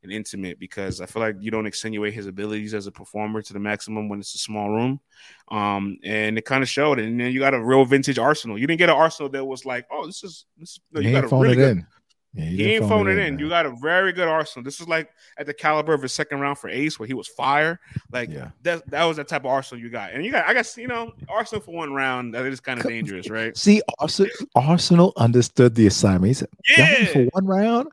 and 0.04 0.12
intimate 0.12 0.58
because 0.58 1.00
I 1.00 1.06
feel 1.06 1.22
like 1.22 1.36
you 1.40 1.50
don't 1.50 1.66
extenuate 1.66 2.12
his 2.14 2.26
abilities 2.26 2.74
as 2.74 2.86
a 2.86 2.92
performer 2.92 3.42
to 3.42 3.52
the 3.52 3.58
maximum 3.58 4.08
when 4.08 4.20
it's 4.20 4.34
a 4.34 4.38
small 4.38 4.68
room. 4.68 5.00
Um, 5.50 5.98
and 6.04 6.38
it 6.38 6.44
kind 6.44 6.62
of 6.62 6.68
showed. 6.68 6.98
And 6.98 7.18
then 7.18 7.32
you 7.32 7.40
got 7.40 7.54
a 7.54 7.64
real 7.64 7.84
vintage 7.84 8.18
Arsonal. 8.18 8.58
You 8.60 8.66
didn't 8.66 8.78
get 8.78 8.90
an 8.90 8.96
Arsonal 8.96 9.32
that 9.32 9.44
was 9.44 9.64
like, 9.64 9.86
oh, 9.90 10.06
this 10.06 10.22
is 10.22 10.44
this. 10.58 10.78
No, 10.92 11.00
you 11.00 11.10
got 11.10 11.24
a 11.24 11.36
really 11.36 11.56
good 11.56 11.78
in. 11.78 11.86
Yeah, 12.34 12.44
he, 12.44 12.56
didn't 12.56 12.82
ain't 12.82 12.88
phoning 12.88 13.18
it 13.18 13.26
in. 13.26 13.38
You 13.38 13.48
got 13.48 13.64
a 13.64 13.70
very 13.80 14.12
good 14.12 14.26
Arsonal. 14.26 14.64
This 14.64 14.80
is 14.80 14.88
like 14.88 15.10
at 15.38 15.46
the 15.46 15.54
caliber 15.54 15.94
of 15.94 16.02
his 16.02 16.12
second 16.12 16.40
round 16.40 16.58
for 16.58 16.68
Ace, 16.68 16.98
where 16.98 17.06
he 17.06 17.14
was 17.14 17.28
fire. 17.28 17.78
Like 18.10 18.28
yeah. 18.28 18.50
that, 18.62 18.88
that 18.90 19.04
was 19.04 19.18
the 19.18 19.24
type 19.24 19.44
of 19.44 19.50
Arsonal 19.50 19.78
you 19.78 19.88
got. 19.88 20.12
And 20.12 20.24
you 20.24 20.32
got, 20.32 20.46
I 20.46 20.52
guess, 20.52 20.76
you 20.76 20.88
know, 20.88 21.12
Arsonal 21.28 21.62
for 21.62 21.72
one 21.72 21.92
round 21.92 22.34
that 22.34 22.44
is 22.46 22.58
kind 22.58 22.80
of 22.80 22.86
dangerous, 22.86 23.30
right? 23.30 23.56
See, 23.56 23.82
Arsonal, 24.00 24.30
Arsonal 24.56 25.12
understood 25.16 25.76
the 25.76 25.86
assignment. 25.86 26.26
He 26.26 26.34
said, 26.34 26.48
"Y'all 26.76 26.86
Yeah. 26.86 27.04
for 27.06 27.24
one 27.26 27.46
round, 27.46 27.88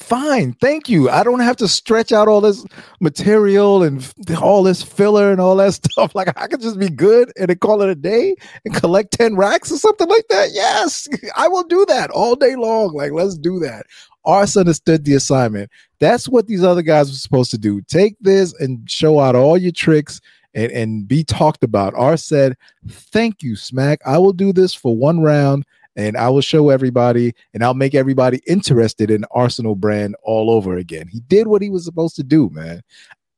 fine, 0.00 0.54
thank 0.54 0.88
you. 0.88 1.08
I 1.10 1.22
don't 1.22 1.40
have 1.40 1.56
to 1.58 1.68
stretch 1.68 2.12
out 2.12 2.28
all 2.28 2.40
this 2.40 2.64
material 3.00 3.82
and 3.82 4.12
all 4.40 4.62
this 4.62 4.82
filler 4.82 5.30
and 5.30 5.40
all 5.40 5.56
that 5.56 5.74
stuff. 5.84 6.14
Like 6.14 6.28
I 6.36 6.46
could 6.46 6.60
just 6.60 6.78
be 6.78 6.88
good 6.88 7.32
and 7.36 7.60
call 7.60 7.82
it 7.82 7.90
a 7.90 7.94
day 7.94 8.34
and 8.64 8.74
collect 8.74 9.12
ten 9.12 9.36
racks 9.36 9.70
or 9.70 9.76
something 9.76 10.08
like 10.08 10.26
that. 10.28 10.50
Yes, 10.52 11.08
I 11.36 11.48
will 11.48 11.64
do 11.64 11.84
that 11.86 12.10
all 12.10 12.34
day 12.34 12.56
long. 12.56 12.92
Like 12.92 13.12
let's 13.12 13.38
do 13.38 13.58
that." 13.60 13.86
Ars 14.24 14.56
understood 14.56 15.04
the 15.04 15.14
assignment. 15.14 15.70
That's 15.98 16.28
what 16.28 16.46
these 16.46 16.62
other 16.62 16.82
guys 16.82 17.08
were 17.08 17.16
supposed 17.16 17.50
to 17.52 17.58
do. 17.58 17.80
Take 17.82 18.16
this 18.20 18.52
and 18.60 18.88
show 18.90 19.18
out 19.18 19.34
all 19.34 19.56
your 19.56 19.72
tricks 19.72 20.20
and, 20.54 20.70
and 20.72 21.08
be 21.08 21.24
talked 21.24 21.64
about. 21.64 21.94
Ars 21.94 22.22
said, 22.22 22.56
Thank 22.88 23.42
you, 23.42 23.56
Smack. 23.56 24.00
I 24.04 24.18
will 24.18 24.32
do 24.32 24.52
this 24.52 24.74
for 24.74 24.96
one 24.96 25.20
round 25.20 25.64
and 25.96 26.16
I 26.16 26.28
will 26.28 26.40
show 26.40 26.70
everybody 26.70 27.32
and 27.52 27.64
I'll 27.64 27.74
make 27.74 27.94
everybody 27.94 28.40
interested 28.46 29.10
in 29.10 29.24
Arsonal 29.34 29.76
brand 29.76 30.16
all 30.22 30.50
over 30.50 30.76
again. 30.76 31.08
He 31.08 31.20
did 31.20 31.46
what 31.46 31.62
he 31.62 31.70
was 31.70 31.84
supposed 31.84 32.16
to 32.16 32.22
do, 32.22 32.50
man. 32.50 32.82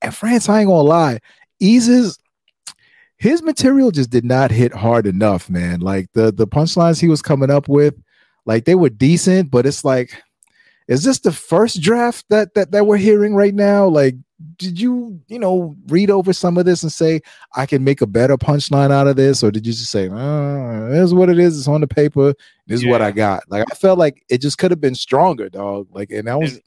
And 0.01 0.15
France, 0.15 0.49
I 0.49 0.61
ain't 0.61 0.69
gonna 0.69 0.83
lie, 0.83 1.21
eases 1.61 2.19
his 3.23 3.41
material 3.41 3.93
just 3.93 4.11
did 4.11 4.25
not 4.25 4.51
hit 4.51 4.75
hard 4.75 5.07
enough, 5.07 5.49
man. 5.49 5.79
Like 5.79 6.09
the 6.13 6.33
the 6.33 6.47
punchlines 6.47 7.01
he 7.01 7.07
was 7.07 7.23
coming 7.23 7.53
up 7.53 7.69
with, 7.69 7.95
like 8.47 8.65
they 8.65 8.75
were 8.75 8.91
decent, 8.91 9.49
but 9.49 9.65
it's 9.65 9.85
like, 9.85 10.21
is 10.89 11.05
this 11.05 11.21
the 11.21 11.31
first 11.31 11.81
draft 11.81 12.25
that 12.31 12.55
that 12.55 12.73
that 12.73 12.85
we're 12.85 12.97
hearing 12.97 13.37
right 13.37 13.55
now? 13.55 13.87
Like, 13.87 14.17
did 14.57 14.81
you 14.81 15.21
you 15.29 15.39
know 15.39 15.77
read 15.89 16.11
over 16.11 16.33
some 16.33 16.57
of 16.59 16.65
this 16.65 16.83
and 16.83 16.93
say 16.93 17.21
I 17.55 17.67
can 17.67 17.83
make 17.85 18.01
a 18.01 18.07
better 18.07 18.37
punchline 18.37 18.91
out 18.91 19.07
of 19.07 19.17
this, 19.17 19.43
or 19.43 19.51
did 19.51 19.67
you 19.67 19.73
just 19.73 19.91
say, 19.91 20.09
uh, 20.09 20.89
"This 20.89 21.05
is 21.05 21.15
what 21.15 21.29
it 21.31 21.39
is. 21.39 21.59
It's 21.59 21.69
on 21.69 21.81
the 21.81 21.87
paper. 21.87 22.35
This 22.67 22.81
is 22.81 22.87
what 22.87 23.03
I 23.03 23.11
got." 23.11 23.43
Like 23.49 23.65
I 23.71 23.75
felt 23.75 23.99
like 23.99 24.25
it 24.29 24.39
just 24.39 24.59
could 24.59 24.71
have 24.71 24.81
been 24.81 24.95
stronger, 24.95 25.49
dog. 25.49 25.89
Like, 25.91 26.11
and 26.11 26.27
that 26.29 26.39
was, 26.39 26.61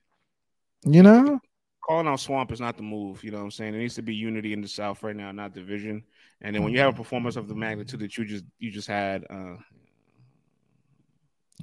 And- 0.85 0.95
you 0.95 1.03
know, 1.03 1.39
Calling 1.85 2.07
out 2.07 2.19
Swamp 2.19 2.51
is 2.51 2.59
not 2.59 2.77
the 2.77 2.83
move. 2.83 3.23
You 3.23 3.31
know 3.31 3.37
what 3.37 3.43
I'm 3.43 3.51
saying? 3.51 3.75
it 3.75 3.77
needs 3.77 3.95
to 3.95 4.01
be 4.01 4.15
unity 4.15 4.53
in 4.53 4.61
the 4.61 4.67
South 4.67 5.03
right 5.03 5.15
now, 5.15 5.31
not 5.31 5.53
division. 5.53 6.03
And 6.41 6.55
then 6.55 6.63
when 6.63 6.73
you 6.73 6.79
have 6.79 6.93
a 6.93 6.97
performance 6.97 7.35
of 7.35 7.47
the 7.47 7.55
magnitude 7.55 7.99
that 8.01 8.17
you 8.17 8.25
just 8.25 8.43
you 8.59 8.71
just 8.71 8.87
had, 8.87 9.25
uh, 9.29 9.55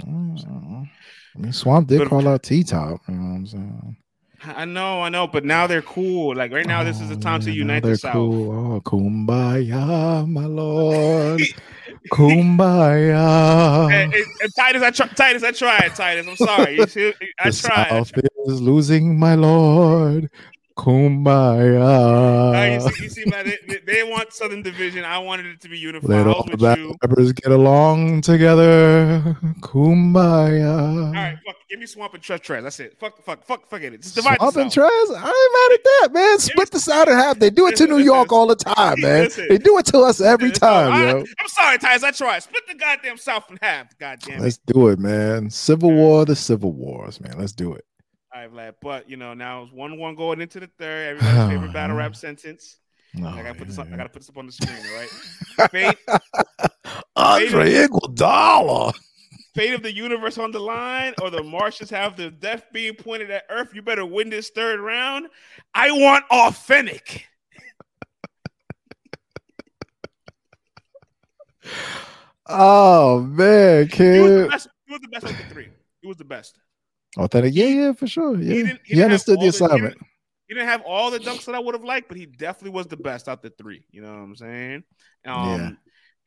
Mm, 0.07 0.89
I 1.37 1.39
mean, 1.39 1.53
Swamp 1.53 1.89
did 1.89 1.99
But- 1.99 2.09
call 2.09 2.27
out 2.27 2.43
T 2.43 2.63
Top. 2.65 3.01
You 3.09 3.15
know 3.15 3.29
what 3.31 3.37
I'm 3.37 3.47
saying? 3.47 3.97
I 4.45 4.65
know, 4.65 5.03
I 5.03 5.09
know, 5.09 5.27
but 5.27 5.45
now 5.45 5.67
they're 5.67 5.83
cool. 5.83 6.35
Like 6.35 6.53
right 6.53 6.67
now, 6.67 6.83
this 6.83 7.01
is 7.01 7.09
the 7.09 7.15
Oh, 7.15 7.21
time 7.21 7.41
to 7.41 7.51
oh, 7.51 7.55
unite 7.55 7.83
they're 7.83 7.93
the 7.93 7.99
South. 7.99 8.15
Cool. 8.15 8.75
Oh, 8.77 8.81
kumbaya, 8.81 10.29
my 10.29 10.47
lord. 10.47 11.41
kumbaya. 12.11 13.93
And, 13.93 14.15
and, 14.15 14.25
and 14.43 14.55
Titus, 14.55 14.83
I 14.83 14.91
try, 14.91 15.07
Titus, 15.09 15.43
I 15.45 15.53
tried. 15.53 15.95
Titus, 15.95 16.27
I'm 16.27 16.37
sorry. 16.37 16.77
You 16.77 16.87
see, 16.89 17.13
I 17.39 17.51
the 17.51 17.57
tried. 17.57 17.87
I 17.87 17.89
South 17.91 18.13
is 18.47 18.61
losing, 18.61 19.19
my 19.19 19.35
lord. 19.35 20.29
Kumbaya. 20.77 22.55
Uh, 22.55 22.85
you 22.85 22.91
see, 22.91 23.03
you 23.05 23.09
see 23.11 23.25
they, 23.31 23.79
they- 23.87 24.03
want 24.03 24.33
Southern 24.33 24.63
Division. 24.63 25.05
I 25.05 25.19
wanted 25.19 25.47
it 25.47 25.61
to 25.63 25.69
be 25.69 25.79
unified. 25.79 26.11
Let 26.11 26.27
all 26.27 26.45
the 26.45 26.97
rappers 27.03 27.33
get 27.33 27.51
along 27.51 28.21
together. 28.23 29.37
Kumbaya. 29.61 31.07
All 31.07 31.13
right, 31.13 31.39
fuck. 31.47 31.57
Give 31.71 31.81
me 31.81 31.87
Swamp 31.87 32.13
and 32.13 32.23
Trez. 32.23 32.63
That's 32.63 32.81
it. 32.81 32.99
Fuck, 33.01 33.23
fuck, 33.25 33.45
fuck, 33.45 33.67
fuck 33.69 33.81
it. 33.81 34.03
Just 34.03 34.15
divide 34.15 34.37
Swamp 34.39 34.57
and. 34.57 34.71
Trez, 34.71 34.85
I 34.85 35.15
ain't 35.15 35.23
mad 35.23 35.73
at 35.73 35.85
that, 35.85 36.09
man. 36.13 36.39
Split 36.39 36.71
the 36.71 36.81
South 36.81 37.09
in 37.09 37.15
half. 37.15 37.39
They 37.39 37.49
do 37.51 37.67
it 37.69 37.77
to 37.77 37.87
New 37.87 37.99
York 37.99 38.33
all 38.33 38.47
the 38.47 38.57
time, 38.57 39.01
man. 39.01 39.31
They 39.49 39.59
do 39.59 39.79
it 39.79 39.87
to 39.87 40.01
us 40.01 40.21
every 40.21 40.51
time, 40.51 40.93
I, 40.93 41.11
yo. 41.11 41.19
I'm 41.21 41.49
sorry, 41.49 41.79
Titus. 41.79 42.05
I 42.05 42.11
tried. 42.11 42.41
Split 42.43 42.63
the 42.69 42.75
goddamn 42.75 43.17
South 43.17 43.51
in 43.51 43.59
half. 43.63 43.97
Goddamn. 43.99 44.41
it. 44.41 44.43
Let's 44.43 44.59
do 44.59 44.89
it, 44.89 44.99
man. 44.99 45.49
Civil 45.49 45.93
War, 45.93 46.25
the 46.25 46.37
Civil 46.37 46.73
Wars, 46.73 47.21
man. 47.21 47.35
Let's 47.39 47.53
do 47.53 47.73
it. 47.73 47.85
Vlad. 48.49 48.75
But 48.81 49.09
you 49.09 49.17
know, 49.17 49.35
now 49.35 49.63
it's 49.65 49.73
one 49.73 49.99
one 49.99 50.15
going 50.15 50.41
into 50.41 50.61
the 50.61 50.69
third. 50.79 51.09
Everybody's 51.17 51.41
oh, 51.41 51.49
favorite 51.49 51.73
battle 51.73 51.97
rap 51.97 52.15
sentence. 52.17 52.79
Oh, 53.23 53.27
I 53.27 53.43
gotta 53.43 53.55
put 53.55 53.69
this. 53.69 53.79
Up, 53.79 53.89
I 53.93 53.97
gotta 53.97 54.09
put 54.09 54.23
this 54.23 54.29
up 54.31 54.39
on 54.39 54.47
the 54.47 54.53
screen. 54.53 54.77
All 54.77 54.99
right. 54.99 55.09
Fate, 55.71 55.99
Andre 57.17 57.71
Iguodala. 57.73 58.95
fate 59.55 59.75
of 59.75 59.83
the 59.83 59.93
universe 59.93 60.39
on 60.39 60.51
the 60.51 60.59
line, 60.59 61.13
or 61.21 61.31
the 61.31 61.43
Martians 61.43 61.91
have 61.91 62.17
the 62.17 62.31
death 62.31 62.65
beam 62.73 62.95
pointed 62.95 63.31
at 63.31 63.45
Earth. 63.51 63.75
You 63.75 63.83
better 63.83 64.07
win 64.07 64.31
this 64.31 64.49
third 64.51 64.81
round. 64.81 65.27
I 65.75 65.91
want 65.93 66.25
Awthenic. 66.31 67.25
Oh 72.47 73.21
man, 73.21 73.89
He 73.89 74.19
was 74.21 74.33
the 74.35 74.43
kid. 74.43 74.51
best. 74.51 74.69
He 74.87 74.93
was 74.93 75.01
the 75.01 75.09
best 75.09 75.25
of 75.31 75.37
the 75.39 75.45
three. 75.45 75.69
He 76.01 76.09
was 76.09 76.17
the 76.17 76.25
best. 76.25 76.59
Awthenic, 77.19 77.55
yeah, 77.55 77.67
yeah, 77.67 77.93
for 77.93 78.07
sure. 78.07 78.37
Yeah, 78.39 78.55
didn't- 78.55 78.81
he, 78.85 78.95
he 78.95 79.03
understood 79.03 79.35
the 79.37 79.41
the- 79.41 79.43
he 79.45 79.49
assignment. 79.49 79.97
He 80.49 80.55
didn't 80.55 80.69
have 80.69 80.83
all 80.83 81.11
the 81.11 81.19
dunks 81.19 81.47
that 81.47 81.55
I 81.55 81.59
would 81.59 81.75
have 81.75 81.85
liked, 81.85 82.09
but 82.09 82.17
he 82.19 82.27
definitely 82.27 82.71
was 82.77 82.87
the 82.87 82.97
best 82.97 83.27
out 83.29 83.43
the 83.43 83.51
three. 83.51 83.87
You 83.91 84.03
know 84.03 84.11
what 84.13 84.19
I'm 84.19 84.37
saying? 84.37 84.85
Um, 85.27 85.49
Yeah. 85.49 85.71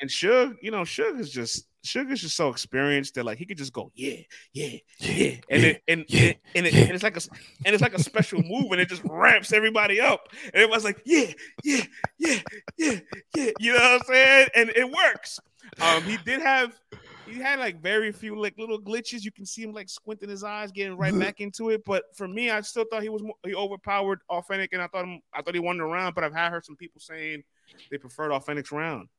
And 0.02 0.10
Suge, 0.10 0.56
you 0.62 0.72
know, 0.72 0.82
Suge 0.82 1.20
is 1.22 1.32
just 1.32 1.68
Suge 1.86 2.12
is 2.12 2.20
just 2.22 2.36
so 2.36 2.50
experienced 2.50 3.14
that 3.16 3.24
like 3.24 3.38
he 3.38 3.46
could 3.46 3.58
just 3.58 3.72
go, 3.72 3.92
yeah, 3.96 4.18
yeah, 4.52 4.78
yeah, 5.00 5.36
and 5.50 5.62
yeah, 5.64 5.70
it, 5.70 5.82
and, 5.88 6.06
yeah, 6.10 6.22
and, 6.26 6.36
and, 6.56 6.66
it, 6.66 6.74
yeah. 6.74 6.82
and 6.82 6.92
it's 6.92 7.04
like 7.04 7.16
a 7.16 7.22
and 7.66 7.74
it's 7.74 7.82
like 7.82 7.94
a 7.94 8.04
special 8.04 8.42
move, 8.44 8.72
and 8.74 8.82
it 8.82 8.90
just 8.90 9.04
ramps 9.06 9.54
everybody 9.54 10.02
up, 10.02 10.28
and 10.46 10.56
everybody's 10.56 10.84
like, 10.84 11.02
yeah, 11.06 11.32
yeah, 11.64 11.84
yeah, 12.18 12.40
yeah, 12.78 13.00
yeah. 13.38 13.52
You 13.60 13.72
know 13.74 13.80
what 13.80 14.02
I'm 14.02 14.08
saying? 14.08 14.48
And 14.56 14.70
it 14.72 14.92
works. 14.92 15.40
Um, 15.80 16.04
he 16.04 16.18
did 16.26 16.42
have. 16.42 16.78
He 17.26 17.40
had 17.40 17.60
like 17.60 17.82
very 17.82 18.12
few 18.12 18.40
like 18.40 18.58
little 18.58 18.80
glitches. 18.80 19.24
You 19.24 19.32
can 19.32 19.46
see 19.46 19.64
him 19.64 19.74
like 19.74 19.90
squinting 19.90 20.30
his 20.30 20.44
eyes, 20.44 20.72
getting 20.72 20.96
right 20.96 21.18
back 21.18 21.42
into 21.42 21.70
it. 21.70 21.84
But 21.86 22.04
for 22.16 22.28
me, 22.28 22.50
I 22.52 22.62
still 22.62 22.86
thought 22.90 23.04
he 23.04 23.10
was 23.10 23.24
more, 23.24 23.36
he 23.44 23.56
overpowered 23.56 24.20
Awthenic, 24.30 24.74
and 24.74 24.82
I 24.82 24.88
thought 24.88 25.06
him, 25.06 25.22
I 25.34 25.42
thought 25.42 25.56
he 25.56 25.60
won 25.60 25.78
the 25.78 25.86
round. 25.86 26.16
But 26.16 26.24
I've 26.24 26.34
had 26.34 26.52
heard 26.52 26.66
some 26.66 26.76
people 26.76 27.02
saying 27.02 27.44
they 27.90 27.98
preferred 27.98 28.32
Awthenic's 28.32 28.72
round. 28.72 29.10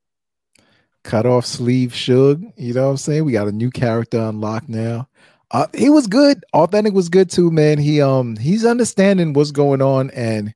Cut 1.03 1.27
off 1.27 1.47
sleeve 1.47 1.93
Suge. 1.93 2.53
You 2.57 2.75
know 2.75 2.85
what 2.85 2.91
I'm 2.91 2.97
saying? 2.97 3.25
We 3.25 3.33
got 3.33 3.49
a 3.49 3.53
new 3.53 3.71
character 3.71 4.19
unlocked 4.19 4.69
now. 4.69 5.09
Uh, 5.51 5.67
he 5.75 5.91
was 5.91 6.07
good. 6.07 6.45
Awthenic 6.53 6.93
was 6.93 7.09
good 7.09 7.31
too, 7.31 7.51
man. 7.51 7.79
He 7.79 8.01
um 8.01 8.37
he's 8.37 8.65
understanding 8.65 9.33
what's 9.33 9.53
going 9.53 9.83
on, 9.83 10.11
and 10.11 10.55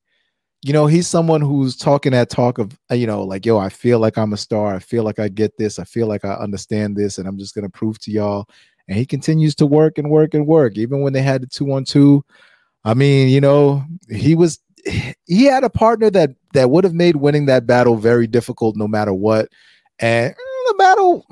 you 0.62 0.72
know 0.72 0.86
he's 0.86 1.08
someone 1.08 1.40
who's 1.40 1.76
talking 1.76 2.12
that 2.12 2.28
talk 2.30 2.58
of 2.58 2.78
uh, 2.90 2.94
you 2.94 3.06
know 3.06 3.22
like 3.22 3.46
yo, 3.46 3.58
I 3.58 3.68
feel 3.70 3.98
like 3.98 4.18
I'm 4.18 4.32
a 4.32 4.36
star. 4.36 4.74
I 4.74 4.78
feel 4.78 5.04
like 5.04 5.18
I 5.18 5.28
get 5.28 5.56
this. 5.56 5.78
I 5.78 5.84
feel 5.84 6.06
like 6.06 6.24
I 6.24 6.34
understand 6.34 6.96
this, 6.96 7.18
and 7.18 7.26
I'm 7.28 7.38
just 7.38 7.54
gonna 7.54 7.70
prove 7.70 7.98
to 8.00 8.10
y'all. 8.10 8.48
and 8.88 8.96
he 8.98 9.06
continues 9.06 9.54
to 9.56 9.66
work 9.66 9.98
and 9.98 10.10
work 10.10 10.34
and 10.34 10.46
work. 10.46 10.76
Even 10.76 11.00
when 11.00 11.12
they 11.12 11.22
had 11.22 11.42
the 11.42 11.46
two 11.46 11.72
on 11.72 11.84
two, 11.84 12.24
I 12.84 12.94
mean, 12.94 13.28
you 13.28 13.40
know, 13.40 13.84
he 14.10 14.34
was 14.34 14.58
he 15.26 15.44
had 15.44 15.64
a 15.64 15.70
partner 15.70 16.10
that 16.10 16.30
that 16.54 16.70
would 16.70 16.84
have 16.84 16.94
made 16.94 17.16
winning 17.16 17.46
that 17.46 17.66
battle 17.66 17.96
very 17.96 18.26
difficult 18.26 18.76
no 18.76 18.88
matter 18.88 19.12
what. 19.12 19.48
And 19.98 20.34
the 20.68 20.74
battle, 20.78 21.26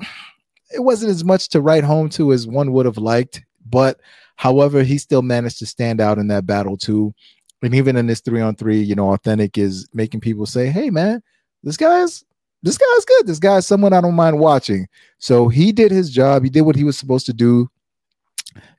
it 0.73 0.81
wasn't 0.81 1.11
as 1.11 1.23
much 1.23 1.49
to 1.49 1.61
write 1.61 1.83
home 1.83 2.09
to 2.09 2.33
as 2.33 2.47
one 2.47 2.71
would 2.73 2.85
have 2.85 2.97
liked. 2.97 3.43
But 3.69 3.99
however, 4.35 4.83
he 4.83 4.97
still 4.97 5.21
managed 5.21 5.59
to 5.59 5.65
stand 5.65 6.01
out 6.01 6.17
in 6.17 6.27
that 6.27 6.45
battle 6.45 6.77
too. 6.77 7.13
And 7.61 7.75
even 7.75 7.95
in 7.97 8.07
this 8.07 8.21
three 8.21 8.41
on 8.41 8.55
three, 8.55 8.79
you 8.81 8.95
know, 8.95 9.11
Awthenic 9.11 9.57
is 9.57 9.87
making 9.93 10.21
people 10.21 10.45
say, 10.45 10.67
"Hey, 10.67 10.89
man, 10.89 11.21
this 11.63 11.77
guy's 11.77 12.23
this 12.63 12.77
guy's 12.77 13.05
good. 13.05 13.27
This 13.27 13.39
guy's 13.39 13.67
someone 13.67 13.93
I 13.93 14.01
don't 14.01 14.15
mind 14.15 14.39
watching." 14.39 14.87
So 15.17 15.49
he 15.49 15.71
did 15.71 15.91
his 15.91 16.09
job. 16.09 16.43
He 16.43 16.49
did 16.49 16.61
what 16.61 16.75
he 16.75 16.83
was 16.83 16.97
supposed 16.97 17.25
to 17.25 17.33
do. 17.33 17.69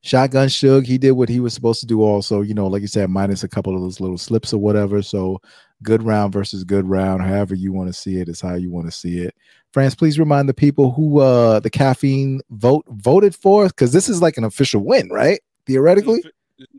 Shotgun 0.02 0.48
Suge, 0.48 0.86
he 0.86 0.98
did 0.98 1.12
what 1.12 1.28
he 1.28 1.40
was 1.40 1.55
supposed 1.55 1.81
to 1.81 1.86
do. 1.86 2.02
Also, 2.02 2.40
you 2.40 2.55
know, 2.55 2.66
like 2.66 2.82
you 2.82 2.89
said, 2.89 3.11
minus 3.11 3.44
a 3.44 3.48
couple 3.48 3.74
of 3.74 3.82
those 3.82 4.01
little 4.01 4.19
slips 4.19 4.52
or 4.52 4.59
whatever. 4.59 5.02
So 5.02 5.40
good 5.82 6.02
round 6.02 6.32
versus 6.32 6.65
good 6.65 6.89
round, 6.89 7.23
however 7.23 7.55
you 7.55 7.73
want 7.73 7.89
to 7.89 7.93
see 7.93 8.19
it, 8.19 8.28
is 8.28 8.40
how 8.40 8.55
you 8.55 8.70
want 8.70 8.86
to 8.86 8.93
see 8.93 9.19
it. 9.19 9.35
France, 9.73 9.94
please 9.94 10.19
remind 10.19 10.48
the 10.48 10.55
people 10.55 10.90
who 10.90 11.20
uh 11.20 11.61
the 11.61 11.70
caffeine 11.70 12.40
vote 12.51 12.85
voted 12.89 13.35
for, 13.35 13.69
because 13.69 13.93
this 13.93 14.09
is 14.09 14.20
like 14.20 14.36
an 14.36 14.44
official 14.44 14.82
win, 14.85 15.09
right? 15.11 15.40
Theoretically, 15.66 16.24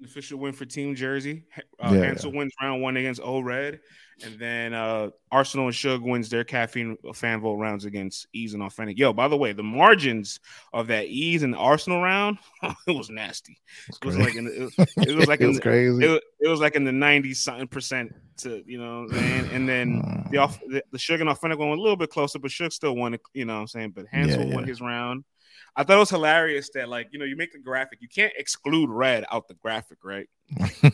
official 0.04 0.40
win 0.40 0.54
for 0.54 0.66
Team 0.66 0.96
Jersey. 0.96 1.46
Uh, 1.80 1.92
Yeah. 1.94 2.02
Hansel 2.06 2.32
wins 2.32 2.54
round 2.62 2.82
one 2.82 2.98
against 2.98 3.22
O 3.24 3.40
Red, 3.40 3.80
and 4.24 4.38
then 4.40 4.74
uh, 4.74 5.10
Arsonal 5.34 5.66
and 5.66 5.74
Suge 5.74 6.02
wins 6.02 6.30
their 6.30 6.44
caffeine 6.44 6.98
fan 7.14 7.42
vote 7.42 7.56
rounds 7.56 7.86
against 7.86 8.28
Eaze 8.34 8.54
and 8.54 8.62
Awthenic. 8.64 8.98
Yo, 8.98 9.14
by 9.14 9.28
the 9.28 9.38
way, 9.38 9.54
the 9.54 9.64
margins 9.64 10.40
of 10.74 10.88
that 10.88 11.08
Eaze 11.08 11.44
and 11.44 11.56
Arsonal 11.56 12.02
round, 12.04 12.38
it 12.88 12.96
was 12.96 13.10
nasty. 13.10 13.60
It 13.90 14.06
was 14.06 14.18
like 14.18 14.36
in 14.36 14.48
it, 14.48 14.74
it 15.08 15.16
was 15.16 15.28
like 15.28 15.42
it 15.42 15.48
was 15.48 15.58
the, 15.58 15.62
crazy. 15.62 16.06
it, 16.06 16.10
was- 16.10 16.22
it 16.40 16.48
was 16.48 16.60
like 16.60 16.76
in 16.76 16.84
the 16.84 16.92
90 16.92 17.34
something 17.34 17.68
percent 17.68 18.14
to 18.38 18.64
you 18.66 18.80
know 18.80 19.04
what 19.04 19.16
and 19.16 19.70
then 19.70 20.26
the 20.32 20.38
off 20.38 20.60
the, 20.68 20.84
the 20.92 20.98
Suge 20.98 21.22
and 21.22 21.30
Awthenic 21.30 21.58
one 21.60 21.70
was 21.70 21.78
a 21.78 21.82
little 21.82 21.98
bit 21.98 22.10
closer, 22.10 22.40
but 22.40 22.52
Suge 22.52 22.74
still 22.74 22.96
won 22.96 23.18
you 23.34 23.46
know 23.46 23.56
what 23.56 23.60
I'm 23.62 23.68
saying? 23.68 23.92
But 23.96 24.06
Hansel 24.12 24.46
Yeah, 24.46 24.56
won 24.56 24.64
his 24.68 24.82
round. 24.82 25.24
I 25.76 25.84
thought 25.84 25.96
it 25.96 26.00
was 26.00 26.10
hilarious 26.10 26.70
that 26.74 26.90
like 26.90 27.08
you 27.12 27.20
know 27.20 27.26
you 27.26 27.36
make 27.36 27.54
the 27.54 27.60
graphic, 27.60 28.00
you 28.02 28.08
can't 28.08 28.34
exclude 28.38 28.90
red 28.90 29.26
out 29.32 29.48
the 29.48 29.54
graphic, 29.56 30.00
right? 30.04 30.28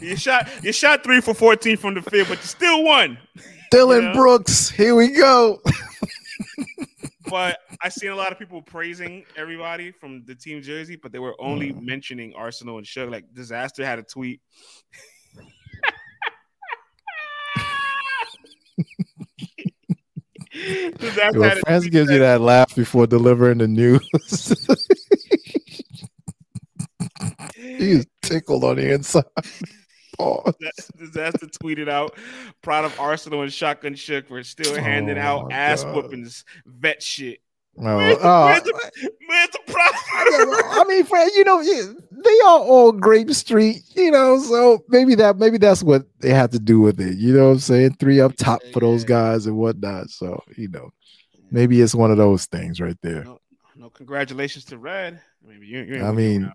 you 0.00 0.16
shot 0.16 0.48
you 0.62 0.72
shot 0.72 1.02
three 1.02 1.20
for 1.20 1.34
14 1.34 1.76
from 1.76 1.94
the 1.94 2.02
field, 2.02 2.28
but 2.28 2.38
you 2.38 2.44
still 2.44 2.84
won. 2.84 3.18
Dylan 3.72 4.02
Yeah. 4.08 4.12
Brooks, 4.12 4.68
here 4.70 4.94
we 4.94 5.08
go. 5.08 5.60
But 7.30 7.58
I 7.82 7.88
seen 7.88 8.10
a 8.10 8.14
lot 8.14 8.32
of 8.32 8.38
people 8.38 8.60
praising 8.60 9.24
everybody 9.34 9.90
from 9.90 10.24
the 10.26 10.34
team 10.34 10.60
jersey, 10.62 10.94
but 10.96 11.10
they 11.10 11.18
were 11.18 11.34
only 11.40 11.72
Mm. 11.72 11.80
mentioning 11.82 12.34
Arsonal 12.34 12.76
and 12.76 12.86
Suge. 12.86 13.10
Like 13.10 13.24
Dizaster 13.32 13.82
had 13.82 13.98
a 13.98 14.02
tweet. 14.02 14.40
Dizaster 20.54 21.38
Well, 21.38 21.56
France 21.66 21.86
gives 21.88 22.10
you 22.10 22.20
that 22.20 22.40
laugh 22.40 22.74
before 22.74 23.06
delivering 23.06 23.58
the 23.58 23.68
news. 23.68 24.00
He's 27.56 28.06
tickled 28.22 28.64
on 28.64 28.76
the 28.76 28.92
inside. 28.92 29.24
Pause. 30.18 30.54
Dizaster 30.96 31.50
tweeted 31.60 31.88
out, 31.88 32.16
proud 32.62 32.84
of 32.84 32.94
Arsonal 32.94 33.42
and 33.42 33.52
Shotgun 33.52 33.94
Suge 33.94 34.28
for 34.28 34.42
still 34.44 34.76
handing 34.80 35.18
Oh 35.18 35.22
out 35.22 35.52
ass 35.52 35.82
God. 35.82 35.96
whoopings, 35.96 36.44
vet 36.66 37.02
shit. 37.02 37.40
No, 37.76 37.96
Where's, 37.96 38.18
the, 38.18 38.24
uh, 38.24 38.44
where's, 38.46 38.62
the, 38.62 39.10
where's 39.26 39.48
the 39.50 39.58
Yeah, 40.30 40.44
well, 40.44 40.80
I 40.80 40.84
mean, 40.88 41.04
Fran, 41.04 41.28
you 41.34 41.44
know, 41.44 41.62
they 41.62 42.40
are 42.46 42.58
all 42.60 42.92
Grape 42.92 43.32
Street, 43.32 43.82
you 43.96 44.10
know, 44.10 44.38
so 44.38 44.84
maybe 44.88 45.14
that 45.16 45.38
maybe 45.38 45.58
that's 45.58 45.82
what 45.82 46.06
they 46.20 46.30
have 46.30 46.50
to 46.50 46.58
do 46.60 46.80
with 46.80 47.00
it. 47.00 47.18
You 47.18 47.34
know 47.34 47.46
what 47.46 47.52
I'm 47.54 47.58
saying? 47.58 47.96
Three 47.98 48.20
up 48.20 48.36
top 48.36 48.60
for 48.72 48.80
those 48.80 49.02
Yeah. 49.02 49.08
guys 49.08 49.46
and 49.46 49.56
whatnot. 49.56 50.10
So, 50.10 50.40
you 50.56 50.68
know, 50.68 50.90
maybe 51.50 51.80
it's 51.80 51.94
one 51.94 52.10
of 52.12 52.16
those 52.16 52.46
things 52.46 52.80
right 52.80 52.96
there. 53.02 53.24
No, 53.24 53.40
no 53.76 53.90
congratulations 53.90 54.64
to 54.66 54.78
Red. 54.78 55.20
I 55.44 55.50
mean, 55.50 55.62
you, 55.62 55.82
you 55.82 56.04
I 56.04 56.12
mean, 56.12 56.42
round. 56.44 56.54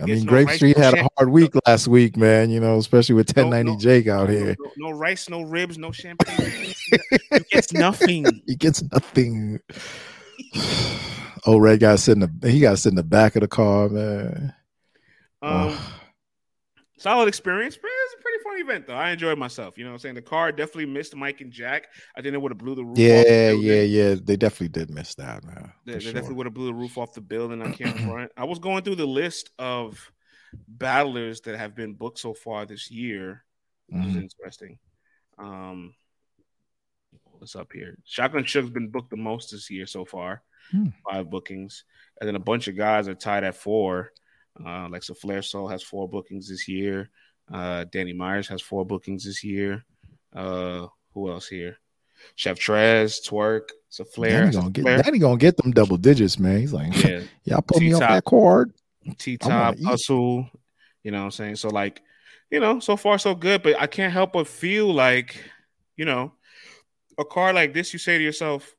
I 0.00 0.06
mean, 0.06 0.24
no 0.24 0.30
Grape 0.30 0.46
rice, 0.46 0.56
Street 0.56 0.76
no 0.78 0.82
had 0.84 0.94
a 0.94 1.08
hard 1.16 1.30
week 1.30 1.52
last 1.66 1.86
week, 1.88 2.16
man, 2.16 2.50
you 2.50 2.60
know, 2.60 2.78
especially 2.78 3.14
with 3.14 3.36
No, 3.36 3.44
1090 3.44 3.72
no, 3.72 3.78
Jake 3.78 4.08
out 4.08 4.28
no, 4.28 4.34
here. 4.34 4.56
No, 4.58 4.90
no 4.90 4.96
rice, 4.96 5.28
no 5.28 5.42
ribs, 5.42 5.76
no 5.76 5.92
champagne. 5.92 6.72
he 7.32 7.38
gets 7.50 7.72
nothing. 7.72 8.42
He 8.46 8.56
gets 8.56 8.82
nothing. 8.90 9.60
oh, 11.46 11.58
Red 11.58 11.80
got 11.80 11.92
to 11.92 11.98
sit 11.98 12.12
in 12.12 12.20
the 12.20 12.50
he 12.50 12.60
got 12.60 12.72
to 12.72 12.76
sit 12.76 12.90
in 12.90 12.96
the 12.96 13.02
back 13.02 13.36
of 13.36 13.42
the 13.42 13.48
car, 13.48 13.88
man. 13.88 14.54
Um, 15.40 15.76
solid 16.98 17.26
experience, 17.26 17.76
but 17.76 17.90
it's 18.04 18.14
a 18.14 18.22
pretty 18.22 18.42
fun 18.44 18.60
event 18.60 18.86
though. 18.86 18.94
I 18.94 19.10
enjoyed 19.10 19.38
myself. 19.38 19.76
You 19.76 19.84
know 19.84 19.90
what 19.90 19.94
I'm 19.94 20.00
saying? 20.00 20.14
The 20.14 20.22
car 20.22 20.52
definitely 20.52 20.86
missed 20.86 21.16
Mike 21.16 21.40
and 21.40 21.50
Jack. 21.52 21.88
I 22.16 22.22
think 22.22 22.32
they 22.32 22.38
would 22.38 22.52
have 22.52 22.58
blew 22.58 22.74
the 22.74 22.84
roof 22.84 22.92
off 22.92 22.96
the 22.96 23.02
yeah, 23.02 23.50
yeah, 23.50 23.82
yeah. 23.82 24.14
They 24.22 24.36
definitely 24.36 24.68
did 24.68 24.90
miss 24.90 25.14
that, 25.16 25.44
man. 25.44 25.72
They, 25.84 25.94
they 25.94 26.00
sure. 26.00 26.12
definitely 26.12 26.36
would 26.36 26.46
have 26.46 26.54
blew 26.54 26.66
the 26.66 26.74
roof 26.74 26.96
off 26.96 27.12
the 27.12 27.20
building. 27.20 27.60
I 27.60 27.72
can't 27.72 27.98
front. 28.08 28.30
I 28.36 28.44
was 28.44 28.60
going 28.60 28.84
through 28.84 28.96
the 28.96 29.06
list 29.06 29.50
of 29.58 30.12
battlers 30.68 31.40
that 31.42 31.58
have 31.58 31.74
been 31.74 31.94
booked 31.94 32.18
so 32.18 32.34
far 32.34 32.66
this 32.66 32.90
year, 32.90 33.44
which 33.88 34.06
is 34.06 34.16
interesting. 34.16 34.78
Um, 35.38 35.94
what's 37.42 37.56
up 37.56 37.72
here? 37.72 37.98
Shotgun 38.04 38.46
Suge's 38.46 38.70
been 38.70 38.86
booked 38.88 39.10
the 39.10 39.16
most 39.16 39.50
this 39.50 39.68
year 39.68 39.84
so 39.84 40.04
far, 40.04 40.42
Hmm. 40.70 40.86
five 41.10 41.28
bookings, 41.28 41.82
and 42.20 42.28
then 42.28 42.36
a 42.36 42.40
bunch 42.40 42.68
of 42.68 42.76
guys 42.76 43.08
are 43.08 43.16
tied 43.16 43.42
at 43.42 43.56
four. 43.56 44.12
Uh, 44.64 44.88
like 44.88 45.02
so, 45.02 45.12
Flair 45.12 45.42
Soul 45.42 45.66
has 45.66 45.82
four 45.82 46.08
bookings 46.08 46.48
this 46.48 46.68
year. 46.68 47.10
Uh, 47.52 47.84
Danny 47.90 48.12
Myers 48.12 48.46
has 48.46 48.62
four 48.62 48.86
bookings 48.86 49.24
this 49.24 49.42
year. 49.42 49.84
Uh, 50.32 50.86
who 51.14 51.30
else 51.32 51.48
here? 51.48 51.78
Chef 52.36 52.56
Trez, 52.60 53.26
Twork, 53.26 53.70
so 53.88 54.04
Flair, 54.04 54.42
Danny 54.44 54.52
gonna 54.52 54.70
get 54.70 54.82
Flair. 54.82 55.02
Danny 55.02 55.18
gonna 55.18 55.36
get 55.36 55.56
them 55.56 55.72
double 55.72 55.96
digits, 55.96 56.38
man. 56.38 56.60
He's 56.60 56.72
like, 56.72 56.94
yeah, 57.04 57.22
y'all 57.44 57.62
put 57.62 57.80
me 57.80 57.92
on 57.92 58.00
T-top. 58.00 58.10
that 58.10 58.24
card. 58.24 58.72
T 59.18 59.36
Top. 59.36 59.76
Hustle. 59.80 60.48
You 61.02 61.10
know 61.10 61.18
what 61.18 61.24
I'm 61.24 61.30
saying? 61.32 61.56
So 61.56 61.70
like, 61.70 62.02
you 62.52 62.60
know, 62.60 62.78
so 62.78 62.96
far 62.96 63.18
so 63.18 63.34
good, 63.34 63.64
but 63.64 63.80
I 63.80 63.88
can't 63.88 64.12
help 64.12 64.34
but 64.34 64.46
feel 64.46 64.94
like, 64.94 65.34
you 65.96 66.04
know, 66.04 66.34
a 67.18 67.24
car 67.24 67.52
like 67.52 67.74
this, 67.74 67.92
you 67.92 67.98
say 67.98 68.18
to 68.18 68.24
yourself, 68.24 68.74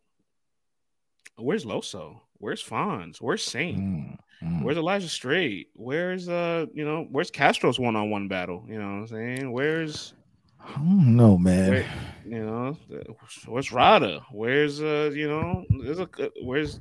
Where's 1.38 1.66
Loso? 1.66 2.20
Where's 2.38 2.64
Fonz? 2.64 3.22
Where's 3.22 3.44
Saint? 3.44 3.80
Mm, 3.80 4.18
mm. 4.44 4.64
Where's 4.64 4.78
Elijah 4.78 5.10
Straight? 5.10 5.70
Where's 5.76 6.30
uh, 6.30 6.66
you 6.74 6.86
know, 6.86 7.08
where's 7.10 7.32
Castro's 7.32 7.80
one-on-one 7.80 8.28
battle? 8.28 8.66
You 8.68 8.80
know 8.80 8.86
what 8.86 8.92
I'm 8.92 9.08
saying? 9.08 9.52
Where's 9.52 10.14
I 10.66 10.76
don't 10.76 11.16
know, 11.16 11.38
man. 11.38 11.70
where, 11.70 11.86
you 12.26 12.46
know, 12.46 12.78
where's 13.48 13.72
Rada? 13.72 14.22
Where's 14.32 14.82
uh, 14.82 15.12
you 15.14 15.28
know, 15.28 15.64
there's 15.84 16.00
a 16.00 16.10
where's 16.44 16.80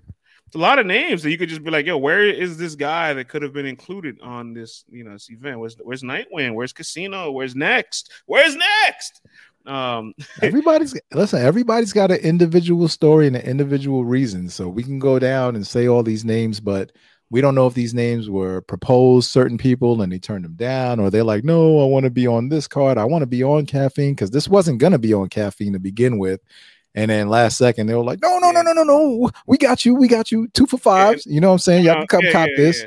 a 0.54 0.58
lot 0.58 0.78
of 0.78 0.86
names 0.86 1.22
that 1.22 1.30
you 1.30 1.38
could 1.38 1.48
just 1.48 1.64
be 1.64 1.70
like, 1.70 1.86
yo, 1.86 1.96
where 1.96 2.28
is 2.28 2.58
this 2.58 2.74
guy 2.74 3.14
that 3.14 3.28
could 3.28 3.42
have 3.42 3.54
been 3.54 3.64
included 3.66 4.20
on 4.20 4.52
this, 4.52 4.84
you 4.90 5.02
know, 5.02 5.12
this 5.12 5.30
event? 5.30 5.58
Where's 5.58 5.76
where's 5.82 6.02
Nightwing? 6.02 6.54
Where's 6.54 6.72
Casino? 6.72 7.30
Where's 7.30 7.56
next? 7.56 8.12
Where's 8.26 8.54
next? 8.54 9.22
Um, 9.66 10.14
Everybody's 10.42 10.98
listen. 11.12 11.42
Everybody's 11.42 11.92
got 11.92 12.10
an 12.10 12.18
individual 12.18 12.88
story 12.88 13.26
and 13.26 13.36
an 13.36 13.42
individual 13.42 14.04
reason. 14.04 14.48
So 14.48 14.68
we 14.68 14.82
can 14.82 14.98
go 14.98 15.18
down 15.18 15.56
and 15.56 15.66
say 15.66 15.88
all 15.88 16.02
these 16.02 16.24
names, 16.24 16.60
but 16.60 16.92
we 17.30 17.40
don't 17.40 17.54
know 17.54 17.66
if 17.66 17.74
these 17.74 17.94
names 17.94 18.28
were 18.28 18.60
proposed 18.60 19.30
certain 19.30 19.56
people 19.56 20.02
and 20.02 20.12
they 20.12 20.18
turned 20.18 20.44
them 20.44 20.54
down, 20.54 21.00
or 21.00 21.08
they're 21.10 21.24
like, 21.24 21.44
"No, 21.44 21.80
I 21.80 21.86
want 21.86 22.04
to 22.04 22.10
be 22.10 22.26
on 22.26 22.50
this 22.50 22.68
card. 22.68 22.98
I 22.98 23.04
want 23.04 23.22
to 23.22 23.26
be 23.26 23.42
on 23.42 23.64
caffeine 23.64 24.12
because 24.12 24.30
this 24.30 24.48
wasn't 24.48 24.78
gonna 24.78 24.98
be 24.98 25.14
on 25.14 25.28
caffeine 25.28 25.72
to 25.72 25.78
begin 25.78 26.18
with." 26.18 26.40
And 26.94 27.10
then 27.10 27.28
last 27.30 27.56
second 27.56 27.86
they 27.86 27.94
were 27.94 28.04
like, 28.04 28.20
"No, 28.20 28.38
no, 28.38 28.50
no, 28.50 28.60
no, 28.60 28.72
no, 28.74 28.82
no. 28.82 29.30
We 29.46 29.56
got 29.56 29.86
you. 29.86 29.94
We 29.94 30.08
got 30.08 30.30
you. 30.30 30.48
Two 30.48 30.66
for 30.66 30.76
fives. 30.76 31.24
You 31.24 31.40
know 31.40 31.48
what 31.48 31.54
I'm 31.54 31.58
saying? 31.60 31.84
Y'all 31.84 31.94
can 31.94 32.06
come 32.06 32.24
yeah, 32.24 32.32
cop 32.32 32.48
yeah, 32.50 32.56
this." 32.56 32.84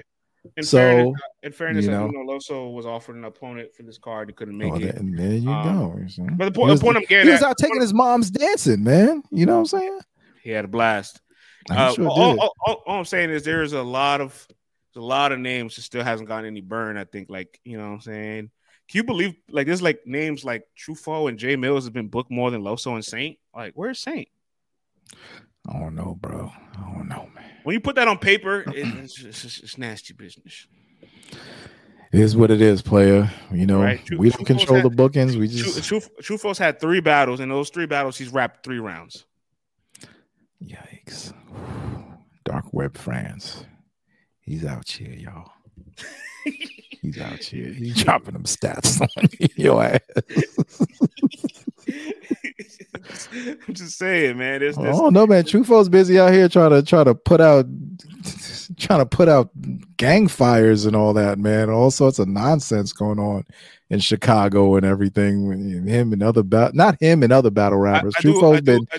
In 0.58 0.64
So, 0.64 0.78
fairness, 0.78 1.22
in 1.44 1.52
fairness, 1.52 1.86
you 1.86 1.92
I 1.94 2.08
know. 2.08 2.12
Loso 2.26 2.74
was 2.74 2.86
offered 2.86 3.16
an 3.16 3.26
opponent 3.26 3.74
for 3.74 3.84
this 3.84 3.98
card. 3.98 4.30
He 4.30 4.34
couldn't 4.34 4.58
make 4.58 4.72
Oh, 4.74 4.78
it. 4.78 4.96
and 4.96 5.18
there 5.18 5.34
you 5.34 5.50
Um, 5.50 6.08
go. 6.18 6.26
But 6.38 6.46
the 6.46 6.52
point, 6.52 6.70
was- 6.72 6.80
the 6.80 6.84
point 6.86 6.98
I'm 6.98 7.04
getting 7.06 7.28
he 7.28 7.32
was 7.34 7.42
at, 7.42 7.50
out 7.50 7.58
taking 7.58 7.82
his 7.82 7.94
mom's 7.94 8.30
dancing, 8.32 8.84
man. 8.84 9.24
You 9.32 9.46
know 9.46 9.54
what 9.56 9.60
I'm 9.74 9.80
saying? 9.80 10.00
he 10.44 10.52
had 10.52 10.66
a 10.66 10.68
blast. 10.68 11.22
Uh, 11.70 11.92
sure 11.94 12.08
all, 12.08 12.34
did. 12.34 12.40
all- 12.40 12.54
all- 12.68 12.84
all 12.86 13.00
I'm 13.00 13.06
saying 13.06 13.32
is 13.32 13.44
there 13.44 13.64
is 13.64 13.74
a 13.74 13.82
lot 13.82 14.22
of 14.22 14.48
a 14.96 15.00
lot 15.02 15.32
of 15.32 15.40
names 15.40 15.76
that 15.76 15.82
still 15.82 16.04
hasn't 16.04 16.30
gotten 16.30 16.46
any 16.46 16.62
burn. 16.62 16.96
I 16.98 17.04
think, 17.04 17.30
like 17.30 17.60
you 17.66 17.78
know, 17.78 17.86
what 17.88 17.94
I'm 17.96 18.02
saying, 18.02 18.52
can 18.88 18.98
you 19.00 19.04
believe 19.04 19.34
like 19.50 19.66
there's 19.68 19.82
like 19.82 20.02
names 20.06 20.46
like 20.46 20.64
Trufo 20.78 21.28
and 21.28 21.38
Jay 21.40 21.56
Mills 21.56 21.84
have 21.86 21.94
been 21.94 22.08
booked 22.08 22.30
more 22.32 22.52
than 22.52 22.62
Loso 22.62 22.94
and 22.94 23.04
Saint. 23.04 23.38
Like, 23.56 23.74
where's 23.76 24.00
Saint? 24.00 24.28
I 25.68 25.80
don't 25.80 25.96
know, 25.96 26.16
bro. 26.22 26.52
I 26.78 26.94
don't 26.94 27.10
know. 27.10 27.28
When 27.66 27.74
you 27.74 27.80
put 27.80 27.96
that 27.96 28.08
on 28.08 28.20
paper, 28.20 28.60
it, 28.68 28.76
it's, 28.76 29.20
it's, 29.24 29.44
it's, 29.60 29.78
nasty 29.80 30.14
business. 30.14 30.68
It 32.14 32.20
is 32.20 32.38
what 32.38 32.52
it 32.52 32.62
is, 32.62 32.84
player. 32.84 33.32
You 33.52 33.66
know, 33.66 33.82
Right. 33.82 34.06
True- 34.06 34.20
we 34.20 34.30
don't 34.30 34.46
True 34.46 34.46
control 34.46 34.68
Falls 34.68 34.84
the 34.84 34.90
had- 34.90 34.96
bookings. 34.96 35.36
We 35.36 35.48
just, 35.48 35.80
Truf- 35.80 36.12
Trufo's 36.22 36.60
had 36.60 36.80
three 36.80 37.00
battles, 37.00 37.40
and 37.40 37.52
those 37.52 37.72
three 37.72 37.88
battles 37.88 38.20
he's 38.20 38.30
wrapped 38.32 38.64
three 38.64 38.78
rounds. 38.78 39.26
Yikes. 40.64 41.34
Dark 42.44 42.72
Web 42.72 42.96
France. 42.96 43.66
He's 44.42 44.64
out 44.64 44.88
here, 44.88 45.14
y'all. 45.14 45.52
He's 47.02 47.20
out 47.20 47.40
here. 47.44 47.70
He's 47.72 48.04
dropping 48.04 48.34
them 48.34 48.44
stats 48.44 49.02
on 49.18 49.30
your 49.56 49.84
ass. 49.84 50.00
I'm 53.68 53.74
just 53.74 53.98
saying, 53.98 54.38
man. 54.38 54.62
There's, 54.62 54.76
there's, 54.76 54.98
Oh 55.00 55.10
no, 55.10 55.28
man. 55.28 55.44
Trufo's 55.44 55.90
busy 55.90 56.20
out 56.20 56.34
here 56.34 56.50
trying 56.50 56.72
to 56.72 56.82
try 56.84 57.04
to 57.04 57.14
put 57.14 57.42
out 57.42 57.66
trying 58.80 59.00
to 59.00 59.06
put 59.06 59.30
out 59.30 59.50
gang 59.98 60.28
fires 60.28 60.86
and 60.86 60.96
all 60.96 61.14
that, 61.14 61.38
man. 61.38 61.70
All 61.70 61.92
sorts 61.92 62.18
of 62.20 62.28
nonsense 62.28 62.92
going 62.94 63.20
on 63.20 63.46
in 63.90 64.00
Chicago 64.00 64.76
and 64.76 64.86
everything. 64.86 65.86
Him 65.88 66.14
and 66.14 66.24
other 66.24 66.42
ba- 66.44 66.72
not 66.74 66.98
him 67.00 67.22
and 67.24 67.32
other 67.32 67.52
battle 67.52 67.78
rappers. 67.78 68.16
I 68.18 68.22
do, 68.22 68.34
Trufo's 68.34 68.60
do, 68.62 68.64
been 68.64 68.88
I- 68.92 68.98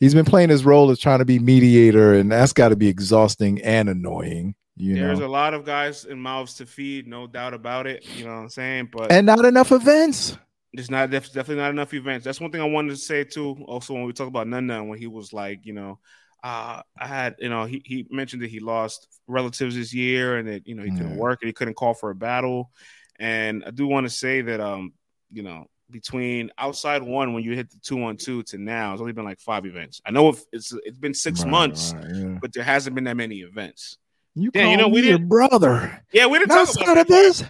he's 0.00 0.14
been 0.14 0.26
playing 0.26 0.50
his 0.50 0.64
role 0.64 0.90
as 0.90 0.98
trying 0.98 1.20
to 1.20 1.24
be 1.24 1.38
mediator, 1.38 2.12
and 2.14 2.30
that's 2.30 2.52
got 2.52 2.68
to 2.70 2.76
be 2.76 2.88
exhausting 2.88 3.62
and 3.62 3.88
annoying. 3.88 4.54
You 4.80 4.94
there's 4.94 5.20
know, 5.20 5.26
a 5.26 5.28
lot 5.28 5.54
of 5.54 5.64
guys 5.64 6.04
and 6.04 6.20
mouths 6.20 6.54
to 6.54 6.66
feed, 6.66 7.06
no 7.06 7.26
doubt 7.26 7.54
about 7.54 7.86
it. 7.86 8.04
You 8.14 8.24
know 8.24 8.30
what 8.34 8.42
I'm 8.42 8.48
saying? 8.48 8.88
But 8.92 9.12
and 9.12 9.26
not 9.26 9.44
enough 9.44 9.72
events. 9.72 10.36
there's 10.72 10.90
not 10.90 11.10
def- 11.10 11.32
definitely 11.32 11.62
not 11.62 11.70
enough 11.70 11.92
events. 11.94 12.24
That's 12.24 12.40
one 12.40 12.50
thing 12.50 12.60
I 12.60 12.64
wanted 12.68 12.90
to 12.90 12.96
say 12.96 13.24
too. 13.24 13.56
Also, 13.66 13.92
when 13.94 14.04
we 14.04 14.12
talk 14.12 14.28
about 14.28 14.46
Nunn 14.48 14.66
Nunn, 14.66 14.88
when 14.88 14.98
he 14.98 15.06
was 15.06 15.32
like, 15.32 15.66
you 15.66 15.72
know, 15.72 15.98
uh, 16.42 16.80
I 16.98 17.06
had, 17.06 17.36
you 17.38 17.48
know, 17.50 17.64
he, 17.64 17.82
he 17.84 18.06
mentioned 18.10 18.42
that 18.42 18.50
he 18.50 18.60
lost 18.60 19.06
relatives 19.26 19.76
this 19.76 19.92
year 19.92 20.38
and 20.38 20.48
that 20.48 20.66
you 20.66 20.74
know 20.74 20.82
he 20.82 20.90
couldn't 20.90 21.10
Yeah. 21.12 21.16
work 21.18 21.40
and 21.42 21.48
he 21.48 21.52
couldn't 21.52 21.74
call 21.74 21.92
for 21.94 22.10
a 22.10 22.14
battle. 22.14 22.70
And 23.18 23.62
I 23.66 23.70
do 23.70 23.86
want 23.86 24.06
to 24.06 24.10
say 24.10 24.40
that, 24.40 24.60
um, 24.60 24.94
you 25.30 25.42
know, 25.42 25.66
between 25.90 26.50
outside 26.56 27.02
one 27.02 27.34
when 27.34 27.42
you 27.42 27.54
hit 27.54 27.68
the 27.70 27.78
two 27.82 28.02
on 28.04 28.16
two 28.16 28.42
to 28.44 28.56
now, 28.58 28.92
it's 28.92 29.00
only 29.00 29.12
been 29.12 29.24
like 29.24 29.40
five 29.40 29.66
events. 29.66 30.00
I 30.06 30.12
know 30.12 30.28
if 30.30 30.40
it's 30.52 30.72
it's 30.84 30.96
been 30.98 31.14
six 31.14 31.42
Right, 31.42 31.50
months, 31.50 31.92
right, 31.94 32.06
yeah. 32.14 32.38
but 32.40 32.52
there 32.52 32.64
hasn't 32.64 32.94
been 32.94 33.04
that 33.04 33.16
many 33.16 33.40
events. 33.40 33.98
You 34.34 34.50
Yeah, 34.54 34.62
call 34.62 34.70
you 34.70 34.76
know, 34.78 34.88
we 34.88 35.02
didn't- 35.02 35.28
brother. 35.28 36.02
Yeah, 36.12 36.26
we 36.26 36.38
didn't 36.38 36.50
talk 36.50 36.74
about 36.82 36.98
of 36.98 37.06
this, 37.08 37.42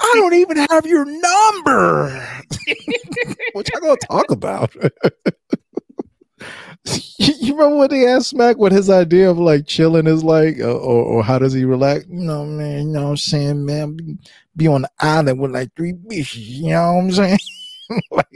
I 0.00 0.12
don't 0.14 0.34
even 0.34 0.56
have 0.70 0.86
your 0.86 1.04
number. 1.04 2.08
what 3.52 3.68
y'all 3.70 3.80
gonna 3.80 3.96
talk 4.08 4.30
about? 4.30 4.74
you 7.18 7.52
remember 7.54 7.76
when 7.76 7.90
they 7.90 8.06
asked 8.06 8.28
Smack 8.30 8.56
what 8.56 8.70
his 8.72 8.88
idea 8.88 9.28
of 9.30 9.38
like 9.38 9.66
chilling 9.66 10.06
is 10.06 10.22
like, 10.22 10.60
uh, 10.60 10.72
or, 10.72 11.04
or 11.04 11.24
how 11.24 11.38
does 11.38 11.52
he 11.52 11.64
relax? 11.64 12.06
You 12.08 12.20
know, 12.20 12.44
man, 12.46 12.86
you 12.86 12.92
know 12.94 13.02
what 13.04 13.10
I'm 13.10 13.16
saying, 13.16 13.64
man? 13.66 13.96
Be, 13.96 14.16
be 14.56 14.66
on 14.68 14.82
the 14.82 14.90
island 15.00 15.40
with 15.40 15.50
like 15.50 15.70
three 15.76 15.92
bitches, 15.92 16.36
you 16.36 16.70
know 16.70 16.92
what 16.94 17.04
I'm 17.04 17.12
saying? 17.12 17.38
like, 18.12 18.26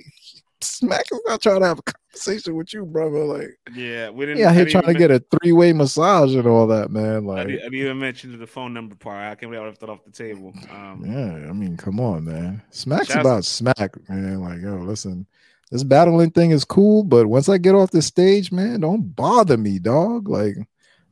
Smack 0.60 1.04
is 1.12 1.20
not 1.26 1.40
trying 1.40 1.60
to 1.60 1.66
have 1.66 1.78
a 1.78 1.82
conversation 2.12 2.56
with 2.56 2.72
you, 2.74 2.84
brother. 2.84 3.24
Like, 3.24 3.58
Yeah, 3.74 4.10
we 4.10 4.26
didn't. 4.26 4.38
yeah, 4.40 4.50
I 4.50 4.54
here 4.54 4.66
trying 4.66 4.84
to 4.84 4.90
even 4.90 4.98
get 5.00 5.10
a 5.10 5.18
three 5.40 5.52
way 5.52 5.72
massage 5.72 6.34
and 6.34 6.46
all 6.46 6.66
that, 6.68 6.90
man. 6.90 7.24
Like, 7.24 7.46
I 7.46 7.50
didn't 7.50 7.74
even 7.74 7.98
mention 7.98 8.38
the 8.38 8.46
phone 8.46 8.72
number 8.74 8.94
part. 8.94 9.22
I 9.22 9.34
can't 9.34 9.50
believe 9.50 9.62
I 9.62 9.66
left 9.66 9.80
that 9.80 9.88
off 9.90 10.04
the 10.04 10.10
table. 10.10 10.52
Um, 10.70 11.02
Yeah, 11.06 11.48
I 11.48 11.52
mean, 11.52 11.76
come 11.76 12.00
on, 12.00 12.24
man. 12.24 12.62
Smack's 12.70 13.08
Shouts- 13.08 13.20
about 13.20 13.44
smack, 13.44 14.08
man. 14.08 14.40
Like, 14.40 14.60
yo, 14.60 14.76
listen, 14.76 15.26
this 15.70 15.82
battling 15.84 16.30
thing 16.30 16.50
is 16.50 16.64
cool, 16.64 17.02
but 17.04 17.26
once 17.26 17.48
I 17.48 17.58
get 17.58 17.74
off 17.74 17.90
the 17.90 18.02
stage, 18.02 18.52
man, 18.52 18.80
don't 18.80 19.14
bother 19.16 19.56
me, 19.56 19.78
dog. 19.78 20.28
Like, 20.28 20.56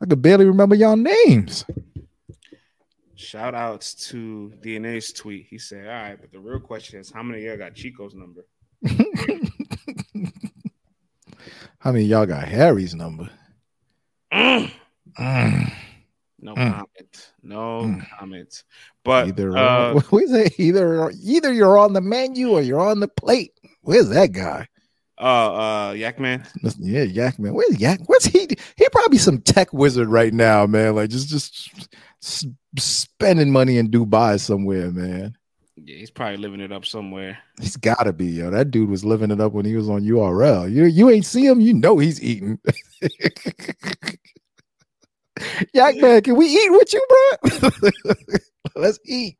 I 0.03 0.07
could 0.07 0.23
barely 0.23 0.45
remember 0.47 0.75
y'all 0.75 0.97
names. 0.97 1.65
Shout 3.15 3.55
outs 3.55 3.95
to 4.09 4.51
DNA's 4.63 5.13
tweet. 5.13 5.47
He 5.49 5.59
said, 5.59 5.87
All 5.87 5.93
right, 5.93 6.19
but 6.19 6.33
the 6.33 6.39
real 6.41 6.59
question 6.59 6.99
is 7.01 7.11
how 7.11 7.23
many 7.23 7.41
of 7.41 7.45
y'all 7.45 7.59
got 7.59 7.75
Chico's 7.75 8.15
number? 8.15 8.47
How 11.81 11.93
many 11.93 12.05
of 12.05 12.11
y'all 12.11 12.27
got 12.27 12.47
Harry's 12.47 12.95
number? 12.95 13.29
Mm. 14.33 14.71
Mm, 15.19 15.73
No 16.39 16.55
Mm. 16.55 16.73
comment. 16.73 17.33
No 17.43 17.57
Mm. 17.83 18.07
comment. 18.19 18.65
But 19.05 19.29
either, 19.29 19.57
uh, 19.57 19.95
is 20.13 20.33
it? 20.33 20.61
Either, 20.61 21.11
either 21.23 21.53
you're 21.53 21.77
on 21.79 21.93
the 21.95 22.01
menu 22.01 22.51
or 22.53 22.61
you're 22.63 22.81
on 22.81 23.01
the 23.01 23.09
plate. 23.09 23.53
Where's 23.83 24.09
that 24.11 24.33
guy? 24.33 24.69
uh, 25.19 25.89
uh, 25.89 25.93
Yak 25.93 26.19
Man. 26.21 26.47
Yeah, 26.79 27.03
Yak 27.03 27.39
man. 27.39 27.53
Where's 27.53 27.79
Yak? 27.79 28.01
What's 28.07 28.25
he? 28.27 28.49
He 28.77 28.89
probably 28.91 29.19
some 29.19 29.41
tech 29.43 29.71
wizard 29.73 30.09
right 30.09 30.33
now, 30.33 30.67
man. 30.67 30.95
Like 30.95 31.11
just 31.11 31.29
just 31.29 32.47
spending 32.79 33.51
money 33.51 33.77
in 33.77 33.91
Dubai 33.91 34.41
somewhere, 34.41 34.91
man. 34.91 35.37
Yeah, 35.85 35.97
he's 35.97 36.11
probably 36.11 36.37
living 36.37 36.61
it 36.61 36.73
up 36.73 36.85
somewhere. 36.85 37.39
He's 37.61 37.77
got 37.77 38.05
to 38.05 38.13
be, 38.13 38.27
yo. 38.27 38.51
That 38.51 38.71
dude 38.71 38.91
was 38.91 39.05
living 39.05 39.31
it 39.31 39.41
up 39.41 39.53
when 39.53 39.65
he 39.65 39.77
was 39.77 39.89
on 39.89 40.03
URL. 40.03 40.71
You 40.71 40.85
you 40.85 41.09
ain't 41.11 41.25
see 41.25 41.47
him, 41.47 41.61
you 41.61 41.73
know 41.75 41.99
he's 41.99 42.23
eating. 42.23 42.59
Yak 45.73 45.97
man, 45.97 46.21
can 46.23 46.37
we 46.37 46.47
eat 46.47 46.71
with 46.71 46.93
you, 46.93 47.07
bro? 47.09 47.71
Let's 48.77 48.99
eat. 49.07 49.37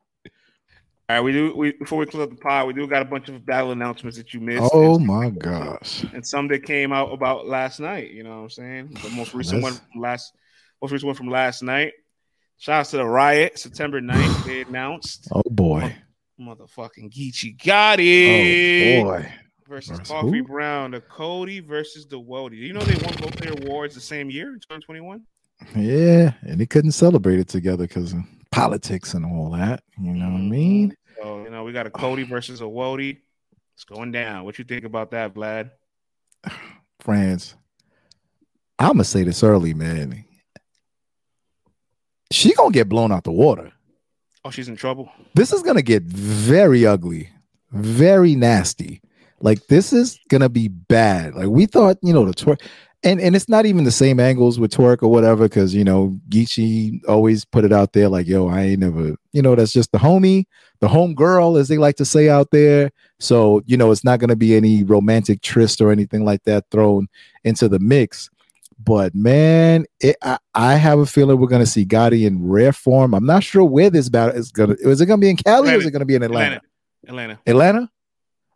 All 1.09 1.17
right, 1.17 1.21
we 1.21 1.31
do. 1.31 1.55
We 1.55 1.73
before 1.73 1.99
we 1.99 2.05
close 2.05 2.23
up 2.23 2.29
the 2.29 2.37
pod, 2.37 2.67
we 2.67 2.73
do 2.73 2.87
got 2.87 3.01
a 3.01 3.05
bunch 3.05 3.29
of 3.29 3.45
battle 3.45 3.71
announcements 3.71 4.17
that 4.17 4.33
you 4.33 4.39
missed. 4.39 4.71
Oh 4.73 4.95
and, 4.95 5.05
my 5.05 5.29
gosh. 5.29 6.03
and 6.13 6.25
some 6.25 6.47
that 6.47 6.63
came 6.63 6.91
out 6.93 7.11
about 7.11 7.47
last 7.47 7.79
night. 7.79 8.11
You 8.11 8.23
know 8.23 8.37
what 8.37 8.43
I'm 8.43 8.49
saying? 8.49 8.97
The 9.03 9.09
most 9.09 9.33
recent 9.33 9.61
one 9.61 9.73
from 9.73 10.01
last, 10.01 10.33
most 10.81 10.91
recent 10.91 11.07
one 11.07 11.15
from 11.15 11.29
last 11.29 11.61
night. 11.63 11.93
Shout 12.57 12.79
out 12.79 12.85
to 12.87 12.97
the 12.97 13.05
riot, 13.05 13.59
September 13.59 13.99
9th. 13.99 14.45
They 14.45 14.61
announced 14.61 15.27
Oh 15.33 15.43
boy. 15.49 15.95
Motherfucking 16.41 17.11
Geechi 17.11 17.63
got 17.63 17.99
it 17.99 18.99
Oh 18.99 19.03
boy. 19.03 19.33
versus 19.67 19.97
Versus 19.97 20.07
Coffee 20.07 20.39
who? 20.39 20.43
Brown, 20.43 20.91
the 20.91 21.01
Cody 21.01 21.59
versus 21.59 22.07
the 22.07 22.19
Wody. 22.19 22.57
You 22.57 22.73
know 22.73 22.81
they 22.81 23.01
won 23.05 23.15
both 23.15 23.35
their 23.35 23.53
awards 23.53 23.95
the 23.95 24.01
same 24.01 24.29
year 24.29 24.47
in 24.47 24.59
2021. 24.59 25.21
Yeah, 25.75 26.33
and 26.41 26.59
they 26.59 26.65
couldn't 26.65 26.93
celebrate 26.93 27.39
it 27.39 27.47
together 27.47 27.87
because 27.87 28.13
of 28.13 28.19
politics 28.51 29.13
and 29.13 29.25
all 29.25 29.51
that. 29.51 29.83
You 29.99 30.13
know 30.13 30.25
what 30.25 30.35
I 30.35 30.39
mm-hmm. 30.39 30.49
mean? 30.49 30.95
So 31.21 31.43
you 31.43 31.51
know 31.51 31.63
we 31.63 31.71
got 31.71 31.85
a 31.85 31.91
Cody 31.91 32.23
versus 32.23 32.61
a 32.61 32.65
Wody. 32.65 33.19
It's 33.75 33.83
going 33.83 34.11
down. 34.11 34.43
What 34.43 34.57
you 34.57 34.65
think 34.65 34.85
about 34.85 35.11
that, 35.11 35.33
Vlad? 35.33 35.71
friends, 36.99 37.55
I'm 38.79 38.93
gonna 38.93 39.03
say 39.03 39.23
this 39.23 39.43
early, 39.43 39.73
man. 39.73 40.25
She 42.31 42.53
gonna 42.53 42.71
get 42.71 42.89
blown 42.89 43.11
out 43.11 43.23
the 43.23 43.31
water. 43.31 43.71
Oh, 44.43 44.49
she's 44.49 44.67
in 44.67 44.75
trouble. 44.75 45.11
This 45.35 45.53
is 45.53 45.61
gonna 45.61 45.81
get 45.83 46.03
very 46.03 46.85
ugly, 46.85 47.29
very 47.71 48.35
nasty. 48.35 49.01
Like 49.39 49.67
this 49.67 49.93
is 49.93 50.19
gonna 50.29 50.49
be 50.49 50.67
bad. 50.67 51.35
Like 51.35 51.47
we 51.47 51.65
thought, 51.65 51.97
you 52.01 52.13
know, 52.13 52.25
the 52.25 52.33
Twork, 52.33 52.61
and 53.03 53.21
and 53.21 53.35
it's 53.35 53.49
not 53.49 53.65
even 53.65 53.83
the 53.83 53.91
same 53.91 54.19
angles 54.19 54.59
with 54.59 54.71
Twork 54.71 55.03
or 55.03 55.09
whatever, 55.09 55.45
because 55.45 55.75
you 55.75 55.83
know 55.83 56.17
Geechi 56.29 57.01
always 57.07 57.45
put 57.45 57.65
it 57.65 57.71
out 57.71 57.93
there 57.93 58.09
like, 58.09 58.27
yo, 58.27 58.47
I 58.47 58.61
ain't 58.61 58.79
never, 58.79 59.15
you 59.31 59.41
know, 59.41 59.55
that's 59.55 59.73
just 59.73 59.91
the 59.91 59.99
homie, 59.99 60.45
the 60.79 60.87
home 60.87 61.13
girl, 61.13 61.57
as 61.57 61.67
they 61.67 61.77
like 61.77 61.95
to 61.97 62.05
say 62.05 62.29
out 62.29 62.49
there. 62.51 62.91
So 63.19 63.61
you 63.67 63.77
know, 63.77 63.91
it's 63.91 64.03
not 64.03 64.19
gonna 64.19 64.35
be 64.35 64.55
any 64.55 64.83
romantic 64.83 65.41
tryst 65.41 65.81
or 65.81 65.91
anything 65.91 66.25
like 66.25 66.43
that 66.45 66.65
thrown 66.71 67.07
into 67.43 67.69
the 67.69 67.79
mix. 67.79 68.29
But 68.83 69.13
man, 69.13 69.85
it, 69.99 70.15
I, 70.21 70.37
I 70.55 70.75
have 70.75 70.99
a 70.99 71.05
feeling 71.05 71.39
we're 71.39 71.47
gonna 71.47 71.65
see 71.65 71.85
Gotti 71.85 72.25
in 72.25 72.47
rare 72.47 72.73
form. 72.73 73.13
I'm 73.13 73.25
not 73.25 73.43
sure 73.43 73.63
where 73.63 73.89
this 73.89 74.09
battle 74.09 74.35
is 74.35 74.51
gonna. 74.51 74.75
Is 74.79 75.01
it 75.01 75.05
gonna 75.05 75.19
be 75.19 75.29
in 75.29 75.37
Cali 75.37 75.71
or 75.71 75.77
is 75.77 75.85
it 75.85 75.91
gonna 75.91 76.05
be 76.05 76.15
in 76.15 76.23
Atlanta? 76.23 76.55
Atlanta. 76.55 76.69
Atlanta. 77.07 77.39
Atlanta. 77.47 77.91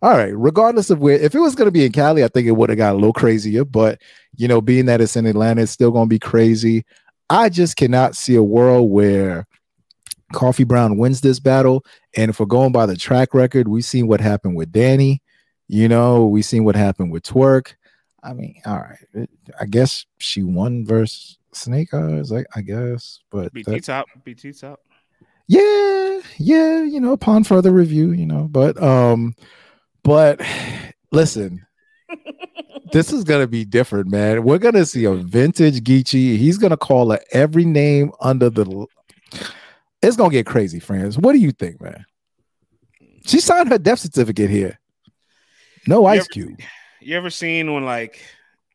All 0.01 0.15
right. 0.15 0.37
Regardless 0.37 0.89
of 0.89 0.99
where, 0.99 1.17
if 1.17 1.33
it 1.33 1.39
was 1.39 1.55
going 1.55 1.67
to 1.67 1.71
be 1.71 1.85
in 1.85 1.91
Cali, 1.91 2.23
I 2.23 2.27
think 2.27 2.47
it 2.47 2.51
would 2.51 2.69
have 2.69 2.77
got 2.77 2.93
a 2.93 2.95
little 2.95 3.13
crazier. 3.13 3.65
But 3.65 3.99
you 4.35 4.47
know, 4.47 4.61
being 4.61 4.85
that 4.85 5.01
it's 5.01 5.15
in 5.15 5.25
Atlanta, 5.25 5.63
it's 5.63 5.71
still 5.71 5.91
going 5.91 6.05
to 6.05 6.13
be 6.13 6.19
crazy. 6.19 6.85
I 7.29 7.49
just 7.49 7.75
cannot 7.75 8.15
see 8.15 8.35
a 8.35 8.43
world 8.43 8.91
where 8.91 9.47
Coffee 10.33 10.63
Brown 10.63 10.97
wins 10.97 11.21
this 11.21 11.39
battle. 11.39 11.83
And 12.15 12.29
if 12.29 12.39
we're 12.39 12.45
going 12.45 12.71
by 12.71 12.85
the 12.85 12.95
track 12.95 13.33
record, 13.33 13.67
we've 13.67 13.85
seen 13.85 14.07
what 14.07 14.21
happened 14.21 14.55
with 14.55 14.71
Danny. 14.71 15.23
You 15.67 15.87
know, 15.87 16.27
we've 16.27 16.45
seen 16.45 16.65
what 16.65 16.75
happened 16.75 17.11
with 17.11 17.23
Twork. 17.23 17.75
I 18.25 18.33
mean, 18.33 18.59
all 18.65 18.77
right. 18.79 19.29
I 19.59 19.65
guess 19.65 20.05
she 20.17 20.41
won 20.43 20.85
versus 20.85 21.37
Snake 21.53 21.93
Eyes. 21.93 22.31
I, 22.31 22.43
I 22.55 22.61
guess, 22.61 23.19
but 23.29 23.53
BT 23.53 23.79
top. 23.81 24.07
BT 24.23 24.51
top. 24.51 24.79
yeah 25.47 26.19
yeah 26.37 26.81
you 26.81 26.99
know 26.99 27.11
upon 27.13 27.43
further 27.43 27.71
review 27.71 28.11
you 28.11 28.25
know 28.25 28.47
but 28.49 28.81
um 28.81 29.35
but 30.03 30.41
listen 31.11 31.63
this 32.91 33.13
is 33.13 33.23
gonna 33.23 33.45
be 33.45 33.63
different 33.63 34.09
man 34.09 34.43
we're 34.43 34.57
gonna 34.57 34.83
see 34.85 35.05
a 35.05 35.13
vintage 35.13 35.81
Geechi 35.83 36.35
he's 36.37 36.57
gonna 36.57 36.75
call 36.77 37.11
her 37.11 37.19
every 37.31 37.63
name 37.63 38.11
under 38.21 38.49
the 38.49 38.87
it's 40.01 40.17
gonna 40.17 40.31
get 40.31 40.47
crazy 40.47 40.79
friends 40.79 41.17
what 41.19 41.33
do 41.33 41.37
you 41.39 41.51
think 41.51 41.79
man 41.79 42.03
she 43.27 43.39
signed 43.39 43.69
her 43.69 43.77
death 43.77 43.99
certificate 43.99 44.49
here 44.49 44.79
no 45.87 46.01
You 46.01 46.07
ice 46.07 46.19
ever- 46.21 46.27
cube 46.29 46.59
You 47.05 47.15
ever 47.17 47.29
seen 47.29 47.71
when 47.71 47.85
like 47.85 48.19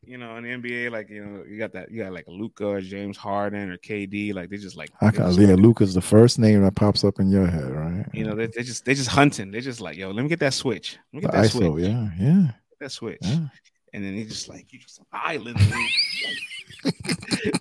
you 0.07 0.17
know 0.17 0.37
in 0.37 0.45
the 0.45 0.51
NBA 0.51 0.93
like 0.93 1.11
you 1.11 1.25
know 1.25 1.43
you 1.43 1.59
got 1.59 1.73
that 1.73 1.91
you 1.91 2.01
got 2.01 2.13
like 2.13 2.27
Luka 2.29 2.65
or 2.65 2.81
James 2.81 3.17
Harden 3.17 3.73
or 3.73 3.77
KD 3.77 4.33
like 4.35 4.51
they 4.51 4.57
just 4.57 4.77
like 4.77 4.89
I 5.01 5.11
can, 5.11 5.33
yeah 5.33 5.57
Luka's 5.57 5.95
the 5.95 6.01
first 6.01 6.39
name 6.39 6.63
that 6.63 6.77
pops 6.77 7.03
up 7.03 7.19
in 7.19 7.29
your 7.29 7.49
head 7.49 7.73
right? 7.73 8.07
You 8.15 8.25
know 8.25 8.37
they 8.37 8.47
they 8.47 8.63
just 8.63 8.85
they 8.85 8.95
just 8.95 9.09
hunting. 9.09 9.51
They 9.51 9.61
just 9.61 9.81
like 9.81 9.97
yo 9.97 10.13
let 10.13 10.23
me 10.23 10.29
get 10.29 10.39
that 10.39 10.55
switch. 10.55 10.97
Let 11.13 11.23
me 11.23 11.27
the 11.27 11.33
get 11.33 11.43
that 11.43 11.51
iso 11.51 11.73
switch. 11.73 11.85
yeah 11.89 12.11
yeah. 12.21 12.51
That 12.79 12.93
switch. 12.93 13.19
Yeah. 13.23 13.49
And 13.95 14.05
then 14.05 14.15
he 14.15 14.25
just 14.25 14.49
like 14.49 14.73
you 14.73 14.79
just 14.79 15.01
an 15.01 15.07
island. 15.13 15.59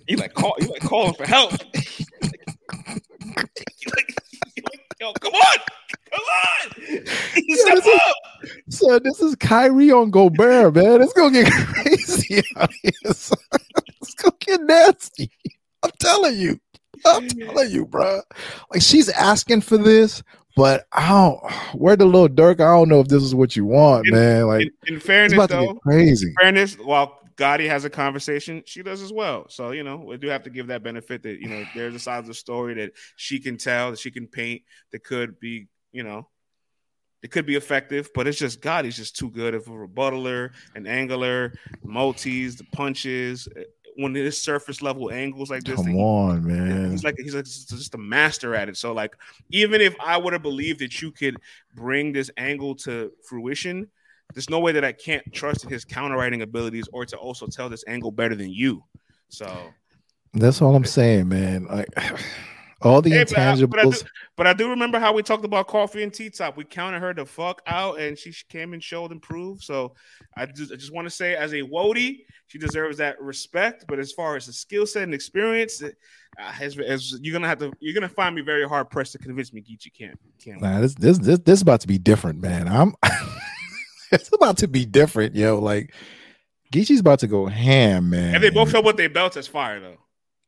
you 0.08 0.18
like 0.18 0.36
call 0.36 0.54
you 0.60 0.68
like 0.68 0.84
calling 0.84 1.16
for 1.16 1.26
help. 1.26 1.54
you 1.74 2.06
like, 3.96 4.16
like, 4.56 4.80
yo, 5.00 5.14
come 5.14 5.34
on, 5.34 5.58
come 6.11 6.22
on, 6.22 6.72
step 7.06 7.06
this 7.06 7.86
is- 7.86 7.86
up. 7.88 8.15
So 8.69 8.99
this 8.99 9.19
is 9.22 9.36
Kyrie 9.36 9.91
on 9.91 10.11
Gobert, 10.11 10.76
man. 10.76 11.02
It's 11.02 11.14
gonna 11.14 11.44
get 11.44 11.52
crazy 11.65 12.41
out 12.56 12.72
here. 12.81 12.91
son. 13.14 13.38
It's 14.02 14.14
gonna 14.15 14.36
get 14.40 14.61
nasty. 14.61 15.31
I'm 15.84 15.91
telling 15.99 16.38
you. 16.38 16.60
I'm 17.06 17.27
telling 17.30 17.72
you, 17.72 17.86
bro. 17.86 18.22
Like 18.72 18.81
she's 18.81 19.10
asking 19.10 19.61
for 19.61 19.77
this, 19.77 20.22
but 20.56 20.86
I 20.91 21.10
don't. 21.10 21.40
Where 21.80 21.95
the 21.95 22.06
little 22.06 22.27
Dirk? 22.27 22.60
I 22.60 22.65
don't 22.73 22.90
know 22.90 22.99
if 23.02 23.07
this 23.07 23.23
is 23.23 23.34
what 23.36 23.56
you 23.56 23.65
want, 23.65 24.07
In- 24.07 24.14
man. 24.14 24.48
Like 24.48 24.68
In, 24.88 24.95
in 24.95 24.99
fairness, 24.99 25.48
though, 25.48 25.73
crazy. 25.76 26.34
fairness, 26.40 26.76
while 26.76 27.19
Gotti 27.38 27.68
has 27.69 27.86
a 27.86 27.90
conversation, 27.90 28.64
she 28.65 28.84
does 28.84 29.02
as 29.02 29.14
well. 29.14 29.45
So 29.49 29.72
you 29.72 29.84
know, 29.84 29.98
we 29.98 30.18
do 30.18 30.27
have 30.27 30.44
to 30.44 30.49
give 30.49 30.68
that 30.68 30.84
benefit 30.84 31.23
that 31.23 31.40
you 31.40 31.48
know 31.49 31.64
there's 31.76 31.95
a 31.95 31.99
side 31.99 32.19
of 32.19 32.27
the 32.27 32.34
story 32.34 32.73
that 32.76 32.91
she 33.15 33.40
can 33.40 33.57
tell, 33.57 33.91
that 33.91 33.99
she 33.99 34.11
can 34.11 34.27
paint, 34.27 34.61
that 34.91 35.03
could 35.03 35.40
be 35.40 35.68
you 35.91 36.03
know, 36.03 36.28
it 37.22 37.32
could 37.32 37.45
be 37.45 37.56
effective. 37.56 38.10
But 38.14 38.28
it's 38.28 38.38
just 38.38 38.61
God. 38.61 38.86
He's 38.86 38.95
just 38.95 39.18
too 39.18 39.30
good 39.30 39.53
of 39.53 39.68
a 39.68 39.72
rebuttaler, 39.72 40.52
an 40.76 40.88
angler, 40.88 41.53
multis, 41.84 42.56
the 42.56 42.66
punches. 42.72 43.48
Eh, 43.56 43.64
when 43.95 44.16
it's 44.16 44.38
surface 44.38 44.82
level 44.82 45.11
angles 45.11 45.49
like 45.49 45.64
this, 45.64 45.76
Come 45.76 45.88
he- 45.88 45.98
on, 45.99 46.45
man. 46.45 46.91
He's 46.91 47.03
like 47.03 47.16
he's 47.18 47.36
like 47.36 47.45
just 47.45 47.70
just 47.70 47.95
a 47.95 47.98
master 47.98 48.56
at 48.56 48.70
it. 48.70 48.78
So 48.78 48.94
like 48.94 49.16
even 49.52 49.82
if 49.82 49.95
I 49.99 50.16
would 50.16 50.32
have 50.34 50.41
believed 50.41 50.80
that 50.80 51.02
you 51.02 51.11
could 51.11 51.38
bring 51.76 52.14
this 52.14 52.32
angle 52.38 52.76
to 52.76 53.11
fruition, 53.28 53.88
there's 54.34 54.49
no 54.49 54.60
way 54.60 54.72
that 54.72 54.86
I 54.86 54.94
can't 54.94 55.24
trust 55.34 55.66
in 55.66 55.70
his 55.70 55.84
counterwriting 55.84 56.44
abilities 56.44 56.88
or 56.94 57.06
to 57.07 57.18
also 57.18 57.48
tell 57.48 57.68
this 57.68 57.84
angle 57.88 58.11
better 58.11 58.36
than 58.36 58.52
you. 58.52 58.84
So 59.28 59.74
That's 60.34 60.61
all 60.61 60.76
I'm 60.76 60.86
saying, 60.86 61.28
man. 61.28 61.66
Like 61.66 61.90
all 62.81 63.01
the 63.01 63.10
Hey, 63.10 63.23
but 63.26 63.38
I- 63.38 63.56
but 63.65 63.80
I 63.80 63.84
do- 63.84 63.89
intangibles. 63.89 64.06
but 64.38 64.47
I 64.47 64.53
do 64.53 64.69
remember 64.69 64.99
how 64.99 65.14
we 65.14 65.22
talked 65.23 65.43
about 65.45 65.68
coffee 65.68 66.03
and 66.03 66.14
T 66.14 66.30
top. 66.30 66.56
We 66.57 66.64
counted 66.64 66.99
her 67.01 67.14
the 67.14 67.26
fuck 67.26 67.61
out 67.68 67.99
and 67.99 68.18
she 68.18 68.31
came 68.49 68.73
and 68.73 68.81
showed 68.84 69.11
and 69.11 69.22
proved. 69.22 69.64
So 69.64 69.95
I 70.38 70.45
just, 70.45 70.72
I 70.72 70.76
just 70.76 70.93
want 70.93 71.06
to 71.06 71.10
say 71.10 71.35
as 71.35 71.53
a 71.53 71.61
Wody, 71.61 72.19
she 72.47 72.57
deserves 72.57 72.97
that 72.97 73.22
respect. 73.22 73.85
But 73.88 73.99
as 73.99 74.11
far 74.14 74.35
as 74.35 74.45
the 74.45 74.53
skill 74.53 74.85
set 74.88 75.03
and 75.03 75.14
experience, 75.14 75.81
uh, 75.84 75.89
as, 76.61 76.77
as 76.80 77.19
you're 77.22 77.34
gonna 77.34 77.47
have 77.47 77.60
to 77.60 77.72
you're 77.80 77.93
gonna 77.93 78.07
find 78.10 78.35
me 78.35 78.41
very 78.41 78.68
hard 78.68 78.89
pressed 78.89 79.11
to 79.14 79.18
convince 79.18 79.51
me 79.51 79.61
Geechi 79.61 79.93
can't 79.93 80.18
can't. 80.43 80.61
Nah, 80.61 80.80
this 80.80 80.95
this 80.95 81.18
this 81.19 81.39
this 81.39 81.60
is 81.60 81.61
about 81.61 81.81
to 81.81 81.88
be 81.88 81.97
different, 81.97 82.39
man. 82.41 82.68
I'm 82.68 82.93
it's 84.11 84.34
about 84.34 84.57
to 84.60 84.68
be 84.68 84.85
different, 84.85 85.35
yo. 85.35 85.60
Like 85.60 85.93
Geechi's 86.73 86.99
about 86.99 87.19
to 87.19 87.27
go 87.27 87.47
ham, 87.47 88.10
man. 88.11 88.35
And 88.35 88.43
they 88.43 88.49
both 88.51 88.72
show 88.72 88.81
what 88.81 88.95
they 88.97 89.07
belts 89.07 89.38
as 89.38 89.47
fire 89.47 89.80
though. 89.80 89.97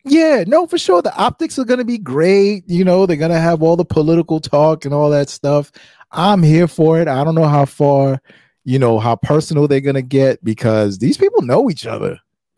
Yeah, 0.03 0.43
no, 0.47 0.65
for 0.67 0.77
sure. 0.77 1.01
The 1.01 1.15
optics 1.15 1.59
are 1.59 1.65
gonna 1.65 1.85
be 1.85 1.97
great. 1.97 2.63
You 2.67 2.83
know, 2.83 3.05
they're 3.05 3.17
gonna 3.17 3.39
have 3.39 3.61
all 3.61 3.75
the 3.75 3.85
political 3.85 4.39
talk 4.39 4.85
and 4.85 4.93
all 4.93 5.09
that 5.11 5.29
stuff. 5.29 5.71
I'm 6.11 6.43
here 6.43 6.67
for 6.67 6.99
it. 6.99 7.07
I 7.07 7.23
don't 7.23 7.35
know 7.35 7.47
how 7.47 7.65
far, 7.65 8.21
you 8.63 8.79
know, 8.79 8.99
how 8.99 9.15
personal 9.15 9.67
they're 9.67 9.79
gonna 9.81 10.01
get 10.01 10.43
because 10.43 10.97
these 10.97 11.17
people 11.17 11.41
know 11.43 11.69
each 11.69 11.85
other. 11.85 12.19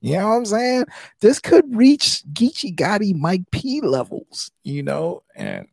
you 0.00 0.16
know 0.16 0.28
what 0.28 0.34
I'm 0.36 0.44
saying? 0.46 0.84
This 1.20 1.38
could 1.40 1.64
reach 1.76 2.22
Geechi 2.32 2.74
Gotti 2.74 3.14
Mike 3.14 3.50
P 3.50 3.80
levels, 3.80 4.50
you 4.62 4.82
know, 4.82 5.22
and 5.34 5.66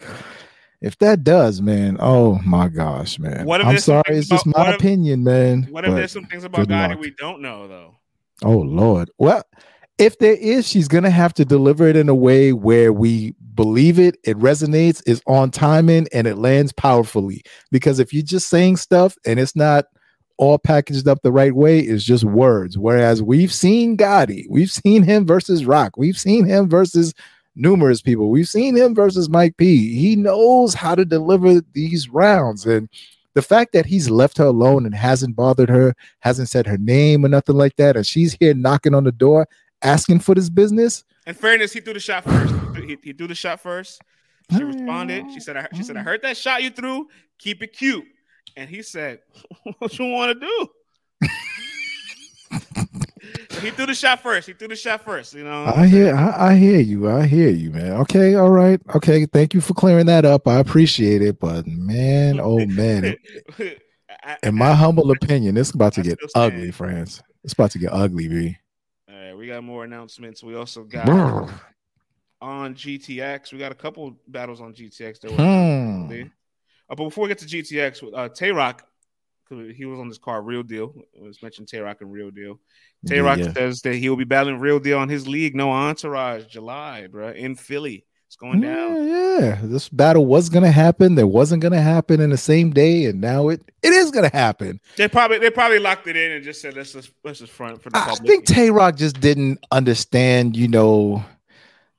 if 0.80 0.98
that 0.98 1.24
does, 1.24 1.62
man, 1.62 1.96
oh 2.00 2.40
my 2.44 2.68
gosh, 2.68 3.18
man. 3.18 3.46
What 3.46 3.60
if 3.60 3.66
I'm 3.66 3.78
sorry, 3.78 4.02
it's 4.08 4.28
just 4.28 4.46
my 4.46 4.70
if- 4.70 4.76
opinion, 4.76 5.22
man. 5.24 5.68
What 5.70 5.84
if 5.84 5.94
there's 5.94 6.12
some 6.12 6.26
things 6.26 6.44
about 6.44 6.68
Gotti 6.68 6.90
luck. 6.90 6.98
we 6.98 7.10
don't 7.12 7.40
know 7.40 7.68
though? 7.68 7.94
Oh 8.42 8.58
Lord. 8.58 9.10
Well, 9.18 9.44
if 9.98 10.18
there 10.18 10.34
is, 10.34 10.66
she's 10.66 10.88
gonna 10.88 11.10
have 11.10 11.34
to 11.34 11.44
deliver 11.44 11.86
it 11.86 11.96
in 11.96 12.08
a 12.08 12.14
way 12.14 12.52
where 12.52 12.92
we 12.92 13.34
believe 13.54 13.98
it, 13.98 14.16
it 14.24 14.36
resonates, 14.38 15.02
is 15.06 15.22
on 15.26 15.50
timing, 15.50 16.08
and 16.12 16.26
it 16.26 16.38
lands 16.38 16.72
powerfully. 16.72 17.42
Because 17.70 17.98
if 17.98 18.12
you're 18.12 18.22
just 18.22 18.48
saying 18.48 18.76
stuff 18.76 19.16
and 19.24 19.38
it's 19.38 19.54
not 19.54 19.86
all 20.36 20.58
packaged 20.58 21.06
up 21.06 21.22
the 21.22 21.32
right 21.32 21.54
way, 21.54 21.78
it's 21.78 22.04
just 22.04 22.24
words. 22.24 22.76
Whereas 22.76 23.22
we've 23.22 23.52
seen 23.52 23.96
Gotti, 23.96 24.46
we've 24.50 24.70
seen 24.70 25.02
him 25.02 25.26
versus 25.26 25.64
Roc, 25.64 25.96
we've 25.96 26.18
seen 26.18 26.44
him 26.44 26.68
versus 26.68 27.14
numerous 27.54 28.02
people, 28.02 28.30
we've 28.30 28.48
seen 28.48 28.74
him 28.74 28.94
versus 28.94 29.28
Mike 29.28 29.56
P. 29.56 29.94
He 29.94 30.16
knows 30.16 30.74
how 30.74 30.96
to 30.96 31.04
deliver 31.04 31.60
these 31.72 32.08
rounds. 32.08 32.66
And 32.66 32.88
the 33.34 33.42
fact 33.42 33.72
that 33.72 33.86
he's 33.86 34.10
left 34.10 34.38
her 34.38 34.46
alone 34.46 34.86
and 34.86 34.94
hasn't 34.94 35.36
bothered 35.36 35.68
her 35.68 35.94
hasn't 36.20 36.48
said 36.48 36.66
her 36.66 36.78
name 36.78 37.24
or 37.24 37.28
nothing 37.28 37.56
like 37.56 37.76
that, 37.76 37.96
and 37.96 38.06
she's 38.06 38.36
here 38.40 38.54
knocking 38.54 38.94
on 38.94 39.04
the 39.04 39.12
door 39.12 39.46
asking 39.84 40.20
for 40.20 40.34
this 40.34 40.48
business. 40.48 41.04
In 41.26 41.34
fairness, 41.34 41.72
he 41.72 41.80
threw 41.80 41.94
the 41.94 42.00
shot 42.00 42.24
first. 42.24 42.54
He, 42.76 42.98
he 43.02 43.12
threw 43.12 43.28
the 43.28 43.34
shot 43.34 43.60
first. 43.60 44.00
She 44.50 44.62
ah. 44.62 44.66
responded. 44.66 45.26
She 45.32 45.40
said, 45.40 45.56
I, 45.56 45.68
"She 45.74 45.82
said 45.82 45.96
I 45.96 46.00
ah. 46.00 46.04
heard 46.04 46.22
that 46.22 46.36
shot 46.36 46.62
you 46.62 46.70
threw. 46.70 47.08
Keep 47.38 47.62
it 47.62 47.72
cute." 47.72 48.04
And 48.56 48.68
he 48.68 48.82
said, 48.82 49.20
"What 49.78 49.98
you 49.98 50.06
want 50.06 50.40
to 50.40 50.46
do?" 50.46 50.68
he 53.60 53.70
threw 53.70 53.86
the 53.86 53.94
shot 53.94 54.20
first. 54.20 54.46
He 54.46 54.52
threw 54.52 54.68
the 54.68 54.76
shot 54.76 55.02
first. 55.04 55.34
You 55.34 55.44
know. 55.44 55.64
I 55.64 55.86
hear, 55.86 56.14
I, 56.14 56.50
I 56.50 56.56
hear 56.56 56.80
you, 56.80 57.10
I 57.10 57.26
hear 57.26 57.48
you, 57.48 57.70
man. 57.70 57.92
Okay, 58.02 58.34
all 58.34 58.50
right, 58.50 58.80
okay. 58.94 59.26
Thank 59.26 59.54
you 59.54 59.60
for 59.60 59.74
clearing 59.74 60.06
that 60.06 60.24
up. 60.24 60.46
I 60.46 60.58
appreciate 60.58 61.22
it, 61.22 61.40
but 61.40 61.66
man, 61.66 62.40
oh 62.40 62.64
man, 62.66 63.16
in 64.42 64.54
my 64.54 64.74
humble 64.74 65.10
opinion, 65.10 65.56
it's 65.56 65.70
about 65.70 65.94
to 65.94 66.02
get 66.02 66.18
ugly, 66.34 66.70
friends. 66.70 67.22
It's 67.42 67.52
about 67.52 67.70
to 67.72 67.78
get 67.78 67.92
ugly, 67.92 68.28
B. 68.28 68.56
We 69.44 69.48
got 69.48 69.62
more 69.62 69.84
announcements. 69.84 70.42
We 70.42 70.54
also 70.54 70.84
got 70.84 71.04
Brr. 71.04 71.46
on 72.40 72.74
GTX. 72.74 73.52
We 73.52 73.58
got 73.58 73.72
a 73.72 73.74
couple 73.74 74.18
battles 74.26 74.62
on 74.62 74.72
GTX. 74.72 75.20
That 75.20 75.32
were 75.32 75.36
Hmm. 75.36 76.22
Uh, 76.88 76.94
but 76.94 77.04
before 77.04 77.24
we 77.24 77.28
get 77.28 77.36
to 77.40 77.44
GTX, 77.46 78.02
uh, 78.16 78.30
Tay 78.30 78.52
Roc, 78.52 78.86
he 79.50 79.84
was 79.84 80.00
on 80.00 80.08
this 80.08 80.16
car 80.16 80.40
Real 80.40 80.62
Deal. 80.62 80.94
It 81.12 81.22
was 81.22 81.42
mentioned 81.42 81.68
Tay 81.68 81.80
Roc 81.80 82.00
and 82.00 82.10
Real 82.10 82.30
Deal. 82.30 82.58
Tay 83.06 83.20
Roc 83.20 83.38
Yeah. 83.38 83.52
says 83.52 83.82
that 83.82 83.96
he 83.96 84.08
will 84.08 84.16
be 84.16 84.24
battling 84.24 84.60
Real 84.60 84.78
Deal 84.80 84.98
on 84.98 85.10
his 85.10 85.28
league, 85.28 85.54
no 85.54 85.70
entourage, 85.70 86.46
July, 86.46 87.06
bro, 87.06 87.28
in 87.32 87.54
Philly. 87.54 88.06
It's 88.34 88.40
going 88.40 88.60
down. 88.62 89.06
Yeah, 89.06 89.38
yeah. 89.38 89.58
This 89.62 89.88
battle 89.88 90.26
was 90.26 90.48
gonna 90.48 90.72
happen. 90.72 91.14
There 91.14 91.24
wasn't 91.24 91.62
gonna 91.62 91.80
happen 91.80 92.20
in 92.20 92.30
the 92.30 92.36
same 92.36 92.72
day, 92.72 93.04
and 93.04 93.20
now 93.20 93.48
it 93.48 93.62
it 93.80 93.92
is 93.92 94.10
gonna 94.10 94.28
happen. 94.32 94.80
They 94.96 95.06
probably 95.06 95.38
they 95.38 95.50
probably 95.50 95.78
locked 95.78 96.08
it 96.08 96.16
in 96.16 96.32
and 96.32 96.42
just 96.42 96.60
said 96.60 96.74
let's 96.74 96.92
just 96.92 97.12
let's 97.22 97.38
just 97.38 97.52
front 97.52 97.80
for 97.80 97.90
the 97.90 97.96
I 97.96 98.06
public. 98.08 98.26
think 98.26 98.46
Tay 98.46 98.70
Roc 98.70 98.96
just 98.96 99.20
didn't 99.20 99.64
understand, 99.70 100.56
you 100.56 100.66
know, 100.66 101.24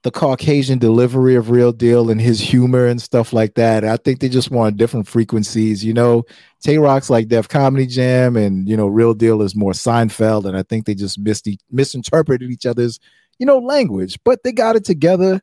the 0.04 0.12
Caucasian 0.12 0.78
delivery 0.78 1.36
of 1.36 1.52
Real 1.52 1.72
Deal 1.72 2.10
and 2.10 2.20
his 2.20 2.42
humor 2.42 2.86
and 2.86 3.02
stuff 3.02 3.32
like 3.32 3.54
that. 3.54 3.86
I 3.86 3.96
think 3.96 4.20
they 4.20 4.28
just 4.28 4.52
wanted 4.52 4.76
different 4.76 5.08
frequencies. 5.08 5.86
You 5.86 5.94
know, 5.94 6.26
Tay 6.60 6.80
Roc's 6.80 7.10
like 7.10 7.30
Def 7.30 7.48
Comedy 7.48 7.88
Jam, 7.88 8.36
and 8.36 8.68
you 8.68 8.76
know, 8.76 8.88
Real 8.88 9.14
Deal 9.14 9.42
is 9.42 9.56
more 9.56 9.72
Seinfeld, 9.72 10.44
and 10.44 10.58
I 10.58 10.64
think 10.64 10.86
they 10.86 10.96
just 10.96 11.18
missed 11.18 11.48
e- 11.48 11.60
misinterpreted 11.72 12.52
each 12.52 12.66
other's, 12.66 13.00
you 13.40 13.46
know, 13.46 13.60
language. 13.60 14.20
But 14.26 14.44
they 14.44 14.52
got 14.52 14.76
it 14.76 14.84
together. 14.84 15.42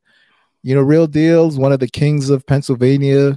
You 0.63 0.75
know, 0.75 0.83
Real 0.83 1.07
Deal's 1.07 1.59
one 1.59 1.73
of 1.73 1.81
the 1.81 1.89
kings 1.89 2.31
of 2.31 2.47
Pennsylvania. 2.47 3.37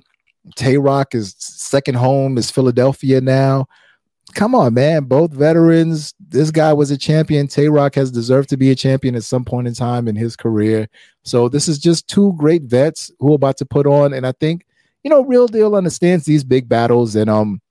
Tay 0.55 0.77
Roc 0.77 1.15
is 1.15 1.35
second 1.39 1.95
home 1.95 2.37
is 2.37 2.51
Philadelphia 2.51 3.19
now 3.19 3.65
come 4.35 4.53
on, 4.53 4.73
man. 4.73 5.05
Both 5.05 5.31
veterans. 5.31 6.13
This 6.19 6.51
guy 6.51 6.73
was 6.73 6.91
a 6.91 6.97
champion. 6.97 7.47
Tay 7.47 7.69
Roc 7.69 7.95
has 7.95 8.11
deserved 8.11 8.49
to 8.49 8.57
be 8.57 8.69
a 8.69 8.75
champion 8.75 9.15
at 9.15 9.23
some 9.23 9.45
point 9.45 9.67
in 9.67 9.73
time 9.73 10.07
in 10.07 10.15
his 10.15 10.35
career. 10.35 10.87
So 11.23 11.49
this 11.49 11.67
is 11.67 11.79
just 11.79 12.07
two 12.07 12.33
great 12.33 12.63
vets 12.63 13.11
who 13.19 13.31
are 13.31 13.35
about 13.35 13.57
to 13.57 13.65
put 13.65 13.87
on. 13.87 14.13
And 14.13 14.27
I 14.27 14.33
think, 14.33 14.65
you 15.03 15.09
know, 15.09 15.23
Real 15.23 15.47
Deal 15.47 15.75
understands 15.75 16.25
these 16.25 16.43
big 16.43 16.69
battles. 16.69 17.15
And 17.15 17.29
um, 17.29 17.61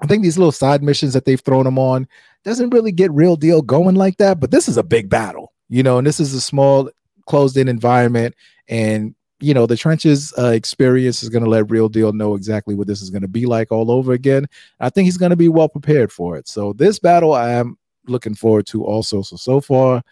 I 0.00 0.06
think 0.06 0.22
these 0.22 0.38
little 0.38 0.52
side 0.52 0.82
missions 0.82 1.12
that 1.12 1.24
they've 1.24 1.40
thrown 1.40 1.66
him 1.66 1.78
on 1.78 2.06
doesn't 2.44 2.70
really 2.70 2.92
get 2.92 3.12
Real 3.12 3.36
Deal 3.36 3.60
going 3.60 3.96
like 3.96 4.16
that. 4.18 4.40
But 4.40 4.50
this 4.50 4.68
is 4.68 4.76
a 4.76 4.82
big 4.82 5.10
battle, 5.10 5.52
you 5.68 5.82
know, 5.82 5.98
and 5.98 6.06
this 6.06 6.20
is 6.20 6.32
a 6.32 6.40
small, 6.40 6.90
closed-in 7.26 7.68
environment. 7.68 8.34
And 8.68 9.14
you 9.40 9.52
know 9.52 9.66
the 9.66 9.76
trenches 9.76 10.32
uh, 10.38 10.46
experience 10.46 11.22
is 11.22 11.28
going 11.28 11.44
to 11.44 11.50
let 11.50 11.70
real 11.70 11.88
deal 11.88 12.12
know 12.12 12.34
exactly 12.34 12.74
what 12.74 12.86
this 12.86 13.02
is 13.02 13.10
going 13.10 13.22
to 13.22 13.28
be 13.28 13.46
like 13.46 13.72
all 13.72 13.90
over 13.90 14.12
again 14.12 14.46
I 14.78 14.90
think 14.90 15.06
he's 15.06 15.16
going 15.16 15.30
to 15.30 15.36
be 15.36 15.48
well 15.48 15.68
prepared 15.68 16.12
for 16.12 16.36
it. 16.36 16.46
So 16.48 16.72
this 16.72 16.98
battle 17.00 17.32
I 17.34 17.50
am 17.50 17.76
looking 18.06 18.34
forward 18.34 18.66
to 18.68 18.84
also. 18.84 19.22
So 19.22 19.36
so 19.36 19.60
far, 19.60 20.02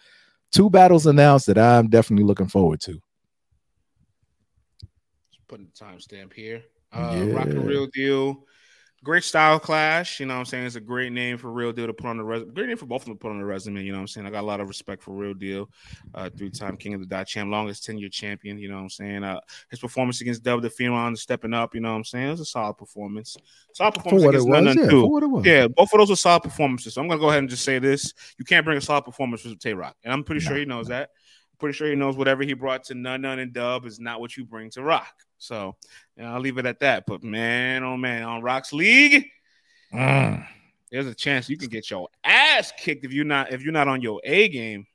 two 0.51 0.69
battles 0.69 1.05
announced 1.05 1.47
that 1.47 1.57
I'm 1.57 1.89
definitely 1.89 2.25
looking 2.25 2.47
forward 2.47 2.81
to. 2.81 3.01
Just 5.31 5.47
putting 5.47 5.67
the 5.67 5.85
timestamp 5.85 6.33
here. 6.33 6.63
Uh, 6.91 7.23
Yeah. 7.25 7.33
Roc 7.33 7.45
and 7.45 7.65
Real 7.65 7.87
Deal. 7.87 8.45
Great 9.03 9.25
style 9.25 9.59
clash. 9.59 10.21
You 10.21 10.25
know 10.25 10.35
what 10.35 10.39
I'm 10.39 10.45
saying? 10.45 10.65
It's 10.65 10.77
a 10.77 10.79
great 10.79 11.11
name 11.11 11.37
for 11.37 11.51
Real 11.51 11.73
Deal 11.73 11.87
to 11.87 11.93
put 11.93 12.07
on 12.07 12.15
the 12.15 12.23
resume. 12.23 12.53
Great 12.53 12.67
name 12.69 12.77
for 12.77 12.85
both 12.85 13.01
of 13.01 13.05
them 13.05 13.15
to 13.15 13.19
put 13.19 13.31
on 13.31 13.37
the 13.37 13.43
resume. 13.43 13.83
You 13.83 13.91
know 13.91 13.97
what 13.97 14.03
I'm 14.03 14.07
saying? 14.07 14.25
I 14.25 14.29
got 14.29 14.41
a 14.41 14.47
lot 14.47 14.61
of 14.61 14.69
respect 14.69 15.03
for 15.03 15.11
Real 15.11 15.33
Deal, 15.33 15.69
uh, 16.15 16.29
three 16.29 16.49
time 16.49 16.77
King 16.77 16.93
of 16.93 17.01
the 17.01 17.05
Dot 17.05 17.27
champ, 17.27 17.51
longest 17.51 17.83
10 17.83 17.97
year 17.97 18.07
champion. 18.07 18.57
You 18.57 18.69
know 18.69 18.75
what 18.75 18.83
I'm 18.83 18.89
saying? 18.89 19.25
Uh, 19.25 19.41
his 19.69 19.79
performance 19.79 20.21
against 20.21 20.43
Dub 20.43 20.61
the 20.61 20.69
Phenom 20.69 20.93
on 20.93 21.11
the 21.11 21.17
stepping 21.17 21.53
up. 21.53 21.75
You 21.75 21.81
know 21.81 21.91
what 21.91 21.97
I'm 21.97 22.03
saying? 22.05 22.27
It 22.27 22.31
was 22.31 22.39
a 22.39 22.45
solid 22.45 22.75
performance. 22.75 23.35
Solid 23.73 23.95
performance 23.95 24.23
against 24.23 24.47
was, 24.47 24.63
none, 24.63 24.77
yeah, 24.77 24.89
two. 24.89 25.01
for 25.01 25.11
what 25.11 25.23
it 25.23 25.27
was. 25.27 25.45
Yeah, 25.45 25.67
both 25.67 25.91
of 25.91 25.99
those 25.99 26.09
were 26.09 26.15
solid 26.15 26.43
performances. 26.43 26.93
So 26.93 27.01
I'm 27.01 27.09
gonna 27.09 27.19
go 27.19 27.27
ahead 27.27 27.39
and 27.39 27.49
just 27.49 27.65
say 27.65 27.79
this: 27.79 28.13
you 28.39 28.45
can't 28.45 28.63
bring 28.63 28.77
a 28.77 28.81
solid 28.81 29.03
performance 29.03 29.43
with 29.43 29.59
Tay 29.59 29.73
Roc, 29.73 29.97
and 30.05 30.13
I'm 30.13 30.23
pretty 30.23 30.39
sure 30.39 30.55
he 30.55 30.63
knows 30.63 30.87
that. 30.87 31.09
Pretty 31.59 31.75
sure 31.75 31.87
he 31.89 31.95
knows 31.95 32.17
whatever 32.17 32.43
he 32.43 32.53
brought 32.53 32.85
to 32.85 32.95
Nunn 32.95 33.21
Nunn 33.21 33.39
and 33.39 33.53
Dub 33.53 33.85
is 33.85 33.99
not 33.99 34.19
what 34.19 34.35
you 34.37 34.45
bring 34.45 34.69
to 34.71 34.81
Roc. 34.81 35.13
So 35.43 35.75
you 36.15 36.23
know, 36.23 36.33
I'll 36.33 36.39
leave 36.39 36.57
it 36.57 36.65
at 36.65 36.79
that. 36.79 37.03
But 37.05 37.23
man, 37.23 37.83
oh 37.83 37.97
man, 37.97 38.23
on 38.23 38.41
Roc's 38.41 38.73
league, 38.73 39.27
Mm. 39.93 40.43
there's 40.91 41.05
a 41.05 41.13
chance 41.13 41.49
you 41.49 41.57
can 41.57 41.69
get 41.69 41.91
your 41.91 42.07
ass 42.23 42.71
kicked 42.79 43.05
if 43.05 43.13
you're 43.13 43.25
not 43.25 43.51
if 43.51 43.61
you're 43.61 43.73
not 43.73 43.87
on 43.87 44.01
your 44.01 44.19
A 44.23 44.47
game. 44.49 44.87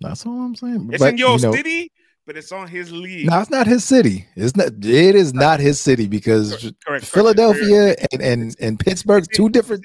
That's 0.00 0.26
all 0.26 0.32
I'm 0.40 0.54
saying. 0.54 0.90
It's 0.92 1.02
But, 1.02 1.10
in 1.10 1.18
your 1.18 1.36
you 1.36 1.42
know, 1.42 1.52
city, 1.52 1.92
but 2.26 2.36
it's 2.36 2.52
on 2.52 2.68
his 2.68 2.90
league. 2.92 3.26
No, 3.30 3.40
it's 3.40 3.50
not 3.50 3.66
his 3.66 3.84
city. 3.84 4.26
It's 4.34 4.56
not. 4.56 4.68
It 4.82 5.14
is 5.14 5.32
not 5.32 5.60
his 5.60 5.80
city 5.80 6.06
because 6.06 6.50
Correct, 6.50 6.62
correct, 6.62 6.84
correct. 6.84 7.04
Philadelphia 7.06 7.94
and, 8.12 8.20
and 8.22 8.56
and 8.60 8.78
Pittsburgh, 8.78 9.24
two 9.32 9.48
different 9.48 9.84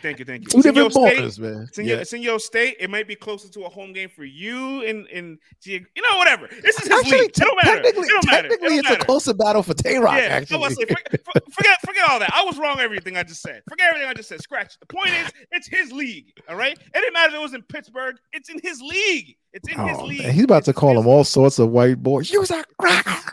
Thank 0.00 0.18
you, 0.18 0.24
thank 0.24 0.42
you. 0.42 0.48
two 0.48 0.58
It's 0.58 0.66
in 0.66 0.74
your 0.74 0.90
state. 0.90 1.38
man. 1.40 1.66
It's 1.68 1.78
in, 1.78 1.84
Yeah. 1.84 1.92
your, 1.94 2.00
it's 2.02 2.12
in 2.12 2.22
your 2.22 2.38
state. 2.38 2.76
It 2.78 2.88
might 2.90 3.08
be 3.08 3.14
closer 3.14 3.48
to 3.50 3.64
a 3.64 3.68
home 3.68 3.92
game 3.92 4.08
for 4.08 4.24
you 4.24 4.82
in 4.82 5.06
in 5.06 5.38
you 5.64 5.80
know 5.96 6.16
whatever. 6.18 6.48
This 6.62 6.76
is 6.78 6.86
his 6.88 6.90
Actually, 6.98 7.18
league. 7.20 7.30
It 7.30 7.34
don't 7.34 7.56
matter. 7.56 7.82
technically, 7.82 8.06
it 8.06 8.10
don't 8.10 8.26
matter. 8.26 8.46
It 8.46 8.50
technically, 8.50 8.68
don't 8.68 8.78
it's 8.78 8.88
matter. 8.90 9.02
a 9.02 9.04
closer 9.06 9.34
battle 9.34 9.62
for 9.62 9.74
Tay 9.74 9.96
Roc. 9.98 10.16
Yeah, 10.16 10.22
actually, 10.24 10.58
was 10.58 10.74
forget, 10.74 10.98
for- 11.24 11.40
forget, 11.52 11.80
forget 11.84 12.08
all 12.10 12.18
that. 12.18 12.30
I 12.34 12.44
was 12.44 12.58
wrong. 12.58 12.80
Everything 12.80 13.16
I 13.16 13.22
just 13.22 13.42
said. 13.42 13.62
Forget 13.68 13.88
everything 13.88 14.08
I 14.08 14.14
just 14.14 14.28
said. 14.28 14.40
Scratch. 14.42 14.74
it. 14.74 14.80
The 14.80 14.86
point 14.94 15.08
is, 15.10 15.32
it's 15.52 15.66
his 15.68 15.92
league. 15.92 16.32
All 16.48 16.56
right. 16.56 16.72
It 16.78 16.92
didn't 16.94 17.12
matter 17.12 17.30
if 17.34 17.38
it 17.38 17.42
was 17.42 17.54
in 17.54 17.62
Pittsburgh. 17.62 18.16
It's 18.32 18.48
in 18.50 18.58
his 18.62 18.80
league. 18.80 19.36
It's 19.52 19.68
in 19.68 19.78
his 19.78 19.98
Oh, 19.98 20.04
league. 20.04 20.22
man, 20.22 20.32
he's 20.32 20.44
about 20.44 20.64
to 20.64 20.72
call 20.72 20.98
him 20.98 21.06
all 21.06 21.24
sorts 21.24 21.58
of 21.58 21.70
white 21.70 22.02
boys. 22.02 22.30
You's 22.30 22.50
a 22.50 22.64
cracker. 22.78 23.32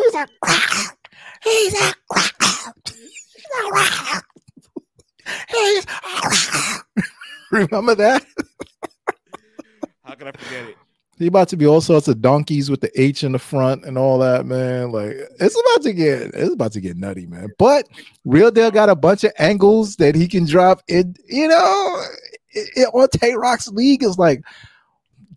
You's 0.00 0.14
a 0.14 0.26
cracker. 0.42 0.94
He's 1.42 1.74
a 1.74 1.94
cracker. 2.10 2.72
He's 2.86 3.64
a 3.64 3.70
cracker. 3.70 4.26
Cracker. 5.28 6.84
Remember 7.50 7.94
that? 7.94 8.24
How 10.04 10.14
could 10.14 10.28
I 10.28 10.32
forget 10.32 10.68
it? 10.68 10.76
He 11.18 11.26
about 11.26 11.48
to 11.48 11.56
be 11.56 11.66
all 11.66 11.80
sorts 11.80 12.06
of 12.06 12.22
donkeys 12.22 12.70
with 12.70 12.80
the 12.80 13.00
H 13.00 13.24
in 13.24 13.32
the 13.32 13.40
front 13.40 13.84
and 13.84 13.98
all 13.98 14.18
that, 14.18 14.46
man. 14.46 14.92
Like 14.92 15.16
it's 15.40 15.60
about 15.60 15.82
to 15.82 15.92
get 15.92 16.22
it's 16.34 16.54
about 16.54 16.72
to 16.72 16.80
get 16.80 16.96
nutty, 16.96 17.26
man. 17.26 17.48
But 17.58 17.88
Real 18.24 18.52
Deal 18.52 18.70
got 18.70 18.88
a 18.88 18.94
bunch 18.94 19.24
of 19.24 19.32
angles 19.38 19.96
that 19.96 20.14
he 20.14 20.28
can 20.28 20.46
drop 20.46 20.80
in, 20.86 21.16
you 21.26 21.48
know, 21.48 22.02
it, 22.50 22.70
it, 22.76 22.88
on 22.94 23.08
Tay 23.08 23.34
Roc's 23.34 23.66
league 23.68 24.04
is 24.04 24.16
like 24.16 24.44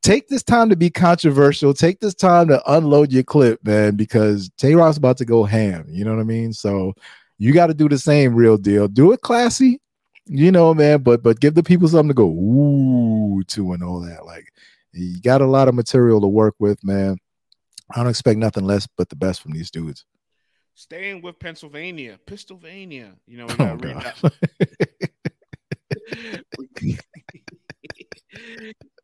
take 0.02 0.28
this 0.28 0.44
time 0.44 0.70
to 0.70 0.76
be 0.76 0.90
controversial, 0.90 1.74
take 1.74 2.00
this 2.00 2.16
time 2.16 2.48
to 2.50 2.62
unload 2.72 3.12
your 3.12 3.24
clip, 3.24 3.64
man, 3.66 3.96
because 3.96 4.52
Tay 4.58 4.76
Roc's 4.76 4.98
about 4.98 5.18
to 5.18 5.26
go 5.26 5.44
ham. 5.44 5.86
You 5.90 6.06
know 6.06 6.14
what 6.14 6.22
I 6.22 6.26
mean? 6.26 6.54
So 6.54 6.94
you 7.42 7.54
got 7.54 7.68
to 7.68 7.74
do 7.74 7.90
the 7.90 7.98
same 7.98 8.36
real 8.36 8.56
deal. 8.56 8.88
Do 8.88 9.14
it 9.14 9.22
classy, 9.22 9.82
you 10.28 10.52
know, 10.52 10.76
man, 10.76 11.02
but 11.02 11.24
but 11.24 11.40
give 11.40 11.56
the 11.56 11.64
people 11.64 11.88
something 11.88 12.10
to 12.10 12.14
go 12.14 12.28
ooh 12.28 13.42
to 13.48 13.74
and 13.74 13.82
all 13.84 14.00
that. 14.02 14.28
Like 14.28 14.54
you 14.94 15.20
got 15.22 15.42
a 15.42 15.48
lot 15.48 15.68
of 15.68 15.74
material 15.74 16.22
to 16.22 16.28
work 16.28 16.54
with, 16.60 16.84
man. 16.84 17.18
I 17.90 17.98
don't 17.98 18.10
expect 18.12 18.38
nothing 18.38 18.66
less 18.66 18.88
but 18.96 19.10
the 19.10 19.16
best 19.16 19.42
from 19.42 19.54
these 19.54 19.72
dudes. 19.72 20.06
Staying 20.76 21.24
with 21.24 21.40
Pennsylvania, 21.40 22.20
Pennsylvania. 22.28 23.14
You 23.26 23.38
know, 23.38 23.48
we 23.48 23.54
Oh, 23.54 23.76
got 23.76 24.22
God. 24.22 24.32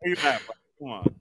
Come 0.80 0.92
on. 0.92 1.16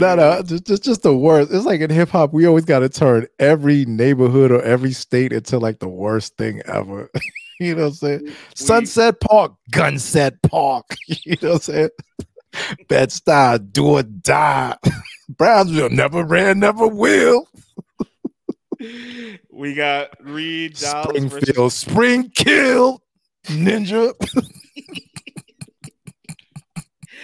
No, 0.00 0.14
no, 0.14 0.42
just, 0.42 0.66
just 0.66 0.82
just 0.82 1.02
the 1.02 1.16
worst. 1.16 1.52
It's 1.52 1.64
like 1.64 1.80
in 1.80 1.90
hip 1.90 2.10
hop, 2.10 2.32
we 2.32 2.46
always 2.46 2.64
got 2.64 2.80
to 2.80 2.88
turn 2.88 3.26
every 3.38 3.84
neighborhood 3.84 4.50
or 4.50 4.62
every 4.62 4.92
state 4.92 5.32
into 5.32 5.58
like 5.58 5.78
the 5.78 5.88
worst 5.88 6.36
thing 6.36 6.62
ever. 6.66 7.10
you 7.60 7.74
know 7.74 7.82
what 7.84 7.88
I'm 7.88 7.94
saying? 7.94 8.34
Sunset 8.54 9.20
Park, 9.20 9.52
Gunset 9.72 10.40
Park. 10.42 10.86
you 11.06 11.36
know 11.42 11.52
what 11.52 11.54
I'm 11.54 11.60
saying? 11.60 11.90
Bed 12.88 13.10
Stuy, 13.10 13.72
do 13.72 13.86
or 13.86 14.02
die. 14.02 14.76
Brownsville 15.28 15.90
never 15.90 16.24
ran, 16.24 16.58
never 16.58 16.86
will. 16.86 17.46
We 19.50 19.74
got 19.74 20.10
Reed 20.20 20.76
Dollaz 20.76 21.28
versus 21.28 21.30
Springfield, 21.30 21.72
Spring 21.72 22.30
Kill, 22.34 23.02
Ninja. 23.46 24.14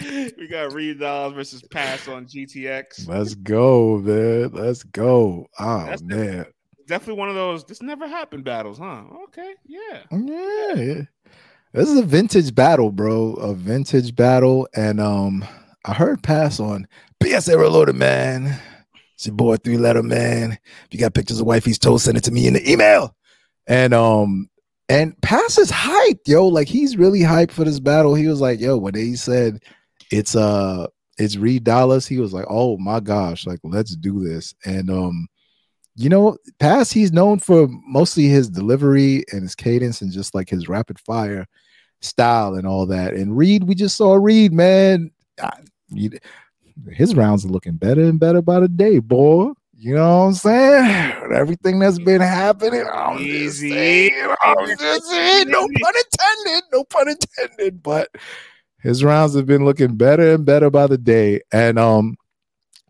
we 0.39 0.49
got 0.49 0.73
Reed 0.73 0.99
Dollaz 0.99 1.35
versus 1.35 1.63
Pass 1.71 2.09
on 2.09 2.27
GTX. 2.27 3.09
Let's 3.09 3.35
go, 3.35 3.99
man. 3.99 4.51
Let's 4.53 4.83
go. 4.83 5.47
Oh 5.59 5.87
That's 5.87 6.03
man. 6.03 6.47
Definitely 6.87 7.19
one 7.19 7.31
of 7.31 7.35
those. 7.35 7.65
This 7.65 7.81
never 7.81 8.07
happened 8.07 8.45
battles, 8.45 8.79
huh? 8.79 9.05
Okay, 9.25 9.55
yeah. 9.65 10.03
Yeah, 10.11 10.75
yeah. 10.75 11.03
This 11.73 11.89
is 11.89 11.99
a 11.99 12.05
vintage 12.05 12.55
battle, 12.55 12.93
bro. 12.93 13.33
A 13.35 13.55
vintage 13.55 14.15
battle. 14.15 14.69
And 14.75 15.01
um, 15.01 15.45
I 15.85 15.95
heard 15.95 16.23
pass 16.23 16.61
on 16.61 16.87
PSA 17.23 17.59
reloaded, 17.59 17.97
man. 17.97 18.61
It's 19.15 19.27
your 19.27 19.35
boy 19.35 19.57
three 19.57 19.79
letter 19.79 20.03
man. 20.03 20.53
If 20.53 20.89
you 20.93 21.01
got 21.01 21.15
pictures 21.15 21.41
of 21.41 21.47
wifey's 21.47 21.79
toes, 21.79 22.03
send 22.03 22.19
it 22.19 22.25
to 22.25 22.33
me 22.33 22.47
in 22.47 22.55
the 22.55 22.71
email. 22.71 23.17
And 23.67 23.95
um, 23.95 24.51
and 24.89 25.21
pass 25.23 25.57
is 25.57 25.73
hyped, 25.73 26.27
yo. 26.27 26.47
Like 26.47 26.69
he's 26.69 26.97
really 26.97 27.21
hyped 27.21 27.53
for 27.53 27.65
this 27.65 27.81
battle. 27.81 28.15
He 28.15 28.29
was 28.29 28.41
like, 28.41 28.61
yo, 28.61 28.77
when 28.77 28.95
they 28.95 29.15
said 29.15 29.63
it's 30.11 30.35
uh 30.37 30.87
it's 31.19 31.37
Reed 31.37 31.65
Dollaz, 31.65 32.09
he 32.09 32.19
was 32.19 32.33
like, 32.33 32.47
oh 32.49 32.77
my 32.79 33.01
gosh, 33.01 33.47
like 33.47 33.61
let's 33.63 33.95
do 33.97 34.21
this. 34.27 34.55
And 34.65 34.91
um, 34.91 35.29
you 35.97 36.09
know, 36.09 36.37
Pass, 36.59 36.91
he's 36.91 37.13
known 37.13 37.39
for 37.39 37.69
mostly 37.87 38.25
his 38.25 38.51
delivery 38.51 39.25
and 39.33 39.43
his 39.43 39.55
cadence 39.55 40.03
and 40.03 40.11
just 40.11 40.35
like 40.35 40.49
his 40.49 40.69
rapid 40.69 40.99
fire 40.99 41.47
style 42.01 42.55
and 42.55 42.67
all 42.67 42.87
that. 42.87 43.15
And 43.15 43.37
Reed, 43.37 43.65
we 43.65 43.75
just 43.77 43.97
saw 43.97 44.15
Reed, 44.15 44.53
man. 44.53 45.11
I- 45.41 45.61
you- 45.89 46.19
his 46.91 47.15
rounds 47.15 47.45
are 47.45 47.49
looking 47.49 47.77
better 47.77 48.03
and 48.03 48.19
better 48.19 48.43
by 48.43 48.59
the 48.59 48.67
day, 48.69 48.99
boy. 48.99 49.53
You 49.77 49.95
know 49.95 50.19
what 50.21 50.25
I'm 50.25 50.35
saying? 50.35 51.13
Everything 51.33 51.79
that's 51.79 51.99
been 52.01 52.21
happening. 52.21 52.85
I'm 52.93 53.19
just 53.19 53.29
Easy. 53.29 53.71
saying, 53.71 54.35
I'm 54.43 54.67
just 54.77 55.07
saying, 55.09 55.49
no 55.51 55.61
pun 55.61 55.93
intended, 55.97 56.65
no 56.73 56.85
pun 56.85 57.09
intended. 57.11 57.83
But 57.83 58.09
his 58.85 59.03
rounds 59.03 59.35
have 59.35 59.47
been 59.47 59.65
looking 59.65 59.97
better 59.97 60.35
and 60.35 60.45
better 60.45 60.71
by 60.71 60.87
the 60.87 60.99
day. 60.99 61.41
And 61.53 61.79
um 61.79 62.17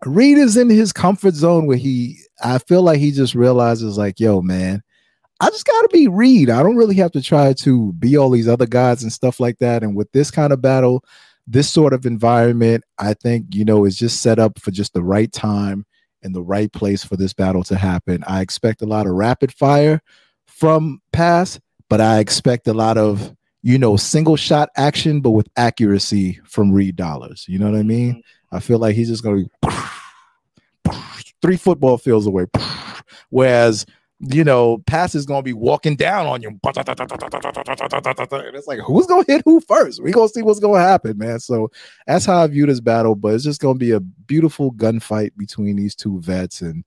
Reed 0.04 0.36
is 0.36 0.58
in 0.58 0.68
his 0.68 0.92
comfort 0.92 1.32
zone 1.34 1.66
where 1.66 1.78
he 1.78 2.18
I 2.42 2.58
feel 2.58 2.82
like 2.82 2.98
he 2.98 3.12
just 3.12 3.34
realizes 3.34 3.96
like, 3.96 4.20
yo, 4.20 4.42
man, 4.42 4.82
I 5.40 5.48
just 5.48 5.64
gotta 5.64 5.88
be 5.92 6.08
Reed. 6.08 6.50
I 6.50 6.62
don't 6.62 6.76
really 6.76 6.96
have 6.96 7.12
to 7.12 7.22
try 7.22 7.54
to 7.54 7.92
be 7.94 8.18
all 8.18 8.28
these 8.28 8.48
other 8.48 8.66
guys 8.66 9.02
and 9.02 9.12
stuff 9.12 9.40
like 9.40 9.58
that. 9.60 9.82
And 9.82 9.96
with 9.96 10.10
this 10.12 10.30
kind 10.30 10.52
of 10.52 10.60
battle, 10.60 11.02
this 11.46 11.70
sort 11.70 11.92
of 11.92 12.06
environment, 12.06 12.84
I 12.98 13.14
think, 13.14 13.54
you 13.54 13.64
know, 13.64 13.84
is 13.84 13.96
just 13.96 14.20
set 14.20 14.38
up 14.38 14.58
for 14.58 14.72
just 14.72 14.94
the 14.94 15.02
right 15.02 15.30
time 15.30 15.86
and 16.22 16.34
the 16.34 16.42
right 16.42 16.72
place 16.72 17.04
for 17.04 17.16
this 17.16 17.32
battle 17.32 17.62
to 17.64 17.76
happen. 17.76 18.24
I 18.26 18.40
expect 18.40 18.82
a 18.82 18.86
lot 18.86 19.06
of 19.06 19.12
rapid 19.12 19.52
fire 19.52 20.02
from 20.46 21.00
pass, 21.12 21.60
but 21.88 22.00
I 22.00 22.18
expect 22.18 22.66
a 22.66 22.74
lot 22.74 22.96
of, 22.96 23.34
you 23.64 23.78
know, 23.78 23.96
single 23.96 24.36
shot 24.36 24.68
action, 24.76 25.22
but 25.22 25.30
with 25.30 25.48
accuracy 25.56 26.38
from 26.44 26.70
Reed 26.70 26.96
Dollaz. 26.96 27.48
You 27.48 27.58
know 27.58 27.64
what 27.64 27.76
I 27.76 27.78
mm-hmm. 27.78 27.88
mean? 27.88 28.22
I 28.52 28.60
feel 28.60 28.78
like 28.78 28.94
he's 28.94 29.08
just 29.08 29.22
going 29.22 29.48
to 29.62 31.00
three 31.40 31.56
football 31.56 31.96
fields 31.96 32.26
away. 32.26 32.44
Whereas, 33.30 33.86
you 34.20 34.44
know, 34.44 34.82
pass 34.86 35.14
is 35.14 35.24
going 35.24 35.38
to 35.38 35.44
be 35.44 35.54
walking 35.54 35.96
down 35.96 36.26
on 36.26 36.42
you. 36.42 36.50
And 36.50 36.60
it's 38.54 38.66
like, 38.66 38.80
who's 38.80 39.06
going 39.06 39.24
to 39.24 39.32
hit 39.32 39.40
who 39.46 39.62
first? 39.62 40.02
We're 40.02 40.12
going 40.12 40.28
to 40.28 40.34
see 40.34 40.42
what's 40.42 40.60
going 40.60 40.82
to 40.82 40.86
happen, 40.86 41.16
man. 41.16 41.40
So 41.40 41.70
that's 42.06 42.26
how 42.26 42.42
I 42.42 42.46
view 42.48 42.66
this 42.66 42.80
battle. 42.80 43.14
But 43.14 43.32
it's 43.32 43.44
just 43.44 43.62
going 43.62 43.76
to 43.76 43.84
be 43.84 43.92
a 43.92 44.00
beautiful 44.00 44.72
gunfight 44.72 45.30
between 45.38 45.76
these 45.76 45.94
two 45.94 46.20
vets. 46.20 46.60
And 46.60 46.84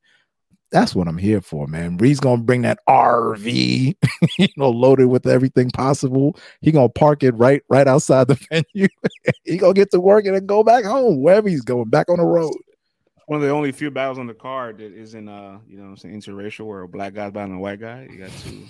that's 0.72 0.94
what 0.94 1.08
I'm 1.08 1.18
here 1.18 1.42
for, 1.42 1.68
man. 1.68 1.98
Reed's 1.98 2.20
going 2.20 2.40
to 2.40 2.44
bring 2.44 2.64
that 2.64 2.80
RV, 2.88 3.96
you 4.38 4.48
know, 4.58 4.70
loaded 4.70 5.08
with 5.08 5.28
everything 5.28 5.70
possible. 5.70 6.38
He 6.62 6.72
going 6.72 6.90
to 6.90 6.94
park 6.94 7.24
it 7.24 7.32
right 7.32 7.62
right 7.70 7.88
outside 7.88 8.28
the 8.28 8.36
venue. 8.52 8.88
he 9.44 9.58
going 9.58 9.74
to 9.74 9.80
get 9.80 9.92
to 9.92 10.00
work 10.00 10.26
and 10.26 10.36
then 10.36 10.46
go 10.46 10.64
back 10.64 10.84
home, 10.84 11.22
wherever 11.22 11.48
he's 11.48 11.62
going, 11.62 11.90
back 11.90 12.10
on 12.10 12.18
the 12.18 12.26
road. 12.26 12.54
One 13.28 13.42
of 13.42 13.46
the 13.46 13.52
only 13.52 13.74
few 13.74 13.92
battles 13.92 14.20
on 14.20 14.28
the 14.28 14.34
card 14.34 14.78
that 14.78 14.94
isn't 14.94 15.28
uh, 15.28 15.58
you 15.68 15.78
know, 15.78 15.96
saying 15.96 16.18
interracial 16.18 16.66
where 16.66 16.84
a 16.84 16.88
black 16.88 17.14
guy's 17.14 17.32
battling 17.32 17.58
a 17.58 17.62
white 17.62 17.82
guy. 17.82 18.08
You 18.10 18.20
got 18.20 18.32
two. 18.32 18.64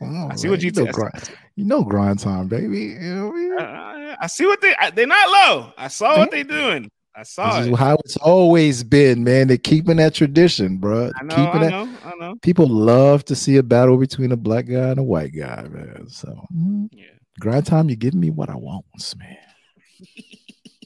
I 0.30 0.36
see 0.36 0.48
what 0.48 0.62
you 0.62 0.70
you 0.72 0.84
know, 0.84 0.92
grind, 0.92 1.30
you 1.56 1.64
know 1.64 1.82
grind 1.82 2.20
time, 2.20 2.46
baby. 2.46 2.80
You 2.80 3.14
know 3.14 3.32
I 3.32 3.36
mean? 3.36 3.58
I, 3.58 4.16
I 4.20 4.26
see 4.28 4.46
what 4.46 4.60
they 4.60 4.74
they're 4.94 5.08
not 5.08 5.28
low. 5.28 5.72
I 5.76 5.88
saw 5.88 6.18
what 6.18 6.30
they're 6.30 6.44
doing. 6.44 6.88
I 7.14 7.22
saw 7.24 7.58
This 7.58 7.66
it. 7.66 7.72
is 7.72 7.78
how 7.78 7.96
it's 8.04 8.16
always 8.16 8.82
been, 8.84 9.22
man. 9.24 9.48
They're 9.48 9.58
keeping 9.58 9.96
that 9.98 10.14
tradition, 10.14 10.78
bro. 10.78 11.10
I 11.18 11.22
know, 11.22 11.34
keeping 11.34 11.62
I 11.62 11.70
that. 11.70 11.98
I 12.04 12.14
know. 12.18 12.34
people 12.42 12.66
love 12.66 13.24
to 13.26 13.34
see 13.34 13.56
a 13.56 13.62
battle 13.62 13.98
between 13.98 14.32
a 14.32 14.36
black 14.36 14.66
guy 14.66 14.88
and 14.88 14.98
a 14.98 15.02
white 15.02 15.34
guy, 15.36 15.66
man. 15.68 16.08
So 16.08 16.46
mm, 16.54 16.88
Yeah. 16.92 17.04
grind 17.38 17.66
time, 17.66 17.90
you 17.90 17.96
give 17.96 18.14
me 18.14 18.30
what 18.30 18.48
I 18.48 18.56
want, 18.56 18.84
man. 19.18 19.36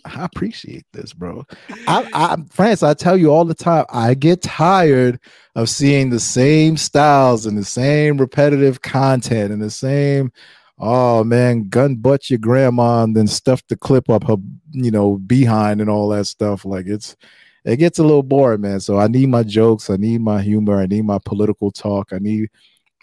I 0.04 0.24
appreciate 0.24 0.86
this, 0.92 1.12
bro. 1.12 1.44
I, 1.88 2.06
I, 2.12 2.36
France, 2.50 2.84
I 2.84 2.94
tell 2.94 3.16
you 3.16 3.32
all 3.32 3.44
the 3.44 3.54
time, 3.56 3.86
I 3.92 4.14
get 4.14 4.40
tired 4.40 5.18
of 5.56 5.68
seeing 5.68 6.10
the 6.10 6.20
same 6.20 6.76
styles 6.76 7.44
and 7.44 7.58
the 7.58 7.64
same 7.64 8.16
repetitive 8.18 8.82
content 8.82 9.52
and 9.52 9.60
the 9.60 9.70
same, 9.70 10.30
oh 10.78 11.24
man, 11.24 11.68
gun 11.68 11.96
butt 11.96 12.30
your 12.30 12.38
grandma 12.38 13.02
and 13.04 13.16
then 13.16 13.26
stuff 13.26 13.62
the 13.68 13.76
clip 13.76 14.10
up 14.10 14.24
her, 14.24 14.36
you 14.72 14.90
know, 14.90 15.16
behind 15.16 15.80
and 15.80 15.90
all 15.90 16.08
that 16.10 16.26
stuff. 16.26 16.64
Like 16.64 16.86
it's, 16.86 17.16
it 17.64 17.76
gets 17.78 17.98
a 17.98 18.02
little 18.02 18.22
boring, 18.22 18.60
man. 18.60 18.80
So 18.80 18.98
I 18.98 19.08
need 19.08 19.28
my 19.28 19.42
jokes, 19.42 19.90
I 19.90 19.96
need 19.96 20.20
my 20.20 20.42
humor, 20.42 20.80
I 20.80 20.86
need 20.86 21.04
my 21.04 21.18
political 21.24 21.70
talk, 21.70 22.12
I 22.12 22.18
need 22.18 22.48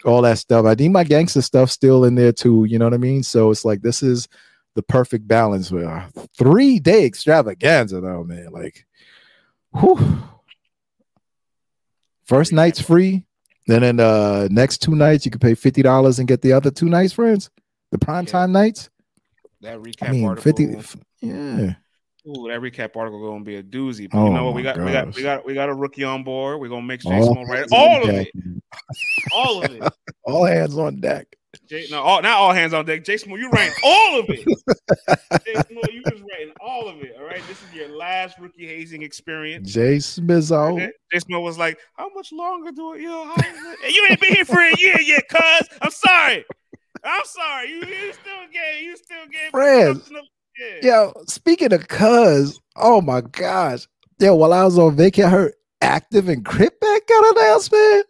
all 0.04 0.22
that 0.22 0.38
stuff. 0.38 0.66
I 0.66 0.74
need 0.74 0.90
my 0.90 1.04
gangster 1.04 1.42
stuff 1.42 1.70
still 1.70 2.04
in 2.04 2.14
there 2.14 2.32
too. 2.32 2.64
You 2.64 2.78
know 2.78 2.86
what 2.86 2.94
I 2.94 2.98
mean? 2.98 3.22
So 3.22 3.50
it's 3.50 3.64
like 3.64 3.82
this 3.82 4.02
is 4.02 4.28
the 4.74 4.82
perfect 4.82 5.26
balance 5.26 5.70
with 5.70 5.84
a 5.84 6.10
three 6.36 6.78
day 6.78 7.04
extravaganza, 7.04 8.00
though, 8.00 8.24
man. 8.24 8.48
Like, 8.50 8.86
whew. 9.72 10.22
First 12.26 12.52
night's 12.52 12.80
free. 12.80 13.24
Then 13.66 13.82
in 13.82 13.96
the 13.96 14.48
next 14.50 14.78
two 14.78 14.94
nights, 14.94 15.24
you 15.24 15.30
can 15.30 15.40
pay 15.40 15.54
fifty 15.54 15.82
dollars 15.82 16.18
and 16.18 16.28
get 16.28 16.42
the 16.42 16.52
other 16.52 16.70
two 16.70 16.88
nights, 16.88 17.12
friends. 17.12 17.50
The 17.92 17.98
prime 17.98 18.24
Yeah. 18.24 18.32
time 18.32 18.52
nights. 18.52 18.90
That 19.60 19.78
recap 19.78 20.08
I 20.08 20.12
mean, 20.12 20.24
article. 20.26 20.52
fifty. 20.52 21.00
Yeah. 21.20 21.74
Ooh, 22.26 22.48
that 22.48 22.60
recap 22.60 22.96
article 22.96 23.20
gonna 23.26 23.44
be 23.44 23.56
a 23.56 23.62
doozy. 23.62 24.10
But 24.10 24.18
Oh 24.18 24.26
you 24.26 24.32
know 24.34 24.44
what? 24.46 24.54
We 24.54 24.62
got, 24.62 24.78
we 24.78 24.92
got, 24.92 25.14
we 25.14 25.22
got, 25.22 25.46
we 25.46 25.54
got 25.54 25.68
a 25.68 25.74
rookie 25.74 26.04
on 26.04 26.24
board. 26.24 26.60
We're 26.60 26.68
gonna 26.68 26.82
make 26.82 27.00
Jay 27.00 27.10
All 27.10 27.44
write 27.46 27.66
all 27.70 28.04
of 28.04 28.10
it, 28.10 28.28
all 29.30 29.62
of 29.62 29.70
it. 29.72 29.82
All 30.26 30.44
hands 30.46 30.78
on 30.78 31.00
deck. 31.00 31.26
Jay, 31.68 31.86
no, 31.90 32.00
all, 32.02 32.22
not 32.22 32.38
all 32.38 32.52
hands 32.52 32.72
on 32.72 32.86
deck. 32.86 33.04
Jay 33.04 33.16
Smo, 33.16 33.38
you 33.38 33.50
writing 33.50 33.74
all 33.82 34.18
of 34.20 34.26
it. 34.30 34.40
Jay 35.46 35.54
Smo, 35.54 35.92
you 35.92 36.02
was 36.02 36.20
writing 36.22 36.52
all 36.60 36.88
of 36.88 37.02
it. 37.02 37.14
All 37.18 37.26
right, 37.26 37.42
this 37.46 37.62
is 37.62 37.74
your 37.74 37.88
last 37.88 38.38
rookie 38.38 38.66
hazing 38.66 39.02
experience. 39.02 39.70
Jay 39.70 39.96
Smizzo. 39.96 40.72
Okay? 40.72 40.90
Jay 41.12 41.18
Smo 41.18 41.42
was 41.42 41.58
like, 41.58 41.78
"How 41.94 42.08
much 42.14 42.32
longer 42.32 42.72
do 42.72 42.94
it? 42.94 43.02
You 43.02 43.08
know, 43.08 43.24
how 43.26 43.34
is 43.34 43.76
it? 43.84 43.94
you 43.94 44.06
ain't 44.08 44.20
been 44.20 44.34
here 44.34 44.44
for 44.46 44.60
a 44.60 44.74
year 44.78 44.98
yet, 45.00 45.28
cuz. 45.28 45.68
I'm 45.82 45.90
sorry. 45.90 46.44
I'm 47.04 47.24
sorry. 47.24 47.68
You, 47.70 47.76
you 47.80 48.12
still 48.12 48.46
get, 48.52 48.82
you 48.82 48.96
still 48.96 49.26
get 49.30 49.50
Friends. 49.50 50.10
Yeah. 50.58 50.76
Yo, 50.82 51.12
speaking 51.26 51.72
of 51.72 51.86
cuz, 51.88 52.60
oh 52.76 53.00
my 53.00 53.20
gosh. 53.20 53.86
Yo, 54.20 54.34
while 54.36 54.52
I 54.52 54.64
was 54.64 54.78
on 54.78 54.96
vacation, 54.96 55.26
I 55.26 55.30
heard 55.30 55.52
active 55.80 56.28
and 56.28 56.44
Crip 56.44 56.78
back 56.80 57.06
got 57.08 57.36
announced, 57.36 57.72
man. 57.72 58.02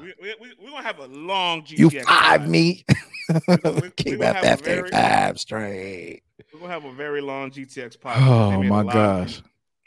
We, 0.00 0.12
we, 0.20 0.34
we, 0.38 0.52
we're 0.62 0.70
gonna 0.70 0.82
have 0.82 0.98
a 0.98 1.06
long 1.06 1.62
GTX. 1.62 1.78
you 1.78 1.90
five 2.02 2.46
me. 2.46 2.84
we 3.30 3.90
Keep 3.96 4.18
gonna 4.20 4.34
that 4.34 4.34
have 4.36 4.44
a 4.44 4.46
that 4.48 4.60
thing 4.60 4.74
very- 4.76 4.90
five 4.90 5.40
straight. 5.40 6.20
We're 6.52 6.60
gonna 6.60 6.72
have 6.74 6.84
a 6.84 6.92
very 6.92 7.22
long 7.22 7.50
GTX 7.50 7.98
pod. 7.98 8.16
Oh 8.18 8.50
They 8.50 8.56
made 8.58 8.66
a 8.66 8.70
my 8.70 8.80
of- 8.80 8.86
gosh. 8.92 9.42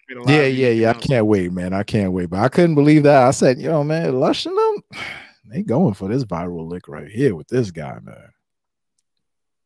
made 0.09 0.17
a 0.17 0.21
lot 0.23 0.29
Yeah, 0.31 0.45
yeah, 0.45 0.69
yeah. 0.69 0.89
I 0.89 0.93
can't 0.93 1.27
wait, 1.27 1.51
man. 1.51 1.71
I 1.71 1.83
can't 1.83 2.13
wait. 2.13 2.31
But 2.31 2.39
I 2.39 2.49
couldn't 2.49 2.73
believe 2.73 3.03
that. 3.03 3.27
I 3.27 3.31
said, 3.31 3.59
yo, 3.59 3.83
man, 3.83 4.19
Lush 4.19 4.47
and 4.47 4.57
them, 4.57 5.01
they 5.49 5.63
going 5.63 5.93
for 5.93 6.07
this 6.07 6.23
viral 6.23 6.69
lick 6.69 6.87
right 6.87 7.09
here 7.09 7.35
with 7.35 7.47
this 7.47 7.71
guy, 7.71 7.99
man. 8.01 8.29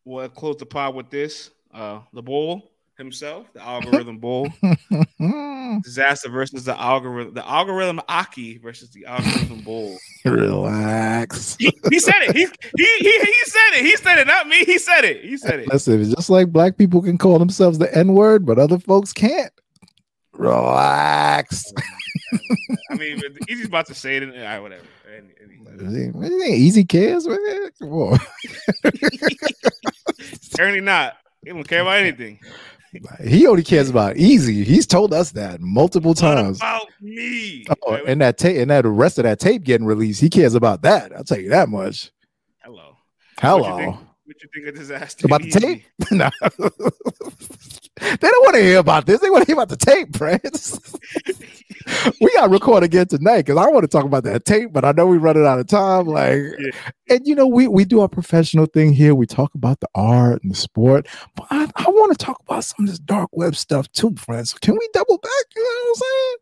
We'll 0.05 0.29
close 0.29 0.57
the 0.57 0.65
pod 0.65 0.95
with 0.95 1.09
this. 1.09 1.51
Uh, 1.73 2.01
the 2.11 2.21
bull 2.21 2.71
himself, 2.97 3.47
the 3.53 3.61
algorithm 3.61 4.17
bull. 4.19 4.47
Dizaster 5.21 6.31
versus 6.31 6.65
the 6.65 6.79
algorithm. 6.79 7.33
The 7.33 7.47
algorithm 7.47 8.01
Aki 8.07 8.57
versus 8.57 8.89
the 8.91 9.05
algorithm 9.05 9.61
bull. 9.61 9.97
Relax. 10.25 11.55
He, 11.57 11.71
he 11.89 11.99
said 11.99 12.21
it. 12.21 12.35
He, 12.35 12.45
he 12.77 12.97
he 12.99 13.19
he 13.19 13.43
said 13.45 13.79
it. 13.79 13.85
He 13.85 13.95
said 13.97 14.17
it. 14.17 14.27
Not 14.27 14.47
me. 14.47 14.65
He 14.65 14.77
said 14.77 15.05
it. 15.05 15.23
He 15.23 15.37
said 15.37 15.59
it. 15.61 15.67
Listen, 15.67 16.01
it's 16.01 16.13
just 16.13 16.29
like 16.29 16.51
black 16.51 16.77
people 16.77 17.01
can 17.01 17.17
call 17.17 17.39
themselves 17.39 17.77
the 17.77 17.95
N 17.95 18.13
word, 18.13 18.45
but 18.45 18.59
other 18.59 18.79
folks 18.79 19.13
can't. 19.13 19.51
Relax. 20.33 21.71
I 22.91 22.95
mean, 22.95 23.21
he's 23.47 23.65
about 23.65 23.85
to 23.87 23.93
say 23.93 24.17
it. 24.17 24.23
And, 24.23 24.33
all 24.33 24.43
right, 24.43 24.59
whatever. 24.59 24.83
Any- 25.11 25.33
any- 25.43 26.11
What 26.11 26.27
do 26.27 26.33
you 26.33 26.39
think, 26.41 26.55
Eazy 26.57 26.88
cares, 26.88 27.27
man. 27.27 27.69
Come 27.79 27.93
on. 27.93 28.19
Apparently 30.53 30.81
not. 30.81 31.13
He 31.43 31.49
don't 31.51 31.67
care 31.67 31.81
about 31.81 31.97
anything. 31.97 32.39
He 33.23 33.47
only 33.47 33.63
cares 33.63 33.89
about 33.89 34.15
Eazy. 34.15 34.63
He's 34.63 34.85
told 34.85 35.13
us 35.13 35.31
that 35.31 35.61
multiple 35.61 36.09
What 36.11 36.17
times. 36.17 36.59
about 36.59 36.88
me? 37.01 37.65
Oh, 37.83 37.95
and 38.05 38.19
that 38.21 38.38
tape 38.38 38.57
and 38.57 38.69
that 38.69 38.81
the 38.81 38.89
rest 38.89 39.17
of 39.17 39.23
that 39.23 39.39
tape 39.39 39.63
getting 39.63 39.88
released, 39.88 40.19
he 40.21 40.29
cares 40.29 40.55
about 40.55 40.81
that. 40.83 41.11
I'll 41.15 41.23
tell 41.23 41.39
you 41.39 41.49
that 41.49 41.69
much. 41.69 42.11
hello. 42.63 42.97
Hello. 43.39 43.61
What 43.61 43.79
you 43.81 43.85
think, 43.88 43.97
what 44.25 44.35
you 44.43 44.49
think 44.53 44.67
of 44.67 44.75
Dizaster? 44.75 45.23
About 45.25 45.41
the 45.41 45.49
tape? 45.51 45.83
no. 46.11 46.29
They 47.99 48.15
don't 48.15 48.45
want 48.45 48.55
to 48.55 48.61
hear 48.61 48.80
about 48.80 49.05
this. 49.05 49.19
They 49.19 49.30
want 49.30 49.45
to 49.45 49.47
hear 49.47 49.61
about 49.61 49.69
the 49.69 49.76
tape, 49.76 50.15
France. 50.15 50.80
we 52.22 52.34
got 52.34 52.43
to 52.43 52.49
record 52.49 52.84
again 52.84 53.07
tonight 53.07 53.45
because 53.45 53.57
I 53.57 53.69
want 53.69 53.84
to 53.84 53.88
talk 53.88 54.05
about 54.05 54.23
that 54.23 54.45
tape, 54.45 54.72
but 54.72 54.85
I 54.85 54.93
know 54.93 55.07
we're 55.07 55.19
running 55.19 55.45
out 55.45 55.59
of 55.59 55.68
time. 55.68 56.05
Like, 56.05 56.39
and 57.09 57.27
you 57.27 57.35
know, 57.35 57.47
we 57.47 57.68
we 57.68 57.84
do 57.84 57.99
our 57.99 58.07
professional 58.07 58.65
thing 58.65 58.93
here. 58.93 59.13
We 59.13 59.26
talk 59.26 59.53
about 59.55 59.81
the 59.81 59.89
art 59.93 60.41
and 60.41 60.51
the 60.51 60.55
sport, 60.55 61.07
but 61.35 61.47
I, 61.51 61.69
I 61.76 61.89
want 61.89 62.18
to 62.18 62.26
talk 62.26 62.41
about 62.47 62.63
some 62.63 62.85
of 62.85 62.89
this 62.89 62.99
dark 62.99 63.30
web 63.34 63.55
stuff 63.55 63.91
too, 63.91 64.15
friends. 64.15 64.53
Can 64.53 64.76
we 64.76 64.89
double 64.93 65.18
back? 65.18 65.45
You 65.55 65.63
know 65.63 65.69
what 65.69 65.89
I'm 65.89 65.95
saying? 65.95 66.35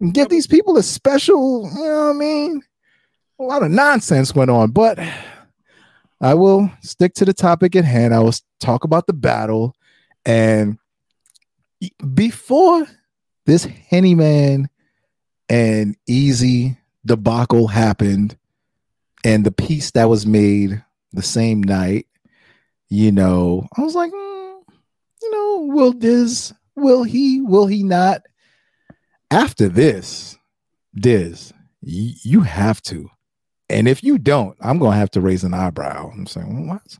And 0.00 0.14
give 0.14 0.28
these 0.28 0.46
people 0.46 0.76
a 0.76 0.82
special, 0.82 1.68
you 1.74 1.82
know 1.82 2.06
what 2.06 2.16
I 2.16 2.18
mean? 2.18 2.62
A 3.38 3.42
lot 3.42 3.62
of 3.62 3.70
nonsense 3.70 4.34
went 4.34 4.50
on, 4.50 4.70
but 4.70 4.98
I 6.20 6.34
will 6.34 6.70
stick 6.82 7.14
to 7.14 7.24
the 7.24 7.32
topic 7.32 7.74
at 7.74 7.84
hand. 7.84 8.14
I 8.14 8.18
will 8.18 8.34
talk 8.60 8.84
about 8.84 9.06
the 9.06 9.12
battle. 9.14 9.74
And 10.26 10.78
before 12.14 12.86
this 13.46 13.64
Henny 13.64 14.14
Man 14.14 14.68
and 15.48 15.96
Eazy 16.08 16.76
debacle 17.04 17.68
happened, 17.68 18.36
and 19.24 19.44
the 19.44 19.52
piece 19.52 19.90
that 19.92 20.08
was 20.08 20.26
made 20.26 20.82
the 21.12 21.22
same 21.22 21.62
night, 21.62 22.06
you 22.88 23.12
know, 23.12 23.66
I 23.76 23.82
was 23.82 23.94
like, 23.94 24.12
mm, 24.12 24.60
you 25.22 25.30
know, 25.30 25.74
will 25.74 25.92
Diz, 25.92 26.52
will 26.76 27.02
he, 27.02 27.40
will 27.40 27.66
he 27.66 27.82
not? 27.82 28.22
After 29.30 29.68
this, 29.68 30.38
Diz, 30.94 31.52
y- 31.82 32.14
you 32.22 32.40
have 32.42 32.82
to. 32.82 33.10
And 33.68 33.86
if 33.86 34.02
you 34.02 34.18
don't, 34.18 34.56
I'm 34.60 34.78
gonna 34.78 34.96
have 34.96 35.12
to 35.12 35.20
raise 35.20 35.44
an 35.44 35.54
eyebrow. 35.54 36.10
I'm 36.12 36.26
saying, 36.26 36.66
well, 36.66 36.76
what's 36.76 36.98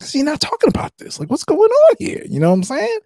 is 0.00 0.12
he 0.12 0.22
not 0.22 0.40
talking 0.40 0.68
about 0.68 0.96
this? 0.98 1.20
Like, 1.20 1.30
what's 1.30 1.44
going 1.44 1.60
on 1.60 1.96
here? 1.98 2.24
You 2.28 2.40
know 2.40 2.50
what 2.50 2.56
I'm 2.56 2.64
saying? 2.64 2.98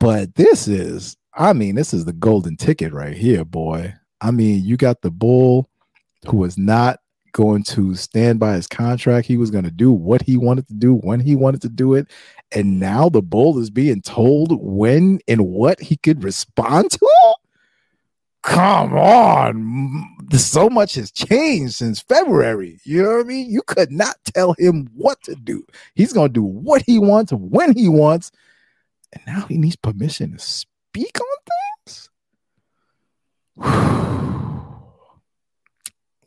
But 0.00 0.34
this 0.34 0.66
is, 0.66 1.16
I 1.34 1.52
mean, 1.52 1.74
this 1.74 1.94
is 1.94 2.06
the 2.06 2.12
golden 2.12 2.56
ticket 2.56 2.92
right 2.92 3.16
here, 3.16 3.44
boy. 3.44 3.94
I 4.20 4.30
mean, 4.30 4.64
you 4.64 4.76
got 4.76 5.02
the 5.02 5.10
bull 5.10 5.68
who 6.26 6.38
was 6.38 6.58
not 6.58 7.00
going 7.32 7.62
to 7.62 7.94
stand 7.94 8.40
by 8.40 8.54
his 8.54 8.66
contract. 8.66 9.26
He 9.26 9.36
was 9.36 9.50
going 9.50 9.64
to 9.64 9.70
do 9.70 9.92
what 9.92 10.22
he 10.22 10.36
wanted 10.36 10.66
to 10.68 10.74
do 10.74 10.94
when 10.94 11.20
he 11.20 11.36
wanted 11.36 11.62
to 11.62 11.68
do 11.68 11.94
it. 11.94 12.10
And 12.50 12.80
now 12.80 13.08
the 13.08 13.22
bull 13.22 13.58
is 13.58 13.70
being 13.70 14.02
told 14.02 14.58
when 14.60 15.20
and 15.28 15.46
what 15.46 15.80
he 15.80 15.96
could 15.96 16.24
respond 16.24 16.90
to. 16.92 17.34
Come 18.42 18.94
on. 18.94 20.04
So 20.32 20.70
much 20.70 20.94
has 20.94 21.12
changed 21.12 21.74
since 21.74 22.00
February. 22.00 22.80
You 22.84 23.02
know 23.02 23.16
what 23.16 23.26
I 23.26 23.28
mean? 23.28 23.50
You 23.50 23.60
could 23.66 23.92
not 23.92 24.16
tell 24.34 24.54
him 24.58 24.88
what 24.94 25.22
to 25.24 25.34
do. 25.34 25.64
He's 25.94 26.14
going 26.14 26.28
to 26.28 26.32
do 26.32 26.42
what 26.42 26.82
he 26.86 26.98
wants 26.98 27.32
when 27.32 27.76
he 27.76 27.88
wants. 27.88 28.32
And 29.12 29.22
now 29.26 29.46
he 29.48 29.58
needs 29.58 29.76
permission 29.76 30.32
to 30.32 30.38
speak 30.38 31.18
on 31.20 31.26
things. 31.86 32.10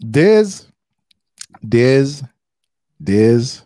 Diz, 0.09 0.67
Diz, 1.67 2.23
Diz. 3.01 3.63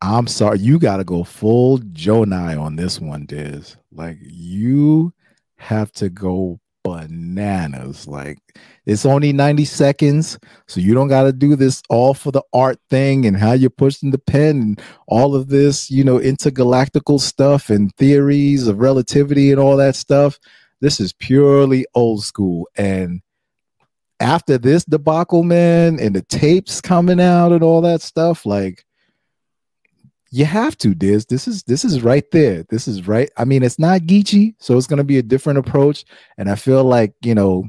I'm 0.00 0.28
sorry. 0.28 0.60
You 0.60 0.78
got 0.78 0.98
to 0.98 1.04
go 1.04 1.24
full 1.24 1.78
Jonai 1.78 2.60
on 2.60 2.76
this 2.76 3.00
one, 3.00 3.26
Diz. 3.26 3.76
Like, 3.90 4.18
you 4.20 5.12
have 5.56 5.90
to 5.92 6.08
go 6.08 6.60
bananas. 6.84 8.06
Like, 8.06 8.38
it's 8.86 9.04
only 9.04 9.32
90 9.32 9.64
seconds. 9.64 10.38
So 10.66 10.80
you 10.80 10.94
don't 10.94 11.08
got 11.08 11.24
to 11.24 11.32
do 11.32 11.56
this 11.56 11.82
all 11.88 12.14
for 12.14 12.32
the 12.32 12.42
art 12.52 12.78
thing 12.90 13.26
and 13.26 13.36
how 13.36 13.52
you're 13.52 13.70
pushing 13.70 14.10
the 14.10 14.18
pen 14.18 14.60
and 14.60 14.82
all 15.06 15.34
of 15.34 15.48
this, 15.48 15.90
you 15.90 16.04
know, 16.04 16.18
intergalactical 16.18 17.20
stuff 17.20 17.70
and 17.70 17.94
theories 17.96 18.66
of 18.66 18.78
relativity 18.78 19.50
and 19.50 19.60
all 19.60 19.76
that 19.76 19.96
stuff. 19.96 20.38
This 20.80 21.00
is 21.00 21.12
purely 21.12 21.86
old 21.94 22.24
school. 22.24 22.68
And 22.76 23.20
after 24.20 24.58
this 24.58 24.84
debacle, 24.84 25.42
man, 25.42 26.00
and 26.00 26.14
the 26.14 26.22
tapes 26.22 26.80
coming 26.80 27.20
out 27.20 27.52
and 27.52 27.62
all 27.62 27.80
that 27.82 28.00
stuff, 28.00 28.46
like 28.46 28.84
you 30.30 30.44
have 30.44 30.76
to, 30.78 30.94
Diz. 30.94 31.26
This 31.26 31.48
is 31.48 31.62
this 31.62 31.84
is 31.84 32.02
right 32.02 32.28
there. 32.32 32.64
This 32.68 32.86
is 32.86 33.08
right. 33.08 33.30
I 33.36 33.44
mean, 33.44 33.62
it's 33.62 33.78
not 33.78 34.02
Geechi, 34.02 34.54
so 34.58 34.76
it's 34.76 34.86
gonna 34.86 35.04
be 35.04 35.18
a 35.18 35.22
different 35.22 35.58
approach. 35.58 36.04
And 36.36 36.50
I 36.50 36.54
feel 36.54 36.84
like, 36.84 37.14
you 37.22 37.34
know, 37.34 37.64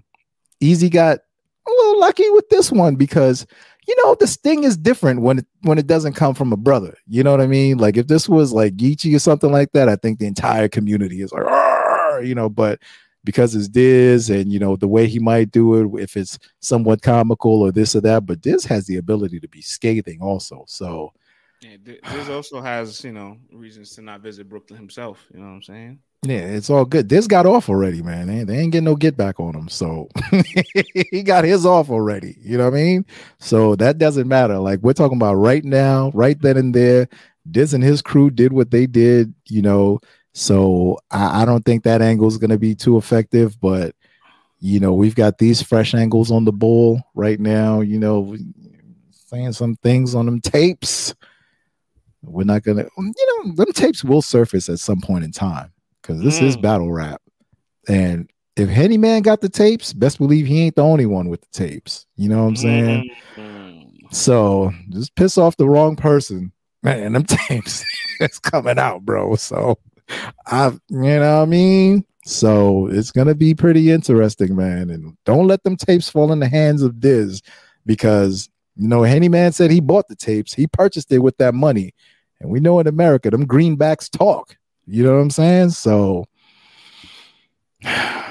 Eazy 0.62 0.92
got 0.92 1.20
a 1.68 1.72
little 1.72 2.00
lucky 2.00 2.30
with 2.32 2.50
this 2.50 2.72
one 2.72 2.96
because 2.96 3.46
you 3.88 3.96
know 4.04 4.16
the 4.16 4.28
sting 4.28 4.64
is 4.66 4.78
different 4.78 5.22
when 5.22 5.40
it 5.40 5.46
when 5.62 5.78
it 5.78 5.88
doesn't 5.88 6.14
come 6.14 6.34
from 6.34 6.52
a 6.52 6.58
brother. 6.58 6.98
You 7.08 7.24
know 7.24 7.32
what 7.32 7.42
I 7.42 7.48
mean? 7.48 7.78
Like 7.78 7.98
if 7.98 8.08
this 8.08 8.28
was 8.28 8.52
like 8.52 8.76
Geechi 8.76 9.16
or 9.16 9.20
something 9.20 9.52
like 9.52 9.72
that, 9.72 9.90
I 9.90 9.96
think 9.96 10.20
the 10.20 10.28
entire 10.28 10.68
community 10.68 11.22
is 11.22 11.32
like, 11.32 12.26
you 12.26 12.36
know, 12.36 12.50
but 12.50 12.80
because 13.24 13.56
it's 13.56 13.68
Diz 13.68 14.30
and 14.30 14.52
you 14.52 14.60
know 14.60 14.76
the 14.76 14.88
way 14.88 15.08
he 15.08 15.20
might 15.20 15.52
do 15.52 15.96
it, 15.96 16.02
if 16.04 16.18
it's 16.18 16.38
somewhat 16.60 17.02
comical 17.02 17.62
or 17.62 17.72
this 17.72 17.96
or 17.96 18.02
that, 18.02 18.26
but 18.26 18.42
Diz 18.42 18.66
has 18.66 18.86
the 18.86 18.98
ability 18.98 19.40
to 19.40 19.48
be 19.48 19.62
scathing 19.62 20.22
also. 20.22 20.66
So 20.68 21.14
Yeah, 21.62 21.78
Th- 21.84 22.02
Diz 22.02 22.30
also 22.30 22.62
has 22.62 23.04
you 23.04 23.12
know 23.12 23.38
reasons 23.52 23.92
to 23.96 24.02
not 24.02 24.22
visit 24.22 24.48
Brooklyn 24.48 24.80
himself. 24.80 25.26
You 25.34 25.40
know 25.40 25.48
what 25.48 25.54
I'm 25.54 25.64
saying? 25.64 26.00
yeah, 26.24 26.40
it's 26.40 26.70
all 26.70 26.84
good. 26.84 27.08
This 27.08 27.28
got 27.28 27.46
off 27.46 27.70
already, 27.70 28.02
man. 28.02 28.28
They, 28.28 28.44
they 28.44 28.60
ain't 28.60 28.74
getting 28.74 28.86
no 28.86 28.96
get 28.96 29.16
back 29.16 29.40
on 29.40 29.56
him. 29.56 29.70
So 29.70 30.10
he 31.12 31.24
got 31.24 31.46
his 31.46 31.66
off 31.66 31.90
already. 31.90 32.38
You 32.42 32.58
know 32.58 32.66
what 32.66 32.74
I 32.78 32.84
mean? 32.84 33.06
So 33.40 33.76
that 33.78 33.98
doesn't 33.98 34.28
matter. 34.28 34.58
Like 34.58 34.82
we're 34.82 34.94
talking 34.94 35.18
about 35.18 35.36
right 35.36 35.64
now, 35.64 36.12
right 36.14 36.40
then 36.42 36.58
and 36.58 36.74
there. 36.74 37.08
Diz 37.50 37.74
and 37.74 37.84
his 37.84 38.02
crew 38.02 38.30
did 38.30 38.52
what 38.52 38.70
they 38.70 38.86
did, 38.86 39.34
you 39.48 39.62
know. 39.62 40.00
So 40.34 41.00
I, 41.10 41.44
I 41.44 41.46
don't 41.46 41.64
think 41.64 41.84
that 41.84 42.02
angle 42.02 42.28
is 42.28 42.38
going 42.38 42.50
to 42.52 42.60
be 42.60 42.76
too 42.76 42.98
effective, 42.98 43.60
but 43.62 43.96
you 44.60 44.82
know, 44.82 44.94
we've 44.94 45.16
got 45.16 45.38
these 45.38 45.62
fresh 45.62 45.96
angles 45.96 46.32
on 46.32 46.44
the 46.44 46.52
bull 46.52 47.02
right 47.16 47.40
now, 47.40 47.80
you 47.80 47.98
know, 47.98 48.36
saying 49.10 49.54
some 49.54 49.78
things 49.78 50.16
on 50.16 50.26
them 50.26 50.42
tapes. 50.42 51.16
We're 52.22 52.44
not 52.46 52.64
gonna, 52.64 52.86
you 52.98 53.44
know, 53.46 53.54
them 53.56 53.72
tapes 53.74 54.04
will 54.04 54.22
surface 54.22 54.70
at 54.70 54.80
some 54.80 55.00
point 55.02 55.24
in 55.24 55.32
time 55.32 55.72
because 56.02 56.22
this 56.22 56.42
is 56.42 56.58
Mm. 56.58 56.62
battle 56.62 56.92
rap. 56.92 57.22
And 57.88 58.30
if 58.56 58.68
Henny 58.70 58.98
Man 58.98 59.22
got 59.22 59.42
the 59.42 59.50
tapes, 59.50 59.94
best 59.94 60.18
believe 60.18 60.46
he 60.46 60.62
ain't 60.62 60.76
the 60.76 60.84
only 60.84 61.06
one 61.06 61.30
with 61.30 61.42
the 61.42 61.48
tapes. 61.52 62.06
You 62.18 62.30
know 62.30 62.42
what 62.44 62.50
I'm 62.50 62.56
saying? 62.58 63.04
Mhm. 63.38 63.92
So 64.12 64.74
just 64.90 65.16
piss 65.16 65.38
off 65.38 65.58
the 65.58 65.70
wrong 65.70 65.96
person, 65.96 66.52
man. 66.84 67.14
Them 67.14 67.24
tapes 67.28 67.86
it's 68.20 68.40
coming 68.40 68.78
out, 68.78 69.06
bro. 69.06 69.36
So 69.36 69.78
I, 70.48 70.68
you 70.90 71.00
know 71.00 71.38
what 71.38 71.44
I 71.44 71.46
mean. 71.46 72.04
So 72.26 72.88
it's 72.88 73.12
gonna 73.12 73.34
be 73.36 73.56
pretty 73.56 73.92
interesting, 73.92 74.56
man. 74.56 74.90
And 74.90 75.16
don't 75.26 75.48
let 75.48 75.64
them 75.64 75.78
tapes 75.78 76.10
fall 76.10 76.32
in 76.34 76.40
the 76.40 76.50
hands 76.50 76.82
of 76.82 77.00
Diz, 77.00 77.42
because 77.86 78.50
you 78.76 78.88
know 78.88 79.04
Henny 79.04 79.30
Man 79.30 79.52
said 79.52 79.72
he 79.72 79.80
bought 79.80 80.08
the 80.08 80.16
tapes, 80.16 80.54
he 80.54 80.68
purchased 80.68 81.12
it 81.12 81.20
with 81.20 81.38
that 81.38 81.54
money, 81.54 81.94
and 82.40 82.50
we 82.50 82.60
know 82.60 82.80
in 82.80 82.88
America 82.88 83.30
them 83.30 83.48
greenbacks 83.48 84.10
talk. 84.10 84.58
You 84.86 85.04
know 85.04 85.16
what 85.16 85.22
I'm 85.22 85.30
saying? 85.32 85.70
So. 85.72 86.26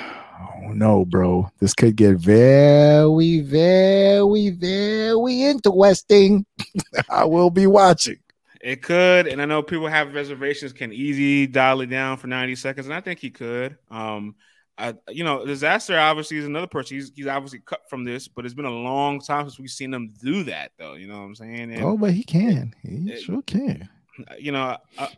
Oh 0.69 0.73
no, 0.73 1.07
bro. 1.07 1.51
This 1.61 1.73
could 1.73 1.97
get 1.97 2.17
very, 2.19 3.41
very, 3.41 4.51
very 4.51 5.43
interesting. 5.43 6.45
I 7.11 7.25
will 7.25 7.49
be 7.49 7.67
watching. 7.67 8.19
It 8.61 8.83
could, 8.83 9.29
and 9.29 9.41
I 9.41 9.47
know 9.47 9.63
people 9.63 9.87
have 9.87 10.15
reservations. 10.15 10.75
Can 10.75 10.91
Eazy 10.91 11.51
dial 11.51 11.81
it 11.81 11.87
down 11.87 12.19
for 12.19 12.27
ninety 12.27 12.55
seconds, 12.55 12.87
and 12.87 12.95
I 12.95 13.01
think 13.01 13.19
he 13.21 13.31
could. 13.31 13.79
Um, 13.91 14.35
I, 14.79 14.95
you 15.09 15.25
know, 15.25 15.41
Dizaster 15.41 16.01
obviously 16.01 16.37
is 16.37 16.45
another 16.45 16.69
person. 16.69 16.97
He's 16.97 17.11
he's 17.15 17.27
obviously 17.27 17.59
cut 17.59 17.89
from 17.91 18.05
this, 18.05 18.29
but 18.29 18.45
it's 18.45 18.55
been 18.55 18.65
a 18.65 18.71
long 18.71 19.21
time 19.21 19.45
since 19.45 19.59
we've 19.59 19.71
seen 19.71 19.93
him 19.93 20.15
do 20.23 20.45
that, 20.45 20.71
though. 20.79 20.95
You 20.95 21.09
know 21.09 21.19
what 21.19 21.25
I'm 21.25 21.35
saying? 21.35 21.75
And, 21.75 21.83
Oh, 21.85 21.97
but 21.97 22.13
he 22.13 22.23
can. 22.23 22.75
He 22.83 23.11
it- 23.11 23.23
sure 23.23 23.43
can. 23.43 23.89
Uh, 24.21 24.35
you 24.39 24.53
know, 24.53 24.77
I, 24.99 25.09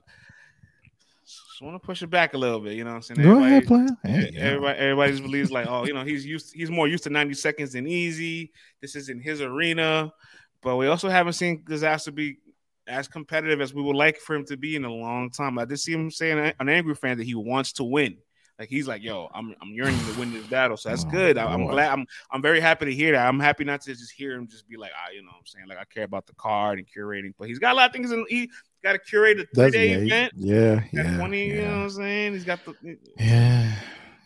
just 1.61 1.63
want 1.63 1.75
to 1.75 1.87
push 1.87 2.03
it 2.03 2.09
back 2.09 2.35
a 2.35 2.39
little 2.39 2.61
bit. 2.61 2.73
You 2.73 2.85
know 2.85 2.91
what 2.91 2.97
I'm 2.97 3.03
saying? 3.03 3.23
Go 3.23 3.45
ahead, 3.45 3.67
player. 3.67 3.87
Hey, 4.03 4.31
yeah. 4.33 4.41
Everybody, 4.41 4.79
everybody 4.79 5.13
just 5.13 5.23
believes 5.23 5.51
like, 5.51 5.67
oh, 5.69 5.85
you 5.85 5.93
know, 5.93 6.05
he's 6.05 6.25
used, 6.25 6.55
he's 6.55 6.71
more 6.71 6.89
used 6.89 7.05
to 7.05 7.11
90 7.11 7.35
seconds 7.35 7.73
than 7.75 7.85
Eazy. 7.85 8.51
This 8.81 8.97
is 8.97 9.09
in 9.11 9.21
his 9.21 9.41
arena, 9.43 10.13
but 10.63 10.77
we 10.77 10.87
also 10.87 11.09
haven't 11.09 11.35
seen 11.35 11.63
Dizaster 11.69 12.15
be 12.15 12.39
as 12.87 13.09
competitive 13.09 13.61
as 13.61 13.75
we 13.75 13.83
would 13.83 13.97
like 13.97 14.19
for 14.19 14.35
him 14.35 14.45
to 14.47 14.57
be 14.57 14.75
in 14.75 14.85
a 14.85 14.93
long 14.93 15.31
time. 15.31 15.59
I 15.59 15.65
did 15.67 15.79
see 15.79 15.93
him 15.93 16.11
saying 16.11 16.55
an 16.59 16.69
angry 16.69 16.95
fan 16.95 17.19
that 17.19 17.25
he 17.25 17.35
wants 17.35 17.73
to 17.75 17.85
win. 17.85 18.17
Like 18.61 18.69
he's 18.69 18.87
like, 18.87 19.03
yo, 19.03 19.31
I'm 19.35 19.55
I'm 19.63 19.71
yearning 19.71 19.99
to 19.99 20.21
win 20.21 20.35
this 20.35 20.47
battle, 20.47 20.77
so 20.77 20.91
that's 20.91 21.07
Oh, 21.07 21.11
good. 21.11 21.39
I, 21.39 21.51
I'm 21.51 21.67
glad. 21.67 21.91
I'm 21.91 22.07
I'm 22.31 22.43
very 22.43 22.61
happy 22.61 22.85
to 22.85 22.95
hear 22.95 23.13
that. 23.13 23.27
I'm 23.27 23.41
happy 23.41 23.65
not 23.65 23.81
to 23.83 23.95
just 23.95 24.13
hear 24.13 24.33
him 24.33 24.47
just 24.49 24.69
be 24.69 24.77
like, 24.77 24.91
ah, 24.95 25.11
you 25.15 25.23
know, 25.23 25.29
what 25.29 25.39
I'm 25.39 25.47
saying 25.47 25.67
like 25.67 25.79
I 25.79 25.85
care 25.85 26.05
about 26.05 26.27
the 26.27 26.35
card 26.35 26.79
and 26.79 26.87
curating, 26.87 27.33
but 27.39 27.49
he's 27.49 27.59
got 27.59 27.73
a 27.73 27.77
lot 27.77 27.89
of 27.89 27.95
things. 27.95 28.13
In, 28.13 28.27
he 28.29 28.51
got 28.85 28.93
to 28.93 28.99
curate 28.99 29.41
a 29.41 29.47
three 29.55 29.71
day 29.71 29.89
yeah, 29.89 29.97
event. 29.97 30.33
yeah, 30.37 30.83
yeah, 30.93 31.17
20, 31.17 31.43
you 31.43 31.63
know 31.63 31.69
what 31.69 31.75
I'm 31.85 31.91
saying? 31.91 32.33
He's 32.35 32.45
got 32.45 32.63
the. 32.67 32.99
yeah, 33.17 33.77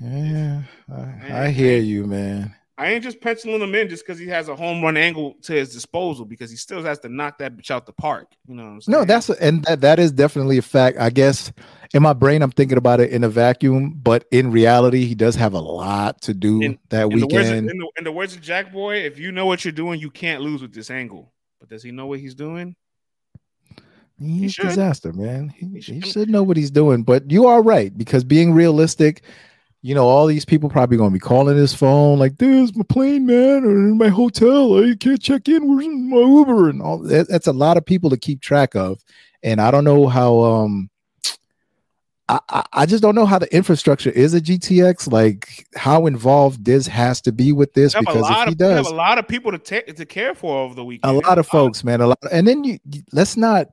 yeah. 0.01 0.63
I, 0.93 1.45
I 1.45 1.51
hear 1.51 1.79
you, 1.79 2.05
man. 2.05 2.57
I 2.77 2.89
ain't 2.93 3.05
just 3.05 3.21
penciling 3.21 3.61
him 3.61 3.73
in 3.77 3.89
just 3.89 4.05
because 4.05 4.19
he 4.19 4.27
has 4.29 4.49
a 4.49 4.57
home 4.57 4.83
run 4.83 4.97
angle 4.97 5.37
to 5.43 5.53
his 5.53 5.73
disposal 5.73 6.25
because 6.25 6.51
he 6.51 6.57
still 6.57 6.83
has 6.83 6.99
to 7.01 7.09
knock 7.09 7.39
that 7.39 7.57
bitch 7.57 7.71
out 7.71 7.87
the 7.87 7.93
park. 7.93 8.33
You 8.49 8.57
know 8.57 8.65
what 8.65 8.69
I'm 8.71 8.81
saying? 8.81 8.99
No, 8.99 9.05
that's 9.05 9.31
and 9.31 9.63
that, 9.65 9.81
that 9.83 10.01
is 10.01 10.11
definitely 10.11 10.59
a 10.59 10.63
fact. 10.63 10.99
I 10.99 11.11
guess 11.11 11.53
in 11.93 12.03
my 12.03 12.13
brain, 12.15 12.43
I'm 12.43 12.51
thinking 12.51 12.77
about 12.77 12.99
it 12.99 13.11
in 13.13 13.23
a 13.23 13.29
vacuum, 13.29 13.95
but 14.03 14.25
in 14.33 14.51
reality, 14.51 15.05
he 15.05 15.15
does 15.15 15.37
have 15.37 15.53
a 15.55 15.61
lot 15.61 16.21
to 16.23 16.35
do 16.35 16.61
In- 16.63 16.79
that 16.89 17.05
in 17.05 17.11
the, 17.11 17.15
words 17.15 17.23
of, 17.23 17.31
weekend. 17.33 17.71
in, 17.71 17.79
the, 17.79 17.89
in 17.99 18.05
the 18.05 18.13
words 18.13 18.35
of 18.35 18.43
Jack 18.43 18.73
Boy, 18.73 18.97
if 18.97 19.21
you 19.21 19.31
know 19.31 19.47
what 19.47 19.65
you're 19.65 19.71
doing, 19.71 20.01
you 20.01 20.11
can't 20.11 20.43
lose 20.43 20.61
with 20.61 20.75
this 20.75 20.91
angle. 20.91 21.33
But 21.61 21.69
does 21.69 21.85
he 21.85 21.93
know 21.93 22.07
what 22.07 22.19
he's 22.19 22.35
doing? 22.35 22.75
He's 24.19 24.53
should. 24.53 24.67
Dizaster, 24.67 25.15
man. 25.15 25.49
He, 25.49 25.67
He 25.67 25.73
he 25.75 25.81
should. 25.81 26.07
should 26.07 26.31
know 26.31 26.43
what 26.43 26.57
he's 26.57 26.71
doing. 26.71 27.03
But 27.05 27.31
you 27.31 27.47
are 27.47 27.63
right 27.63 27.97
because 27.97 28.25
being 28.25 28.53
realistic, 28.53 29.23
you 29.87 29.95
know, 29.95 30.09
all 30.09 30.27
these 30.27 30.47
people 30.47 30.71
probably 30.71 30.97
gonna 30.97 31.11
be 31.11 31.19
calling 31.19 31.59
his 31.59 31.75
phone 31.75 32.19
like, 32.19 32.39
"There's 32.39 32.75
my 32.75 32.85
plane, 32.89 33.27
man, 33.27 33.65
or 33.67 33.71
in 33.73 33.99
my 33.99 34.09
hotel. 34.09 34.83
I 34.83 34.95
can't 34.99 35.21
check 35.21 35.47
in. 35.47 35.69
Where's 35.69 35.87
my 35.87 36.17
Uber?" 36.17 36.71
And 36.71 36.81
all 36.81 36.99
that, 37.01 37.29
that's 37.29 37.47
a 37.47 37.53
lot 37.53 37.77
of 37.77 37.85
people 37.85 38.09
to 38.09 38.17
keep 38.17 38.41
track 38.41 38.75
of. 38.75 39.05
And 39.43 39.61
I 39.61 39.71
don't 39.71 39.85
know 39.85 40.07
how. 40.09 40.39
Um, 40.41 40.89
I, 42.31 42.41
I 42.49 42.65
I 42.73 42.87
just 42.87 43.03
don't 43.03 43.15
know 43.15 43.27
how 43.27 43.39
the 43.39 43.55
infrastructure 43.55 44.09
is 44.09 44.35
at 44.35 44.45
GTX. 44.45 45.13
Like 45.13 45.67
how 45.77 46.07
involved 46.07 46.65
Diz 46.65 46.87
has 46.87 47.21
to 47.21 47.33
be 47.33 47.53
with 47.53 47.75
this 47.75 47.93
You 47.93 47.99
have 47.99 48.05
a 48.07 48.19
because 48.19 48.31
if 48.31 48.37
lot 48.37 48.49
he 48.49 48.53
of 48.55 48.61
you 48.61 48.67
have 48.69 48.87
a 48.87 48.95
lot 48.95 49.19
of 49.19 49.29
people 49.29 49.53
to 49.53 49.59
take 49.59 49.95
to 49.95 50.07
care 50.07 50.35
for 50.35 50.57
over 50.65 50.75
the 50.75 50.83
weekend. 50.85 51.15
a 51.15 51.29
lot 51.29 51.39
of 51.39 51.47
folks, 51.47 51.85
man, 51.85 52.01
a 52.01 52.07
lot. 52.07 52.19
And 52.33 52.49
then 52.49 52.65
you- 52.65 52.79
let's 53.13 53.37
not 53.37 53.67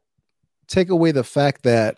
take 0.67 0.89
away 0.89 1.13
the 1.13 1.23
fact 1.23 1.63
that 1.63 1.95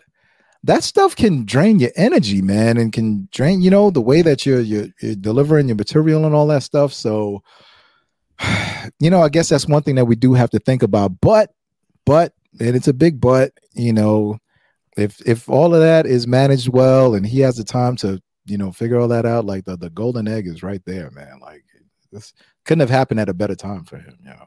that 0.64 0.82
stuff 0.82 1.14
can 1.14 1.44
drain 1.44 1.78
your 1.78 1.90
energy, 1.94 2.40
man, 2.40 2.78
and 2.78 2.90
can 2.92 3.28
drain, 3.30 3.60
you 3.60 3.70
know, 3.70 3.90
the 3.90 4.00
way 4.00 4.22
that 4.22 4.46
you're 4.46 4.60
you're, 4.60 4.86
you're 5.00 5.14
delivering 5.14 5.68
your 5.68 5.76
material 5.76 6.24
and 6.24 6.34
all 6.34 6.46
that 6.46 6.62
stuff. 6.62 6.92
So, 6.92 7.42
you 8.98 9.10
know, 9.10 9.22
I 9.22 9.28
guess 9.28 9.50
that's 9.50 9.68
one 9.68 9.82
thing 9.82 9.96
that 9.96 10.06
we 10.06 10.16
do 10.16 10.32
have 10.32 10.50
to 10.50 10.58
think 10.58 10.82
about. 10.82 11.20
But, 11.20 11.52
but, 12.06 12.32
and 12.60 12.74
it's 12.74 12.88
a 12.88 12.94
big 12.94 13.20
but, 13.20 13.52
you 13.74 13.92
know, 13.92 14.38
if 14.96 15.20
if 15.26 15.50
all 15.50 15.74
of 15.74 15.80
that 15.80 16.06
is 16.06 16.26
managed 16.26 16.68
well 16.68 17.14
and 17.14 17.26
he 17.26 17.40
has 17.40 17.56
the 17.56 17.64
time 17.64 17.96
to, 17.96 18.22
you 18.46 18.56
know, 18.56 18.72
figure 18.72 18.98
all 18.98 19.08
that 19.08 19.26
out, 19.26 19.44
like 19.44 19.66
the 19.66 19.76
the 19.76 19.90
golden 19.90 20.26
egg 20.26 20.46
is 20.46 20.62
right 20.62 20.82
there, 20.86 21.10
man. 21.10 21.40
Like 21.40 21.64
this 22.10 22.32
couldn't 22.64 22.80
have 22.80 22.90
happened 22.90 23.20
at 23.20 23.28
a 23.28 23.34
better 23.34 23.56
time 23.56 23.84
for 23.84 23.98
him, 23.98 24.16
you 24.22 24.30
know. 24.30 24.46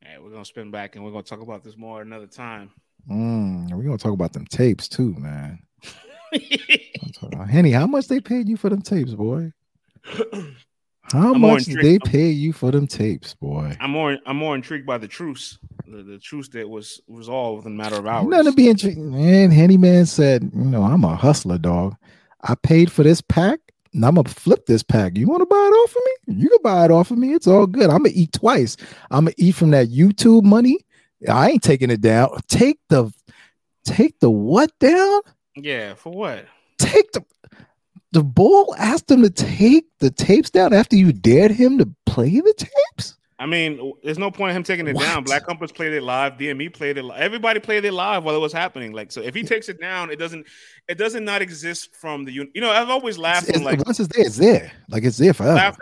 Hey, 0.00 0.16
we're 0.18 0.30
gonna 0.30 0.44
spin 0.46 0.70
back 0.70 0.96
and 0.96 1.04
we're 1.04 1.10
gonna 1.10 1.22
talk 1.22 1.42
about 1.42 1.62
this 1.62 1.76
more 1.76 2.00
another 2.00 2.28
time. 2.28 2.70
Mm, 3.10 3.70
we're 3.72 3.82
gonna 3.84 3.98
talk 3.98 4.12
about 4.12 4.32
them 4.32 4.46
tapes 4.46 4.88
too, 4.88 5.14
man. 5.18 5.58
I'm 6.34 6.40
talking 7.12 7.34
about- 7.34 7.48
Henny, 7.48 7.70
how 7.72 7.86
much 7.86 8.08
they 8.08 8.20
paid 8.20 8.48
you 8.48 8.56
for 8.56 8.68
them 8.68 8.82
tapes, 8.82 9.14
boy? 9.14 9.52
How 11.12 11.32
I'm 11.32 11.40
much 11.40 11.64
did 11.64 11.78
they 11.82 11.98
pay 11.98 12.28
you 12.28 12.52
for 12.52 12.70
them 12.70 12.86
tapes, 12.86 13.32
boy? 13.32 13.74
I'm 13.80 13.90
more 13.92 14.18
I'm 14.26 14.36
more 14.36 14.54
intrigued 14.54 14.84
by 14.86 14.98
the 14.98 15.08
truce, 15.08 15.58
the, 15.86 16.02
the 16.02 16.18
truce 16.18 16.48
that 16.50 16.68
was 16.68 17.00
resolved 17.08 17.64
in 17.66 17.72
a 17.72 17.74
matter 17.74 17.96
of 17.96 18.06
hours. 18.06 18.26
Nothing 18.28 18.52
to 18.52 18.56
be 18.56 18.68
intrigued. 18.68 18.98
Man, 18.98 19.50
Henny 19.50 19.78
Man 19.78 20.04
said, 20.04 20.42
you 20.54 20.64
know, 20.64 20.82
I'm 20.82 21.04
a 21.04 21.16
hustler, 21.16 21.56
dog. 21.56 21.96
I 22.42 22.56
paid 22.56 22.92
for 22.92 23.04
this 23.04 23.22
pack, 23.22 23.58
and 23.94 24.04
I'm 24.04 24.16
gonna 24.16 24.28
flip 24.28 24.66
this 24.66 24.82
pack. 24.82 25.16
You 25.16 25.26
want 25.28 25.40
to 25.40 25.46
buy 25.46 25.56
it 25.56 25.72
off 25.74 25.90
of 25.96 26.02
me? 26.04 26.42
You 26.42 26.48
can 26.50 26.58
buy 26.62 26.84
it 26.84 26.90
off 26.90 27.10
of 27.10 27.16
me. 27.16 27.32
It's 27.32 27.46
all 27.46 27.66
good. 27.66 27.88
I'm 27.88 28.02
gonna 28.02 28.10
eat 28.12 28.32
twice. 28.32 28.76
I'm 29.10 29.24
gonna 29.24 29.34
eat 29.38 29.54
from 29.54 29.70
that 29.70 29.88
YouTube 29.88 30.42
money. 30.44 30.76
I 31.28 31.50
ain't 31.50 31.62
taking 31.62 31.90
it 31.90 32.00
down. 32.00 32.28
Take 32.48 32.78
the 32.88 33.12
take 33.84 34.20
the 34.20 34.30
what 34.30 34.70
down? 34.78 35.20
yeah, 35.56 35.94
for 35.94 36.12
what? 36.12 36.44
take 36.78 37.10
the 37.12 37.24
the 38.12 38.22
bull 38.22 38.74
asked 38.78 39.10
him 39.10 39.22
to 39.22 39.30
take 39.30 39.84
the 39.98 40.10
tapes 40.10 40.50
down 40.50 40.72
after 40.72 40.96
you 40.96 41.12
dared 41.12 41.50
him 41.50 41.76
to 41.78 41.88
play 42.06 42.40
the 42.40 42.54
tapes. 42.56 43.16
I 43.40 43.46
mean, 43.46 43.92
there's 44.02 44.18
no 44.18 44.30
point 44.32 44.50
in 44.50 44.56
him 44.56 44.62
taking 44.64 44.88
it 44.88 44.98
down. 44.98 45.22
Black 45.22 45.44
Compass 45.44 45.70
played 45.70 45.92
it 45.92 46.02
live. 46.02 46.32
DME 46.38 46.72
played 46.72 46.98
it. 46.98 47.04
Everybody 47.14 47.60
played 47.60 47.84
it 47.84 47.92
live 47.92 48.24
while 48.24 48.34
it 48.34 48.40
was 48.40 48.52
happening. 48.52 48.92
Like, 48.92 49.12
so 49.12 49.20
if 49.20 49.32
he 49.34 49.44
takes 49.44 49.68
it 49.68 49.80
down, 49.80 50.10
it 50.10 50.16
doesn't. 50.18 50.44
It 50.88 50.98
doesn't 50.98 51.24
not 51.24 51.40
exist 51.40 51.94
from 51.94 52.24
the. 52.24 52.32
You 52.32 52.48
know, 52.56 52.70
I've 52.70 52.90
always 52.90 53.16
laughed. 53.18 53.48
It's- 53.48 53.58
From, 53.62 53.64
like, 53.64 53.84
once 53.86 54.00
it's 54.00 54.08
there, 54.14 54.26
it's 54.26 54.36
there. 54.38 54.72
Like 54.88 55.04
it's 55.04 55.18
there 55.18 55.34
forever. 55.34 55.72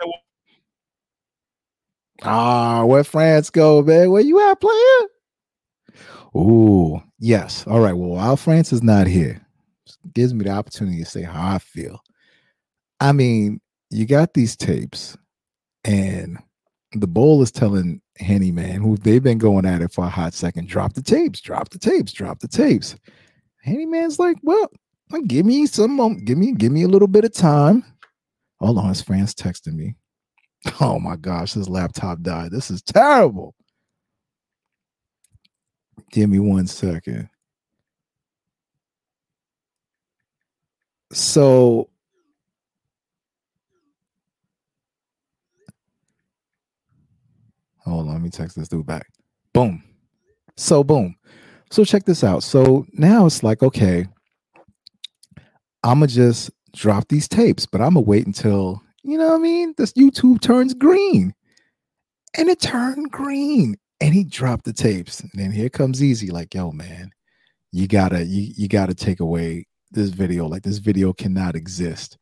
Ah, 2.23 2.83
where 2.85 3.03
France 3.03 3.49
go, 3.49 3.81
man? 3.81 4.11
Where 4.11 4.21
you 4.21 4.39
at, 4.49 4.59
player? 4.59 5.07
Ooh, 6.37 7.01
yes. 7.19 7.65
All 7.67 7.79
right. 7.79 7.93
Well, 7.93 8.09
while 8.09 8.37
France 8.37 8.71
is 8.71 8.83
not 8.83 9.07
here, 9.07 9.41
gives 10.13 10.33
me 10.33 10.43
the 10.45 10.51
opportunity 10.51 10.99
to 10.99 11.05
say 11.05 11.23
how 11.23 11.55
I 11.55 11.57
feel. 11.57 11.99
I 12.99 13.11
mean, 13.11 13.59
you 13.89 14.05
got 14.05 14.33
these 14.33 14.55
tapes, 14.55 15.17
and 15.83 16.37
the 16.93 17.07
bowl 17.07 17.41
is 17.41 17.51
telling 17.51 18.01
Henny 18.17 18.51
man, 18.51 18.81
who 18.81 18.97
they've 18.97 19.23
been 19.23 19.37
going 19.37 19.65
at 19.65 19.81
it 19.81 19.91
for 19.91 20.05
a 20.05 20.09
hot 20.09 20.33
second, 20.33 20.67
drop 20.67 20.93
the 20.93 21.01
tapes, 21.01 21.41
drop 21.41 21.69
the 21.69 21.79
tapes, 21.79 22.11
drop 22.13 22.39
the 22.39 22.47
tapes. 22.47 22.95
Henny 23.63 23.85
man's 23.85 24.19
like, 24.19 24.37
well, 24.43 24.69
give 25.27 25.45
me 25.45 25.65
some, 25.65 26.23
give 26.25 26.37
me, 26.37 26.53
give 26.53 26.71
me 26.71 26.83
a 26.83 26.87
little 26.87 27.07
bit 27.07 27.25
of 27.25 27.33
time. 27.33 27.83
Oh, 28.61 28.67
Hold 28.67 28.79
on, 28.79 28.89
his 28.89 29.01
friend's 29.01 29.33
texting 29.33 29.73
me. 29.73 29.95
Oh 30.81 30.99
my 30.99 31.15
gosh, 31.15 31.53
his 31.53 31.69
laptop 31.69 32.21
died. 32.21 32.51
This 32.51 32.69
is 32.71 32.81
terrible. 32.81 33.55
Give 36.11 36.29
me 36.29 36.39
one 36.39 36.67
second. 36.67 37.29
So 41.11 41.89
hold 47.79 48.07
on, 48.07 48.13
let 48.13 48.21
me 48.21 48.29
text 48.29 48.57
this 48.57 48.67
dude 48.67 48.85
back. 48.85 49.07
Boom. 49.53 49.83
So 50.55 50.83
boom. 50.83 51.15
So 51.71 51.83
check 51.83 52.05
this 52.05 52.23
out. 52.23 52.43
So 52.43 52.85
now 52.93 53.25
it's 53.25 53.43
like, 53.43 53.63
okay, 53.63 54.07
I'ma 55.83 56.07
just 56.07 56.51
drop 56.73 57.07
these 57.07 57.27
tapes, 57.27 57.65
but 57.65 57.81
I'm 57.81 57.93
gonna 57.93 58.01
wait 58.01 58.25
until 58.25 58.81
you 59.07 59.17
know 59.17 59.29
what 59.29 59.35
I 59.35 59.39
mean? 59.39 59.73
This 59.77 59.93
YouTube 59.93 60.41
turns 60.41 60.73
green. 60.73 61.33
And 62.37 62.49
it 62.49 62.59
turned 62.59 63.09
green. 63.09 63.77
And 63.99 64.13
he 64.13 64.23
dropped 64.23 64.65
the 64.65 64.73
tapes. 64.73 65.21
And 65.21 65.31
then 65.33 65.51
here 65.51 65.69
comes 65.69 66.01
Eazy, 66.01 66.31
like, 66.31 66.53
yo, 66.53 66.71
man, 66.71 67.11
you 67.71 67.87
gotta, 67.87 68.23
you, 68.23 68.53
you 68.55 68.67
gotta 68.67 68.93
take 68.93 69.19
away 69.19 69.65
this 69.91 70.09
video. 70.09 70.47
Like, 70.47 70.63
this 70.63 70.77
video 70.77 71.13
cannot 71.13 71.55
exist. 71.55 72.17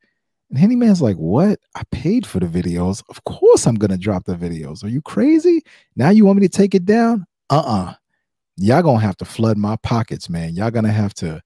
And 0.49 0.59
Henny 0.59 0.75
Man's 0.75 1.01
like, 1.01 1.17
what? 1.17 1.59
I 1.75 1.81
paid 1.91 2.25
for 2.25 2.39
the 2.39 2.45
videos. 2.45 3.03
Of 3.09 3.23
course 3.23 3.65
I'm 3.65 3.75
gonna 3.75 3.97
drop 3.97 4.25
the 4.25 4.35
videos. 4.35 4.83
Are 4.83 4.89
you 4.89 5.01
crazy? 5.01 5.63
Now 5.95 6.11
you 6.11 6.25
want 6.25 6.39
me 6.39 6.47
to 6.47 6.57
take 6.57 6.75
it 6.75 6.85
down? 6.85 7.25
Uh-uh. 7.49 7.93
Y'all 8.57 8.83
gonna 8.83 8.99
have 8.99 9.17
to 9.17 9.25
flood 9.25 9.57
my 9.57 9.75
pockets, 9.77 10.29
man. 10.29 10.55
Y'all 10.55 10.71
gonna 10.71 10.91
have 10.91 11.13
to 11.15 11.41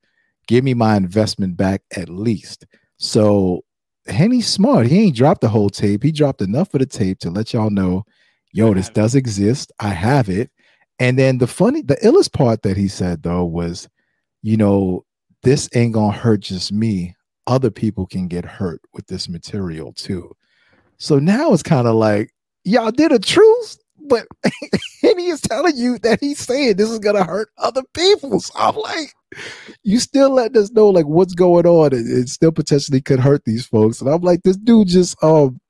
give 0.47 0.63
me 0.63 0.73
my 0.73 0.95
investment 0.95 1.57
back 1.57 1.81
at 1.95 2.09
least. 2.09 2.65
So 2.97 3.63
Henny's 4.05 4.47
smart. 4.47 4.87
He 4.87 4.99
ain't 4.99 5.15
dropped 5.15 5.41
the 5.41 5.49
whole 5.49 5.69
tape. 5.69 6.03
He 6.03 6.11
dropped 6.11 6.41
enough 6.41 6.73
of 6.73 6.79
the 6.79 6.85
tape 6.85 7.19
to 7.19 7.29
let 7.29 7.53
y'all 7.53 7.69
know, 7.69 8.03
yo, 8.51 8.73
this 8.73 8.89
does 8.89 9.15
exist. 9.15 9.71
I 9.79 9.89
have 9.89 10.29
it. 10.29 10.51
And 10.99 11.17
then 11.17 11.37
the 11.37 11.47
funny, 11.47 11.81
the 11.81 11.95
illest 11.97 12.33
part 12.33 12.61
that 12.63 12.77
he 12.77 12.87
said 12.87 13.23
though 13.23 13.45
was, 13.45 13.87
you 14.41 14.57
know, 14.57 15.05
this 15.43 15.69
ain't 15.73 15.93
gonna 15.93 16.15
hurt 16.15 16.41
just 16.41 16.71
me. 16.71 17.15
Other 17.47 17.71
people 17.71 18.05
can 18.05 18.27
get 18.27 18.45
hurt 18.45 18.81
with 18.93 19.07
this 19.07 19.29
material 19.29 19.93
too. 19.93 20.35
So 20.97 21.17
now 21.17 21.53
it's 21.53 21.63
kind 21.63 21.87
of 21.87 21.95
like 21.95 22.31
y'all 22.65 22.91
did 22.91 23.11
a 23.13 23.19
truce, 23.19 23.79
but 23.97 24.27
Henny 25.01 25.27
is 25.27 25.41
telling 25.41 25.77
you 25.77 25.97
that 25.99 26.19
he's 26.19 26.39
saying 26.39 26.75
this 26.75 26.89
is 26.89 26.99
gonna 26.99 27.23
hurt 27.23 27.49
other 27.57 27.83
people. 27.93 28.39
So 28.41 28.53
I'm 28.57 28.75
like, 28.75 29.13
you 29.83 29.99
still 29.99 30.31
letting 30.31 30.61
us 30.61 30.71
know 30.71 30.89
like 30.89 31.05
what's 31.05 31.33
going 31.33 31.65
on. 31.65 31.93
It, 31.93 32.05
it 32.05 32.29
still 32.29 32.51
potentially 32.51 32.99
could 32.99 33.19
hurt 33.19 33.45
these 33.45 33.65
folks. 33.65 34.01
And 34.01 34.09
I'm 34.09 34.21
like, 34.21 34.43
this 34.43 34.57
dude 34.57 34.89
just 34.89 35.21
um 35.23 35.61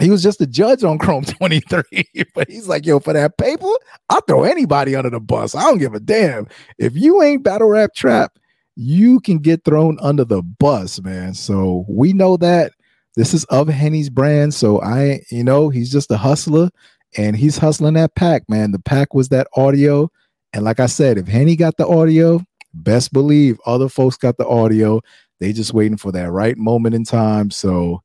he 0.00 0.10
was 0.10 0.22
just 0.22 0.40
a 0.40 0.46
judge 0.46 0.84
on 0.84 0.98
Chrome 0.98 1.24
23, 1.26 2.04
but 2.34 2.48
he's 2.48 2.68
like, 2.68 2.86
yo, 2.86 3.00
for 3.00 3.12
that 3.12 3.36
paper, 3.38 3.70
I'll 4.08 4.20
throw 4.22 4.44
anybody 4.44 4.96
under 4.96 5.10
the 5.10 5.20
bus. 5.20 5.54
I 5.54 5.62
don't 5.62 5.78
give 5.78 5.94
a 5.94 6.00
damn. 6.00 6.48
If 6.78 6.96
you 6.96 7.22
ain't 7.22 7.44
battle 7.44 7.68
rap 7.68 7.94
trap, 7.94 8.38
you 8.76 9.20
can 9.20 9.38
get 9.38 9.64
thrown 9.64 9.98
under 10.00 10.24
the 10.24 10.42
bus, 10.42 11.00
man. 11.02 11.34
So 11.34 11.84
we 11.88 12.12
know 12.12 12.36
that 12.38 12.72
this 13.16 13.34
is 13.34 13.44
of 13.44 13.68
Henny's 13.68 14.08
brand. 14.08 14.54
So 14.54 14.80
I, 14.80 15.20
you 15.30 15.44
know, 15.44 15.68
he's 15.68 15.90
just 15.90 16.10
a 16.10 16.16
hustler 16.16 16.70
and 17.16 17.36
he's 17.36 17.58
hustling 17.58 17.94
that 17.94 18.14
pack, 18.14 18.42
man. 18.48 18.70
The 18.70 18.78
pack 18.78 19.14
was 19.14 19.28
that 19.30 19.48
audio. 19.56 20.10
And 20.52 20.64
like 20.64 20.80
I 20.80 20.86
said, 20.86 21.18
if 21.18 21.28
Henny 21.28 21.56
got 21.56 21.76
the 21.76 21.86
audio, 21.86 22.40
best 22.72 23.12
believe 23.12 23.60
other 23.66 23.88
folks 23.88 24.16
got 24.16 24.38
the 24.38 24.46
audio. 24.46 25.00
They 25.40 25.52
just 25.52 25.74
waiting 25.74 25.96
for 25.96 26.12
that 26.12 26.30
right 26.30 26.56
moment 26.56 26.94
in 26.94 27.04
time. 27.04 27.50
So 27.50 28.02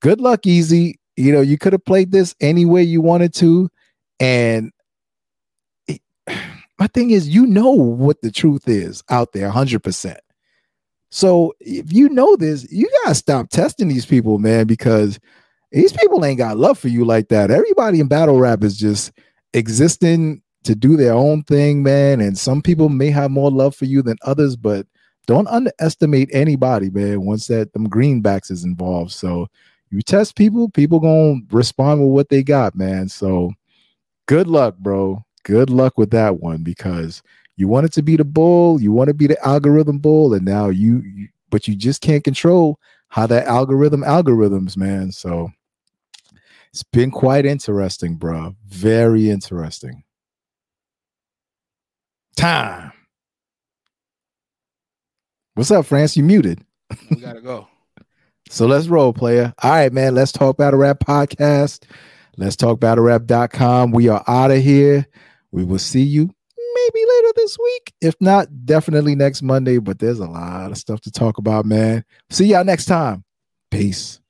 good 0.00 0.20
luck, 0.20 0.42
Eazy. 0.42 0.94
You 1.16 1.32
know, 1.32 1.40
you 1.40 1.58
could 1.58 1.72
have 1.72 1.84
played 1.84 2.12
this 2.12 2.34
any 2.40 2.64
way 2.64 2.82
you 2.82 3.00
wanted 3.00 3.34
to. 3.34 3.70
And 4.20 4.72
it, 5.86 6.00
my 6.78 6.86
thing 6.88 7.10
is, 7.10 7.28
you 7.28 7.46
know 7.46 7.70
what 7.70 8.20
the 8.22 8.30
truth 8.30 8.68
is 8.68 9.02
out 9.08 9.32
there 9.32 9.50
100%. 9.50 10.16
So 11.10 11.54
if 11.60 11.92
you 11.92 12.08
know 12.08 12.36
this, 12.36 12.70
you 12.70 12.88
got 13.04 13.10
to 13.10 13.14
stop 13.14 13.48
testing 13.48 13.88
these 13.88 14.06
people, 14.06 14.38
man, 14.38 14.66
because 14.66 15.18
these 15.72 15.92
people 15.92 16.24
ain't 16.24 16.38
got 16.38 16.58
love 16.58 16.78
for 16.78 16.88
you 16.88 17.04
like 17.04 17.28
that. 17.28 17.50
Everybody 17.50 18.00
in 18.00 18.08
battle 18.08 18.38
rap 18.38 18.62
is 18.62 18.76
just 18.76 19.12
existing 19.54 20.42
to 20.64 20.74
do 20.74 20.96
their 20.96 21.12
own 21.14 21.44
thing, 21.44 21.82
man. 21.82 22.20
And 22.20 22.36
some 22.36 22.60
people 22.60 22.88
may 22.88 23.10
have 23.10 23.30
more 23.30 23.50
love 23.50 23.74
for 23.74 23.84
you 23.84 24.02
than 24.02 24.16
others, 24.22 24.56
but 24.56 24.86
don't 25.26 25.48
underestimate 25.48 26.28
anybody, 26.32 26.90
man. 26.90 27.24
Once 27.24 27.46
that 27.48 27.72
them 27.72 27.88
greenbacks 27.88 28.50
is 28.50 28.64
involved, 28.64 29.12
so 29.12 29.46
you 29.90 30.02
test 30.02 30.36
people, 30.36 30.68
people 30.68 31.00
gonna 31.00 31.40
respond 31.50 32.00
with 32.00 32.10
what 32.10 32.28
they 32.28 32.42
got, 32.42 32.74
man. 32.74 33.08
So 33.08 33.52
good 34.26 34.46
luck, 34.46 34.76
bro. 34.78 35.24
Good 35.44 35.70
luck 35.70 35.96
with 35.96 36.10
that 36.10 36.40
one 36.40 36.62
because 36.62 37.22
you 37.56 37.68
wanted 37.68 37.92
to 37.92 38.02
be 38.02 38.16
the 38.16 38.24
bull, 38.24 38.80
you 38.80 38.92
want 38.92 39.08
to 39.08 39.14
be 39.14 39.26
the 39.26 39.46
algorithm 39.46 39.98
bull, 39.98 40.34
and 40.34 40.44
now 40.44 40.68
you, 40.68 41.02
you 41.02 41.28
but 41.50 41.68
you 41.68 41.76
just 41.76 42.00
can't 42.02 42.24
control 42.24 42.78
how 43.08 43.26
that 43.28 43.46
algorithm 43.46 44.02
algorithms, 44.02 44.76
man. 44.76 45.12
So 45.12 45.50
it's 46.72 46.82
been 46.82 47.10
quite 47.10 47.46
interesting, 47.46 48.16
bro. 48.16 48.56
Very 48.66 49.30
interesting 49.30 50.02
time. 52.36 52.92
What's 55.54 55.70
up, 55.70 55.86
France? 55.86 56.16
You 56.16 56.22
muted. 56.22 56.62
We 57.10 57.16
gotta 57.16 57.40
go. 57.40 57.66
So 58.48 58.66
let's 58.66 58.88
roll, 58.88 59.12
player. 59.12 59.52
All 59.62 59.70
right, 59.70 59.92
man. 59.92 60.14
Let's 60.14 60.32
talk 60.32 60.56
battle 60.56 60.78
rap 60.78 61.00
podcast. 61.00 61.84
Let's 62.36 62.56
talk 62.56 62.80
battlerap.com. 62.80 63.92
We 63.92 64.08
are 64.08 64.22
out 64.26 64.50
of 64.50 64.62
here. 64.62 65.06
We 65.52 65.64
will 65.64 65.78
see 65.78 66.02
you 66.02 66.22
maybe 66.74 67.06
later 67.08 67.32
this 67.36 67.56
week. 67.58 67.92
If 68.00 68.14
not, 68.20 68.66
definitely 68.66 69.14
next 69.14 69.42
Monday. 69.42 69.78
But 69.78 69.98
there's 69.98 70.20
a 70.20 70.26
lot 70.26 70.70
of 70.70 70.78
stuff 70.78 71.00
to 71.02 71.10
talk 71.10 71.38
about, 71.38 71.64
man. 71.64 72.04
See 72.30 72.46
y'all 72.46 72.64
next 72.64 72.84
time. 72.86 73.24
Peace. 73.70 74.20